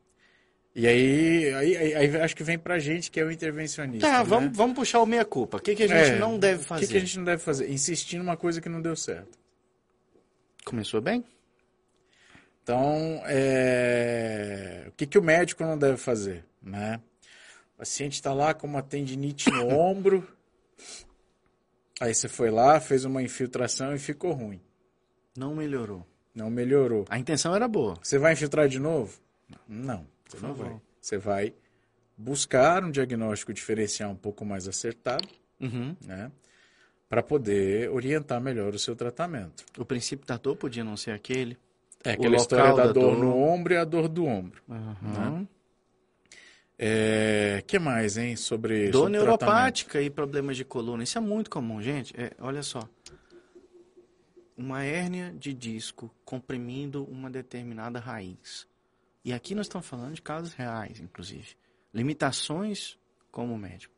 E 0.75 0.87
aí, 0.87 1.53
aí, 1.55 1.77
aí- 1.77 1.95
aí 1.95 2.17
acho 2.23 2.35
que 2.37 2.43
vem 2.43 2.59
pra 2.59 2.79
gente 2.79 3.11
que 3.11 3.21
é 3.21 3.25
o 3.25 3.31
intervencionista. 3.31 4.07
Tá, 4.07 4.19
né? 4.19 4.25
vamos, 4.25 4.57
vamos 4.57 4.75
puxar 4.77 5.01
o 5.03 5.07
meia-culpa. 5.07 5.59
O 5.59 5.61
que, 5.61 5.75
que 5.75 5.83
a 5.83 5.87
gente 5.89 6.11
É, 6.13 6.19
não 6.19 6.39
deve 6.39 6.63
O 6.63 6.65
fazer? 6.65 6.87
que, 6.87 6.93
que 6.93 6.97
a 6.97 7.01
gente 7.01 7.17
não 7.19 7.25
deve 7.25 7.43
fazer? 7.43 7.71
Insistir 7.71 8.17
numa 8.19 8.37
coisa 8.37 8.61
que 8.61 8.69
não 8.69 8.81
deu 8.81 8.97
certo. 8.97 9.39
Começou 10.65 11.01
bem? 11.01 11.25
Então, 12.67 13.23
é, 13.27 14.87
o 14.89 14.91
que, 14.97 15.07
que 15.07 15.17
o 15.17 15.23
médico 15.23 15.63
não 15.63 15.79
deve 15.79 15.97
fazer? 15.97 16.45
Né? 16.61 17.01
O 17.77 17.79
paciente 17.79 18.15
está 18.15 18.35
lá 18.35 18.53
com 18.55 18.67
uma 18.67 18.83
tendinite 18.83 19.49
no 19.53 19.69
ombro, 19.79 20.27
aí 22.01 22.13
você 22.13 22.27
foi 22.29 22.51
lá, 22.51 22.81
fez 22.81 23.05
uma 23.05 23.23
infiltração 23.23 23.95
e 23.95 24.01
ficou 24.01 24.33
ruim. 24.33 24.61
Não 25.39 25.55
melhorou. 25.55 26.05
Não 26.35 26.51
melhorou. 26.51 27.05
A 27.09 27.17
intenção 27.21 27.55
era 27.55 27.69
boa. 27.69 27.95
Você 28.03 28.19
vai 28.19 28.33
infiltrar 28.33 28.69
de 28.69 28.81
novo? 28.81 29.17
Não, 29.69 30.05
você 30.29 30.41
não 30.45 30.53
vai. 30.53 30.81
Você 31.01 31.19
vai 31.19 31.55
buscar 32.19 32.83
um 32.83 32.91
diagnóstico 32.91 33.53
diferencial 33.55 34.11
um 34.11 34.17
pouco 34.17 34.45
mais 34.45 34.67
acertado, 34.67 35.29
Uhum. 35.61 35.95
né? 36.05 36.33
Para 37.09 37.23
poder 37.23 37.91
orientar 37.91 38.41
melhor 38.41 38.75
o 38.75 38.79
seu 38.81 38.97
tratamento. 38.97 39.65
O 39.79 39.85
princípio 39.85 40.27
da 40.27 40.37
dor 40.37 40.57
podia 40.57 40.83
não 40.83 40.97
ser 40.97 41.13
aquele. 41.13 41.57
É 42.07 42.13
aquela 42.13 42.37
história 42.37 42.73
da, 42.75 42.87
da 42.87 42.93
dor, 42.93 43.17
dor. 43.17 43.19
no 43.19 43.37
ombro 43.37 43.75
e 43.75 43.77
a 43.77 43.85
dor 43.85 44.09
do 44.09 44.25
ombro. 44.25 44.63
Uhum. 44.69 45.47
É, 46.79 47.65
que 47.67 47.79
mais, 47.79 48.17
hein, 48.17 48.37
sobre 48.37 48.91
Dor 48.91 49.05
sobre 49.05 49.13
neuropática 49.13 50.01
e 50.01 50.09
problemas 50.09 50.57
de 50.57 50.65
coluna. 50.65 51.03
Isso 51.03 51.19
é 51.19 51.21
muito 51.21 51.51
comum, 51.51 51.83
gente. 51.83 52.15
É, 52.17 52.33
olha 52.39 52.63
só. 52.63 52.89
Uma 54.57 54.85
hérnia 54.85 55.35
de 55.37 55.53
disco 55.53 56.11
comprimindo 56.25 57.05
uma 57.05 57.29
determinada 57.29 57.99
raiz. 57.99 58.67
E 59.25 59.33
aqui 59.33 59.55
nós 59.55 59.67
estamos 59.67 59.87
falando 59.87 60.15
de 60.15 60.23
casos 60.23 60.53
reais, 60.53 61.01
inclusive. 61.01 61.57
Limitações 61.93 62.97
como 63.33 63.59
médico. 63.59 63.95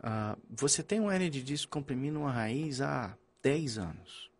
Ah, 0.00 0.36
você 0.48 0.82
tem 0.82 1.00
uma 1.00 1.12
hérnia 1.12 1.30
de 1.30 1.42
disco 1.42 1.70
comprimindo 1.72 2.20
uma 2.20 2.30
raiz 2.30 2.80
há 2.80 3.16
10 3.42 3.78
anos. 3.78 4.30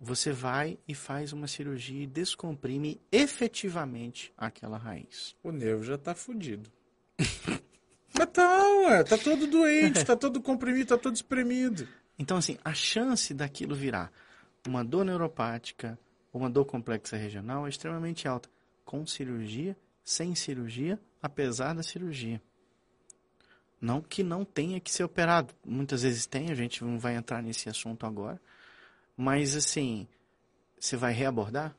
Você 0.00 0.30
vai 0.32 0.78
e 0.86 0.94
faz 0.94 1.32
uma 1.32 1.48
cirurgia 1.48 2.04
e 2.04 2.06
descomprime 2.06 3.00
efetivamente 3.10 4.32
aquela 4.36 4.78
raiz. 4.78 5.34
O 5.42 5.50
nervo 5.50 5.82
já 5.82 5.98
tá 5.98 6.14
fudido. 6.14 6.70
Mas 8.16 8.28
tá, 8.32 8.62
ué, 8.86 9.04
tá 9.04 9.18
todo 9.18 9.46
doente, 9.46 10.04
tá 10.04 10.16
todo 10.16 10.40
comprimido, 10.40 10.88
tá 10.88 10.98
todo 10.98 11.14
espremido. 11.14 11.86
Então, 12.18 12.36
assim, 12.36 12.58
a 12.64 12.72
chance 12.72 13.34
daquilo 13.34 13.74
virar 13.74 14.12
uma 14.66 14.84
dor 14.84 15.04
neuropática, 15.04 15.98
uma 16.32 16.50
dor 16.50 16.64
complexa 16.64 17.16
regional 17.16 17.66
é 17.66 17.70
extremamente 17.70 18.26
alta. 18.28 18.48
Com 18.84 19.06
cirurgia, 19.06 19.76
sem 20.04 20.34
cirurgia, 20.34 20.98
apesar 21.22 21.74
da 21.74 21.82
cirurgia. 21.82 22.40
Não 23.80 24.00
que 24.00 24.22
não 24.22 24.44
tenha 24.44 24.80
que 24.80 24.90
ser 24.90 25.04
operado. 25.04 25.54
Muitas 25.64 26.02
vezes 26.02 26.26
tem, 26.26 26.50
a 26.50 26.54
gente 26.54 26.82
não 26.82 26.98
vai 26.98 27.14
entrar 27.14 27.42
nesse 27.42 27.68
assunto 27.68 28.06
agora. 28.06 28.40
Mas, 29.20 29.56
assim, 29.56 30.06
você 30.78 30.96
vai 30.96 31.12
reabordar? 31.12 31.76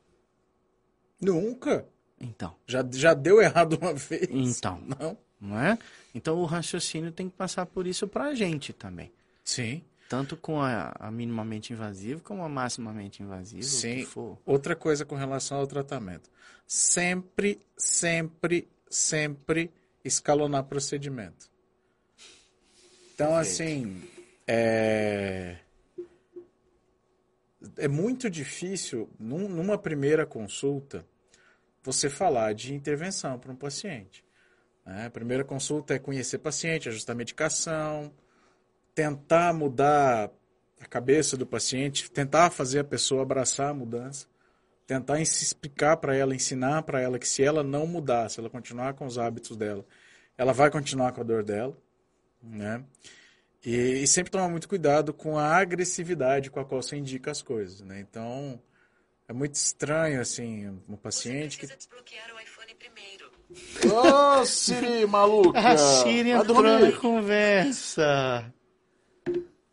Nunca. 1.18 1.88
Então. 2.20 2.54
Já, 2.66 2.86
já 2.92 3.14
deu 3.14 3.40
errado 3.40 3.78
uma 3.80 3.94
vez. 3.94 4.28
Então. 4.30 4.78
Não. 4.86 5.16
Não 5.40 5.58
é? 5.58 5.78
Então, 6.14 6.38
o 6.38 6.44
raciocínio 6.44 7.10
tem 7.10 7.30
que 7.30 7.36
passar 7.36 7.64
por 7.64 7.86
isso 7.86 8.06
pra 8.06 8.34
gente 8.34 8.74
também. 8.74 9.10
Sim. 9.42 9.82
Tanto 10.06 10.36
com 10.36 10.60
a, 10.60 10.92
a 11.00 11.10
minimamente 11.10 11.72
invasiva 11.72 12.20
como 12.20 12.42
a 12.42 12.48
maximamente 12.48 13.22
invasiva, 13.22 13.62
Sim. 13.62 14.06
Outra 14.44 14.76
coisa 14.76 15.06
com 15.06 15.14
relação 15.14 15.56
ao 15.58 15.66
tratamento. 15.66 16.28
Sempre, 16.66 17.58
sempre, 17.74 18.68
sempre 18.90 19.70
escalonar 20.04 20.64
procedimento. 20.64 21.48
Então, 23.14 23.34
Perfeito. 23.34 23.40
assim, 23.40 24.02
é... 24.46 25.56
é 27.76 27.88
muito 27.88 28.30
difícil, 28.30 29.08
num- 29.18 29.48
numa 29.48 29.76
primeira 29.78 30.26
consulta, 30.26 31.04
você 31.82 32.08
falar 32.10 32.54
de 32.54 32.74
intervenção 32.74 33.38
para 33.38 33.52
um 33.52 33.56
paciente. 33.56 34.24
né? 34.84 35.06
A 35.06 35.10
primeira 35.10 35.44
consulta 35.44 35.94
é 35.94 35.98
conhecer 35.98 36.36
o 36.36 36.40
paciente, 36.40 36.88
ajustar 36.88 37.14
a 37.14 37.16
medicação, 37.16 38.12
tentar 38.94 39.52
mudar 39.52 40.30
a 40.80 40.86
cabeça 40.86 41.36
do 41.36 41.46
paciente, 41.46 42.10
tentar 42.10 42.50
fazer 42.50 42.80
a 42.80 42.84
pessoa 42.84 43.22
abraçar 43.22 43.68
a 43.70 43.74
mudança, 43.74 44.26
tentar 44.86 45.20
explicar 45.20 45.98
para 45.98 46.16
ela, 46.16 46.34
ensinar 46.34 46.82
para 46.82 47.00
ela 47.00 47.18
que 47.18 47.28
se 47.28 47.42
ela 47.42 47.62
não 47.62 47.86
mudar, 47.86 48.28
se 48.28 48.40
ela 48.40 48.50
continuar 48.50 48.94
com 48.94 49.06
os 49.06 49.18
hábitos 49.18 49.56
dela, 49.56 49.84
ela 50.36 50.52
vai 50.52 50.70
continuar 50.70 51.12
com 51.12 51.20
a 51.20 51.24
dor 51.24 51.44
dela, 51.44 51.76
né? 52.42 52.82
E, 53.64 54.02
e 54.02 54.06
sempre 54.06 54.30
tomar 54.30 54.48
muito 54.48 54.68
cuidado 54.68 55.12
com 55.12 55.38
a 55.38 55.56
agressividade 55.56 56.50
com 56.50 56.60
a 56.60 56.64
qual 56.64 56.82
você 56.82 56.96
indica 56.96 57.30
as 57.30 57.42
coisas, 57.42 57.80
né? 57.82 58.00
Então, 58.00 58.60
é 59.28 59.32
muito 59.32 59.54
estranho, 59.54 60.20
assim, 60.20 60.68
um 60.88 60.96
paciente 60.96 61.58
que... 61.58 61.66
Precisa 61.66 61.76
desbloquear 61.76 62.34
o 62.34 62.40
iPhone 62.40 62.74
primeiro. 62.74 63.30
Ô, 63.94 64.44
Siri, 64.46 65.06
maluca! 65.06 65.58
A 65.58 65.76
Siri 65.76 66.30
entrou 66.30 66.62
na 66.62 66.92
conversa. 66.92 68.52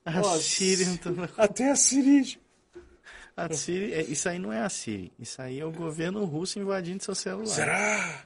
A 0.03 0.11
Nossa. 0.11 0.39
Siri 0.41 0.83
entrou 0.83 1.15
na 1.15 1.29
Até 1.37 1.71
a 1.71 1.75
Siri... 1.75 2.39
A 3.37 3.53
Siri, 3.53 3.93
é- 3.93 4.01
isso 4.01 4.27
aí 4.27 4.39
não 4.39 4.51
é 4.51 4.61
a 4.63 4.69
Siri. 4.69 5.13
Isso 5.19 5.39
aí 5.39 5.59
é 5.59 5.65
o 5.65 5.71
governo 5.71 6.25
russo 6.25 6.59
invadindo 6.59 7.03
seu 7.03 7.13
celular. 7.13 7.45
Será? 7.45 8.25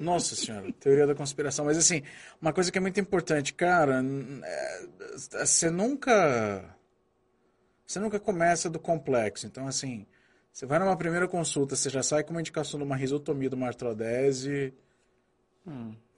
Nossa 0.00 0.34
senhora, 0.34 0.72
teoria 0.72 1.06
da 1.06 1.14
conspiração. 1.14 1.64
Mas 1.64 1.78
assim, 1.78 2.02
uma 2.40 2.52
coisa 2.52 2.70
que 2.70 2.78
é 2.78 2.80
muito 2.80 2.98
importante, 3.00 3.54
cara, 3.54 4.02
é, 4.44 4.86
você 5.44 5.70
nunca. 5.70 6.76
Você 7.86 8.00
nunca 8.00 8.18
começa 8.18 8.68
do 8.68 8.80
complexo. 8.80 9.46
Então, 9.46 9.68
assim, 9.68 10.06
você 10.52 10.66
vai 10.66 10.78
numa 10.78 10.96
primeira 10.96 11.28
consulta, 11.28 11.76
você 11.76 11.88
já 11.88 12.02
sai 12.02 12.24
com 12.24 12.32
uma 12.32 12.40
indicação 12.40 12.80
de 12.80 12.84
uma 12.84 12.96
risotomia, 12.96 13.48
de 13.48 13.54
uma 13.54 13.68
artrodese. 13.68 14.74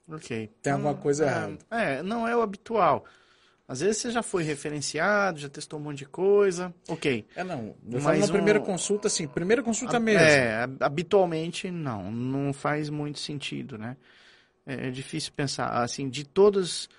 Ok. 0.07 0.49
Tem 0.61 0.73
alguma 0.73 0.95
coisa 0.95 1.25
é, 1.25 1.27
errada. 1.27 1.57
É, 1.69 2.03
não 2.03 2.27
é 2.27 2.35
o 2.35 2.41
habitual. 2.41 3.05
Às 3.69 3.81
vezes 3.81 3.97
você 4.01 4.09
já 4.09 4.23
foi 4.23 4.41
referenciado, 4.41 5.37
já 5.39 5.47
testou 5.47 5.79
um 5.79 5.83
monte 5.83 5.99
de 5.99 6.05
coisa. 6.07 6.73
Ok. 6.87 7.23
É, 7.35 7.43
não. 7.43 7.75
Eu 7.91 8.01
Mas 8.01 8.17
numa 8.21 8.25
um- 8.25 8.31
primeira 8.31 8.59
consulta, 8.59 9.05
assim, 9.07 9.27
primeira 9.27 9.61
consulta 9.61 9.99
mesmo. 9.99 10.19
É, 10.19 10.63
hab- 10.63 10.81
habitualmente 10.83 11.69
não, 11.69 12.11
não 12.11 12.51
faz 12.51 12.89
muito 12.89 13.19
sentido, 13.19 13.77
né? 13.77 13.95
É, 14.65 14.87
é 14.87 14.89
difícil 14.89 15.31
pensar, 15.35 15.69
assim, 15.83 16.09
de 16.09 16.23
todas, 16.25 16.89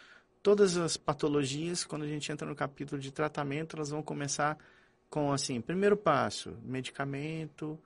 todas 0.45 0.77
as 0.77 0.97
patologias, 0.97 1.83
quando 1.85 2.05
a 2.05 2.07
gente 2.09 2.31
entra 2.31 2.47
no 2.49 2.55
capítulo 2.55 3.01
de 3.03 3.11
tratamento, 3.11 3.75
elas 3.75 3.91
vão 3.91 4.01
começar 4.01 4.57
com, 5.09 5.33
assim, 5.33 5.61
primeiro 5.61 5.97
passo, 5.97 6.57
medicamento, 6.65 7.77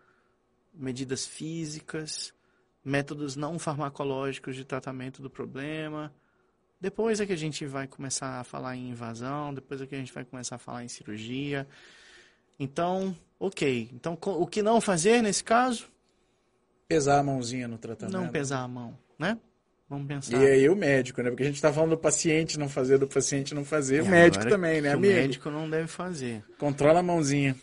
medidas 0.74 1.24
físicas, 1.26 2.34
métodos 2.84 3.34
não 3.34 3.58
farmacológicos 3.58 4.54
de 4.56 4.64
tratamento 4.66 5.22
do 5.22 5.30
problema. 5.30 6.12
Depois 6.84 7.18
é 7.18 7.24
que 7.24 7.32
a 7.32 7.36
gente 7.36 7.64
vai 7.64 7.86
começar 7.86 8.40
a 8.40 8.44
falar 8.44 8.76
em 8.76 8.90
invasão, 8.90 9.54
depois 9.54 9.80
é 9.80 9.86
que 9.86 9.94
a 9.94 9.98
gente 9.98 10.12
vai 10.12 10.22
começar 10.22 10.56
a 10.56 10.58
falar 10.58 10.84
em 10.84 10.88
cirurgia. 10.88 11.66
Então, 12.60 13.16
ok. 13.40 13.88
Então, 13.94 14.18
o 14.20 14.46
que 14.46 14.62
não 14.62 14.82
fazer 14.82 15.22
nesse 15.22 15.42
caso? 15.42 15.88
Pesar 16.86 17.20
a 17.20 17.22
mãozinha 17.22 17.66
no 17.66 17.78
tratamento. 17.78 18.12
Não 18.14 18.28
pesar 18.28 18.58
a 18.58 18.68
mão, 18.68 18.98
né? 19.18 19.38
Vamos 19.88 20.04
E 20.04 20.08
pensar. 20.08 20.38
aí 20.38 20.68
o 20.68 20.76
médico, 20.76 21.22
né? 21.22 21.30
Porque 21.30 21.42
a 21.44 21.46
gente 21.46 21.62
tá 21.62 21.72
falando 21.72 21.90
do 21.92 21.96
paciente 21.98 22.58
não 22.58 22.68
fazer, 22.68 22.98
do 22.98 23.08
paciente 23.08 23.54
não 23.54 23.64
fazer. 23.64 24.02
O 24.02 24.06
E 24.06 24.08
médico 24.10 24.42
agora 24.44 24.54
também, 24.54 24.82
né, 24.82 24.92
amigo? 24.92 25.10
O 25.10 25.16
médico 25.16 25.50
não 25.50 25.70
deve 25.70 25.86
fazer. 25.88 26.44
Controla 26.58 27.00
a 27.00 27.02
mãozinha. 27.02 27.56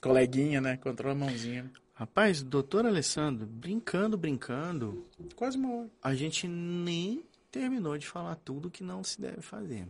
Coleguinha, 0.00 0.60
né? 0.60 0.76
Controla 0.76 1.14
a 1.14 1.18
mãozinha. 1.18 1.68
Rapaz, 1.94 2.44
doutor 2.44 2.86
Alessandro, 2.86 3.44
brincando, 3.44 4.16
brincando, 4.16 5.04
Quase 5.34 5.56
uma 5.58 5.74
hora. 5.80 5.88
a 6.00 6.14
gente 6.14 6.46
nem 6.46 7.24
terminou 7.58 7.96
de 7.96 8.06
falar 8.06 8.34
tudo 8.36 8.70
que 8.70 8.82
não 8.84 9.02
se 9.02 9.20
deve 9.20 9.40
fazer. 9.40 9.86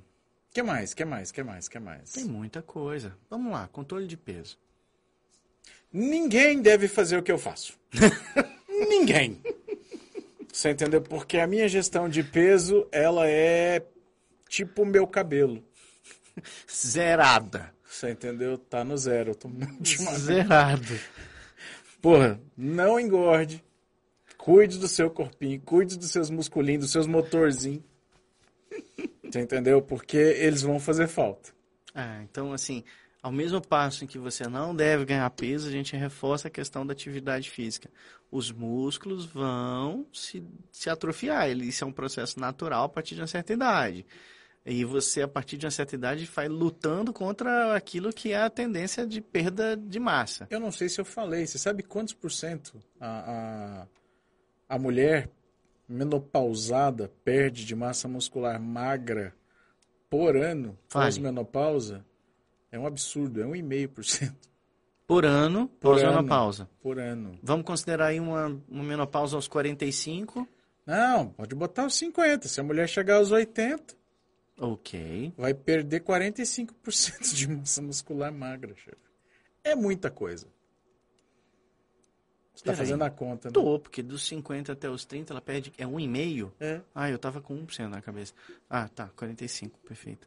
que 0.52 0.62
mais? 0.62 0.94
que 0.94 1.04
mais? 1.04 1.30
que 1.32 1.42
mais? 1.42 1.68
que 1.68 1.78
mais? 1.78 2.12
Tem 2.12 2.24
muita 2.24 2.62
coisa. 2.62 3.16
Vamos 3.28 3.52
lá, 3.52 3.68
controle 3.68 4.06
de 4.06 4.16
peso. 4.16 4.58
Ninguém 5.92 6.60
deve 6.62 6.88
fazer 6.88 7.16
o 7.16 7.22
que 7.22 7.32
eu 7.32 7.38
faço. 7.38 7.78
Ninguém. 8.68 9.40
Você 10.52 10.70
entendeu? 10.70 11.00
Porque 11.02 11.38
a 11.38 11.46
minha 11.46 11.68
gestão 11.68 12.08
de 12.08 12.22
peso, 12.22 12.86
ela 12.92 13.26
é 13.28 13.82
tipo 14.48 14.82
o 14.82 14.86
meu 14.86 15.06
cabelo. 15.06 15.62
Zerada. 16.70 17.74
Você 17.84 18.10
entendeu? 18.10 18.58
Tá 18.58 18.84
no 18.84 18.96
zero. 18.96 19.30
Eu 19.30 19.34
tô 19.34 19.48
ultimamente- 19.48 20.20
Zerado. 20.20 20.98
Porra, 22.00 22.38
não 22.56 23.00
engorde. 23.00 23.62
Cuide 24.46 24.78
do 24.78 24.86
seu 24.86 25.10
corpinho, 25.10 25.60
cuide 25.60 25.98
dos 25.98 26.12
seus 26.12 26.30
musculinhos, 26.30 26.84
dos 26.84 26.92
seus 26.92 27.08
motorzinhos. 27.08 27.82
Você 29.24 29.40
entendeu? 29.40 29.82
Porque 29.82 30.16
eles 30.16 30.62
vão 30.62 30.78
fazer 30.78 31.08
falta. 31.08 31.50
Ah, 31.92 32.22
então, 32.22 32.52
assim, 32.52 32.84
ao 33.20 33.32
mesmo 33.32 33.60
passo 33.60 34.04
em 34.04 34.06
que 34.06 34.20
você 34.20 34.46
não 34.46 34.72
deve 34.72 35.04
ganhar 35.04 35.28
peso, 35.30 35.66
a 35.66 35.72
gente 35.72 35.96
reforça 35.96 36.46
a 36.46 36.50
questão 36.50 36.86
da 36.86 36.92
atividade 36.92 37.50
física. 37.50 37.90
Os 38.30 38.52
músculos 38.52 39.26
vão 39.26 40.06
se, 40.12 40.44
se 40.70 40.88
atrofiar. 40.88 41.50
Isso 41.50 41.82
é 41.82 41.86
um 41.88 41.92
processo 41.92 42.38
natural 42.38 42.84
a 42.84 42.88
partir 42.88 43.16
de 43.16 43.22
uma 43.22 43.26
certa 43.26 43.52
idade. 43.52 44.06
E 44.64 44.84
você, 44.84 45.22
a 45.22 45.28
partir 45.28 45.56
de 45.56 45.66
uma 45.66 45.72
certa 45.72 45.96
idade, 45.96 46.24
vai 46.32 46.46
lutando 46.46 47.12
contra 47.12 47.74
aquilo 47.74 48.12
que 48.12 48.30
é 48.30 48.42
a 48.42 48.48
tendência 48.48 49.04
de 49.04 49.20
perda 49.20 49.76
de 49.76 49.98
massa. 49.98 50.46
Eu 50.48 50.60
não 50.60 50.70
sei 50.70 50.88
se 50.88 51.00
eu 51.00 51.04
falei. 51.04 51.48
Você 51.48 51.58
sabe 51.58 51.82
quantos 51.82 52.14
por 52.14 52.30
cento 52.30 52.80
a, 53.00 53.82
a, 53.82 53.86
a 54.68 54.78
mulher 54.78 55.30
menopausada 55.88 57.10
perde 57.24 57.64
de 57.64 57.74
massa 57.74 58.08
muscular 58.08 58.60
magra 58.60 59.34
por 60.10 60.36
ano 60.36 60.78
pós-menopausa? 60.90 62.04
É 62.70 62.78
um 62.78 62.86
absurdo. 62.86 63.40
É 63.42 63.46
um 63.46 63.52
1,5% 63.52 64.34
Por 65.06 65.24
ano, 65.24 65.68
pós-menopausa. 65.80 66.68
por 66.80 66.98
ano. 66.98 67.38
Vamos 67.42 67.64
considerar 67.64 68.06
aí 68.08 68.20
uma, 68.20 68.60
uma 68.68 68.82
menopausa 68.84 69.36
aos 69.36 69.46
45. 69.48 70.46
Não, 70.84 71.28
pode 71.30 71.54
botar 71.54 71.86
os 71.86 71.94
50. 71.94 72.48
Se 72.48 72.60
a 72.60 72.64
mulher 72.64 72.88
chegar 72.88 73.16
aos 73.16 73.30
80, 73.30 73.94
Ok. 74.60 75.32
vai 75.36 75.52
perder 75.54 76.00
45% 76.02 77.34
de 77.34 77.48
massa 77.48 77.82
muscular 77.82 78.32
magra, 78.32 78.74
chefe. 78.74 78.96
É 79.62 79.74
muita 79.74 80.10
coisa. 80.10 80.46
Você 82.56 82.64
tá 82.64 82.72
Peraí. 82.72 82.78
fazendo 82.78 83.02
a 83.02 83.10
conta, 83.10 83.48
né? 83.48 83.52
Tô, 83.52 83.78
porque 83.78 84.02
dos 84.02 84.26
50 84.26 84.72
até 84.72 84.88
os 84.88 85.04
30 85.04 85.34
ela 85.34 85.42
perde. 85.42 85.72
É 85.76 85.84
1,5? 85.84 86.50
É. 86.58 86.80
Ah, 86.94 87.10
eu 87.10 87.18
tava 87.18 87.42
com 87.42 87.54
1% 87.54 87.88
na 87.88 88.00
cabeça. 88.00 88.32
Ah, 88.68 88.88
tá, 88.88 89.10
45, 89.14 89.78
perfeito. 89.80 90.26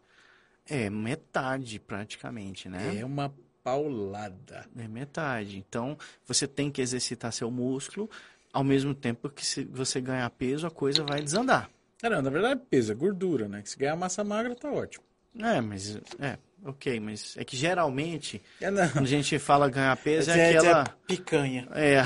É 0.67 0.91
metade 0.91 1.79
praticamente, 1.79 2.69
né? 2.69 2.99
É 2.99 3.03
uma 3.03 3.33
paulada. 3.63 4.67
É 4.77 4.87
metade. 4.87 5.57
Então, 5.57 5.97
você 6.23 6.47
tem 6.47 6.69
que 6.69 6.81
exercitar 6.81 7.33
seu 7.33 7.49
músculo, 7.49 8.07
ao 8.53 8.63
mesmo 8.63 8.93
tempo 8.93 9.27
que 9.27 9.43
se 9.43 9.63
você 9.63 9.99
ganhar 9.99 10.29
peso, 10.29 10.67
a 10.67 10.71
coisa 10.71 11.03
vai 11.03 11.23
desandar. 11.23 11.69
Não, 12.03 12.21
na 12.21 12.29
verdade 12.29 12.61
é 12.61 12.65
peso, 12.69 12.91
é 12.91 12.95
gordura, 12.95 13.47
né? 13.47 13.63
Que 13.63 13.69
se 13.71 13.77
ganhar 13.77 13.95
massa 13.95 14.23
magra, 14.23 14.55
tá 14.55 14.71
ótimo. 14.71 15.03
É, 15.39 15.59
mas. 15.61 15.97
É, 16.19 16.37
ok, 16.65 16.99
mas 16.99 17.35
é 17.37 17.43
que 17.43 17.55
geralmente, 17.55 18.41
É, 18.61 18.69
quando 18.69 19.05
a 19.05 19.07
gente 19.07 19.37
fala 19.39 19.69
ganhar 19.69 19.95
peso, 19.97 20.31
é, 20.31 20.53
é, 20.53 20.57
aquela. 20.57 20.83
picanha. 21.07 21.67
É. 21.73 21.99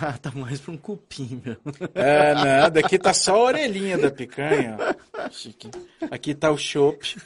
ah, 0.00 0.18
tá 0.20 0.30
mais 0.32 0.60
pra 0.60 0.72
um 0.72 0.76
cupim, 0.76 1.40
meu. 1.44 1.56
É, 1.94 2.34
não, 2.34 2.70
daqui 2.70 2.98
tá 2.98 3.12
só 3.12 3.36
a 3.36 3.42
orelhinha 3.44 3.98
da 3.98 4.10
picanha. 4.10 4.76
ó. 4.78 5.30
Chique. 5.30 5.70
Aqui 6.10 6.34
tá 6.34 6.50
o 6.50 6.58
chopp, 6.58 7.16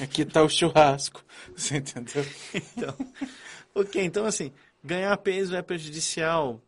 aqui 0.00 0.24
tá 0.24 0.42
o 0.42 0.48
churrasco. 0.48 1.24
Você 1.56 1.78
entendeu? 1.78 2.24
Então, 2.54 2.94
ok, 3.74 4.02
então 4.04 4.24
assim, 4.24 4.52
ganhar 4.82 5.16
peso 5.18 5.56
é 5.56 5.62
prejudicial. 5.62 6.60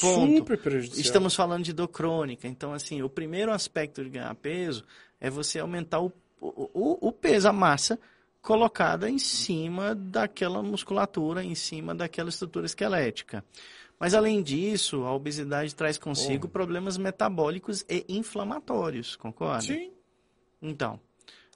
Ponto. 0.00 0.38
Super 0.38 0.58
prejudicial. 0.58 1.02
Estamos 1.02 1.34
falando 1.34 1.64
de 1.64 1.72
dor 1.72 1.88
crônica. 1.88 2.48
Então, 2.48 2.72
assim, 2.72 3.02
o 3.02 3.10
primeiro 3.10 3.52
aspecto 3.52 4.02
de 4.02 4.08
ganhar 4.08 4.34
peso 4.36 4.84
é 5.20 5.28
você 5.28 5.58
aumentar 5.58 6.00
o, 6.00 6.10
o, 6.42 7.08
o 7.08 7.12
peso, 7.12 7.48
a 7.48 7.52
massa 7.52 7.98
colocada 8.40 9.08
em 9.08 9.18
cima 9.18 9.94
daquela 9.94 10.62
musculatura, 10.62 11.44
em 11.44 11.54
cima 11.54 11.94
daquela 11.94 12.28
estrutura 12.28 12.66
esquelética. 12.66 13.44
Mas, 13.98 14.14
além 14.14 14.42
disso, 14.42 15.04
a 15.04 15.14
obesidade 15.14 15.74
traz 15.76 15.96
consigo 15.96 16.48
problemas 16.48 16.98
metabólicos 16.98 17.84
e 17.88 18.04
inflamatórios, 18.08 19.14
concorda? 19.14 19.62
Sim. 19.62 19.92
Então, 20.60 20.98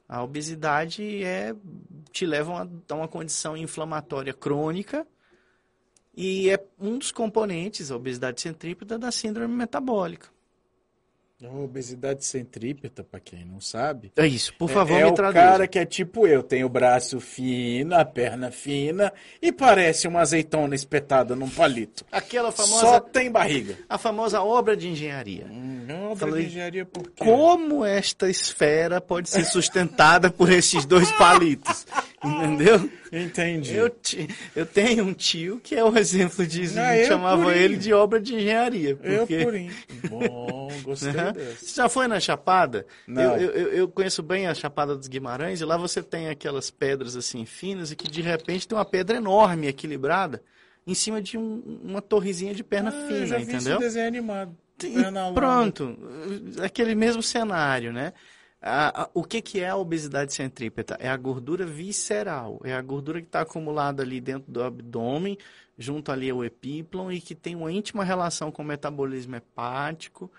a 0.08 0.22
obesidade 0.22 1.24
é 1.24 1.52
te 2.12 2.24
leva 2.24 2.52
a 2.52 2.62
uma, 2.62 2.82
a 2.88 2.94
uma 2.94 3.08
condição 3.08 3.56
inflamatória 3.56 4.32
crônica 4.32 5.04
e 6.16 6.48
é 6.48 6.64
um 6.78 6.98
dos 6.98 7.10
componentes, 7.10 7.90
a 7.90 7.96
obesidade 7.96 8.40
centrípeta, 8.40 8.96
da 8.96 9.10
síndrome 9.10 9.54
metabólica. 9.54 10.28
A 11.44 11.48
obesidade 11.54 12.24
centrípeta, 12.24 13.04
para 13.04 13.20
quem 13.20 13.44
não 13.44 13.60
sabe, 13.60 14.10
É 14.16 14.26
isso, 14.26 14.54
por 14.54 14.70
é- 14.70 14.72
favor, 14.72 14.98
é, 14.98 15.04
me 15.04 15.10
o 15.10 15.14
traduza. 15.14 15.38
cara 15.44 15.68
que 15.68 15.78
é 15.78 15.84
tipo 15.84 16.26
eu, 16.26 16.42
tem 16.42 16.64
o 16.64 16.68
braço 16.68 17.20
fino, 17.20 17.94
a 17.94 18.06
perna 18.06 18.50
fina 18.50 19.12
e 19.42 19.52
parece 19.52 20.08
uma 20.08 20.20
azeitona 20.22 20.74
espetada 20.74 21.36
num 21.36 21.50
palito. 21.50 22.06
Aquela 22.10 22.50
famosa, 22.50 22.80
Só 22.80 23.00
tem 23.00 23.30
barriga. 23.30 23.76
a 23.86 23.98
famosa 23.98 24.40
obra 24.40 24.74
de 24.74 24.88
engenharia. 24.88 25.44
Hum, 25.50 25.86
obra 26.10 26.26
Falei, 26.26 26.44
de 26.44 26.48
engenharia 26.52 26.86
por 26.86 27.02
quê? 27.10 27.22
Como 27.22 27.84
esta 27.84 28.30
esfera 28.30 28.98
pode 28.98 29.28
ser 29.28 29.44
sustentada 29.44 30.30
por 30.30 30.50
esses 30.50 30.86
dois 30.86 31.12
palitos? 31.12 31.86
Entendeu? 32.24 32.88
Entendi. 33.12 33.74
Eu, 33.74 33.94
eu 34.54 34.66
tenho 34.66 35.04
um 35.04 35.12
tio 35.12 35.60
que 35.62 35.74
é 35.74 35.84
o 35.84 35.96
exemplo 35.96 36.46
disso. 36.46 36.78
Ah, 36.78 36.88
a 36.88 36.92
gente 36.92 37.02
eu 37.02 37.08
chamava 37.08 37.42
purinho. 37.44 37.62
ele 37.62 37.76
de 37.76 37.92
obra 37.92 38.20
de 38.20 38.34
engenharia. 38.34 38.98
Eu 39.02 39.18
porque- 39.18 39.44
purinho. 39.44 39.72
Bom, 40.08 40.68
gostei 40.82 41.12
dessa. 41.12 41.56
Você 41.66 41.74
já 41.76 41.88
foi 41.88 42.06
na 42.08 42.18
Chapada? 42.20 42.86
Não. 43.06 43.36
Eu, 43.36 43.40
eu, 43.40 43.50
eu- 43.50 43.72
eu 43.72 43.88
conheço 43.88 44.22
bem 44.22 44.46
a 44.46 44.54
Chapada 44.54 44.96
dos 44.96 45.08
Guimarães 45.08 45.60
e 45.60 45.64
lá 45.64 45.76
você 45.76 46.02
tem 46.02 46.28
aquelas 46.28 46.70
pedras 46.70 47.16
assim 47.16 47.44
finas 47.44 47.90
e 47.92 47.96
que 47.96 48.08
de 48.10 48.22
repente 48.22 48.66
tem 48.66 48.76
uma 48.76 48.84
pedra 48.84 49.16
enorme 49.16 49.66
equilibrada 49.66 50.42
em 50.86 50.94
cima 50.94 51.20
de 51.20 51.36
um- 51.38 51.80
uma 51.84 52.00
torrezinha 52.02 52.54
de 52.54 52.62
perna 52.64 52.90
Ah, 52.90 52.94
eu 53.00 53.06
fina, 53.08 53.26
já 53.26 53.36
vi 53.38 53.42
entendeu? 53.44 53.78
desenho 53.78 54.06
animado. 54.06 54.56
Longa. 54.84 55.32
pronto, 55.32 55.96
aquele 56.62 56.94
mesmo 56.94 57.22
cenário, 57.22 57.94
né? 57.94 58.12
O 59.14 59.22
que, 59.22 59.40
que 59.40 59.60
é 59.60 59.68
a 59.68 59.76
obesidade 59.76 60.32
centrípeta? 60.32 60.96
É 60.98 61.08
a 61.08 61.16
gordura 61.16 61.64
visceral, 61.64 62.60
é 62.64 62.74
a 62.74 62.82
gordura 62.82 63.20
que 63.20 63.26
está 63.28 63.42
acumulada 63.42 64.02
ali 64.02 64.20
dentro 64.20 64.50
do 64.50 64.62
abdômen, 64.62 65.38
junto 65.78 66.10
ali 66.10 66.30
ao 66.30 66.44
epíplon 66.44 67.12
e 67.12 67.20
que 67.20 67.34
tem 67.34 67.54
uma 67.54 67.70
íntima 67.70 68.02
relação 68.02 68.50
com 68.50 68.62
o 68.62 68.64
metabolismo 68.66 69.36
hepático 69.36 70.30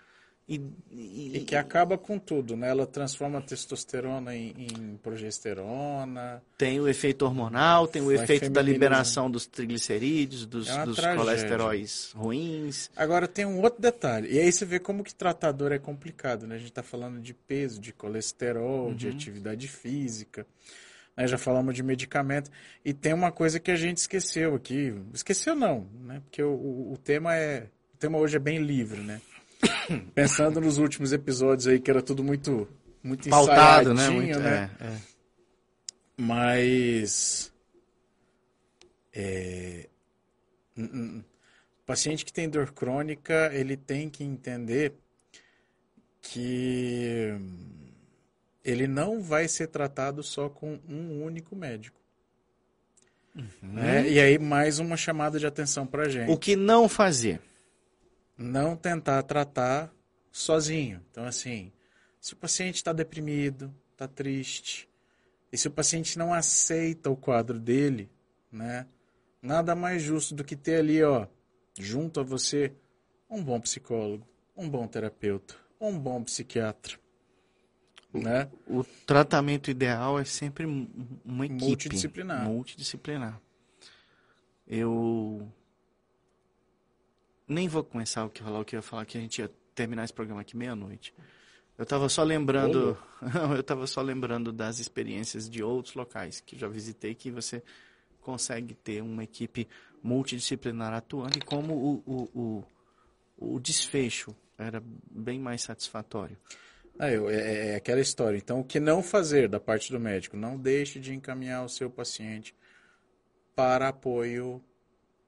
e, 0.48 0.62
e- 0.92 1.38
E 1.38 1.40
que 1.44 1.56
acaba 1.56 1.98
com 1.98 2.18
tudo, 2.18 2.56
né? 2.56 2.70
Ela 2.70 2.86
transforma 2.88 3.40
a 3.40 3.42
testosterona 3.42 4.34
em, 4.36 4.54
em 4.58 4.98
progesterona. 5.04 6.42
tem 6.58 6.80
o 6.80 6.88
efeito 6.88 7.24
hormonal, 7.26 7.88
tem 7.88 8.02
o 8.02 8.12
efeito 8.12 8.50
da 8.50 8.62
liberação 8.62 9.30
dos 9.30 9.46
triglicerídeos, 9.46 10.46
dos, 10.46 10.70
É 10.70 10.86
dos 10.86 10.98
colesteróis 11.00 12.12
ruins. 12.16 12.90
Agora 12.96 13.28
tem 13.28 13.46
um 13.46 13.62
outro 13.62 13.82
detalhe. 13.82 14.32
E 14.34 14.40
aí 14.40 14.52
você 14.52 14.66
vê 14.66 14.80
como 14.80 15.04
que 15.04 15.14
tratar 15.14 15.52
dor 15.52 15.72
é 15.72 15.80
complicado, 15.80 16.48
né? 16.48 16.56
A 16.56 16.60
gente 16.60 16.70
está 16.70 16.84
falando 16.84 17.20
de 17.20 17.34
peso, 17.34 17.80
de 17.80 17.92
colesterol, 17.94 18.94
de 18.94 19.08
atividade 19.10 19.68
física. 19.68 20.46
né? 21.16 21.28
Já 21.28 21.38
falamos 21.38 21.76
de 21.76 21.84
medicamento. 21.84 22.50
E 22.86 22.94
tem 22.94 23.14
uma 23.14 23.32
coisa 23.32 23.60
que 23.60 23.72
a 23.72 23.76
gente 23.76 23.98
esqueceu 23.98 24.56
aqui. 24.56 24.94
Esqueceu 25.14 25.56
não, 25.56 25.88
né? 26.06 26.22
Porque 26.24 26.42
o, 26.42 26.52
o, 26.54 26.94
o 26.94 26.98
tema 26.98 27.36
é. 27.36 27.68
O 27.94 27.98
tema 27.98 28.18
hoje 28.20 28.36
é 28.36 28.40
bem 28.40 28.60
livre, 28.60 29.02
né? 29.02 29.20
Pensando 30.14 30.62
nos 30.62 30.78
últimos 30.78 31.12
episódios 31.12 31.68
aí, 31.68 31.80
que 31.80 31.90
era 31.90 32.02
tudo 32.02 32.24
muito, 32.24 32.68
muito 33.04 33.30
Pautado, 33.30 33.94
né? 33.94 34.10
Muito, 34.10 34.40
né? 34.40 34.70
é, 34.80 34.86
é. 34.86 34.98
Mas. 36.18 37.52
É, 39.14 39.88
o 40.78 41.24
paciente 41.86 42.24
que 42.24 42.34
tem 42.34 42.50
dor 42.50 42.72
crônica, 42.72 43.50
ele 43.54 43.76
tem 43.76 44.10
que 44.10 44.24
entender 44.24 44.94
que 46.22 47.34
ele 48.64 48.88
não 48.88 49.22
vai 49.22 49.48
ser 49.48 49.68
tratado 49.68 50.22
só 50.22 50.50
com 50.50 50.80
um 50.88 51.24
único 51.24 51.56
médico. 51.56 52.00
né? 53.62 54.08
E 54.10 54.20
aí, 54.20 54.38
mais 54.38 54.78
uma 54.80 54.98
chamada 54.98 55.40
de 55.40 55.48
atenção 55.48 55.88
para 55.88 56.10
gente. 56.10 56.30
O 56.30 56.38
que 56.38 56.56
não 56.56 56.90
fazer? 56.90 57.40
Não 58.38 58.76
tentar 58.76 59.24
tratar 59.24 59.92
sozinho. 60.32 61.04
Então, 61.12 61.26
assim, 61.26 61.72
se 62.20 62.34
o 62.34 62.38
paciente 62.38 62.76
está 62.76 62.94
deprimido, 62.94 63.74
está 63.92 64.08
triste, 64.08 64.88
e 65.52 65.58
se 65.58 65.68
o 65.68 65.72
paciente 65.72 66.18
não 66.18 66.34
aceita 66.34 67.10
o 67.10 67.16
quadro 67.18 67.60
dele, 67.60 68.10
né? 68.52 68.86
Nada 69.42 69.76
mais 69.76 70.02
justo 70.04 70.36
do 70.36 70.44
que 70.44 70.56
ter 70.56 70.76
ali, 70.80 71.02
ó, 71.04 71.26
junto 71.80 72.20
a 72.20 72.24
você, 72.24 72.74
um 73.30 73.44
bom 73.44 73.60
psicólogo, 73.60 74.28
um 74.56 74.70
bom 74.70 74.88
terapeuta, 74.88 75.56
um 75.80 75.98
bom 75.98 76.24
psiquiatra, 76.24 76.98
né? 78.14 78.50
O 78.68 78.84
tratamento 79.06 79.72
ideal 79.72 80.20
é 80.20 80.26
sempre 80.26 80.66
um- 80.66 80.88
uma 81.24 81.46
equipe. 81.46 81.64
Multidisciplinar. 81.66 82.44
Multidisciplinar. 82.44 83.42
Eu 84.68 85.48
nem 87.48 87.68
vou 87.68 87.84
começar 87.84 88.26
o 88.26 88.30
que 88.30 88.42
falar 88.44 88.60
o 88.60 88.66
que 88.66 88.76
eu 88.76 88.80
ia 88.80 88.82
falar 88.84 89.06
que 89.06 89.18
a 89.18 89.22
gente 89.22 89.40
ia 89.40 89.50
terminar 89.74 90.04
esse 90.04 90.14
programa 90.14 90.42
aqui 90.42 90.56
meia-noite. 90.58 91.14
Eu 91.78 91.84
estava 91.84 92.10
só 92.10 92.24
lembrando, 92.24 92.98
eu 93.54 93.60
estava 93.60 93.86
só 93.88 94.02
lembrando 94.02 94.52
das 94.52 94.80
experiências 94.80 95.50
de 95.50 95.64
outros 95.64 95.94
locais 95.96 96.42
que 96.42 96.58
já 96.58 96.68
visitei 96.68 97.14
que 97.14 97.30
você 97.30 97.62
consegue 98.22 98.74
ter 98.74 99.02
uma 99.02 99.24
equipe 99.24 99.68
multidisciplinar 100.04 100.94
atuando 100.94 101.38
e 101.38 101.42
como 101.42 101.74
o, 101.74 102.04
o, 102.06 102.64
o, 103.40 103.54
o 103.56 103.60
desfecho 103.60 104.36
era 104.58 104.82
bem 105.12 105.40
mais 105.40 105.62
satisfatório. 105.62 106.36
Ah, 107.00 107.12
eu- 107.12 107.30
é, 107.30 107.70
é 107.74 107.76
aquela 107.76 108.02
história. 108.02 108.38
Então, 108.38 108.60
o 108.60 108.64
que 108.64 108.80
não 108.80 109.04
fazer 109.04 109.48
da 109.48 109.60
parte 109.60 109.92
do 109.92 110.00
médico? 110.00 110.36
Não 110.36 110.58
deixe 110.58 111.00
de 111.00 111.14
encaminhar 111.14 111.64
o 111.64 111.70
seu 111.70 111.90
paciente 111.92 112.56
para 113.56 113.90
apoio 113.90 114.64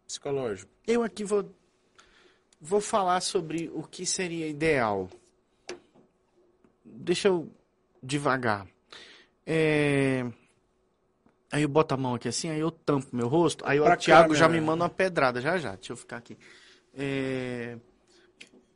psicológico. 0.07 0.71
Eu 0.87 1.03
aqui 1.03 1.23
vou, 1.23 1.55
vou 2.59 2.81
falar 2.81 3.21
sobre 3.21 3.69
o 3.73 3.83
que 3.83 4.05
seria 4.05 4.47
ideal. 4.47 5.09
Deixa 6.83 7.27
eu 7.27 7.49
devagar. 8.01 8.67
É, 9.45 10.25
Aí 11.51 11.63
eu 11.63 11.69
boto 11.69 11.93
a 11.95 11.97
mão 11.97 12.13
aqui 12.13 12.27
assim, 12.27 12.49
aí 12.49 12.59
eu 12.59 12.69
tampo 12.69 13.07
meu 13.11 13.27
rosto, 13.27 13.63
aí 13.67 13.79
o 13.79 13.83
Pra 13.83 13.97
Thiago 13.97 14.35
já 14.35 14.47
me 14.47 14.61
manda 14.61 14.83
uma 14.83 14.89
pedrada, 14.89 15.41
já 15.41 15.57
já, 15.57 15.75
deixa 15.75 15.93
eu 15.93 15.97
ficar 15.97 16.17
aqui. 16.17 16.37
É... 16.95 17.77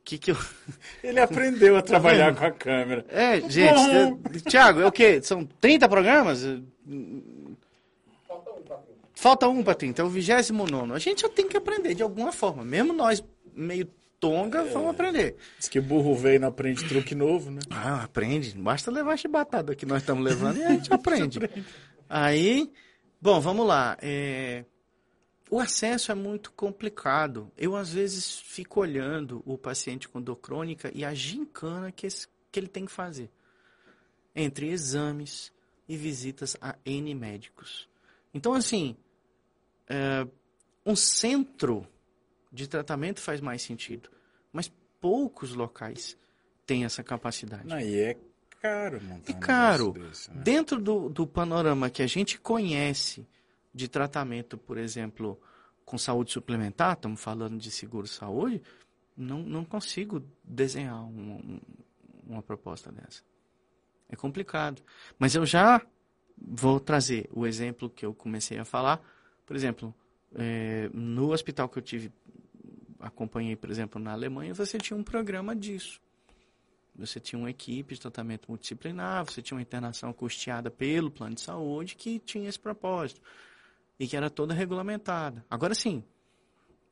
Que 0.04 0.18
que 0.18 0.32
eu... 0.32 0.36
Ele 1.02 1.20
aprendeu 1.20 1.76
a 1.76 1.82
trabalhar 1.82 2.30
vendo? 2.30 2.38
com 2.38 2.44
a 2.46 2.50
câmera. 2.50 3.06
É, 3.08 3.40
gente, 3.48 3.80
é- 3.90 4.50
Thiago, 4.50 4.80
é 4.80 4.86
o 4.86 4.92
quê? 4.92 5.22
São 5.22 5.44
30 5.44 5.88
programas? 5.88 6.44
Falta 9.14 9.48
um 9.48 9.62
para 9.62 9.74
30, 9.74 10.02
é 10.02 10.04
o 10.04 10.08
29. 10.08 10.92
A 10.92 10.98
gente 10.98 11.22
já 11.22 11.28
tem 11.28 11.48
que 11.48 11.56
aprender 11.56 11.94
de 11.94 12.02
alguma 12.02 12.32
forma. 12.32 12.64
Mesmo 12.64 12.92
nós, 12.92 13.22
meio 13.54 13.86
tonga, 14.20 14.64
vamos 14.64 14.90
aprender. 14.90 15.36
Diz 15.58 15.68
que 15.68 15.80
burro 15.80 16.14
velho 16.14 16.40
não 16.40 16.48
aprende 16.48 16.86
truque 16.88 17.14
novo, 17.14 17.50
né? 17.50 17.60
Ah, 17.70 18.04
aprende. 18.04 18.56
Basta 18.56 18.90
levar 18.90 19.12
a 19.12 19.16
chibatada 19.16 19.74
que 19.74 19.84
nós 19.86 20.02
estamos 20.02 20.24
levando 20.24 20.58
e 20.58 20.62
a 20.64 20.70
gente 20.70 20.92
aprende. 20.92 21.38
Aí, 22.08 22.70
bom, 23.20 23.40
vamos 23.40 23.66
lá. 23.66 23.96
É, 24.00 24.64
O 25.50 25.58
acesso 25.60 26.10
é 26.10 26.14
muito 26.14 26.52
complicado. 26.52 27.52
Eu, 27.56 27.76
às 27.76 27.92
vezes, 27.92 28.38
fico 28.40 28.80
olhando 28.80 29.42
o 29.44 29.58
paciente 29.58 30.08
com 30.08 30.20
dor 30.22 30.36
crônica 30.36 30.90
e 30.94 31.04
a 31.04 31.12
gincana 31.12 31.92
que, 31.92 32.06
esse- 32.06 32.26
que 32.50 32.58
ele 32.58 32.68
tem 32.68 32.86
que 32.86 32.92
fazer. 32.92 33.30
Entre 34.34 34.68
exames 34.70 35.52
e 35.88 35.96
visitas 35.96 36.56
a 36.60 36.74
N 36.84 37.14
médicos. 37.14 37.88
Então, 38.32 38.52
assim, 38.54 38.96
é, 39.88 40.26
um 40.84 40.96
centro 40.96 41.86
de 42.54 42.68
tratamento 42.68 43.20
faz 43.20 43.40
mais 43.40 43.60
sentido. 43.62 44.08
Mas 44.52 44.72
poucos 45.00 45.52
locais 45.54 46.16
têm 46.64 46.84
essa 46.84 47.02
capacidade. 47.02 47.66
Não, 47.66 47.78
e 47.80 47.96
é 48.00 48.16
caro 48.62 49.02
montar 49.02 49.32
É 49.32 49.36
um 49.36 49.40
caro. 49.40 49.92
desse, 49.92 50.30
né? 50.30 50.40
Dentro 50.42 50.80
do, 50.80 51.08
do 51.10 51.26
panorama 51.26 51.90
que 51.90 52.02
a 52.02 52.06
gente 52.06 52.38
conhece 52.38 53.26
de 53.74 53.88
tratamento, 53.88 54.56
por 54.56 54.78
exemplo, 54.78 55.38
com 55.84 55.98
saúde 55.98 56.30
suplementar, 56.32 56.94
estamos 56.94 57.20
falando 57.20 57.58
de 57.58 57.70
seguro-saúde, 57.70 58.62
não, 59.16 59.40
não 59.42 59.64
consigo 59.64 60.22
desenhar 60.42 61.02
um- 61.04 61.32
um- 61.34 61.60
uma 62.26 62.42
proposta 62.42 62.90
dessa. 62.92 63.22
É 64.08 64.16
complicado. 64.16 64.80
Mas 65.18 65.34
eu 65.34 65.44
já 65.44 65.82
vou 66.38 66.78
trazer 66.80 67.28
o 67.32 67.46
exemplo 67.46 67.90
que 67.90 68.06
eu 68.06 68.14
comecei 68.14 68.58
a 68.58 68.64
falar. 68.64 69.00
Por 69.44 69.54
exemplo, 69.56 69.94
eh, 70.36 70.88
no 70.92 71.32
hospital 71.32 71.68
que 71.68 71.78
eu 71.78 71.82
tive, 71.82 72.12
acompanhei, 73.06 73.54
por 73.56 73.70
exemplo, 73.70 74.00
na 74.00 74.12
Alemanha, 74.12 74.54
você 74.54 74.78
tinha 74.78 74.96
um 74.96 75.02
programa 75.02 75.54
disso. 75.54 76.00
Você 76.96 77.18
tinha 77.18 77.38
uma 77.38 77.50
equipe 77.50 77.94
de 77.94 78.00
tratamento 78.00 78.46
multidisciplinar, 78.48 79.24
você 79.24 79.42
tinha 79.42 79.56
uma 79.56 79.62
internação 79.62 80.12
custeada 80.12 80.70
pelo 80.70 81.10
plano 81.10 81.34
de 81.34 81.40
saúde 81.40 81.96
que 81.96 82.18
tinha 82.20 82.48
esse 82.48 82.58
propósito 82.58 83.20
e 83.98 84.06
que 84.06 84.16
era 84.16 84.30
toda 84.30 84.54
regulamentada. 84.54 85.44
Agora 85.50 85.74
sim, 85.74 86.04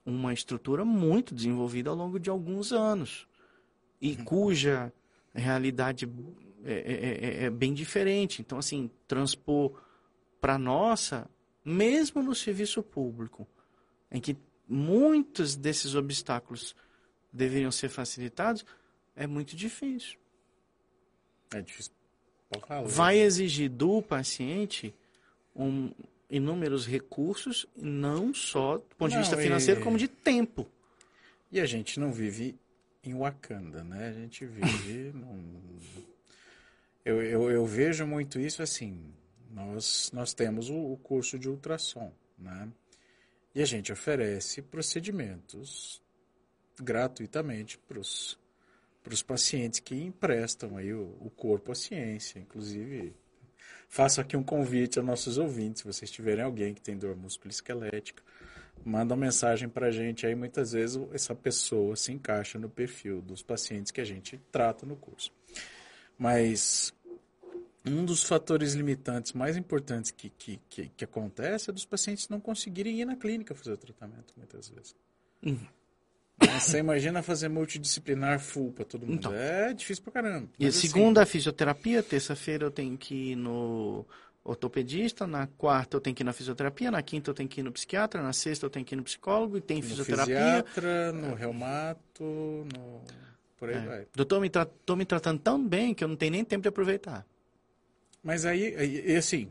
uma 0.05 0.33
estrutura 0.33 0.85
muito 0.85 1.35
desenvolvida 1.35 1.91
ao 1.91 1.97
longo 1.97 2.19
de 2.19 2.29
alguns 2.29 2.73
anos 2.73 3.29
e 4.01 4.17
cuja 4.17 4.93
realidade 5.33 6.09
é, 6.65 6.73
é- 6.73 7.43
é- 7.43 7.45
é 7.45 7.51
bem 7.51 7.73
diferente. 7.73 8.43
Então, 8.43 8.59
assim, 8.59 8.91
transpor 9.07 9.81
para 10.41 10.59
nossa, 10.59 11.31
mesmo 11.65 12.23
no 12.23 12.35
serviço 12.35 12.83
público, 12.83 13.47
em 14.11 14.21
que 14.21 14.37
muitos 14.69 15.57
desses 15.57 15.95
obstáculos 15.95 16.75
deveriam 17.33 17.71
ser 17.71 17.89
facilitados, 17.89 18.65
É 19.15 19.27
muito 19.27 19.55
difícil. 19.55 20.19
É 21.53 21.61
difícil. 21.61 21.93
falar. 22.67 22.83
Vai 22.87 23.19
exigir 23.19 23.69
do 23.69 24.01
paciente 24.01 24.95
um, 25.55 25.91
inúmeros 26.31 26.87
recursos, 26.87 27.67
não 27.77 28.33
só 28.33 28.79
do 28.79 28.97
ponto 28.97 29.11
de 29.11 29.17
Não, 29.17 29.23
vista 29.23 29.39
e- 29.39 29.43
financeiro, 29.43 29.83
como 29.83 29.99
de 29.99 30.09
tempo. 30.09 30.67
E 31.51 31.61
a 31.61 31.67
gente 31.67 32.01
não 32.01 32.11
vive 32.11 32.59
em 33.05 33.15
Wakanda, 33.15 33.85
né? 33.85 34.09
A 34.09 34.13
gente 34.13 34.47
vive 34.47 35.13
num... 35.15 35.79
Eu, 37.05 37.21
eu, 37.23 37.51
eu 37.51 37.67
vejo 37.67 38.07
muito 38.07 38.39
isso 38.41 38.63
assim. 38.63 39.13
Nós, 39.51 40.11
nós 40.15 40.33
temos 40.33 40.71
o, 40.71 40.93
o 40.93 40.97
curso 40.97 41.39
de 41.39 41.49
ultrassom, 41.51 42.11
né? 42.39 42.67
E 43.55 43.61
a 43.61 43.67
gente 43.67 43.93
oferece 43.93 44.63
procedimentos 44.63 46.03
gratuitamente 46.81 47.79
para 47.79 47.99
os 47.99 49.23
pacientes 49.27 49.81
que 49.81 49.95
emprestam 49.95 50.77
aí 50.77 50.93
o, 50.93 51.17
o 51.21 51.31
corpo 51.31 51.73
à 51.73 51.75
ciência. 51.75 52.39
Inclusive, 52.39 53.15
faço 53.89 54.21
aqui 54.21 54.37
um 54.37 54.43
convite 54.43 54.99
aos 54.99 55.07
nossos 55.07 55.39
ouvintes, 55.39 55.83
se 55.83 55.87
vocês 55.87 56.11
tiverem 56.11 56.45
alguém 56.45 56.73
que 56.73 56.81
tem 56.81 56.97
dor 56.97 57.15
musculoesquelética, 57.15 58.23
manda 58.85 59.15
uma 59.15 59.21
mensagem 59.27 59.69
para 59.69 59.89
a 59.89 59.91
gente 59.91 60.27
aí, 60.27 60.35
muitas 60.35 60.73
vezes 60.73 61.01
essa 61.13 61.35
pessoa 61.35 61.95
se 61.95 62.11
encaixa 62.11 62.59
no 62.59 62.69
perfil 62.69 63.21
dos 63.21 63.43
pacientes 63.43 63.93
que 63.93 64.01
a 64.01 64.05
gente 64.05 64.41
trata 64.51 64.87
no 64.87 64.97
curso. 64.97 65.33
Mas 66.19 66.93
um 67.87 68.05
dos 68.05 68.23
fatores 68.23 68.75
limitantes 68.75 69.33
mais 69.33 69.57
importantes 69.57 70.11
que, 70.11 70.31
que, 70.31 70.61
que, 70.69 70.89
que 70.97 71.05
acontece 71.05 71.71
é 71.71 71.73
dos 71.73 71.85
pacientes 71.85 72.29
não 72.29 72.39
conseguirem 72.41 73.01
ir 73.01 73.05
na 73.05 73.17
clínica 73.17 73.55
fazer 73.55 73.73
o 73.73 73.77
tratamento, 73.77 74.33
muitas 74.37 74.69
vezes. 74.69 74.95
Mas 76.39 76.63
Você 76.65 76.79
imagina 76.79 77.23
fazer 77.23 77.49
multidisciplinar 77.49 78.41
full 78.41 78.73
para 78.73 78.85
todo 78.85 79.07
mundo. 79.07 79.15
Então. 79.19 79.35
É 79.35 79.73
difícil 79.73 80.03
pra 80.03 80.13
caramba. 80.13 80.49
E 80.59 80.67
assim, 80.67 80.89
segunda, 80.89 81.23
a 81.23 81.27
fisioterapia. 81.27 82.03
Terça-feira 82.03 82.65
eu 82.65 82.71
tenho 82.71 82.97
que 82.97 83.33
ir 83.33 83.37
no 83.37 84.05
ortopedista. 84.45 85.27
Na 85.27 85.47
quarta 85.47 85.97
eu 85.97 86.01
tenho 86.01 86.17
que 86.17 86.23
ir 86.23 86.25
na 86.25 86.33
fisioterapia. 86.33 86.91
Na 86.91 87.03
quinta 87.03 87.31
eu 87.31 87.35
tenho 87.35 87.49
que 87.49 87.61
ir 87.61 87.65
no 87.65 87.71
psiquiatra. 87.73 88.23
Na 88.23 88.33
sexta 88.33 88.67
eu 88.67 88.71
tenho 88.71 88.85
que 88.85 88.95
ir 88.95 88.97
no 88.97 89.05
psicólogo. 89.05 89.57
E 89.57 89.61
tem 89.61 89.79
no 89.79 89.85
fisioterapia. 89.85 90.35
fisiatra, 90.37 91.13
no 91.13 91.35
reumato, 91.35 92.25
no... 92.75 93.03
por 93.57 93.69
aí 93.69 93.77
É. 93.77 93.81
vai. 93.87 94.07
Doutor, 94.15 94.41
me 94.41 94.51
tra- 94.51 94.67
tô 94.85 94.97
me 94.97 95.05
tratando 95.05 95.39
tão 95.41 95.65
bem 95.65 95.95
que 95.95 96.03
eu 96.03 96.09
não 96.09 96.17
tenho 96.17 96.33
nem 96.33 96.45
tempo 96.45 96.63
de 96.63 96.69
aproveitar. 96.69 97.25
Mas 98.23 98.45
aí, 98.47 98.75
aí- 98.77 99.11
e 99.13 99.17
assim, 99.17 99.51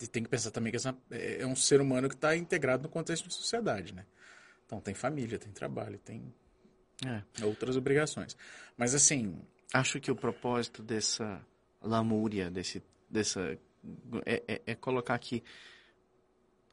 e 0.00 0.06
tem 0.06 0.22
que 0.22 0.28
pensar 0.28 0.50
também 0.50 0.70
que 0.70 0.76
essa, 0.76 0.96
é 1.10 1.42
é 1.42 1.46
um 1.46 1.56
ser 1.56 1.80
humano 1.80 2.08
que 2.08 2.14
está 2.14 2.36
integrado 2.36 2.82
no 2.84 2.88
contexto 2.88 3.28
de 3.28 3.34
sociedade, 3.34 3.94
né? 3.94 4.04
Então 4.66 4.80
tem 4.80 4.94
família, 4.94 5.38
tem 5.38 5.52
trabalho, 5.52 5.98
tem 5.98 6.32
É. 7.04 7.22
outras 7.44 7.76
obrigações. 7.76 8.36
Mas 8.76 8.94
assim, 8.94 9.38
Acho 9.74 9.98
que 10.00 10.10
o 10.12 10.16
propósito 10.16 10.80
dessa 10.80 11.44
lamúria, 11.82 12.48
desse, 12.48 12.80
dessa, 13.10 13.58
é, 14.24 14.42
é- 14.46 14.62
é 14.64 14.74
colocar 14.76 15.18
que 15.18 15.42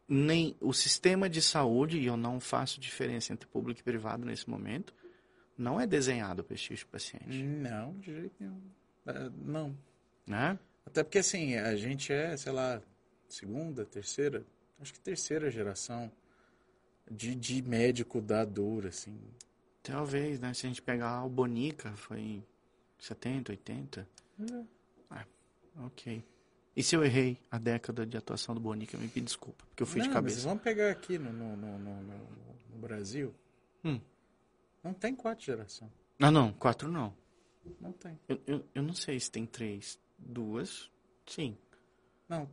nem 0.07 0.55
o 0.61 0.71
sistema 0.73 1.27
de 1.29 1.41
saúde, 1.41 1.97
e 1.97 2.05
eu 2.05 2.15
não 2.15 2.39
faço 2.39 2.79
diferença 2.79 3.33
entre 3.33 3.47
público 3.47 3.79
e 3.79 3.83
privado 3.83 4.23
nesse 4.25 4.47
momento, 4.49 4.93
não 5.57 5.81
é 5.81 5.87
desenhado 5.87 6.43
para 6.43 6.53
esse 6.53 6.63
tipo 6.65 6.75
de 6.77 6.85
paciente. 6.85 7.41
não, 7.43 7.93
de 7.99 8.13
jeito 8.13 8.35
nenhum. 8.39 8.61
É, 9.07 9.29
Não. 9.43 9.77
Né? 10.25 10.57
Até 10.85 11.03
porque 11.03 11.19
assim, 11.19 11.55
a 11.55 11.75
gente 11.75 12.11
é, 12.11 12.35
sei 12.37 12.51
lá, 12.51 12.81
segunda, 13.27 13.85
terceira, 13.85 14.45
acho 14.79 14.93
que 14.93 14.99
terceira 14.99 15.49
geração 15.49 16.11
de, 17.09 17.33
de 17.35 17.61
médico 17.61 18.21
da 18.21 18.43
dor, 18.45 18.85
assim. 18.87 19.17
Talvez, 19.81 20.39
né? 20.39 20.53
Se 20.53 20.65
a 20.65 20.69
gente 20.69 20.81
pegar 20.81 21.23
o 21.25 21.29
Bonica, 21.29 21.91
foi 21.95 22.19
em 22.19 22.45
70, 22.99 23.51
80. 23.51 24.07
Ah, 25.09 25.25
ok. 25.85 26.23
E 26.75 26.81
se 26.81 26.95
eu 26.95 27.03
errei 27.03 27.37
a 27.51 27.57
década 27.59 28.05
de 28.05 28.17
atuação 28.17 28.55
do 28.55 28.61
Bonica, 28.61 28.97
me 28.97 29.07
pede 29.07 29.25
desculpa, 29.25 29.63
porque 29.69 29.83
eu 29.83 29.87
fui 29.87 29.99
não, 29.99 30.07
de 30.07 30.13
mas 30.13 30.23
cabeça. 30.23 30.47
vamos 30.47 30.63
pegar 30.63 30.89
aqui 30.89 31.17
no, 31.19 31.31
no, 31.31 31.55
no, 31.57 31.79
no- 31.79 32.43
Brasil. 32.77 33.33
Hum. 33.85 33.99
Não 34.83 34.93
tem 34.93 35.15
quatro 35.15 35.45
geração. 35.45 35.89
Ah, 36.19 36.31
não, 36.31 36.51
quatro 36.51 36.91
não. 36.91 37.13
Não 37.79 37.91
tem. 37.93 38.19
Eu, 38.27 38.41
eu, 38.45 38.65
eu 38.75 38.83
não 38.83 38.93
sei 38.93 39.17
se 39.19 39.29
tem 39.31 39.45
três. 39.45 39.97
Duas, 40.25 40.89
sim. 41.25 41.57
Não. 42.27 42.49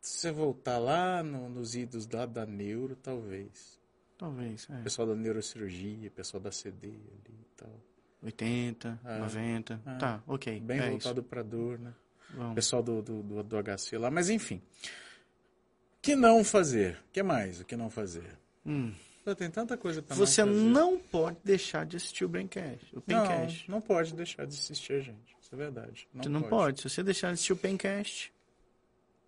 Se 0.00 0.18
você 0.18 0.32
voltar 0.32 0.78
lá 0.78 1.22
no- 1.22 1.48
nos 1.48 1.74
idos 1.74 2.06
da, 2.06 2.26
da 2.26 2.44
neuro, 2.46 2.96
talvez. 2.96 3.80
Talvez, 4.18 4.68
é. 4.70 4.82
Pessoal 4.82 5.08
da 5.08 5.14
neurocirurgia, 5.14 6.10
pessoal 6.10 6.40
da 6.40 6.50
CD 6.52 6.88
ali 6.88 6.98
e 7.40 7.46
tal. 7.56 7.80
80, 8.22 9.00
É. 9.04 9.18
90. 9.18 9.80
É. 9.86 9.96
Tá, 9.98 10.22
ok. 10.26 10.60
Bem 10.60 10.78
é 10.80 10.90
voltado 10.90 11.22
pra 11.22 11.42
dor, 11.42 11.78
né? 11.78 11.92
Vamos. 12.30 12.54
Pessoal 12.54 12.82
do, 12.82 13.02
do, 13.02 13.22
do, 13.22 13.42
do 13.42 13.56
HC 13.62 13.98
lá, 13.98 14.10
mas 14.10 14.30
enfim. 14.30 14.62
O 15.98 16.02
que 16.02 16.14
não 16.16 16.42
fazer? 16.42 16.96
O 17.08 17.12
que 17.12 17.22
mais? 17.22 17.60
O 17.60 17.64
que 17.64 17.76
não 17.76 17.90
fazer? 17.90 18.38
Hum. 18.66 18.92
Tem 19.38 19.48
tanta 19.50 19.76
coisa 19.76 20.02
pra 20.02 20.16
Você 20.16 20.44
não 20.44 20.52
não 20.54 20.98
pode 20.98 21.36
deixar 21.44 21.86
de 21.86 21.96
assistir 21.96 22.24
o 22.24 22.28
Braincast, 22.28 22.86
o 22.92 22.96
não, 23.06 23.22
Pencast. 23.22 23.70
não 23.70 23.80
pode 23.80 24.12
deixar 24.14 24.44
de 24.46 24.54
assistir 24.54 24.94
a 24.94 25.00
gente. 25.00 25.36
É 25.52 25.56
verdade. 25.56 26.08
Não 26.14 26.22
Você 26.22 26.28
não 26.28 26.42
pode. 26.42 26.80
Se 26.80 26.88
você 26.88 27.02
deixar 27.02 27.28
de 27.28 27.34
assistir 27.34 27.52
o 27.52 27.56
Pencast, 27.56 28.32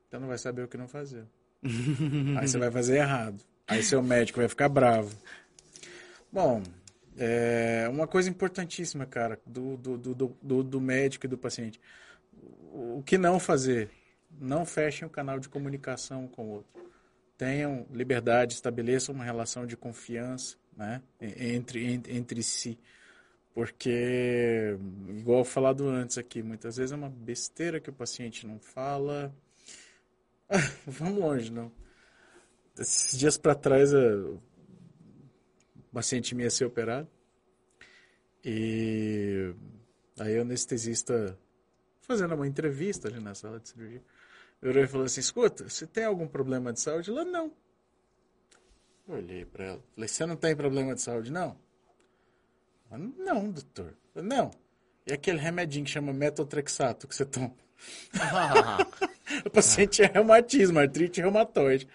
Então 0.08 0.20
não 0.20 0.28
vai 0.28 0.38
saber 0.38 0.62
o 0.62 0.68
que 0.68 0.76
não 0.76 0.88
fazer. 0.88 1.24
Aí 2.40 2.48
você 2.48 2.58
vai 2.58 2.70
fazer 2.70 2.96
errado. 2.96 3.42
Aí 3.66 3.82
seu 3.82 4.02
médico 4.02 4.38
vai 4.40 4.48
ficar 4.48 4.68
bravo. 4.68 5.14
Bom, 6.32 6.62
é, 7.16 7.86
uma 7.90 8.06
coisa 8.06 8.28
importantíssima, 8.28 9.06
cara, 9.06 9.38
do, 9.46 9.76
do, 9.76 9.96
do- 9.98 10.36
do, 10.42 10.62
do 10.62 10.80
médico 10.80 11.26
e 11.26 11.28
do 11.28 11.38
paciente. 11.38 11.80
O 12.72 13.02
que 13.04 13.16
não 13.16 13.38
fazer? 13.38 13.90
Não 14.40 14.66
fechem 14.66 15.06
o 15.06 15.10
canal 15.10 15.38
de 15.38 15.48
comunicação 15.48 16.26
com 16.26 16.46
o 16.46 16.50
outro. 16.54 16.70
Tenham 17.38 17.86
liberdade, 17.92 18.54
estabeleçam 18.54 19.14
uma 19.14 19.24
relação 19.24 19.66
de 19.66 19.76
confiança 19.76 20.56
né, 20.76 21.00
entre, 21.20 21.84
entre, 21.92 22.16
entre 22.16 22.42
si. 22.42 22.78
Porque, 23.54 24.76
igual 25.10 25.44
falado 25.44 25.86
antes 25.88 26.18
aqui, 26.18 26.42
muitas 26.42 26.76
vezes 26.76 26.90
é 26.90 26.96
uma 26.96 27.08
besteira 27.08 27.80
que 27.80 27.88
o 27.88 27.92
paciente 27.92 28.44
não 28.44 28.58
fala. 28.58 29.32
Vamos 30.84 31.20
longe, 31.20 31.52
não. 31.52 31.70
Esses 32.76 33.16
dias 33.16 33.38
para 33.38 33.54
trás, 33.54 33.94
o 33.94 34.40
paciente 35.92 36.34
minha 36.34 36.46
ia 36.46 36.50
ser 36.50 36.64
operado. 36.64 37.08
E 38.44 39.54
aí 40.18 40.36
o 40.36 40.42
anestesista, 40.42 41.38
fazendo 42.00 42.34
uma 42.34 42.48
entrevista 42.48 43.06
ali 43.06 43.20
na 43.20 43.36
sala 43.36 43.60
de 43.60 43.68
cirurgia, 43.68 44.02
virou 44.60 44.82
e 44.82 44.88
falou 44.88 45.06
assim, 45.06 45.20
escuta, 45.20 45.68
você 45.68 45.86
tem 45.86 46.04
algum 46.04 46.26
problema 46.26 46.72
de 46.72 46.80
saúde? 46.80 47.08
Ela, 47.08 47.24
não. 47.24 47.52
Eu 49.06 49.14
olhei 49.14 49.44
para 49.44 49.64
ela, 49.64 49.82
falei, 49.94 50.08
você 50.08 50.26
não 50.26 50.36
tem 50.36 50.56
problema 50.56 50.94
de 50.94 51.02
saúde, 51.02 51.30
não? 51.30 51.56
Ela, 52.90 52.98
não, 53.18 53.50
doutor. 53.50 53.94
Não. 54.14 54.50
E 55.06 55.12
aquele 55.12 55.38
remedinho 55.38 55.84
que 55.84 55.90
chama 55.90 56.12
metotrexato 56.12 57.06
que 57.06 57.14
você 57.14 57.24
toma? 57.24 57.54
O 59.44 59.50
paciente 59.50 60.02
é 60.02 60.06
reumatismo, 60.06 60.78
artrite 60.78 61.20
reumatoide. 61.20 61.88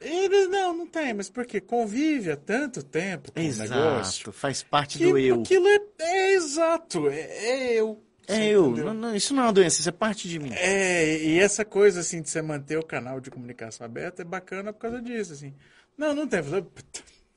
Ele, 0.00 0.46
não, 0.46 0.76
não 0.76 0.86
tem, 0.86 1.14
mas 1.14 1.30
por 1.30 1.46
quê? 1.46 1.60
Convive 1.60 2.30
há 2.30 2.36
tanto 2.36 2.82
tempo 2.82 3.32
com 3.32 3.40
o 3.40 3.42
negócio. 3.42 3.70
exato, 3.70 4.32
faz 4.32 4.62
parte 4.62 4.98
do 4.98 5.18
eu. 5.18 5.40
aquilo 5.40 5.66
é, 5.66 5.80
é 5.98 6.34
exato, 6.34 7.08
é, 7.08 7.20
é 7.20 7.72
eu. 7.74 8.02
É 8.28 8.46
eu. 8.48 8.70
Não, 8.76 8.92
não, 8.92 9.14
isso 9.14 9.32
não 9.32 9.44
é 9.44 9.46
uma 9.46 9.52
doença, 9.52 9.80
isso 9.80 9.88
é 9.88 9.92
parte 9.92 10.28
de 10.28 10.38
mim. 10.38 10.50
É, 10.52 11.18
e 11.18 11.38
essa 11.38 11.64
coisa 11.64 12.00
assim 12.00 12.20
de 12.20 12.28
você 12.28 12.42
manter 12.42 12.76
o 12.76 12.84
canal 12.84 13.20
de 13.20 13.30
comunicação 13.30 13.86
aberto 13.86 14.20
é 14.20 14.24
bacana 14.24 14.72
por 14.72 14.80
causa 14.80 15.00
disso, 15.00 15.32
assim. 15.32 15.54
Não, 15.96 16.14
não 16.14 16.26
tem. 16.26 16.42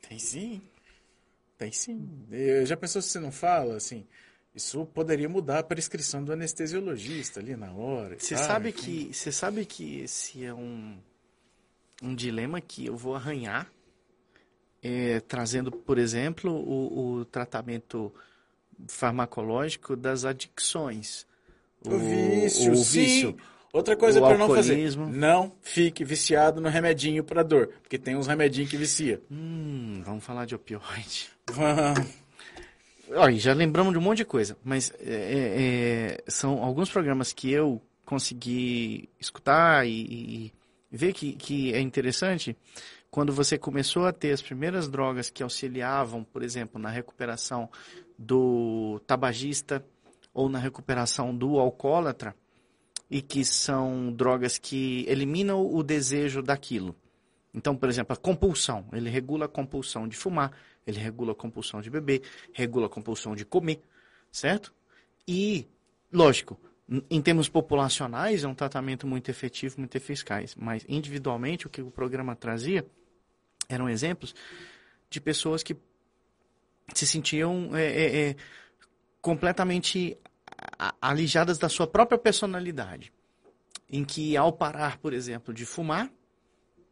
Tem 0.08 0.18
sim. 0.18 0.60
Tem 1.60 1.70
sim. 1.70 2.08
Eu, 2.30 2.64
já 2.64 2.74
pensou 2.74 3.02
se 3.02 3.10
você 3.10 3.20
não 3.20 3.30
fala, 3.30 3.76
assim? 3.76 4.06
Isso 4.54 4.86
poderia 4.86 5.28
mudar 5.28 5.58
a 5.58 5.62
prescrição 5.62 6.24
do 6.24 6.32
anestesiologista 6.32 7.38
ali 7.38 7.54
na 7.54 7.70
hora. 7.70 8.18
Você 8.18 8.34
tal, 8.34 8.44
sabe 8.44 8.70
enfim. 8.70 9.08
que 9.08 9.14
você 9.14 9.30
sabe 9.30 9.66
que 9.66 10.00
esse 10.00 10.42
é 10.42 10.54
um 10.54 10.96
um 12.02 12.14
dilema 12.14 12.62
que 12.62 12.86
eu 12.86 12.96
vou 12.96 13.14
arranhar, 13.14 13.70
é, 14.82 15.20
trazendo, 15.20 15.70
por 15.70 15.98
exemplo, 15.98 16.50
o, 16.50 17.18
o 17.18 17.24
tratamento 17.26 18.10
farmacológico 18.88 19.94
das 19.94 20.24
adicções. 20.24 21.26
O 21.84 21.98
vício, 21.98 22.72
o 22.72 22.76
sim. 22.76 23.36
Outra 23.72 23.96
coisa 23.96 24.20
para 24.20 24.36
não 24.36 24.48
fazer. 24.48 24.96
Não 24.96 25.52
fique 25.62 26.04
viciado 26.04 26.60
no 26.60 26.68
remedinho 26.68 27.22
para 27.22 27.42
dor, 27.42 27.68
porque 27.82 27.98
tem 27.98 28.16
uns 28.16 28.26
remedinhos 28.26 28.68
que 28.68 28.76
vicia. 28.76 29.20
Hum, 29.30 30.02
vamos 30.04 30.24
falar 30.24 30.44
de 30.44 30.54
opioide. 30.54 31.30
Olha, 33.12 33.38
já 33.38 33.52
lembramos 33.52 33.92
de 33.92 33.98
um 33.98 34.02
monte 34.02 34.18
de 34.18 34.24
coisa, 34.24 34.56
mas 34.64 34.92
é, 35.00 35.12
é, 35.12 35.62
é, 35.62 36.24
são 36.28 36.62
alguns 36.62 36.90
programas 36.90 37.32
que 37.32 37.50
eu 37.50 37.80
consegui 38.04 39.08
escutar 39.20 39.86
e, 39.86 39.90
e 39.90 40.52
ver 40.90 41.12
que, 41.12 41.32
que 41.32 41.72
é 41.72 41.80
interessante. 41.80 42.56
Quando 43.10 43.32
você 43.32 43.58
começou 43.58 44.06
a 44.06 44.12
ter 44.12 44.32
as 44.32 44.42
primeiras 44.42 44.88
drogas 44.88 45.30
que 45.30 45.42
auxiliavam, 45.42 46.22
por 46.24 46.42
exemplo, 46.42 46.80
na 46.80 46.88
recuperação 46.88 47.68
do 48.16 49.00
tabagista 49.06 49.84
ou 50.32 50.48
na 50.48 50.58
recuperação 50.58 51.34
do 51.34 51.58
alcoólatra 51.58 52.34
e 53.10 53.20
que 53.20 53.44
são 53.44 54.12
drogas 54.12 54.56
que 54.56 55.04
eliminam 55.08 55.66
o 55.66 55.82
desejo 55.82 56.42
daquilo. 56.42 56.94
Então, 57.52 57.76
por 57.76 57.88
exemplo, 57.88 58.12
a 58.12 58.16
compulsão, 58.16 58.86
ele 58.92 59.10
regula 59.10 59.46
a 59.46 59.48
compulsão 59.48 60.06
de 60.06 60.16
fumar, 60.16 60.52
ele 60.86 60.98
regula 60.98 61.32
a 61.32 61.34
compulsão 61.34 61.80
de 61.80 61.90
beber, 61.90 62.22
regula 62.52 62.86
a 62.86 62.88
compulsão 62.88 63.34
de 63.34 63.44
comer, 63.44 63.80
certo? 64.30 64.72
E, 65.26 65.66
lógico, 66.12 66.58
em 67.10 67.20
termos 67.20 67.48
populacionais 67.48 68.44
é 68.44 68.48
um 68.48 68.54
tratamento 68.54 69.06
muito 69.06 69.28
efetivo, 69.28 69.76
muito 69.78 69.96
eficaz, 69.96 70.54
mas 70.56 70.84
individualmente 70.88 71.66
o 71.66 71.70
que 71.70 71.82
o 71.82 71.90
programa 71.90 72.36
trazia 72.36 72.86
eram 73.68 73.88
exemplos 73.88 74.34
de 75.08 75.20
pessoas 75.20 75.62
que 75.62 75.76
se 76.94 77.06
sentiam 77.06 77.70
é, 77.76 77.84
é, 77.84 78.30
é, 78.30 78.36
completamente 79.20 80.16
alijadas 81.00 81.58
da 81.58 81.68
sua 81.68 81.86
própria 81.86 82.18
personalidade, 82.18 83.12
em 83.88 84.04
que 84.04 84.36
ao 84.36 84.52
parar, 84.52 84.98
por 84.98 85.12
exemplo, 85.12 85.52
de 85.52 85.64
fumar, 85.66 86.10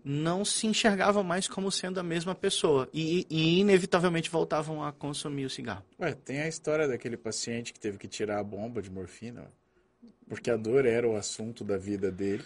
não 0.05 0.45
se 0.45 0.67
enxergavam 0.67 1.23
mais 1.23 1.47
como 1.49 1.71
sendo 1.71 1.99
a 2.01 2.03
mesma 2.03 2.35
pessoa 2.35 2.89
e, 2.95 3.27
e 3.29 3.59
inevitavelmente 3.61 4.31
voltavam 4.31 4.83
a 4.83 4.93
consumir 4.93 5.45
o 5.45 5.51
cigarro. 5.51 5.85
Ué, 6.01 6.15
tem 6.15 6.41
a 6.41 6.49
história 6.49 6.87
daquele 6.89 7.17
paciente 7.17 7.73
que 7.73 7.81
teve 7.81 7.99
que 7.99 8.09
tirar 8.09 8.39
a 8.39 8.45
bomba 8.45 8.81
de 8.81 8.91
morfina, 8.91 9.51
porque 10.29 10.51
a 10.51 10.57
dor 10.57 10.87
era 10.87 11.07
o 11.07 11.17
assunto 11.17 11.65
da 11.65 11.77
vida 11.77 12.11
dele. 12.11 12.45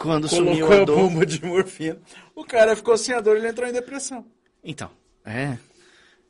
Quando 0.00 0.28
sumiu 0.28 0.66
Colocou 0.66 0.78
a 0.78 0.82
a 0.82 0.84
dor. 0.84 0.96
bomba 0.96 1.26
de 1.26 1.44
morfina. 1.44 1.98
O 2.34 2.44
cara 2.44 2.76
ficou 2.76 2.96
sem 2.96 3.14
a 3.14 3.20
dor, 3.20 3.36
ele 3.36 3.48
entrou 3.48 3.68
em 3.68 3.72
depressão. 3.72 4.26
Então, 4.62 4.90
é. 5.24 5.58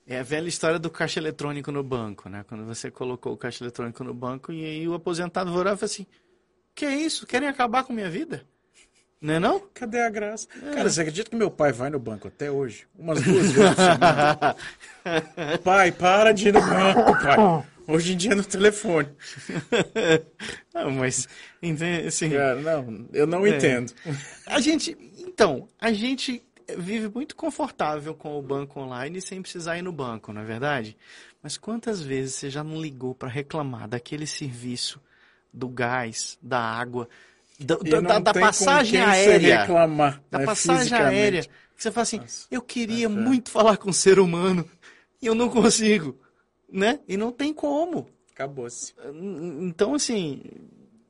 É 0.06 0.18
a 0.18 0.22
velha 0.22 0.48
história 0.48 0.78
do 0.78 0.90
caixa 0.90 1.18
eletrônico 1.18 1.72
no 1.72 1.82
banco, 1.82 2.28
né? 2.28 2.44
Quando 2.48 2.64
você 2.66 2.90
colocou 2.90 3.32
o 3.32 3.36
caixa 3.36 3.64
eletrônico 3.64 4.04
no 4.04 4.12
banco 4.12 4.52
e 4.52 4.64
aí 4.64 4.86
o 4.88 4.94
aposentado 4.94 5.50
vai 5.50 5.60
orar 5.60 5.74
e 5.74 5.76
fala 5.76 5.86
assim: 5.90 6.06
Que 6.74 6.84
é 6.84 6.94
isso? 6.94 7.26
Querem 7.26 7.48
acabar 7.48 7.84
com 7.84 7.92
minha 7.92 8.10
vida? 8.10 8.44
Não 9.20 9.32
é 9.34 9.38
não? 9.40 9.60
Cadê 9.72 10.00
a 10.02 10.10
graça? 10.10 10.46
Cara, 10.74 10.90
você 10.90 11.00
acredita 11.00 11.30
que 11.30 11.36
meu 11.36 11.50
pai 11.50 11.72
vai 11.72 11.88
no 11.88 11.98
banco 11.98 12.28
até 12.28 12.50
hoje? 12.50 12.86
Umas 12.98 13.22
duas 13.22 13.50
vezes 13.52 13.76
pai, 15.64 15.92
para 15.92 16.32
de 16.32 16.48
ir 16.48 16.52
no 16.52 16.60
banco, 16.60 17.22
pai. 17.22 17.64
Hoje 17.86 18.12
em 18.12 18.16
dia 18.18 18.32
é 18.32 18.34
no 18.34 18.44
telefone. 18.44 19.08
Não, 20.74 20.90
mas, 20.90 21.26
entende, 21.62 22.06
assim, 22.08 22.30
Cara, 22.30 22.56
não, 22.60 23.06
eu 23.12 23.26
não 23.26 23.46
É. 23.46 23.50
entendo. 23.56 23.92
a 24.46 24.60
gente, 24.60 24.96
então, 25.18 25.68
a 25.80 25.92
gente 25.92 26.42
vive 26.78 27.08
muito 27.14 27.36
confortável 27.36 28.14
com 28.14 28.38
o 28.38 28.42
banco 28.42 28.80
online 28.80 29.20
sem 29.20 29.40
precisar 29.42 29.78
ir 29.78 29.82
no 29.82 29.92
banco, 29.92 30.32
não 30.32 30.42
é 30.42 30.44
verdade? 30.44 30.96
Mas 31.42 31.56
quantas 31.56 32.00
vezes 32.00 32.34
você 32.34 32.50
já 32.50 32.64
não 32.64 32.80
ligou 32.80 33.14
para 33.14 33.28
reclamar 33.28 33.88
daquele 33.88 34.26
serviço 34.26 35.00
do 35.52 35.68
gás, 35.68 36.38
da 36.42 36.58
água, 36.58 37.08
da, 37.58 37.76
E 37.76 38.00
da- 38.00 38.18
da- 38.18 38.32
passagem 38.32 39.00
aérea? 39.00 39.60
reclamar, 39.60 40.22
da 40.30 40.38
né, 40.38 40.46
passagem 40.46 40.98
aérea. 40.98 41.48
Você 41.76 41.90
fala 41.90 42.02
assim, 42.02 42.18
Nossa, 42.18 42.46
eu 42.50 42.62
queria 42.62 43.06
é 43.06 43.08
muito 43.08 43.50
falar 43.50 43.76
com 43.76 43.90
o 43.90 43.94
ser 43.94 44.18
humano 44.18 44.68
e 45.20 45.26
eu 45.26 45.34
não 45.34 45.48
consigo, 45.48 46.18
né? 46.70 47.00
E 47.06 47.16
não 47.16 47.30
tem 47.30 47.52
como. 47.52 48.08
Acabou-se. 48.32 48.92
Então, 49.60 49.94
assim, 49.94 50.42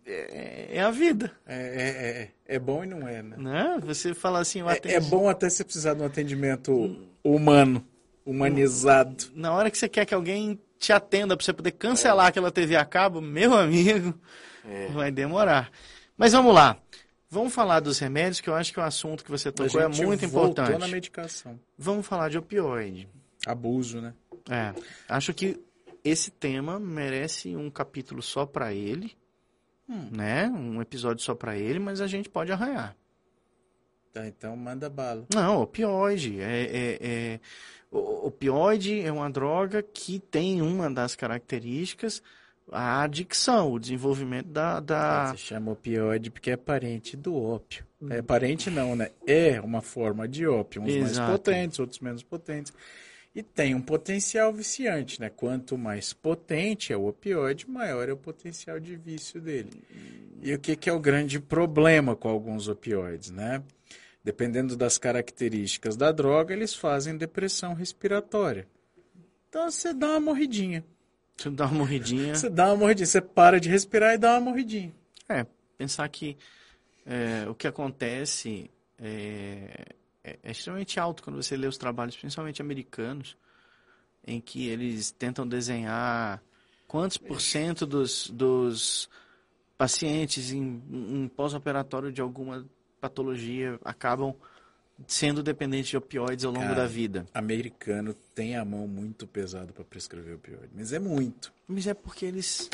é, 0.07 0.77
é 0.79 0.81
a 0.83 0.91
vida, 0.91 1.33
É, 1.47 1.57
é, 1.57 2.21
é, 2.49 2.57
é 2.57 2.59
bom 2.59 2.85
e 2.85 2.87
não 2.87 3.07
é, 3.09 3.23
né? 3.23 3.37
né? 3.39 3.81
Você 3.85 4.15
fala 4.15 4.41
assim, 4.41 4.61
É, 4.85 4.95
é 4.95 5.01
bom 5.01 5.29
até 5.29 5.49
você 5.49 5.65
precisar 5.65 5.95
de 5.95 6.03
um 6.03 6.07
atendimento 6.07 6.97
humano, 7.23 7.85
humanizado. 8.25 9.25
Na 9.35 9.53
hora 9.53 9.71
que 9.71 9.79
você 9.79 9.89
quer 9.89 10.05
que 10.05 10.15
alguém 10.15 10.59
te 10.79 10.93
atenda 10.93 11.37
para 11.37 11.45
você 11.45 11.53
poder 11.53 11.73
cancelar 11.73 12.27
aquela 12.27 12.51
TV 12.51 12.77
a 12.77 12.85
cabo, 12.85 13.21
meu 13.21 13.55
amigo, 13.55 14.15
vai 14.93 15.11
demorar. 15.11 15.71
Mas 16.17 16.33
vamos 16.33 16.55
lá. 16.55 16.77
Vamos 17.31 17.53
falar 17.53 17.81
dos 17.81 17.99
remédios, 17.99 18.41
que 18.41 18.49
eu 18.49 18.55
acho 18.55 18.73
que 18.73 18.79
o 18.79 18.83
assunto 18.83 19.25
que 19.25 19.31
você 19.31 19.51
tocou 19.51 19.81
é 19.81 19.89
muito 19.89 20.25
importante. 20.25 20.79
na 20.79 20.87
medicação. 20.87 21.59
Vamos 21.77 22.07
falar 22.07 22.29
de 22.29 22.39
opioide. 22.39 23.09
Abuso, 23.45 24.01
né? 24.01 24.15
É, 24.49 24.73
acho 25.09 25.35
que 25.35 25.59
esse 26.05 26.31
tema 26.31 26.79
merece 26.79 27.57
um 27.57 27.71
capítulo 27.71 28.23
só 28.23 28.47
para 28.47 28.73
ele, 28.73 29.17
Hum. 29.89 30.09
né? 30.11 30.49
Um 30.49 30.81
episódio 30.81 31.23
só 31.23 31.35
para 31.35 31.57
ele, 31.57 31.79
mas 31.79 32.01
a 32.01 32.07
gente 32.07 32.29
pode 32.29 32.51
arranhar. 32.51 32.97
Tá, 34.13 34.27
então 34.27 34.57
manda 34.57 34.89
bala. 34.89 35.27
Não, 35.35 35.63
opioide. 35.63 36.41
É, 36.41 36.63
é, 36.63 36.99
é- 37.03 37.41
o- 37.91 38.29
opioide 38.29 39.01
é 39.01 39.11
uma 39.11 39.29
droga 39.29 39.83
que 39.83 40.19
tem 40.21 40.63
uma 40.63 40.89
das 40.91 41.17
características 41.17 42.23
a 42.73 43.03
adicção, 43.03 43.73
o 43.73 43.79
desenvolvimento 43.79 44.47
da. 44.47 44.81
da... 44.81 45.27
Você 45.33 45.37
chama 45.37 45.73
opioide 45.73 46.31
porque 46.31 46.51
é 46.51 46.57
parente 46.57 47.17
do 47.17 47.37
ópio. 47.37 47.85
É 48.09 48.23
parente 48.23 48.71
não, 48.71 48.97
né? 48.97 49.11
É 49.27 49.61
uma 49.61 49.81
forma 49.83 50.27
de 50.29 50.47
ópio, 50.47 50.83
uns 50.83 50.93
mais 50.97 51.11
Exato. 51.13 51.33
potentes, 51.33 51.79
outros 51.79 52.01
menos 52.01 52.23
potentes. 52.23 52.73
E 53.35 53.43
tem 53.43 53.75
um 53.75 53.83
potencial 53.83 54.53
viciante, 54.53 55.21
né? 55.21 55.29
Quanto 55.29 55.77
mais 55.77 56.13
potente 56.13 56.93
é 56.93 56.97
o 56.97 57.09
opioide, 57.09 57.69
maior 57.69 58.09
é 58.09 58.13
o 58.13 58.17
potencial 58.17 58.79
de 58.79 58.95
vício 58.95 59.41
dele. 59.41 59.83
E 60.41 60.55
o 60.55 60.59
que, 60.59 60.77
que 60.77 60.89
é 60.89 60.93
o 60.93 61.01
grande 61.01 61.41
problema 61.41 62.15
com 62.15 62.29
alguns 62.29 62.69
opioides, 62.69 63.31
né? 63.31 63.63
Dependendo 64.23 64.77
das 64.77 64.99
características 64.99 65.97
da 65.97 66.13
droga, 66.13 66.55
eles 66.55 66.75
fazem 66.75 67.17
depressão 67.17 67.75
respiratória. 67.75 68.69
Então 69.49 69.69
você 69.69 69.93
dá 69.93 70.11
uma 70.11 70.21
morridinha. 70.21 70.85
Eu 71.45 71.51
dar 71.51 71.67
uma 71.67 71.79
morridinha. 71.79 72.35
Você 72.35 72.49
dá 72.49 72.67
uma 72.67 72.77
morridinha, 72.77 73.07
você 73.07 73.21
para 73.21 73.59
de 73.59 73.69
respirar 73.69 74.15
e 74.15 74.19
dá 74.19 74.33
uma 74.35 74.53
morridinha. 74.53 74.93
É, 75.29 75.45
pensar 75.77 76.09
que 76.09 76.37
é, 77.05 77.49
o 77.49 77.55
que 77.55 77.67
acontece 77.67 78.71
é, 78.99 79.87
é- 80.25 80.39
é 80.43 80.51
extremamente 80.51 80.99
alto 80.99 81.23
quando 81.23 81.41
você 81.41 81.57
lê 81.57 81.67
os 81.67 81.77
trabalhos, 81.77 82.17
principalmente 82.17 82.63
americanos, 82.63 83.37
em 84.27 84.41
que 84.41 84.67
eles 84.69 85.11
tentam 85.13 85.47
desenhar 85.47 86.43
quantos 86.89 87.19
por 87.19 87.41
cento 87.41 87.85
dos, 87.87 88.31
dos 88.31 89.09
pacientes 89.77 90.51
em, 90.51 90.83
em 90.91 91.29
pós-operatório 91.29 92.11
de 92.11 92.21
alguma 92.23 92.65
patologia 93.01 93.79
acabam 93.85 94.35
sendo 95.07 95.43
dependentes 95.43 95.89
de 95.91 95.97
opioides 95.97 96.45
ao 96.45 96.53
longo 96.53 96.65
Cara, 96.67 96.77
da 96.83 96.87
vida. 96.87 97.27
americano 97.35 98.15
tem 98.35 98.57
a 98.57 98.65
mão 98.65 98.87
muito 98.87 99.27
pesada 99.27 99.73
para 99.73 99.85
prescrever 99.85 100.37
opioide, 100.37 100.71
mas 100.75 100.93
é 100.93 100.99
muito. 100.99 101.53
Mas 101.69 101.87
é 101.87 101.93
porque 101.93 102.25
eles 102.25 102.71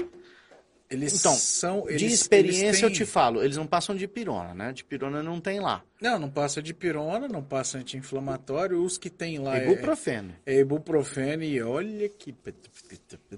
Eles 0.90 1.20
Então, 1.20 1.32
são 1.34 1.82
de 1.86 1.92
eles, 1.92 2.14
experiência 2.14 2.66
eles 2.66 2.82
eu 2.82 2.88
têm- 2.88 2.96
te 2.98 3.06
falo, 3.06 3.44
eles 3.44 3.56
não 3.56 3.64
passam 3.66 3.94
de 3.94 4.08
pirona, 4.08 4.52
né? 4.52 4.72
De 4.72 4.82
pirona 4.82 5.22
não 5.22 5.40
tem 5.40 5.60
lá. 5.60 5.84
Não, 6.02 6.18
não 6.18 6.28
passa 6.28 6.60
de 6.60 6.74
pirona, 6.74 7.28
não 7.28 7.44
passa 7.44 7.78
anti-inflamatório, 7.78 8.82
os 8.82 8.98
que 8.98 9.08
tem 9.08 9.38
lá 9.38 9.56
é, 9.56 9.64
Ibuprofeno. 9.70 10.34
é 10.44 10.58
ibuprofeno 10.58 11.44
e 11.44 11.62
olha 11.62 12.08
que 12.08 12.34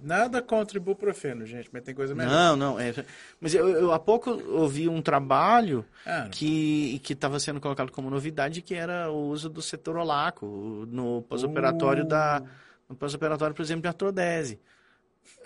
nada 0.03 0.41
contra 0.41 0.79
ibuprofeno, 0.79 1.45
gente, 1.45 1.69
mas 1.73 1.83
tem 1.83 1.95
coisa 1.95 2.15
melhor. 2.15 2.31
Não, 2.31 2.57
não. 2.57 2.81
É... 2.81 2.95
Mas 3.41 3.55
eu, 3.55 3.69
eu 3.69 3.93
há 3.93 3.99
pouco 3.99 4.31
ouvi 4.51 4.89
um 4.89 5.03
trabalho 5.03 5.85
Ah, 6.07 6.29
que 6.31 7.01
que 7.03 7.12
estava 7.12 7.39
sendo 7.39 7.61
colocado 7.61 7.91
como 7.93 8.09
novidade, 8.11 8.62
que 8.62 8.74
era 8.74 9.11
o 9.11 9.29
uso 9.29 9.49
do 9.49 9.61
cetorolaco 9.61 10.87
no 10.91 11.23
pós-operatório 11.23 12.05
Uh. 12.05 12.09
da 12.09 12.43
no 12.89 12.97
pós-operatório, 12.97 13.55
por 13.55 13.62
exemplo, 13.62 13.83
de 13.83 13.89
artrodese. 13.89 14.59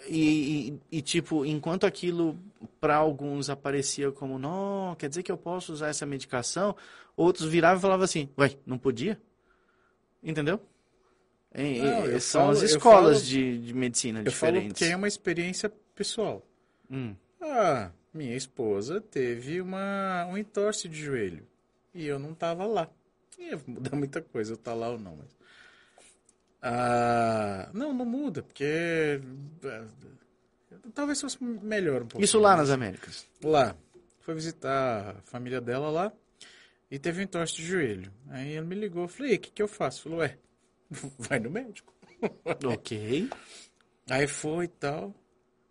E, 0.09 0.79
e, 0.91 0.99
e, 0.99 1.03
tipo, 1.03 1.45
enquanto 1.45 1.85
aquilo 1.85 2.39
para 2.81 2.95
alguns 2.97 3.51
aparecia 3.51 4.13
como, 4.13 4.39
não, 4.39 4.95
quer 4.97 5.09
dizer 5.09 5.23
que 5.23 5.33
eu 5.33 5.37
posso 5.37 5.73
usar 5.73 5.89
essa 5.89 6.07
medicação, 6.07 6.77
outros 7.17 7.49
viravam 7.49 7.79
e 7.79 7.83
falavam 7.83 8.05
assim, 8.05 8.29
ué, 8.39 8.57
não 8.65 8.79
podia? 8.79 9.21
Entendeu? 10.23 10.61
Não, 11.55 12.05
eu 12.07 12.21
são 12.21 12.43
falo- 12.43 12.53
as 12.53 12.61
eu 12.61 12.67
escolas 12.67 13.17
falo- 13.19 13.25
de, 13.29 13.59
de 13.59 13.75
medicina 13.75 14.23
eu 14.25 14.31
falo 14.33 14.53
diferentes. 14.53 14.79
que 14.87 14.93
é 14.93 14.97
uma 14.97 15.09
experiência 15.09 15.73
pessoal. 15.95 16.45
Hum. 16.91 17.15
Ah, 17.41 17.91
minha 18.13 18.37
esposa 18.37 19.01
teve 19.01 19.61
uma 19.61 20.27
um 20.31 20.37
entorse 20.37 20.89
de 20.89 21.03
joelho 21.03 21.47
e 21.95 22.07
eu 22.07 22.19
não 22.19 22.35
tava 22.35 22.65
lá. 22.67 22.89
Ia 23.39 23.59
mudar 23.67 23.97
muita 23.97 24.21
coisa 24.23 24.53
eu 24.53 24.57
estar 24.57 24.75
lá 24.75 24.91
ou 24.91 24.99
não, 24.99 25.17
mas 25.17 25.36
ah, 26.69 27.71
não, 27.73 27.95
não 27.95 28.05
muda, 28.05 28.43
porque 28.43 29.21
ah, 29.65 29.87
talvez 30.93 31.21
fosse 31.21 31.43
melhor 31.43 32.03
um 32.03 32.07
pouco. 32.07 32.25
Isso 32.25 32.41
lá 32.41 32.57
nas 32.57 32.71
Américas. 32.71 33.25
Lá. 33.41 33.77
Foi 34.21 34.35
visitar 34.35 35.11
a 35.11 35.23
família 35.23 35.61
dela 35.61 35.89
lá 35.89 36.13
e 36.91 36.99
teve 36.99 37.21
um 37.21 37.23
entorse 37.23 37.55
de 37.55 37.65
joelho. 37.65 38.13
Aí 38.29 38.57
ele 38.57 38.67
me 38.67 38.75
ligou, 38.75 39.07
falei, 39.07 39.37
o 39.37 39.39
que 39.39 39.53
que 39.53 39.63
eu 39.63 39.69
faço? 39.69 40.03
Falou, 40.03 40.19
ué, 40.19 40.37
vai 41.19 41.39
no 41.39 41.51
médico. 41.51 41.95
Ok. 42.65 43.31
Aí 44.11 44.27
foi 44.27 44.65
e 44.65 44.69
tal. 44.69 45.15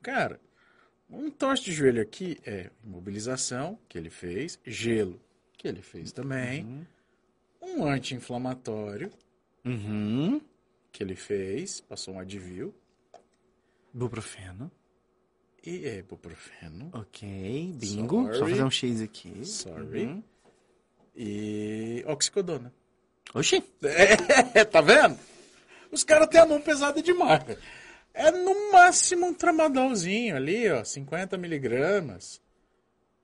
Cara, 0.01 0.39
um 1.09 1.25
entorse 1.25 1.63
de 1.65 1.73
joelho 1.73 2.01
aqui 2.01 2.37
é 2.45 2.69
imobilização, 2.83 3.77
que 3.89 3.97
ele 3.97 4.09
fez, 4.09 4.59
gelo, 4.65 5.19
que 5.57 5.67
ele 5.67 5.81
fez 5.81 6.11
também, 6.11 6.87
um 7.61 7.85
anti-inflamatório, 7.85 9.11
Uhum. 9.65 10.39
Que 10.95 11.03
ele 11.03 11.15
fez, 11.15 11.81
passou 11.81 12.13
um 12.13 12.19
Advil, 12.19 12.73
Ibuprofeno. 13.93 14.71
E 15.65 15.85
é 15.85 15.97
ibuprofeno. 15.97 16.89
Ok, 16.93 17.73
bingo. 17.75 18.27
Só 18.27 18.33
Sorry. 18.39 18.51
fazer 18.51 18.63
um 18.63 18.71
X 18.71 19.01
aqui. 19.01 19.45
Sorry. 19.45 20.05
Uhum. 20.05 20.23
E 21.15 22.03
oxicodona. 22.07 22.73
Oxi. 23.33 23.61
É, 23.83 24.63
tá 24.63 24.79
vendo? 24.79 25.19
Os 25.91 26.03
caras 26.05 26.29
têm 26.29 26.39
a 26.39 26.45
mão 26.45 26.61
pesada 26.61 27.01
demais. 27.01 27.43
É 28.13 28.31
no 28.31 28.71
máximo 28.71 29.25
um 29.25 29.33
tramadolzinho 29.33 30.35
ali, 30.37 30.69
ó, 30.69 30.83
50 30.83 31.37
miligramas. 31.37 32.41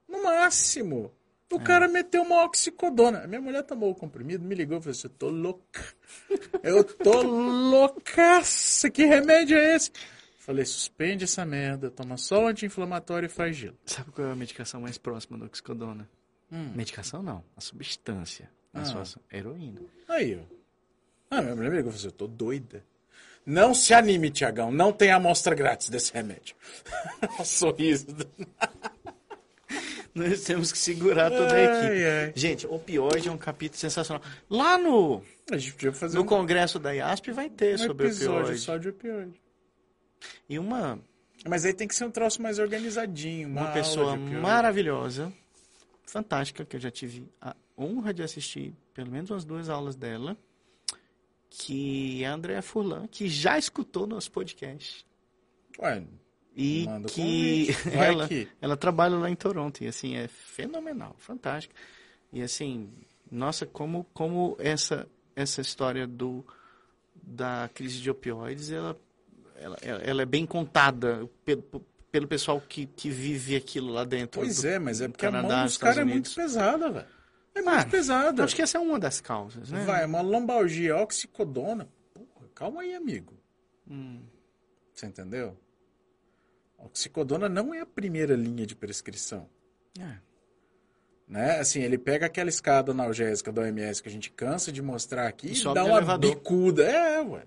No 0.10 0.24
máximo. 0.24 1.12
O 1.52 1.60
cara 1.60 1.88
meteu 1.88 2.22
uma 2.24 2.44
oxicodona. 2.46 3.28
Minha 3.28 3.42
mulher 3.42 3.64
tomou 3.64 3.92
o 3.92 3.96
comprimido, 3.96 4.44
me 4.44 4.56
ligou 4.56 4.78
e 4.78 4.82
falou 4.82 4.92
assim, 4.92 5.08
eu 5.08 5.12
tô 5.12 5.30
louca. 5.30 5.84
Eu 6.64 6.84
tô 6.84 7.22
loucaça. 7.22 8.90
Que 8.90 9.06
remédio 9.06 9.58
é 9.58 9.76
esse? 9.76 9.92
Falei, 10.40 10.66
suspende 10.66 11.24
essa 11.26 11.46
merda, 11.46 11.92
toma 11.92 12.18
só 12.18 12.44
o 12.44 12.48
anti-inflamatório 12.48 13.28
e 13.28 13.30
faz 13.30 13.56
gelo. 13.56 13.78
Sabe 13.86 14.12
qual 14.12 14.28
é 14.28 14.32
a 14.32 14.36
medicação 14.36 14.82
mais 14.82 14.98
próxima 14.98 15.38
do 15.38 15.46
oxicodona? 15.46 16.10
Medicação 16.50 17.22
não, 17.24 17.44
a 17.56 17.62
substância. 17.62 18.50
A 18.74 18.80
Hum. 18.80 18.82
Ah. 18.82 19.06
sua 19.06 19.22
heroína. 19.32 19.82
Aí, 20.08 20.36
ó. 20.42 20.56
Ah, 21.30 21.42
minha 21.42 21.56
mulher 21.56 21.70
me 21.72 21.78
ligou 21.78 21.92
e 21.92 21.94
falou 21.94 21.98
assim, 22.00 22.08
eu 22.08 22.12
tô 22.12 22.28
doida. 22.28 22.84
Não 23.46 23.74
se 23.74 23.94
anime, 23.94 24.30
Tiagão. 24.30 24.72
Não 24.72 24.92
tem 24.94 25.12
amostra 25.12 25.56
grátis 25.56 25.90
desse 25.90 26.14
remédio. 26.14 26.56
Sorriso. 27.44 28.08
Nós 30.16 30.42
temos 30.44 30.72
que 30.72 30.78
segurar 30.78 31.30
toda 31.30 31.54
a 31.54 31.56
Ai, 31.56 31.64
equipe. 31.88 32.06
ai. 32.06 32.34
Gente, 32.36 32.68
opioide 32.68 33.30
é 33.30 33.32
um 33.32 33.38
capítulo 33.38 33.80
sensacional. 33.80 34.22
Lá 34.50 34.78
no, 34.78 35.24
A 35.52 35.58
gente 35.58 35.74
podia 35.74 35.94
fazer 35.94 36.18
no 36.18 36.24
um, 36.24 36.26
congresso 36.26 36.78
da 36.80 36.92
IASP 36.94 37.32
vai 37.32 37.50
ter 37.50 37.76
um 37.76 37.78
sobre 37.78 38.08
episódio 38.08 38.40
opioide. 38.42 38.60
só 38.60 38.78
de 38.78 38.90
opioide. 38.90 39.42
E 40.50 40.60
uma, 40.60 41.00
Mas 41.48 41.64
aí 41.66 41.74
tem 41.74 41.88
que 41.88 41.96
ser 41.96 42.06
um 42.06 42.12
troço 42.12 42.42
mais 42.42 42.60
organizadinho. 42.60 43.48
Uma, 43.48 43.62
uma 43.62 43.72
pessoa 43.72 44.16
maravilhosa, 44.18 45.32
fantástica, 46.06 46.66
que 46.66 46.76
eu 46.76 46.80
já 46.80 46.92
tive 46.92 47.26
a 47.40 47.56
honra 47.78 48.14
de 48.14 48.22
assistir 48.22 48.74
pelo 48.94 49.10
menos 49.10 49.30
umas 49.32 49.46
duas 49.46 49.70
aulas 49.70 49.96
dela, 49.96 50.36
que 51.50 52.24
é 52.24 52.28
a 52.28 52.34
Andrea 52.34 52.62
Furlan, 52.62 53.08
que 53.08 53.28
já 53.30 53.58
escutou 53.58 54.06
nosso 54.06 54.32
podcast. 54.32 55.06
Ué, 55.80 56.04
E 56.62 56.86
Manda 56.86 57.10
que 57.10 57.70
ela, 57.92 58.30
ela 58.62 58.78
trabalha 58.78 59.16
lá 59.18 59.30
em 59.30 59.36
Toronto. 59.36 59.84
E 59.84 59.88
assim, 59.88 60.16
é 60.16 60.28
fenomenal, 60.28 61.16
fantástico. 61.18 61.74
E 62.32 62.42
assim, 62.42 62.90
nossa, 63.32 63.66
como, 63.66 64.06
como 64.14 64.56
essa, 64.60 65.08
essa 65.36 65.62
história 65.62 66.06
do, 66.06 66.46
da 67.16 67.70
crise 67.74 68.00
de 68.00 68.10
opioides, 68.12 68.72
ela, 68.72 68.96
ela, 69.56 69.78
ela 69.82 70.22
é 70.22 70.26
bem 70.26 70.46
contada 70.46 71.28
pelo, 71.44 71.64
pelo 72.12 72.28
pessoal 72.28 72.62
que, 72.62 72.86
que 72.86 73.10
vive 73.10 73.56
aquilo 73.56 73.92
lá 73.92 74.04
dentro. 74.04 74.40
pois 74.42 74.62
do- 74.62 74.68
é, 74.68 74.78
mas 74.80 75.02
é 75.02 75.08
porque 75.08 75.26
a 75.26 75.32
Canadá, 75.32 75.56
mão 75.58 75.66
dos 75.66 75.78
caras 75.78 75.98
é 75.98 76.04
muito 76.06 76.34
pesada, 76.34 76.90
velho. 76.92 77.08
É 77.54 77.60
Ah, 77.60 77.64
muito 77.64 77.90
pesada. 77.90 78.44
Acho 78.46 78.56
que 78.56 78.62
essa 78.62 78.78
é 78.78 78.82
uma 78.82 78.98
das 79.00 79.20
causas, 79.20 79.72
né? 79.72 79.84
Vai, 79.84 80.06
uma 80.06 80.22
lombalgia 80.22 80.96
oxicodona. 80.98 81.90
Porra, 82.14 82.48
calma 82.56 82.82
aí, 82.82 82.94
amigo. 82.96 83.34
Hum. 83.90 84.22
Você 84.94 85.06
entendeu? 85.08 85.58
Oxicodona 86.86 87.48
não 87.48 87.74
é 87.74 87.82
a 87.82 87.86
primeira 87.86 88.36
linha 88.36 88.66
de 88.66 88.76
prescrição. 88.76 89.48
É. 90.00 90.16
Né? 91.28 91.60
Assim, 91.60 91.82
ele 91.82 91.98
pega 91.98 92.26
aquela 92.26 92.50
escada 92.50 92.92
analgésica 92.92 93.52
da 93.52 93.62
OMS 93.62 94.04
que 94.04 94.10
a 94.10 94.12
gente 94.12 94.30
cansa 94.32 94.72
de 94.72 94.82
mostrar 94.82 95.28
aqui 95.28 95.48
E 95.48 95.60
e, 95.60 95.64
dá 95.74 95.86
uma 95.86 95.98
elevador. 95.98 96.36
bicuda. 96.36 96.84
É, 96.84 97.22
ué. 97.22 97.44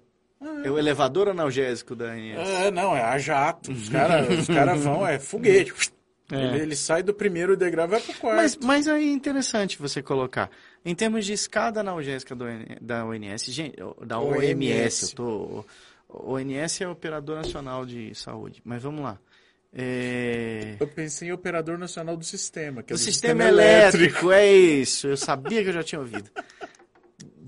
É 0.65 0.71
o 0.71 0.79
elevador 0.79 1.29
analgésico 1.29 1.95
da 1.95 2.07
ANS. 2.07 2.49
É, 2.49 2.71
não, 2.71 2.95
é 2.95 3.03
a 3.03 3.19
jato. 3.19 3.73
Os 3.73 3.89
caras 3.89 4.47
cara 4.47 4.75
vão, 4.75 5.07
é 5.07 5.19
foguete. 5.19 5.73
É. 6.31 6.37
Ele, 6.37 6.63
ele 6.63 6.77
sai 6.77 7.03
do 7.03 7.13
primeiro 7.13 7.57
degrau 7.57 7.87
e 7.87 7.91
vai 7.91 8.01
pro 8.01 8.15
quarto. 8.15 8.37
Mas, 8.37 8.57
mas 8.57 8.89
aí 8.89 9.09
é 9.09 9.13
interessante 9.13 9.79
você 9.79 10.03
colocar. 10.03 10.51
Em 10.85 10.95
termos 10.95 11.25
de 11.27 11.33
escada 11.33 11.81
analgésica 11.81 12.35
do, 12.35 12.45
da 12.81 13.05
ONS, 13.05 13.45
gente, 13.47 13.77
da 14.05 14.19
OMS, 14.21 14.47
OMS. 14.47 15.03
eu 15.03 15.17
tô. 15.17 15.65
ONS 16.23 16.81
é 16.81 16.89
Operador 16.89 17.37
Nacional 17.37 17.85
de 17.87 18.15
Saúde. 18.15 18.61
Mas 18.65 18.83
vamos 18.83 19.03
lá. 19.03 19.19
É... 19.77 20.77
Eu 20.79 20.87
pensei 20.87 21.29
em 21.29 21.33
operador 21.33 21.77
nacional 21.77 22.17
do 22.17 22.25
sistema. 22.25 22.83
Que 22.83 22.93
é 22.93 22.95
O 22.95 22.99
do 22.99 23.03
sistema, 23.03 23.45
elétrico, 23.45 24.31
é 24.31 24.47
isso. 24.53 25.09
Eu 25.09 25.17
sabia 25.17 25.63
que 25.63 25.69
eu 25.69 25.73
já 25.73 25.83
tinha 25.83 26.01
ouvido. 26.01 26.31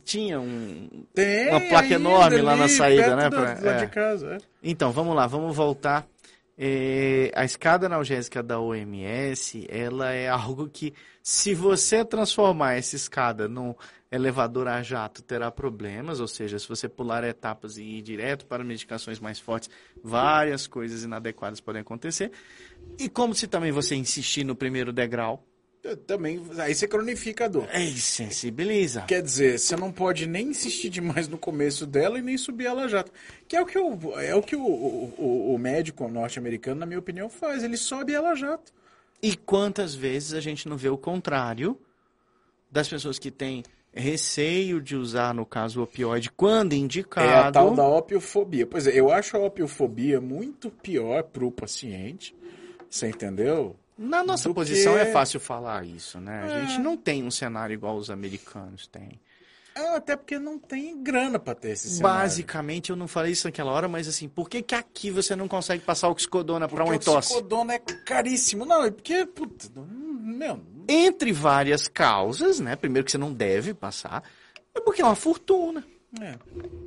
Tinha 0.04 0.40
um. 0.40 1.04
Tem 1.14 1.48
Uma 1.50 1.60
placa 1.60 1.94
enorme 1.94 2.40
lá 2.40 2.56
na 2.56 2.64
ali, 2.64 2.72
saída, 2.72 3.16
né, 3.16 3.28
da- 3.28 3.30
pra- 3.56 3.70
é. 3.72 3.84
de 3.84 3.86
casa, 3.88 4.34
é. 4.34 4.38
Então, 4.62 4.90
vamos 4.92 5.14
lá, 5.16 5.26
vamos 5.26 5.54
voltar. 5.54 6.06
É, 6.58 7.30
a 7.34 7.44
escada 7.44 7.86
analgésica 7.86 8.42
da 8.42 8.58
OMS, 8.58 9.66
ela 9.68 10.10
é 10.12 10.28
algo 10.28 10.68
que, 10.68 10.94
se 11.22 11.54
você 11.54 12.04
transformar 12.04 12.74
essa 12.74 12.96
escada 12.96 13.46
num 13.46 13.74
elevador 14.10 14.68
a 14.68 14.82
jato, 14.82 15.22
terá 15.22 15.50
problemas, 15.50 16.20
ou 16.20 16.28
seja, 16.28 16.58
se 16.58 16.68
você 16.68 16.88
pular 16.88 17.24
etapas 17.24 17.76
e 17.76 17.82
ir 17.82 18.02
direto 18.02 18.46
para 18.46 18.62
medicações 18.62 19.18
mais 19.18 19.38
fortes, 19.38 19.68
várias 20.02 20.66
coisas 20.66 21.02
inadequadas 21.02 21.60
podem 21.60 21.82
acontecer. 21.82 22.30
E 22.98 23.08
como 23.08 23.34
se 23.34 23.46
também 23.46 23.72
você 23.72 23.94
insistir 23.96 24.44
no 24.44 24.54
primeiro 24.54 24.92
degrau, 24.92 25.44
Também, 26.06 26.42
aí 26.58 26.74
você 26.74 26.88
cronifica 26.88 27.44
a 27.44 27.48
dor. 27.48 27.68
é 27.70 27.80
insensibiliza. 27.82 29.02
Quer 29.02 29.22
dizer, 29.22 29.58
você 29.58 29.76
não 29.76 29.92
pode 29.92 30.26
nem 30.26 30.48
insistir 30.48 30.88
demais 30.88 31.28
no 31.28 31.38
começo 31.38 31.86
dela 31.86 32.18
e 32.18 32.22
nem 32.22 32.36
subir 32.36 32.66
ela 32.66 32.88
jato. 32.88 33.12
Que 33.46 33.54
é 33.56 33.60
o 33.60 33.66
que 33.66 33.78
o, 33.78 34.20
é 34.20 34.34
o, 34.34 34.42
que 34.42 34.56
o, 34.56 34.62
o, 34.64 35.54
o 35.54 35.58
médico 35.58 36.08
norte-americano, 36.08 36.80
na 36.80 36.86
minha 36.86 36.98
opinião, 36.98 37.28
faz. 37.28 37.62
Ele 37.62 37.76
sobe 37.76 38.12
ela 38.12 38.34
jato. 38.34 38.72
E 39.22 39.36
quantas 39.36 39.94
vezes 39.94 40.32
a 40.34 40.40
gente 40.40 40.68
não 40.68 40.76
vê 40.76 40.88
o 40.88 40.98
contrário 40.98 41.78
das 42.68 42.88
pessoas 42.88 43.16
que 43.18 43.30
têm 43.30 43.62
receio 43.96 44.80
de 44.80 44.94
usar, 44.94 45.32
no 45.34 45.46
caso, 45.46 45.80
o 45.80 45.82
opioide 45.82 46.30
quando 46.30 46.74
indicado. 46.74 47.26
É 47.28 47.34
a 47.34 47.50
tal 47.50 47.74
da 47.74 47.86
opiofobia. 47.88 48.66
Pois 48.66 48.86
é, 48.86 48.90
eu 48.98 49.10
acho 49.10 49.36
a 49.36 49.40
opiofobia 49.40 50.20
muito 50.20 50.70
pior 50.70 51.22
pro 51.22 51.50
paciente. 51.50 52.34
Você 52.88 53.08
entendeu? 53.08 53.74
Na 53.98 54.22
nossa 54.22 54.48
do 54.48 54.54
posição 54.54 54.92
que- 54.94 55.00
é 55.00 55.06
fácil 55.06 55.40
falar 55.40 55.84
isso, 55.86 56.20
né? 56.20 56.42
A 56.42 56.58
É. 56.58 56.66
gente 56.66 56.80
não 56.80 56.96
tem 56.96 57.24
um 57.24 57.30
cenário 57.30 57.72
igual 57.74 57.96
os 57.96 58.10
americanos 58.10 58.86
têm. 58.86 59.18
É, 59.76 59.94
até 59.96 60.16
porque 60.16 60.38
não 60.38 60.58
tem 60.58 61.02
grana 61.02 61.38
pra 61.38 61.54
ter 61.54 61.72
esse 61.72 61.90
cenário. 61.90 62.18
Basicamente, 62.20 62.88
eu 62.88 62.96
não 62.96 63.06
falei 63.06 63.32
isso 63.32 63.46
naquela 63.46 63.70
hora, 63.72 63.86
mas 63.86 64.08
assim, 64.08 64.26
por 64.26 64.48
que 64.48 64.62
que 64.62 64.74
aqui 64.74 65.10
você 65.10 65.36
não 65.36 65.46
consegue 65.46 65.84
passar 65.84 66.08
oxicodona 66.08 66.66
para 66.66 66.78
Porque 66.78 66.90
um 66.90 66.92
o 66.92 66.96
entorse? 66.96 67.28
psicodona 67.28 67.74
é 67.74 67.78
caríssimo. 67.78 68.64
Não, 68.64 68.84
é 68.84 68.90
porque, 68.90 69.26
puta, 69.26 69.68
meu, 69.76 70.60
Entre 70.88 71.30
várias 71.30 71.88
causas, 71.88 72.58
né? 72.58 72.74
Primeiro 72.74 73.04
que 73.04 73.10
você 73.10 73.18
não 73.18 73.32
deve 73.32 73.74
passar, 73.74 74.22
é 74.74 74.80
porque 74.80 75.02
é 75.02 75.04
uma 75.04 75.14
fortuna. 75.16 75.84
é. 76.22 76.36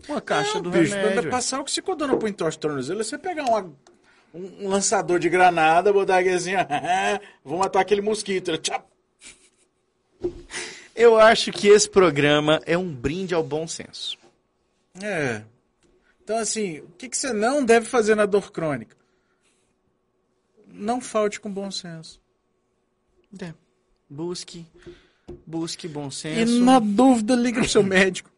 Uma 0.09 0.19
caixa 0.21 0.55
Não, 0.55 0.61
do 0.63 0.71
bicho, 0.71 0.95
remédio. 0.95 1.21
pra 1.21 1.31
passar 1.31 1.59
o 1.59 1.65
psicodona 1.65 2.17
pro 2.17 2.27
entorse 2.27 2.57
tornozelo, 2.57 3.01
é 3.01 3.03
você 3.03 3.17
pegar 3.19 3.43
uma- 3.45 3.71
um, 4.33 4.67
lançador 4.67 5.19
de 5.19 5.29
granada, 5.29 5.93
botar 5.93 6.17
aqui 6.19 6.29
assim, 6.29 6.53
ó, 6.57 7.19
vou 7.43 7.59
matar 7.59 7.81
aquele 7.81 8.01
mosquito. 8.01 8.57
Tchau. 8.57 8.83
Eu 10.99 11.17
acho 11.17 11.49
que 11.53 11.69
esse 11.69 11.89
programa 11.89 12.61
é 12.65 12.77
um 12.77 12.93
brinde 12.93 13.33
ao 13.33 13.41
bom 13.41 13.65
senso. 13.65 14.17
É. 15.01 15.43
Então, 16.21 16.37
assim, 16.37 16.79
o 16.79 16.89
que, 16.97 17.07
que 17.07 17.17
você 17.17 17.31
não 17.31 17.63
deve 17.63 17.85
fazer 17.85 18.15
na 18.15 18.25
dor 18.25 18.51
crônica? 18.51 18.97
Não 20.67 20.99
falte 20.99 21.39
com 21.39 21.49
bom 21.49 21.71
senso. 21.71 22.19
É. 23.41 23.53
Busque, 24.09 24.65
busque 25.47 25.87
bom 25.87 26.09
E 26.09 26.11
senso. 26.11 26.59
na 26.63 26.79
dúvida, 26.79 27.33
liga 27.33 27.61
pro 27.61 27.69
seu 27.69 27.81
médico. 27.83 28.29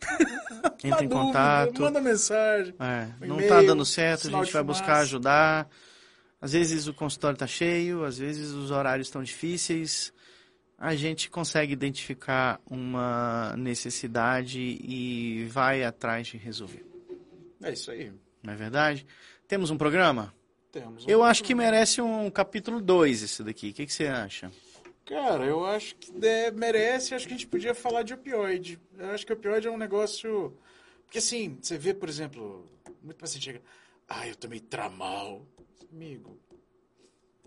Entre 0.83 0.89
Na 0.89 1.03
em 1.03 1.07
dúvida, 1.07 1.15
contato. 1.15 1.81
Manda 1.81 1.99
mensagem. 1.99 2.75
É, 2.79 3.25
não 3.25 3.37
tá 3.47 3.61
dando 3.63 3.83
certo, 3.85 4.27
a 4.27 4.31
gente 4.43 4.53
vai 4.53 4.63
buscar 4.63 4.99
ajudar. 4.99 5.67
Às 6.39 6.51
vezes 6.53 6.85
o 6.87 6.93
consultório 6.93 7.37
tá 7.37 7.47
cheio, 7.47 8.03
às 8.03 8.19
vezes 8.19 8.51
os 8.51 8.69
horários 8.69 9.07
estão 9.07 9.23
difíceis. 9.23 10.13
A 10.83 10.95
gente 10.95 11.29
consegue 11.29 11.71
identificar 11.73 12.59
uma 12.67 13.55
necessidade 13.55 14.59
e 14.59 15.45
vai 15.45 15.83
atrás 15.83 16.25
de 16.25 16.37
resolver. 16.37 16.83
É 17.61 17.71
isso 17.71 17.91
aí. 17.91 18.11
Não 18.41 18.51
é 18.53 18.55
verdade? 18.55 19.05
Temos 19.47 19.69
um 19.69 19.77
programa? 19.77 20.33
Temos 20.71 21.05
um 21.05 21.07
Eu 21.09 21.23
acho 21.23 21.43
que 21.43 21.53
merece 21.53 22.01
um 22.01 22.31
capítulo 22.31 22.81
2 22.81 23.21
esse 23.21 23.43
daqui. 23.43 23.69
O 23.69 23.73
que, 23.73 23.85
que 23.85 23.93
você 23.93 24.07
acha? 24.07 24.51
Cara, 25.05 25.45
eu 25.45 25.63
acho 25.65 25.95
que 25.97 26.11
de- 26.11 26.49
merece, 26.51 27.13
acho 27.13 27.27
que 27.27 27.33
a 27.35 27.37
gente 27.37 27.47
podia 27.47 27.75
falar 27.75 28.01
de 28.01 28.15
opioide. 28.15 28.79
Eu 28.97 29.11
acho 29.11 29.23
que 29.23 29.33
opioide 29.33 29.67
é 29.67 29.71
um 29.71 29.77
negócio. 29.77 30.57
Porque 31.05 31.19
assim, 31.19 31.59
você 31.61 31.77
vê, 31.77 31.93
por 31.93 32.09
exemplo, 32.09 32.65
muito 33.03 33.17
paciente 33.17 33.43
chega. 33.43 33.61
Ah, 34.09 34.27
eu 34.27 34.35
tomei 34.35 34.59
tramal. 34.59 35.45
Amigo, 35.93 36.39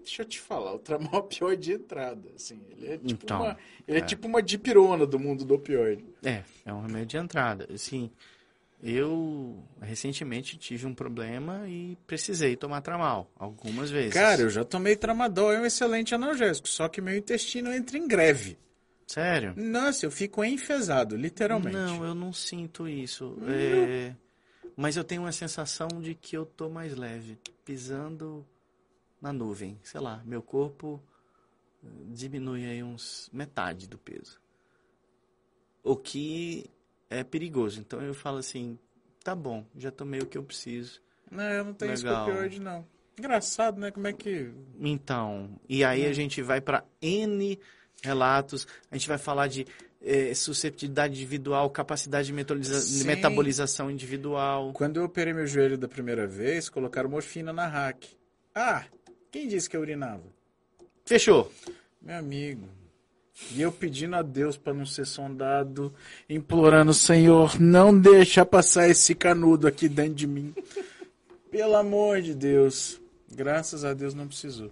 deixa 0.04 0.22
eu 0.22 0.26
te 0.26 0.40
falar, 0.40 0.74
o 0.74 0.78
tramal 0.78 1.10
é 1.14 1.16
opioide 1.18 1.62
de 1.62 1.72
entrada. 1.72 2.28
Assim, 2.36 2.60
ele 2.70 2.86
é 2.86 2.98
tipo, 2.98 3.24
Então, 3.24 3.42
uma, 3.42 3.58
ele 3.88 3.98
é. 3.98 4.00
é. 4.00 4.04
tipo 4.04 4.28
uma 4.28 4.42
dipirona 4.42 5.06
do 5.06 5.18
mundo 5.18 5.44
do 5.44 5.54
opioide. 5.54 6.04
É, 6.22 6.42
é 6.64 6.72
um 6.72 6.82
remédio 6.82 7.06
de 7.06 7.16
entrada. 7.18 7.68
Assim, 7.72 8.10
Eu 8.82 9.64
recentemente 9.80 10.58
tive 10.58 10.86
um 10.86 10.94
problema 10.94 11.66
e 11.66 11.96
precisei 12.06 12.54
tomar 12.54 12.82
tramal 12.82 13.30
algumas 13.38 13.90
vezes. 13.90 14.12
Cara, 14.12 14.42
eu 14.42 14.50
já 14.50 14.62
tomei 14.62 14.94
tramadol, 14.94 15.52
é 15.52 15.60
um 15.60 15.64
excelente 15.64 16.14
analgésico, 16.14 16.68
só 16.68 16.86
que 16.88 17.00
meu 17.00 17.16
intestino 17.16 17.72
entra 17.72 17.96
em 17.96 18.06
greve. 18.06 18.58
Sério? 19.06 19.54
Nossa, 19.56 20.04
eu 20.06 20.10
fico 20.10 20.44
enfesado, 20.44 21.16
literalmente. 21.16 21.76
Não, 21.76 22.04
eu 22.04 22.14
não 22.14 22.32
sinto 22.32 22.86
isso. 22.88 23.38
É, 23.46 24.14
Mas 24.76 24.96
eu 24.96 25.04
tenho 25.04 25.22
uma 25.22 25.32
sensação 25.32 25.88
de 26.00 26.14
que 26.14 26.36
eu 26.36 26.44
tô 26.44 26.68
mais 26.68 26.94
leve, 26.96 27.38
pisando 27.64 28.44
na 29.24 29.32
nuvem. 29.32 29.80
Sei 29.82 29.98
lá, 29.98 30.22
meu 30.26 30.42
corpo 30.42 31.02
eh, 31.82 31.88
diminui 32.08 32.66
aí 32.66 32.82
uns 32.82 33.30
metade 33.32 33.88
do 33.88 33.96
peso. 33.96 34.38
O 35.82 35.96
que 35.96 36.70
é 37.08 37.24
perigoso. 37.24 37.80
Então 37.80 38.02
eu 38.02 38.12
falo 38.12 38.36
assim, 38.36 38.78
tá 39.22 39.34
bom, 39.34 39.64
já 39.74 39.90
tomei 39.90 40.20
o 40.20 40.26
que 40.26 40.36
eu 40.36 40.42
preciso. 40.42 41.00
Não, 41.30 41.42
eu 41.42 41.64
não 41.64 41.72
tenho 41.72 41.94
Legal. 41.94 42.28
escopioide, 42.28 42.60
não. 42.60 42.86
Engraçado, 43.18 43.80
né? 43.80 43.90
Como 43.90 44.06
é 44.06 44.12
que. 44.12 44.52
Então, 44.78 45.58
e 45.68 45.82
aí 45.84 46.04
a 46.04 46.12
gente 46.12 46.42
vai 46.42 46.60
para 46.60 46.84
N 47.00 47.58
relatos, 48.02 48.66
a 48.90 48.96
gente 48.96 49.08
vai 49.08 49.16
falar 49.16 49.46
de 49.46 49.66
eh, 50.02 50.34
susceptibilidade 50.34 51.14
individual, 51.14 51.70
capacidade 51.70 52.26
de 52.26 53.04
metabolização 53.04 53.90
individual. 53.90 54.72
Quando 54.74 54.98
eu 54.98 55.04
operei 55.04 55.32
meu 55.32 55.46
joelho 55.46 55.78
da 55.78 55.88
primeira 55.88 56.26
vez, 56.26 56.68
colocaram 56.68 57.08
morfina 57.08 57.52
na 57.52 57.66
hack. 57.66 58.04
Ah, 58.54 58.84
quem 59.34 59.48
disse 59.48 59.68
que 59.68 59.76
eu 59.76 59.80
urinava? 59.80 60.22
Fechou. 61.04 61.50
Meu 62.00 62.18
amigo. 62.18 62.68
E 63.50 63.60
eu 63.60 63.72
pedindo 63.72 64.14
a 64.14 64.22
Deus 64.22 64.56
para 64.56 64.72
não 64.72 64.86
ser 64.86 65.04
sondado, 65.04 65.92
implorando, 66.30 66.94
Senhor, 66.94 67.60
não 67.60 67.98
deixa 67.98 68.46
passar 68.46 68.88
esse 68.88 69.12
canudo 69.12 69.66
aqui 69.66 69.88
dentro 69.88 70.14
de 70.14 70.28
mim. 70.28 70.54
Pelo 71.50 71.74
amor 71.74 72.22
de 72.22 72.32
Deus. 72.32 73.00
Graças 73.28 73.84
a 73.84 73.92
Deus 73.92 74.14
não 74.14 74.28
precisou. 74.28 74.70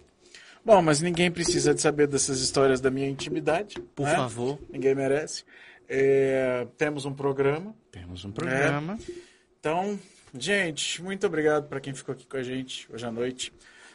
Bom, 0.64 0.80
mas 0.80 1.00
ninguém 1.00 1.28
precisa 1.28 1.74
de 1.74 1.80
saber 1.80 2.06
dessas 2.06 2.40
histórias 2.40 2.80
da 2.80 2.88
minha 2.88 3.08
intimidade. 3.08 3.80
Por 3.96 4.06
né? 4.06 4.14
favor. 4.14 4.60
Ninguém 4.70 4.94
merece. 4.94 5.42
É, 5.88 6.68
temos 6.78 7.04
um 7.04 7.12
programa. 7.12 7.74
Temos 7.90 8.24
um 8.24 8.30
programa. 8.30 8.96
Então, 9.58 9.98
gente, 10.38 11.02
muito 11.02 11.26
obrigado 11.26 11.66
para 11.66 11.80
quem 11.80 11.92
ficou 11.92 12.12
aqui 12.12 12.24
com 12.28 12.36
a 12.36 12.44
gente 12.44 12.88
hoje 12.92 13.04
à 13.04 13.10
noite. 13.10 13.52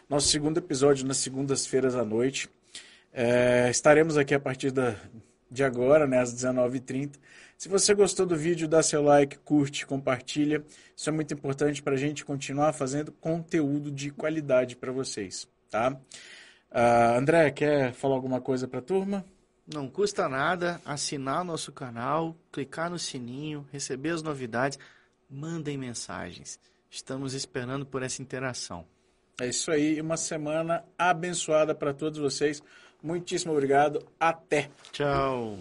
Nosso 0.10 0.30
segundo 0.30 0.58
episódio 0.58 1.06
nas 1.06 1.18
segundas-feiras 1.18 1.94
à 1.94 2.06
noite. 2.06 2.50
É, 3.12 3.70
estaremos 3.70 4.16
aqui 4.16 4.34
a 4.34 4.40
partir 4.40 4.72
da, 4.72 4.96
de 5.52 5.66
agora, 5.66 6.08
né, 6.08 6.20
às 6.20 6.34
19h30. 6.34 7.16
Se 7.58 7.68
você 7.68 7.94
gostou 7.94 8.26
do 8.26 8.34
vídeo, 8.34 8.70
dá 8.70 8.82
seu 8.82 9.02
like, 9.04 9.38
curte, 9.40 9.86
compartilha. 9.86 10.64
Isso 10.96 11.10
é 11.10 11.12
muito 11.12 11.34
importante 11.34 11.84
para 11.84 11.96
a 11.96 11.98
gente 11.98 12.24
continuar 12.24 12.72
fazendo 12.72 13.12
conteúdo 13.12 13.92
de 13.92 14.10
qualidade 14.10 14.78
para 14.78 14.94
vocês, 14.94 15.46
tá? 15.70 16.00
Ah, 16.72 17.18
André, 17.18 17.52
quer 17.52 17.92
falar 17.92 18.16
alguma 18.16 18.40
coisa 18.40 18.66
para 18.66 18.80
a 18.80 18.84
turma? 18.84 19.26
Não 19.68 19.90
custa 19.90 20.30
nada 20.30 20.80
assinar 20.86 21.44
nosso 21.44 21.74
canal, 21.74 22.34
clicar 22.50 22.90
no 22.90 22.98
sininho, 22.98 23.68
receber 23.74 24.12
as 24.12 24.24
novidades, 24.24 24.80
mandem 25.30 25.78
mensagens. 25.78 26.58
Estamos 26.90 27.34
esperando 27.34 27.86
por 27.86 28.04
essa 28.04 28.22
interação. 28.22 28.86
É 29.40 29.48
isso 29.48 29.72
aí, 29.72 30.02
uma 30.02 30.18
semana 30.18 30.84
abençoada 30.98 31.76
para 31.76 31.94
todos 31.94 32.18
vocês. 32.18 32.62
Muitíssimo 33.04 33.54
obrigado. 33.54 34.04
Até! 34.20 34.70
Tchau. 34.92 35.60